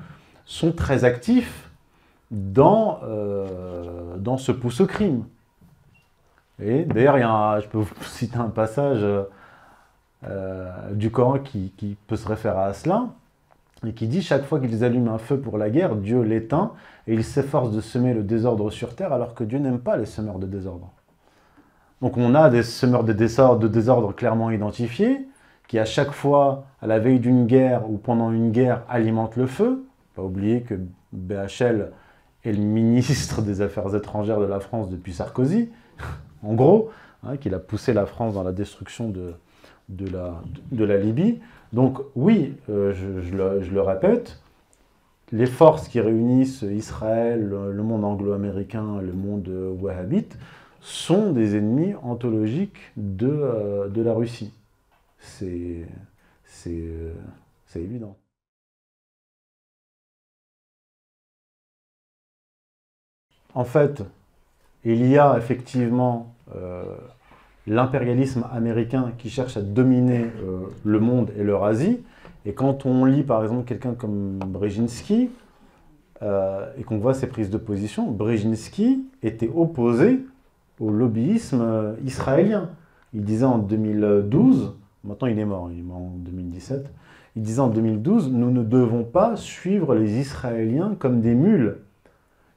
sont 0.44 0.72
très 0.72 1.04
actifs 1.04 1.70
dans, 2.30 2.98
euh, 3.04 4.16
dans 4.16 4.38
ce 4.38 4.50
pouce 4.50 4.80
au 4.80 4.86
crime. 4.86 5.24
Et 6.60 6.84
d'ailleurs, 6.84 7.60
je 7.60 7.68
peux 7.68 7.78
vous 7.78 7.94
citer 8.02 8.38
un 8.38 8.48
passage 8.48 9.06
du 10.92 11.10
Coran 11.10 11.38
qui, 11.38 11.96
peut 12.08 12.16
se 12.16 12.26
référer 12.26 12.58
à 12.58 12.72
cela, 12.72 13.06
et 13.84 13.92
qui 13.92 14.06
dit 14.06 14.22
chaque 14.22 14.44
fois 14.44 14.58
qu'ils 14.58 14.84
allument 14.84 15.12
un 15.14 15.18
feu 15.18 15.38
pour 15.38 15.58
la 15.58 15.68
guerre, 15.68 15.96
Dieu 15.96 16.22
l'éteint, 16.22 16.72
et 17.06 17.14
il 17.14 17.24
s'efforce 17.24 17.70
de 17.70 17.80
semer 17.80 18.14
le 18.14 18.22
désordre 18.22 18.70
sur 18.70 18.94
terre, 18.94 19.12
alors 19.12 19.34
que 19.34 19.44
Dieu 19.44 19.58
n'aime 19.58 19.80
pas 19.80 19.96
les 19.96 20.06
semeurs 20.06 20.38
de 20.38 20.46
désordre. 20.46 20.90
Donc 22.00 22.16
on 22.16 22.34
a 22.34 22.48
des 22.50 22.62
semeurs 22.62 23.04
de 23.04 23.12
désordre, 23.12 24.14
clairement 24.14 24.50
identifiés, 24.50 25.28
qui 25.68 25.78
à 25.78 25.84
chaque 25.84 26.12
fois, 26.12 26.64
à 26.80 26.86
la 26.86 26.98
veille 26.98 27.20
d'une 27.20 27.46
guerre 27.46 27.90
ou 27.90 27.98
pendant 27.98 28.30
une 28.30 28.50
guerre, 28.50 28.82
alimentent 28.88 29.36
le 29.36 29.46
feu. 29.46 29.84
Pas 30.14 30.22
oublier 30.22 30.62
que 30.62 30.74
BHL 31.12 31.90
est 32.44 32.52
le 32.52 32.62
ministre 32.62 33.42
des 33.42 33.60
Affaires 33.60 33.94
étrangères 33.94 34.40
de 34.40 34.46
la 34.46 34.60
France 34.60 34.88
depuis 34.88 35.12
Sarkozy, 35.12 35.70
en 36.42 36.54
gros, 36.54 36.90
hein, 37.24 37.36
qu'il 37.36 37.54
a 37.54 37.58
poussé 37.58 37.92
la 37.92 38.06
France 38.06 38.34
dans 38.34 38.42
la 38.42 38.52
destruction 38.52 39.10
de 39.10 40.06
la 40.08 40.96
Libye. 40.96 41.40
Donc 41.72 41.98
oui, 42.14 42.54
euh, 42.68 42.92
je, 42.94 43.34
le, 43.34 43.80
répète, 43.80 44.40
les 45.32 45.46
forces 45.46 45.88
qui 45.88 46.00
réunissent 46.00 46.62
Israël, 46.62 47.48
le 47.48 47.82
monde 47.82 48.04
anglo-américain, 48.04 49.00
le 49.00 49.12
monde 49.12 49.48
wahhabite, 49.80 50.38
sont 50.80 51.32
des 51.32 51.56
ennemis 51.56 51.94
ontologiques 52.02 52.92
de, 52.96 53.28
euh, 53.28 53.88
de 53.88 54.02
la 54.02 54.14
Russie. 54.14 54.52
C'est 55.18 55.86
euh, 56.66 57.12
évident. 57.74 58.16
En 63.54 63.64
fait, 63.64 64.02
il 64.84 65.06
y 65.06 65.18
a 65.18 65.36
effectivement 65.36 66.34
l'impérialisme 67.66 68.44
américain 68.52 69.12
qui 69.18 69.30
cherche 69.30 69.56
à 69.56 69.62
dominer 69.62 70.26
euh, 70.42 70.66
le 70.84 71.00
monde 71.00 71.30
et 71.38 71.42
l'Eurasie. 71.42 72.00
Et 72.44 72.52
quand 72.52 72.86
on 72.86 73.04
lit 73.04 73.24
par 73.24 73.42
exemple 73.42 73.64
quelqu'un 73.64 73.94
comme 73.94 74.38
Brzezinski, 74.38 75.30
euh, 76.22 76.70
et 76.78 76.82
qu'on 76.82 76.96
voit 76.96 77.12
ses 77.12 77.26
prises 77.26 77.50
de 77.50 77.58
position, 77.58 78.10
Brzezinski 78.10 79.04
était 79.22 79.50
opposé 79.54 80.24
au 80.80 80.90
lobbyisme 80.90 81.60
euh, 81.60 81.92
israélien. 82.06 82.70
Il 83.12 83.22
disait 83.22 83.44
en 83.44 83.58
2012, 83.58 84.74
maintenant 85.04 85.28
il 85.28 85.38
est 85.38 85.44
mort, 85.44 85.70
il 85.70 85.80
est 85.80 85.82
mort 85.82 85.98
en 85.98 86.14
2017, 86.16 86.90
il 87.36 87.42
disait 87.42 87.60
en 87.60 87.68
2012, 87.68 88.32
nous 88.32 88.50
ne 88.50 88.62
devons 88.62 89.04
pas 89.04 89.36
suivre 89.36 89.94
les 89.94 90.18
Israéliens 90.18 90.96
comme 90.98 91.20
des 91.20 91.34
mules. 91.34 91.78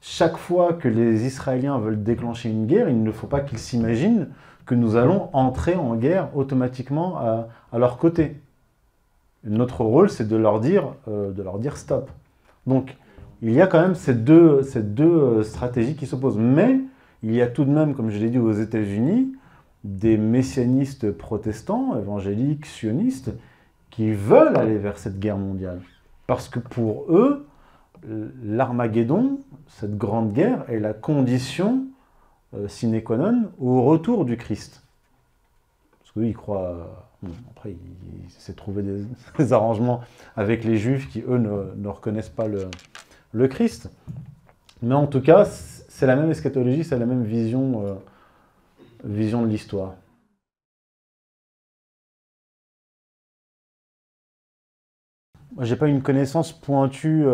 Chaque 0.00 0.36
fois 0.36 0.72
que 0.72 0.88
les 0.88 1.26
Israéliens 1.26 1.78
veulent 1.78 2.02
déclencher 2.02 2.48
une 2.48 2.66
guerre, 2.66 2.88
il 2.88 3.02
ne 3.02 3.12
faut 3.12 3.26
pas 3.26 3.40
qu'ils 3.40 3.58
s'imaginent 3.58 4.28
que 4.64 4.74
nous 4.74 4.96
allons 4.96 5.28
entrer 5.32 5.74
en 5.74 5.94
guerre 5.94 6.28
automatiquement 6.34 7.18
à, 7.18 7.78
leur 7.78 7.98
côté. 7.98 8.40
Notre 9.44 9.84
rôle, 9.84 10.08
c'est 10.08 10.28
de, 10.28 10.36
leur 10.36 10.60
dire, 10.60 10.94
euh, 11.08 11.32
de 11.32 11.42
leur 11.42 11.58
dire 11.58 11.76
stop. 11.76 12.10
Donc, 12.66 12.96
il 13.42 13.52
y 13.52 13.60
a 13.60 13.66
quand 13.66 13.80
même 13.80 13.94
ces 13.94 14.14
deux, 14.14 14.62
ces 14.62 14.82
deux 14.82 15.04
euh, 15.04 15.42
stratégies 15.42 15.96
qui 15.96 16.06
s'opposent. 16.06 16.38
Mais 16.38 16.80
il 17.22 17.34
y 17.34 17.42
a 17.42 17.46
tout 17.46 17.64
de 17.64 17.70
même, 17.70 17.94
comme 17.94 18.10
je 18.10 18.18
l'ai 18.18 18.30
dit 18.30 18.38
aux 18.38 18.52
États-Unis, 18.52 19.32
des 19.84 20.16
messianistes 20.16 21.10
protestants, 21.10 21.98
évangéliques, 21.98 22.66
sionistes, 22.66 23.32
qui 23.90 24.12
veulent 24.12 24.56
aller 24.56 24.78
vers 24.78 24.98
cette 24.98 25.18
guerre 25.18 25.38
mondiale. 25.38 25.80
Parce 26.26 26.48
que 26.48 26.58
pour 26.58 27.06
eux, 27.08 27.46
l'Armageddon, 28.42 29.40
cette 29.66 29.96
grande 29.96 30.32
guerre, 30.32 30.64
est 30.68 30.78
la 30.78 30.92
condition 30.92 31.84
euh, 32.54 32.66
sine 32.66 33.00
qua 33.02 33.16
non 33.16 33.50
au 33.58 33.82
retour 33.82 34.24
du 34.24 34.36
Christ. 34.36 34.82
Parce 36.00 36.12
qu'il 36.12 36.36
croit. 36.36 36.68
Euh, 37.24 37.28
après, 37.50 37.70
il, 37.70 38.30
s'est 38.30 38.54
trouvé 38.54 38.82
des, 38.82 39.52
arrangements 39.52 40.00
avec 40.36 40.64
les 40.64 40.78
Juifs 40.78 41.08
qui, 41.10 41.20
eux, 41.20 41.38
ne, 41.38 41.88
reconnaissent 41.88 42.30
pas 42.30 42.48
le, 42.48 42.68
le, 43.32 43.48
Christ. 43.48 43.90
Mais 44.82 44.94
en 44.94 45.06
tout 45.06 45.20
cas, 45.20 45.44
c'est 45.44 46.06
la 46.06 46.16
même 46.16 46.30
eschatologie, 46.30 46.82
c'est 46.82 46.98
la 46.98 47.04
même 47.04 47.24
vision, 47.24 47.86
euh, 47.86 47.94
vision 49.04 49.42
de 49.42 49.48
l'histoire. 49.48 49.94
Moi, 55.60 55.66
j'ai 55.66 55.76
pas 55.76 55.88
une 55.88 56.00
connaissance 56.00 56.52
pointue 56.52 57.26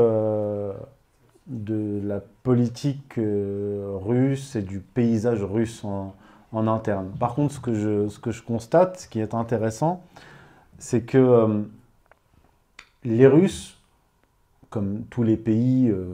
de 1.47 2.01
la 2.05 2.21
politique 2.43 3.19
euh, 3.19 3.97
russe 4.03 4.57
et 4.57 4.63
du 4.63 4.81
paysage 4.81 5.45
russe 5.45 5.85
en, 5.85 6.15
interne. 6.53 7.11
Par 7.21 7.35
contre, 7.35 7.55
ce 7.55 7.61
que, 7.61 7.75
je, 8.33 8.43
constate, 8.43 9.01
ce 9.01 9.09
qui 9.09 9.21
est 9.21 9.33
intéressant, 9.33 10.03
c'est 10.79 11.03
que 11.03 11.19
euh, 11.19 11.63
les 13.05 13.27
Russes, 13.27 13.79
comme 14.71 15.03
tous 15.11 15.23
les 15.23 15.37
pays 15.37 15.91
euh, 15.91 16.09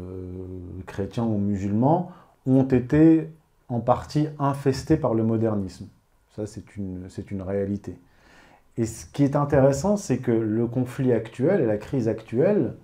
chrétiens 0.87 1.23
ou 1.23 1.39
musulmans, 1.39 2.11
ont 2.45 2.65
été 2.65 3.31
en 3.69 3.79
partie 3.79 4.27
infestés 4.39 4.97
par 4.97 5.15
le 5.15 5.23
modernisme. 5.23 5.87
Ça, 6.35 6.45
c'est 6.47 6.77
une 6.77 7.43
réalité. 7.43 7.97
Et 8.79 8.87
ce 8.87 9.07
qui 9.07 9.25
est 9.25 9.37
intéressant, 9.37 9.97
c'est 9.97 10.19
que 10.19 10.33
le 10.33 10.67
conflit 10.67 11.13
actuel 11.13 11.61
et 11.61 11.67
la 11.67 11.77
crise 11.77 12.09
actuelle 12.09 12.75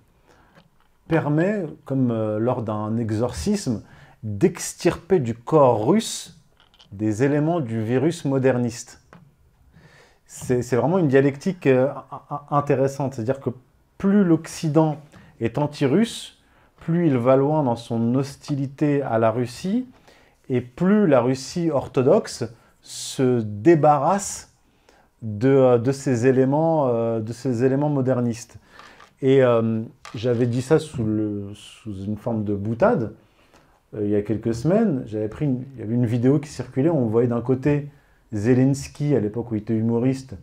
permet, 1.09 1.65
comme 1.85 2.11
euh, 2.11 2.39
lors 2.39 2.63
d'un 2.63 2.97
exorcisme, 2.99 3.83
d'extirper 4.23 5.19
du 5.19 5.35
corps 5.35 5.87
russe 5.87 6.41
des 6.93 7.23
éléments 7.23 7.61
du 7.61 7.83
virus 7.83 8.25
moderniste. 8.25 9.03
C'est 10.27 10.77
vraiment 10.77 10.99
une 10.99 11.09
dialectique 11.09 11.67
euh, 11.67 11.91
intéressante, 12.51 13.15
c'est-à-dire 13.15 13.41
que 13.41 13.51
plus 13.97 14.25
l'Occident 14.25 14.99
est 15.41 15.57
anti-russe, 15.57 16.39
plus 16.77 17.07
il 17.07 17.17
va 17.17 17.37
loin 17.37 17.63
dans 17.63 17.77
son 17.77 18.15
hostilité 18.15 19.03
à 19.03 19.19
la 19.19 19.31
Russie, 19.31 19.89
et 20.51 20.61
plus 20.61 21.07
la 21.07 21.23
Russie 21.23 21.71
orthodoxe 21.71 22.45
se 22.83 23.41
débarrasse 23.41 24.48
de, 25.23 25.49
euh, 25.49 25.93
ces, 25.93 26.27
éléments, 26.27 27.19
de 27.21 27.33
ces 27.33 27.65
éléments 27.65 27.91
modernistes. 27.91 28.59
Et 29.21 29.43
euh, 29.43 29.83
j'avais 30.15 30.47
dit 30.47 30.63
ça 30.63 30.79
sous, 30.79 31.03
une 31.05 32.17
forme 32.17 32.45
de 32.45 32.55
boutade 32.55 33.15
euh, 33.95 34.05
il 34.05 34.11
y 34.11 34.17
a 34.17 34.23
quelques 34.23 34.55
semaines. 34.55 35.03
J'avais 35.07 35.29
pris 35.29 35.47
il 35.47 35.81
y 35.81 35.83
avait 35.83 35.95
une 35.95 36.07
vidéo 36.07 36.39
qui 36.39 36.49
circulait, 36.49 36.91
on 36.91 37.07
voyait 37.07 37.29
d'un 37.29 37.41
côté 37.41 37.89
Zelensky, 38.33 39.17
à 39.17 39.21
l'époque 39.21 39.51
où 39.51 39.55
il 39.57 39.63
était 39.63 39.75
humoriste, 39.75 40.37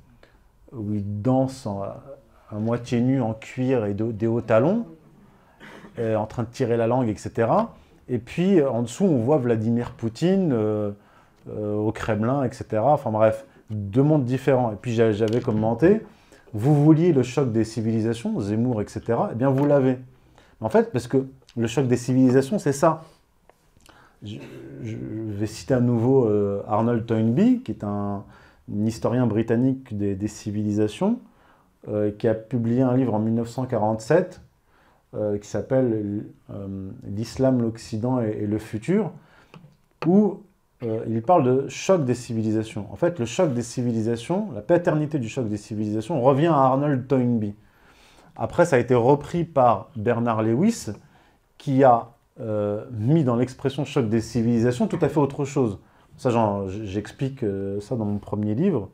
où 0.73 0.93
il 0.93 1.21
danse 1.21 1.67
à 1.67 2.59
moitié 2.59 2.99
nu 2.99 3.21
en 3.21 3.33
cuir 3.33 3.85
et 3.85 3.93
des 3.93 4.27
hauts 4.27 4.41
talons, 4.41 4.85
euh, 5.99 6.15
en 6.15 6.25
train 6.25 6.43
de 6.43 6.49
tirer 6.49 6.77
la 6.77 6.87
langue, 6.87 7.07
etc. 7.07 7.47
Et 8.09 8.17
puis 8.17 8.61
en 8.61 8.81
dessous, 8.81 9.05
on 9.05 9.17
voit 9.17 9.37
Vladimir 9.37 9.91
Poutine 9.91 10.53
au 11.47 11.91
Kremlin, 11.91 12.43
etc. 12.43 12.81
Enfin 12.83 13.11
bref, 13.11 13.45
deux 13.69 14.03
mondes 14.03 14.25
différents. 14.25 14.71
Et 14.71 14.75
puis 14.75 14.93
j'avais 14.93 15.41
commenté 15.41 16.01
vous 16.55 16.73
vouliez 16.73 17.11
le 17.11 17.21
choc 17.21 17.51
des 17.51 17.65
civilisations, 17.65 18.39
Zemmour, 18.39 18.81
etc., 18.81 19.01
eh 19.33 19.35
bien 19.35 19.49
vous 19.49 19.65
l'avez. 19.65 19.97
En 20.61 20.69
fait, 20.69 20.89
parce 20.93 21.05
que 21.05 21.27
le 21.57 21.67
choc 21.67 21.85
des 21.85 21.97
civilisations, 21.97 22.59
c'est 22.59 22.71
ça. 22.71 23.03
Je, 24.23 24.37
vais 24.81 25.47
citer 25.47 25.73
à 25.73 25.81
nouveau 25.81 26.25
euh, 26.25 26.63
Arnold 26.67 27.05
Toynbee, 27.05 27.61
qui 27.61 27.71
est 27.71 27.83
un, 27.83 28.23
historien 28.71 29.27
britannique 29.27 29.97
des, 29.97 30.27
civilisations, 30.29 31.19
euh, 31.89 32.09
qui 32.11 32.27
a 32.29 32.33
publié 32.33 32.81
un 32.81 32.95
livre 32.95 33.13
en 33.13 33.19
1947 33.19 34.41
euh, 35.13 35.37
qui 35.37 35.47
s'appelle 35.47 36.23
L'Islam, 37.03 37.61
l'Occident 37.61 38.21
et, 38.21 38.47
le 38.47 38.57
futur, 38.59 39.11
où 40.07 40.41
il 40.81 41.21
parle 41.21 41.43
de 41.43 41.67
choc 41.67 42.05
des 42.05 42.15
civilisations. 42.15 42.87
En 42.91 42.95
fait, 42.95 43.19
le 43.19 43.25
choc 43.25 43.53
des 43.53 43.61
civilisations, 43.61 44.49
la 44.53 44.61
paternité 44.61 45.19
du 45.19 45.29
choc 45.29 45.47
des 45.47 45.57
civilisations 45.57 46.21
revient 46.21 46.47
à 46.47 46.57
Arnold 46.57 47.07
Toynbee. 47.07 47.55
Après, 48.35 48.65
ça 48.65 48.75
a 48.75 48.79
été 48.79 48.93
repris 48.95 49.45
par 49.45 49.89
Bernard 49.95 50.43
Lewis, 50.43 50.87
qui 51.57 51.83
a 51.83 52.09
mis 52.91 53.23
dans 53.23 53.37
l'expression 53.37 53.85
choc 53.85 54.09
des 54.09 54.21
civilisations 54.21 54.87
tout 54.87 54.99
à 55.01 55.07
fait 55.07 55.19
autre 55.19 55.45
chose. 55.45 55.79
Ça, 56.17 56.29
j'explique 56.67 57.45
ça 57.79 57.95
dans 57.95 58.05
mon 58.05 58.17
premier 58.17 58.55
livre, 58.55 58.89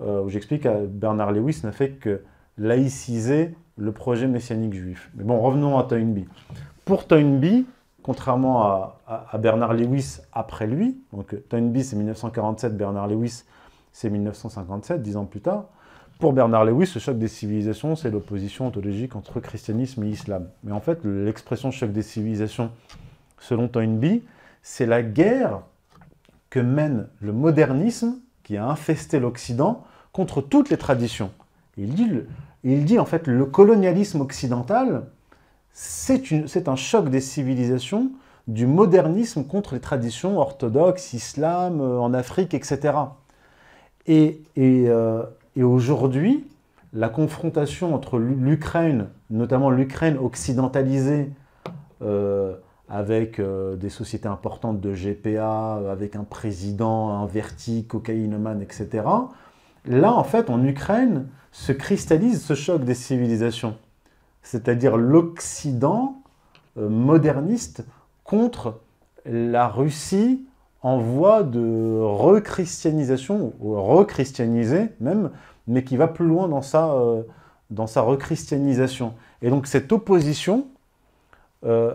où 0.00 0.28
j'explique 0.28 0.64
que 0.64 0.86
Bernard 0.86 1.32
Lewis 1.32 1.60
n'a 1.64 1.72
fait 1.72 1.92
que 1.92 2.22
laïciser 2.58 3.54
le 3.78 3.92
projet 3.92 4.26
messianique 4.28 4.74
juif. 4.74 5.10
Mais 5.16 5.24
bon, 5.24 5.40
revenons 5.40 5.78
à 5.78 5.84
Toynbee. 5.84 6.26
Pour 6.84 7.06
Toynbee, 7.06 7.66
contrairement 8.06 8.94
à, 9.08 9.36
Bernard 9.38 9.74
Lewis 9.74 10.20
après 10.32 10.68
lui, 10.68 10.96
donc 11.12 11.34
Toynbee 11.48 11.82
c'est 11.82 11.96
1947, 11.96 12.76
Bernard 12.76 13.08
Lewis 13.08 13.42
c'est 13.90 14.10
1957, 14.10 15.02
dix 15.02 15.16
ans 15.16 15.24
plus 15.24 15.40
tard, 15.40 15.64
pour 16.20 16.32
Bernard 16.32 16.64
Lewis, 16.64 16.92
le 16.94 17.00
choc 17.00 17.18
des 17.18 17.26
civilisations, 17.26 17.96
c'est 17.96 18.10
l'opposition 18.10 18.68
ontologique 18.68 19.16
entre 19.16 19.40
christianisme 19.40 20.04
et 20.04 20.08
islam. 20.08 20.48
Mais 20.62 20.72
en 20.72 20.80
fait, 20.80 21.04
l'expression 21.04 21.72
choc 21.72 21.90
des 21.90 22.02
civilisations, 22.02 22.70
selon 23.40 23.66
Toynbee, 23.66 24.22
c'est 24.62 24.86
la 24.86 25.02
guerre 25.02 25.62
que 26.48 26.60
mène 26.60 27.08
le 27.20 27.32
modernisme, 27.32 28.20
qui 28.44 28.56
a 28.56 28.66
infesté 28.66 29.18
l'Occident, 29.18 29.84
contre 30.12 30.40
toutes 30.40 30.70
les 30.70 30.78
traditions. 30.78 31.32
Il 31.76 32.24
il 32.64 32.84
dit 32.84 32.98
en 32.98 33.04
fait 33.04 33.26
le 33.26 33.44
colonialisme 33.44 34.20
occidental, 34.20 35.06
c'est 35.78 36.68
un 36.68 36.74
choc 36.76 37.10
des 37.10 37.20
civilisations, 37.20 38.10
du 38.46 38.66
modernisme 38.66 39.44
contre 39.44 39.74
les 39.74 39.80
traditions 39.80 40.38
orthodoxes, 40.38 41.12
islam, 41.12 41.82
euh, 41.82 41.98
en 41.98 42.14
Afrique, 42.14 42.54
etc. 42.54 42.94
Et, 44.06 44.40
euh, 44.56 45.24
et, 45.54 45.62
aujourd'hui, 45.62 46.46
la 46.94 47.10
confrontation 47.10 47.94
entre 47.94 48.18
l'Ukraine, 48.18 49.08
notamment 49.28 49.68
l'Ukraine 49.68 50.16
occidentalisée, 50.16 51.28
euh, 52.00 52.54
avec 52.88 53.40
des 53.40 53.90
sociétés 53.90 54.28
importantes 54.28 54.80
de 54.80 54.94
GPA, 54.94 55.80
avec 55.90 56.14
un 56.14 56.22
président 56.22 57.10
inverti, 57.10 57.84
cocaïnomane, 57.84 58.62
etc. 58.62 59.02
Là, 59.84 60.12
en 60.14 60.22
fait, 60.22 60.48
en 60.48 60.64
Ukraine, 60.64 61.26
se 61.50 61.72
cristallise 61.72 62.44
ce 62.44 62.54
choc 62.54 62.84
des 62.84 62.94
civilisations, 62.94 63.76
c'est-à-dire 64.46 64.96
l'Occident 64.96 66.22
euh, 66.78 66.88
moderniste 66.88 67.84
contre 68.22 68.78
la 69.24 69.66
Russie 69.66 70.46
en 70.82 70.98
voie 70.98 71.42
de 71.42 71.98
rechristianisation, 72.00 73.54
ou 73.58 73.74
rechristianisée 73.82 74.92
même, 75.00 75.30
mais 75.66 75.82
qui 75.82 75.96
va 75.96 76.06
plus 76.06 76.26
loin 76.26 76.46
dans 76.46 76.62
sa, 76.62 76.92
euh, 76.92 77.22
dans 77.70 77.88
sa 77.88 78.02
rechristianisation. 78.02 79.14
Et 79.42 79.50
donc 79.50 79.66
cette 79.66 79.90
opposition 79.90 80.68
euh, 81.64 81.94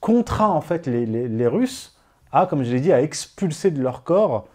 contraint 0.00 0.48
en 0.48 0.62
fait 0.62 0.86
les, 0.86 1.46
Russes 1.46 1.98
à, 2.32 2.46
comme 2.46 2.62
je 2.62 2.72
l'ai 2.72 2.80
dit, 2.80 2.92
à 2.92 3.02
expulser 3.02 3.70
de 3.70 3.82
leur 3.82 4.02
corps. 4.02 4.48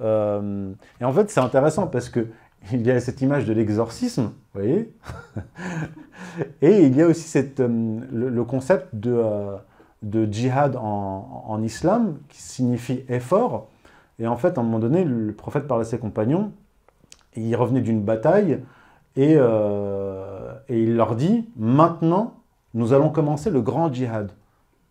et 0.00 1.04
en 1.04 1.12
fait 1.12 1.30
c'est 1.30 1.40
intéressant 1.40 1.86
parce 1.86 2.10
que 2.10 2.28
il 2.70 2.86
y 2.86 2.90
a 2.90 3.00
cette 3.00 3.22
image 3.22 3.46
de 3.46 3.54
l'exorcisme, 3.54 4.32
vous 4.54 4.60
voyez 4.60 4.94
Et 6.62 6.86
il 6.86 6.96
y 6.96 7.02
a 7.02 7.06
aussi 7.06 7.22
cette, 7.22 7.60
euh, 7.60 8.00
le, 8.12 8.44
concept 8.44 8.94
de, 8.94 9.12
euh, 9.12 9.56
de 10.02 10.30
djihad 10.30 10.76
en, 10.76 11.60
islam, 11.62 12.18
qui 12.28 12.40
signifie 12.40 13.04
effort. 13.08 13.68
Et 14.18 14.26
en 14.26 14.36
fait, 14.36 14.56
à 14.56 14.60
un 14.60 14.64
moment 14.64 14.78
donné, 14.78 15.04
le 15.04 15.32
prophète 15.32 15.66
parlait 15.66 15.84
à 15.84 15.88
ses 15.88 15.98
compagnons, 15.98 16.52
il 17.36 17.54
revenait 17.56 17.80
d'une 17.80 18.00
bataille, 18.00 18.60
et, 19.16 19.34
euh, 19.36 20.54
et 20.68 20.82
il 20.82 20.96
leur 20.96 21.16
dit, 21.16 21.48
maintenant, 21.56 22.34
nous 22.74 22.92
allons 22.92 23.10
commencer 23.10 23.50
le 23.50 23.60
grand 23.60 23.92
djihad. 23.92 24.30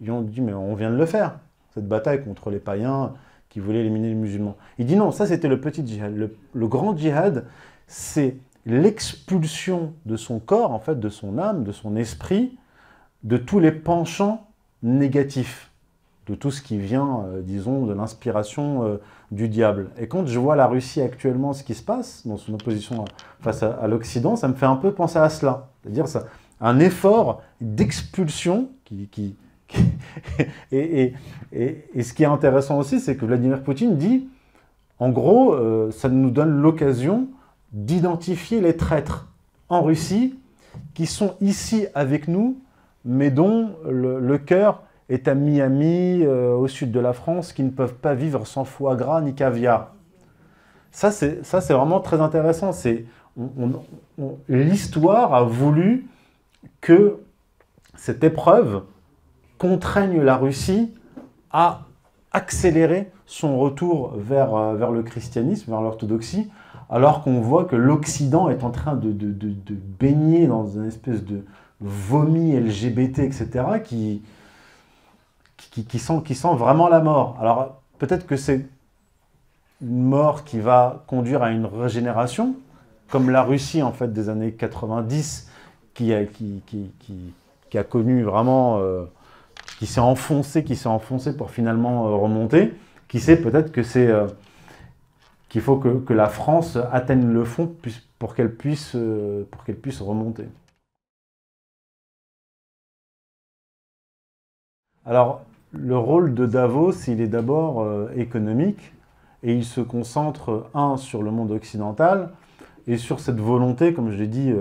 Ils 0.02 0.11
ont 0.11 0.22
dit, 0.22 0.41
mais 0.41 0.53
on 0.53 0.76
vient 0.76 0.91
de 0.91 0.98
le 0.98 1.06
faire, 1.06 1.40
cette 1.73 1.88
bataille 1.88 2.23
contre 2.23 2.49
les 2.49 2.60
païens, 2.60 3.14
qui 3.53 3.60
voulait 3.60 3.81
éliminer 3.81 4.10
les 4.10 4.15
musulmans. 4.15 4.57
Il 4.80 4.88
dit 4.88 4.95
non, 4.95 5.11
ça 5.11 5.27
c'était 5.27 5.48
le 5.48 5.61
petit 5.61 5.85
djihad. 5.85 6.15
Le, 6.15 6.68
grand 6.68 6.98
djihad, 6.98 7.45
c'est 7.85 8.38
l'expulsion 8.65 9.94
de 10.06 10.15
son 10.15 10.40
corps, 10.40 10.72
en 10.72 10.80
fait, 10.80 10.99
de 10.99 11.10
son 11.10 11.38
âme, 11.38 11.64
de 11.64 11.72
son 11.72 11.95
esprit, 11.95 12.57
de 13.23 13.38
tous 13.38 13.60
les 13.60 13.72
penchants 13.72 14.48
négatifs, 14.81 15.72
de 16.27 16.35
tout 16.35 16.52
ce 16.52 16.61
qui 16.61 16.77
vient, 16.77 17.26
euh, 17.26 17.41
disons, 17.41 17.85
de 17.85 17.94
l'inspiration 17.94 18.85
euh, 18.85 18.98
du 19.31 19.49
diable. 19.49 19.90
Et 19.98 20.07
quand 20.07 20.26
je 20.26 20.40
vois 20.40 20.56
la 20.56 20.68
Russie 20.68 21.02
actuellement, 21.02 21.53
ce 21.53 21.64
qui 21.64 21.73
se 21.73 21.84
passe 21.84 22.26
dans 22.26 22.38
son 22.38 22.53
opposition 22.53 23.06
face 23.41 23.64
à, 23.64 23.88
l'Occident, 23.88 24.35
ça 24.35 24.48
me 24.48 24.53
fait 24.53 24.65
un 24.65 24.77
peu 24.77 24.94
penser 24.94 25.19
à 25.19 25.30
cela. 25.30 25.69
C'est-à-dire 25.81 26.06
un 26.61 26.80
effort 26.80 27.41
d'expulsion 27.60 28.69
qui, 28.85 29.07
qui, 29.07 29.35
et, 30.72 31.14
ce 31.52 32.14
qui 32.14 32.23
est 32.23 32.27
intéressant 32.27 32.77
aussi, 32.77 32.99
c'est 32.99 33.18
que 33.18 33.26
Vladimir 33.26 33.61
Poutine 33.64 33.98
dit, 33.98 34.27
en 34.99 35.10
gros, 35.10 35.53
euh, 35.53 35.91
ça 35.91 36.10
nous 36.10 36.30
donne 36.30 36.61
l'occasion 36.61 37.27
d'identifier 37.73 38.61
les 38.61 38.77
traîtres 38.77 39.27
en 39.69 39.81
Russie 39.81 40.39
qui 40.93 41.07
sont 41.07 41.35
ici 41.41 41.87
avec 41.95 42.27
nous, 42.27 42.59
mais 43.03 43.31
dont 43.31 43.71
le, 43.85 44.37
cœur 44.37 44.83
est 45.09 45.27
à 45.27 45.35
Miami, 45.35 46.23
euh, 46.23 46.53
au 46.55 46.67
sud 46.67 46.91
de 46.91 46.99
la 46.99 47.13
France, 47.13 47.51
qui 47.51 47.63
ne 47.63 47.69
peuvent 47.69 47.95
pas 47.95 48.13
vivre 48.13 48.47
sans 48.47 48.63
foie 48.63 48.95
gras 48.95 49.21
ni 49.21 49.33
caviar. 49.35 49.93
Ça, 50.91 51.11
c'est 51.11 51.73
vraiment 51.73 51.99
très 51.99 52.21
intéressant. 52.21 52.71
L'histoire 54.47 55.33
a 55.33 55.43
voulu 55.43 56.07
que 56.81 57.17
cette 57.95 58.23
épreuve 58.23 58.83
contraignent 59.57 60.21
la 60.21 60.37
Russie 60.37 60.93
à 61.51 61.85
accélérer 62.31 63.11
son 63.25 63.59
retour 63.59 64.13
vers, 64.17 64.55
euh, 64.55 64.75
vers 64.75 64.91
le 64.91 65.01
christianisme, 65.01 65.71
vers 65.71 65.81
l'orthodoxie, 65.81 66.49
alors 66.94 67.24
qu'on 67.24 67.41
voit 67.41 67.65
que 67.65 67.76
l'Occident 67.76 68.49
est 68.49 68.64
en 68.64 68.70
train 68.70 68.94
de, 68.94 69.11
baigner 69.99 70.45
dans 70.45 70.68
une 70.68 70.86
espèce 70.86 71.26
de 71.26 71.44
vomi 71.82 72.56
LGBT, 72.56 73.20
etc., 73.20 73.49
qui, 73.84 74.22
qui, 75.57 75.86
qui, 75.86 75.98
sent, 75.98 76.22
qui 76.24 76.36
sent 76.36 76.53
vraiment 76.53 76.88
la 76.88 77.02
mort. 77.02 77.36
Alors 77.41 77.82
peut-être 77.98 78.28
que 78.28 78.36
c'est 78.36 78.68
une 79.82 80.03
mort 80.03 80.44
qui 80.44 80.60
va 80.60 81.03
conduire 81.07 81.41
à 81.41 81.49
une 81.49 81.65
régénération, 81.65 82.56
comme 83.10 83.32
la 83.32 83.41
Russie 83.41 83.82
en 83.82 83.91
fait 83.91 84.14
des 84.14 84.30
années 84.30 84.52
90, 84.52 85.49
qui 85.95 86.14
a, 86.14 86.26
qui, 86.26 86.61
qui, 86.68 87.78
a 87.78 87.84
connu 87.84 88.22
vraiment... 88.22 88.78
Euh, 88.82 89.06
qui 89.80 89.88
s'est 89.88 89.99
enfoncé, 89.99 90.64
qui 90.64 90.76
s'est 90.76 90.88
enfoncé 90.88 91.36
pour 91.36 91.49
finalement 91.49 92.07
euh, 92.07 92.11
remonter. 92.11 92.74
Qui 93.07 93.20
sait, 93.20 93.36
peut-être 93.36 93.72
que 93.72 93.82
c'est 93.82 94.07
euh, 94.07 94.28
qu'il 95.53 95.61
faut 95.61 95.77
que, 95.77 96.13
la 96.13 96.30
France 96.30 96.80
atteigne 96.91 97.31
le 97.31 97.45
fond 97.45 97.71
pour 98.17 98.34
qu'elle 98.34 98.55
puisse, 98.55 98.95
euh, 98.95 99.47
pour 99.51 99.63
qu'elle 99.63 99.77
puisse 99.77 100.01
remonter. 100.01 100.47
Alors, 105.05 105.43
le 105.73 105.95
rôle 105.95 106.34
de 106.34 106.47
Davos, 106.47 106.93
il 107.07 107.21
est 107.21 107.27
d'abord 107.27 107.88
économique 108.15 108.93
et 109.43 109.53
il 109.53 109.63
se 109.63 109.81
concentre, 109.81 110.69
un, 110.73 110.97
sur 110.97 111.21
le 111.21 111.30
monde 111.30 111.51
occidental 111.51 112.31
et 112.88 112.97
sur 112.97 113.19
cette 113.19 113.39
volonté, 113.39 113.93
comme 113.93 114.09
je 114.09 114.17
l'ai 114.17 114.27
dit, 114.27 114.51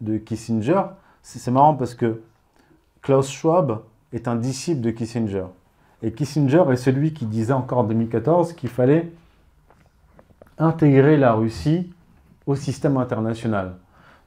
de 0.00 0.18
Kissinger. 0.18 0.82
C'est 1.22 1.50
marrant 1.50 1.74
parce 1.74 1.94
que 1.94 2.20
Klaus 3.00 3.30
Schwab, 3.30 3.80
est 4.12 4.28
un 4.28 4.36
disciple 4.36 4.80
de 4.80 4.90
Kissinger. 4.90 5.46
Et 6.02 6.12
Kissinger 6.12 6.64
est 6.72 6.76
celui 6.76 7.12
qui 7.12 7.26
disait 7.26 7.52
encore 7.52 7.78
en 7.78 7.84
2014 7.84 8.54
qu'il 8.54 8.70
fallait 8.70 9.10
intégrer 10.60 11.16
la 11.16 11.32
Russie 11.32 11.90
au 12.46 12.54
système 12.54 12.96
international. 12.98 13.76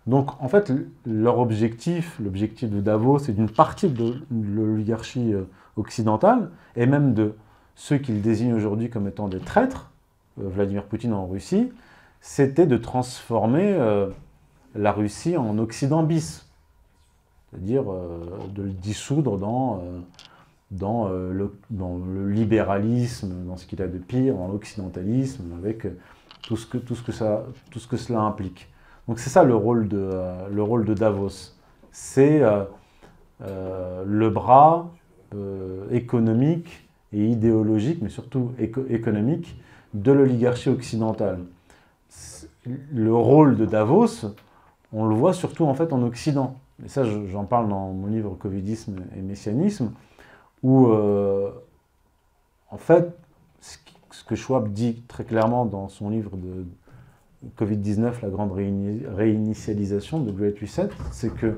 Donc 0.08 0.32
en 0.42 0.50
fait, 0.50 0.74
leur 1.06 1.40
objectif, 1.40 2.20
l'objectif 2.20 2.70
de 2.70 2.82
Davos, 2.82 3.20
c'est 3.20 3.32
d'une 3.32 3.50
partie 3.50 3.90
de 3.90 4.16
l'oligarchie 4.32 5.34
euh, 5.34 5.44
occidentale, 5.78 6.50
et 6.76 6.86
même 6.86 7.14
de 7.14 7.36
ceux 7.76 7.98
qu'ils 7.98 8.22
désignent 8.22 8.54
aujourd'hui 8.54 8.90
comme 8.90 9.08
étant 9.08 9.30
des 9.30 9.40
traîtres, 9.40 9.92
euh, 10.42 10.50
Vladimir 10.50 10.84
Poutine 10.84 11.14
en 11.14 11.26
Russie, 11.26 11.72
c'était 12.20 12.68
de 12.68 12.78
transformer 12.78 13.74
euh, 13.74 14.10
la 14.76 14.92
Russie 14.92 15.38
en 15.38 15.58
Occident 15.58 16.04
bis 16.04 16.50
c'est-à-dire 17.52 17.84
de 17.84 18.64
le 18.64 18.72
dissoudre 18.72 19.38
dans, 19.38 19.84
dans, 20.72 21.08
le, 21.08 21.56
dans, 21.70 22.00
le, 22.00 22.28
libéralisme, 22.28 23.46
dans 23.46 23.58
ce 23.58 23.68
qu'il 23.68 23.80
a 23.84 23.88
de 23.88 24.00
pire, 24.00 24.34
dans 24.34 24.48
l'occidentalisme, 24.48 25.44
avec 25.60 25.86
tout 26.44 26.56
ce, 26.58 26.68
que, 26.68 26.78
tout, 26.78 26.96
ce 26.96 27.04
que 27.04 27.12
ça, 27.12 27.46
tout 27.72 27.80
ce 27.80 27.88
que 27.88 27.98
cela 27.98 28.22
implique. 28.22 28.70
Donc 29.08 29.20
c'est 29.20 29.30
ça 29.30 29.44
le 29.44 29.56
rôle 29.56 29.88
de, 29.88 30.10
le 30.52 30.64
rôle 30.64 30.86
de 30.86 30.94
Davos. 30.94 31.56
C'est 31.92 32.42
le 33.42 34.30
bras 34.30 34.92
économique 35.92 36.88
et 37.12 37.26
idéologique, 37.28 38.00
mais 38.02 38.10
surtout 38.10 38.52
économique, 38.58 39.60
de 39.94 40.12
l'oligarchie 40.12 40.70
occidentale. 40.70 41.40
Le 42.66 43.14
rôle 43.14 43.58
de 43.58 43.66
Davos, 43.66 44.26
on 44.92 45.06
le 45.06 45.16
voit 45.16 45.34
surtout 45.34 45.66
en 45.66 45.74
fait 45.74 45.92
en 45.92 46.02
Occident. 46.04 46.56
Et 46.84 46.88
ça, 46.88 47.04
j'en 47.04 47.46
parle 47.46 47.70
dans 47.70 47.92
mon 47.92 48.08
livre 48.08 48.36
Covidisme 48.36 49.04
et 49.16 49.22
Messianisme, 49.22 49.92
où 50.64 50.88
euh, 50.88 51.52
en 52.72 52.78
fait, 52.78 53.16
ce 54.24 54.30
que 54.30 54.36
Schwab 54.36 54.72
dit 54.72 55.04
très 55.10 55.26
clairement 55.26 55.66
dans 55.66 55.90
son 55.90 56.10
livre 56.10 56.38
de 56.38 56.66
Covid-19, 57.58 58.22
la 58.22 58.30
grande 58.30 58.54
réinitialisation 58.54 60.22
de 60.22 60.32
Great 60.32 60.58
Reset, 60.60 60.88
c'est 61.12 61.34
que 61.34 61.58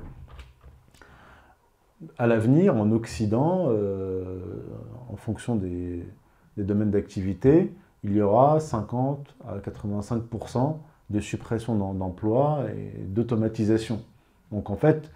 à 2.17 2.25
l'avenir, 2.25 2.75
en 2.75 2.91
Occident, 2.91 3.67
euh, 3.69 4.39
en 5.11 5.15
fonction 5.15 5.55
des, 5.55 6.07
domaines 6.57 6.89
d'activité, 6.89 7.71
il 8.03 8.13
y 8.13 8.21
aura 8.21 8.59
50 8.59 9.35
à 9.47 9.59
85% 9.59 10.77
de 11.11 11.19
suppression 11.19 11.93
d'emplois 11.93 12.65
et 12.75 13.03
d'automatisation. 13.03 14.01
Donc 14.51 14.71
en 14.71 14.75
fait, 14.75 15.11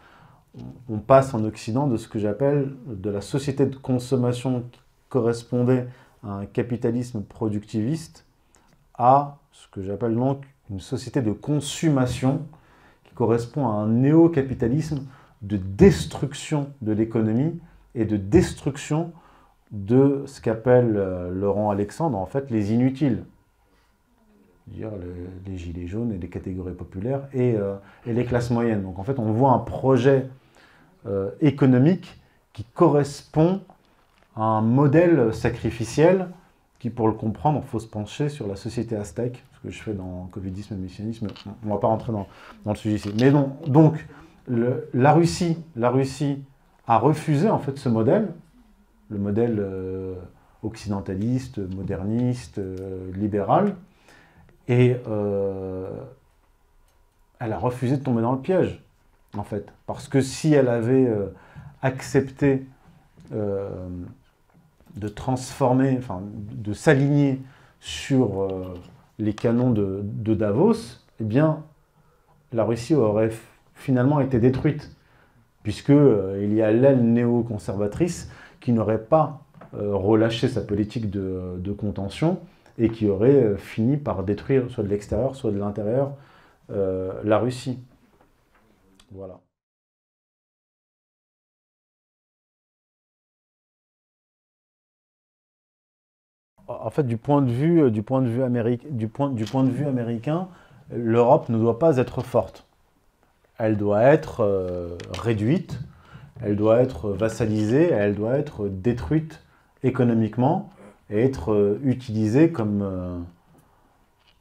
on 0.88 1.00
passe 1.00 1.34
en 1.34 1.44
Occident 1.46 1.88
de 1.88 1.98
ce 1.98 2.08
que 2.08 2.20
j'appelle 2.20 2.76
de 2.86 3.10
la 3.10 3.22
société 3.22 3.66
de 3.66 3.76
consommation 3.76 4.66
qui 4.72 4.80
correspondait 5.10 5.88
un 6.24 6.46
capitalisme 6.46 7.22
productiviste 7.22 8.26
à 8.96 9.38
ce 9.52 9.68
que 9.70 9.82
j'appelle 9.82 10.16
donc 10.16 10.46
une 10.70 10.80
société 10.80 11.22
de 11.22 11.32
consommation 11.32 12.42
qui 13.06 13.14
correspond 13.14 13.68
à 13.68 13.72
un 13.72 13.88
néo-capitalisme 13.88 15.06
de 15.42 15.58
destruction 15.58 16.72
de 16.82 16.92
l'économie 16.92 17.60
et 17.96 18.06
de 18.06 18.18
destruction 18.18 19.12
de 19.72 20.24
ce 20.26 20.42
qu'appelle 20.42 20.96
euh, 20.98 21.30
Laurent 21.32 21.70
Alexandre, 21.70 22.18
en 22.18 22.26
fait, 22.26 22.50
les 22.50 22.74
inutiles. 22.74 23.24
Dire 24.68 24.92
les, 25.48 25.58
gilets 25.58 25.88
jaunes 25.88 26.12
et 26.12 26.18
les 26.18 26.28
catégories 26.28 26.74
populaires 26.74 27.28
et, 27.34 27.56
euh, 27.56 27.76
et, 28.06 28.14
les 28.14 28.26
classes 28.26 28.52
moyennes. 28.52 28.84
Donc 28.84 29.00
en 29.00 29.04
fait, 29.04 29.18
on 29.18 29.32
voit 29.32 29.52
un 29.52 29.60
projet 29.60 30.28
euh, 31.08 31.32
économique 31.42 32.20
qui 32.54 32.64
correspond 32.64 33.62
un 34.40 34.62
modèle 34.62 35.34
sacrificiel 35.34 36.30
qui, 36.80 36.90
pour 36.90 37.08
le 37.08 37.14
comprendre, 37.14 37.62
il 37.64 37.68
faut 37.68 37.80
se 37.80 37.88
pencher 37.88 38.30
sur 38.30 38.48
la 38.48 38.56
société 38.56 38.96
aztèque, 38.96 39.44
ce 39.56 39.68
que 39.68 39.70
je 39.70 39.82
fais 39.82 39.94
dans 39.94 40.30
Covidisme 40.32 40.76
et 40.76 40.78
Messianisme. 40.78 41.28
On 41.46 41.68
ne 41.68 41.74
va 41.74 41.78
pas 41.78 41.88
rentrer 41.88 42.14
dans, 42.14 42.26
dans, 42.64 42.72
le 42.72 42.78
sujet 42.78 42.96
ici. 42.96 43.14
Mais 43.20 43.32
non, 43.32 43.58
donc, 43.68 44.08
la, 44.48 45.14
Russie, 45.14 45.58
la 45.76 45.90
Russie 45.90 46.42
a 46.88 46.98
refusé 46.98 47.50
en 47.50 47.60
fait 47.60 47.78
ce 47.78 47.90
modèle, 47.90 48.30
le 49.10 49.18
modèle 49.18 49.58
euh, 49.60 50.16
occidentaliste, 50.64 51.60
moderniste, 51.76 52.60
euh, 52.60 53.12
libéral, 53.14 53.76
et 54.70 54.96
euh, 55.08 55.90
elle 57.40 57.52
a 57.52 57.58
refusé 57.58 57.98
de 57.98 58.04
tomber 58.04 58.22
dans 58.22 58.32
le 58.32 58.40
piège, 58.40 58.82
en 59.36 59.44
fait. 59.44 59.68
Parce 59.86 60.08
que 60.08 60.22
si 60.22 60.54
elle 60.54 60.70
avait 60.70 61.12
accepté 61.82 62.66
de 64.96 65.08
transformer, 65.08 66.00
de 66.32 66.74
s'aligner 66.74 67.42
sur 67.80 68.48
les 69.20 69.34
canons 69.34 69.72
de, 69.72 70.02
de, 70.04 70.34
Davos, 70.34 71.02
eh 71.20 71.24
bien, 71.24 71.64
la 72.54 72.64
Russie 72.64 72.96
aurait 72.96 73.32
finalement 73.76 74.20
été 74.20 74.40
détruite, 74.40 74.96
puisqu'il 75.64 75.96
euh, 75.96 76.44
il 76.44 76.54
y 76.54 76.62
a 76.62 76.72
l'aile 76.72 77.04
néoconservatrice 77.04 78.30
qui 78.60 78.72
n'aurait 78.72 79.04
pas 79.04 79.44
euh, 79.76 79.96
relâché 79.96 80.48
sa 80.48 80.62
politique 80.62 81.10
de, 81.10 81.72
contention 81.78 82.40
et 82.78 82.90
qui 82.90 83.08
aurait 83.08 83.30
euh, 83.30 83.58
fini 83.58 83.98
par 83.98 84.24
détruire 84.24 84.70
soit 84.70 84.84
de 84.84 84.90
l'extérieur, 84.90 85.36
soit 85.36 85.52
de 85.52 85.58
l'intérieur 85.58 86.14
la 87.24 87.40
Russie. 87.40 87.80
Voilà. 89.12 89.40
En 96.70 96.90
fait, 96.90 97.04
du 97.04 97.18
point 97.18 97.42
de 97.42 97.50
vue, 97.50 97.84
américain, 99.86 100.48
l'Europe 100.92 101.50
ne 101.50 101.58
doit 101.58 101.80
pas 101.80 101.98
être 101.98 102.22
forte 102.22 102.66
elle 103.60 103.78
doit 103.78 104.02
être 104.02 104.40
euh, 104.40 104.98
réduite, 105.22 105.80
elle 106.42 106.56
doit 106.56 106.80
être 106.80 107.10
vassalisée, 107.10 107.90
elle 107.92 108.16
doit 108.16 108.38
être 108.38 108.70
détruite 108.70 109.44
économiquement 109.84 110.72
et 111.10 111.22
être 111.22 111.52
euh, 111.52 111.80
utilisée 111.84 112.52
comme, 112.52 112.82
euh, 112.82 113.20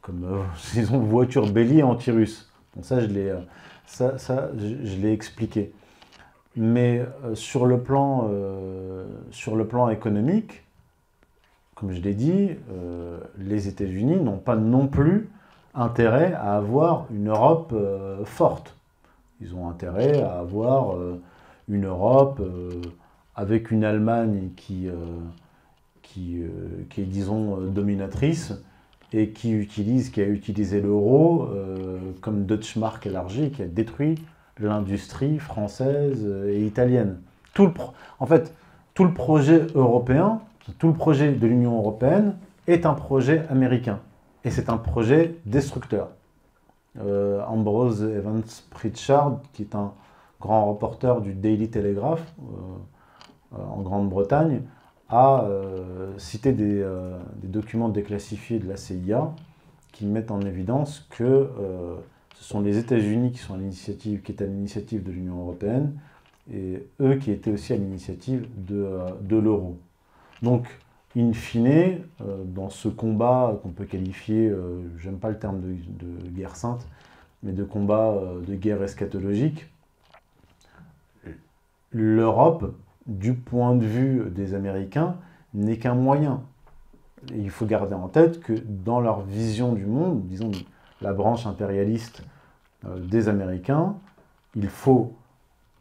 voiture 0.90 1.50
bélier 1.50 1.82
anti-russe. 1.82 2.50
ça, 2.80 3.00
je 3.00 4.96
l'ai 4.96 5.12
expliqué. 5.12 5.72
Mais 6.56 7.04
sur 7.34 7.66
le 7.66 7.78
plan 7.82 8.30
économique, 9.90 10.64
comme 11.78 11.92
je 11.92 12.00
l'ai 12.00 12.14
dit, 12.14 12.50
les 13.38 13.68
États-Unis 13.68 14.16
n'ont 14.16 14.38
pas 14.38 14.56
non 14.56 14.88
plus 14.88 15.28
intérêt 15.74 16.32
à 16.32 16.56
avoir 16.56 17.06
une 17.10 17.28
Europe 17.28 17.74
forte. 18.24 18.74
Ils 19.40 19.54
ont 19.54 19.68
intérêt 19.68 20.20
à 20.22 20.38
avoir 20.38 20.96
euh, 20.96 21.20
une 21.68 21.86
Europe 21.86 22.40
euh, 22.40 22.82
avec 23.36 23.70
une 23.70 23.84
Allemagne 23.84 24.50
qui, 24.56 24.88
euh, 24.88 24.94
qui, 26.02 26.42
est, 26.42 27.04
disons, 27.04 27.58
dominatrice 27.58 28.52
et 29.12 29.30
qui, 29.30 29.52
utilise, 29.52 30.10
qui 30.10 30.20
a 30.20 30.26
utilisé 30.26 30.80
l'euro 30.80 31.48
comme 32.20 32.46
Deutschmark 32.46 33.06
élargi, 33.06 33.50
qui 33.50 33.62
a 33.62 33.66
détruit 33.66 34.16
l'industrie 34.58 35.38
française 35.38 36.26
et 36.48 36.66
italienne. 36.66 37.20
Tout 37.54 37.66
le 37.66 37.72
en 38.18 38.26
fait, 38.26 38.52
tout 38.94 39.04
le 39.04 39.14
projet 39.14 39.66
européen, 39.74 40.40
tout 40.78 40.88
le 40.88 40.94
projet 40.94 41.32
de 41.32 41.46
l'Union 41.46 41.78
européenne 41.78 42.36
est 42.66 42.86
un 42.86 42.94
projet 42.94 43.46
américain. 43.48 44.00
Et 44.44 44.50
c'est 44.50 44.68
un 44.68 44.76
projet 44.76 45.36
destructeur. 45.46 46.10
Euh, 47.00 47.42
Ambrose 47.46 48.02
Evans 48.02 48.42
Pritchard, 48.70 49.40
qui 49.52 49.62
est 49.62 49.74
un 49.74 49.92
grand 50.40 50.66
reporter 50.66 51.20
du 51.20 51.34
Daily 51.34 51.68
Telegraph 51.68 52.22
euh, 52.40 53.58
euh, 53.58 53.62
en 53.62 53.82
Grande-Bretagne, 53.82 54.62
a 55.10 55.48
cité 56.18 56.52
des, 56.52 56.84
documents 57.42 57.88
déclassifiés 57.88 58.58
de 58.58 58.68
la 58.68 58.76
CIA 58.76 59.32
qui 59.90 60.04
mettent 60.04 60.30
en 60.30 60.42
évidence 60.42 61.06
que 61.08 61.48
ce 62.34 62.44
sont 62.44 62.60
les 62.60 62.76
États-Unis 62.76 63.32
qui 63.32 63.38
sont 63.38 63.54
à 63.54 63.56
l'initiative, 63.56 64.20
qui 64.20 64.32
étaient 64.32 64.44
à 64.44 64.48
l'initiative 64.48 65.02
de 65.02 65.10
l'Union 65.10 65.40
européenne, 65.40 65.94
et 66.52 66.86
eux 67.00 67.14
qui 67.14 67.30
étaient 67.30 67.50
aussi 67.50 67.72
à 67.72 67.76
l'initiative 67.76 68.46
de 68.58 69.38
l'euro. 69.38 69.78
Donc, 70.42 70.66
in 71.16 71.32
fine, 71.32 72.02
euh, 72.20 72.44
dans 72.44 72.70
ce 72.70 72.88
combat 72.88 73.58
qu'on 73.62 73.70
peut 73.70 73.84
qualifier, 73.84 74.48
euh, 74.48 74.80
j'aime 74.98 75.18
pas 75.18 75.30
le 75.30 75.38
terme 75.38 75.60
de, 75.60 76.28
guerre 76.30 76.56
sainte, 76.56 76.86
mais 77.42 77.52
de 77.52 77.64
combat 77.64 78.12
euh, 78.12 78.40
de 78.40 78.54
guerre 78.54 78.82
eschatologique, 78.82 79.66
l'Europe, 81.90 82.74
du 83.06 83.32
point 83.34 83.74
de 83.74 83.84
vue 83.84 84.30
des 84.30 84.54
Américains, 84.54 85.16
n'est 85.54 85.78
qu'un 85.78 85.94
moyen. 85.94 86.42
il 87.34 87.48
faut 87.48 87.64
garder 87.64 87.94
en 87.94 88.08
tête 88.08 88.40
que 88.40 88.52
dans 88.52 89.00
leur 89.00 89.22
vision 89.22 89.72
du 89.72 89.86
monde, 89.86 90.26
disons 90.26 90.50
la 91.00 91.14
branche 91.14 91.46
impérialiste 91.46 92.22
des 92.84 93.30
Américains, 93.30 93.96
il 94.54 94.68
faut 94.68 95.14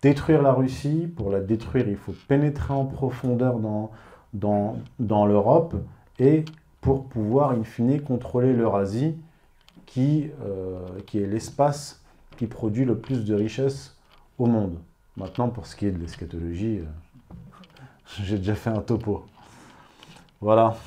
détruire 0.01 0.41
la 0.41 0.53
Russie. 0.53 1.11
Pour 1.17 1.29
la 1.29 1.41
détruire, 1.41 1.89
il 1.89 1.97
faut 1.97 2.13
pénétrer 2.29 2.73
en 2.73 2.85
profondeur 2.85 3.59
dans, 3.59 3.91
dans, 4.39 5.25
l'Europe 5.25 5.75
et 6.19 6.45
pour 6.81 7.05
pouvoir, 7.05 7.51
in 7.51 7.63
fine, 7.63 8.01
contrôler 8.01 8.53
l'Eurasie, 8.53 9.15
qui, 9.85 10.29
euh, 10.45 10.85
qui 11.05 11.19
est 11.19 11.27
l'espace 11.27 12.03
qui 12.37 12.45
produit 12.45 12.85
le 12.85 12.97
plus 12.97 13.25
de 13.25 13.33
richesses 13.33 13.97
au 14.37 14.45
monde. 14.45 14.77
Maintenant, 15.15 15.49
pour 15.49 15.65
ce 15.65 15.75
qui 15.75 15.87
est 15.87 15.91
de 15.91 15.97
l'eschatologie, 15.97 16.79
euh, 16.79 17.33
j'ai 18.23 18.37
déjà 18.37 18.55
fait 18.55 18.69
un 18.69 18.81
topo. 18.81 19.25
Voilà. 20.39 20.77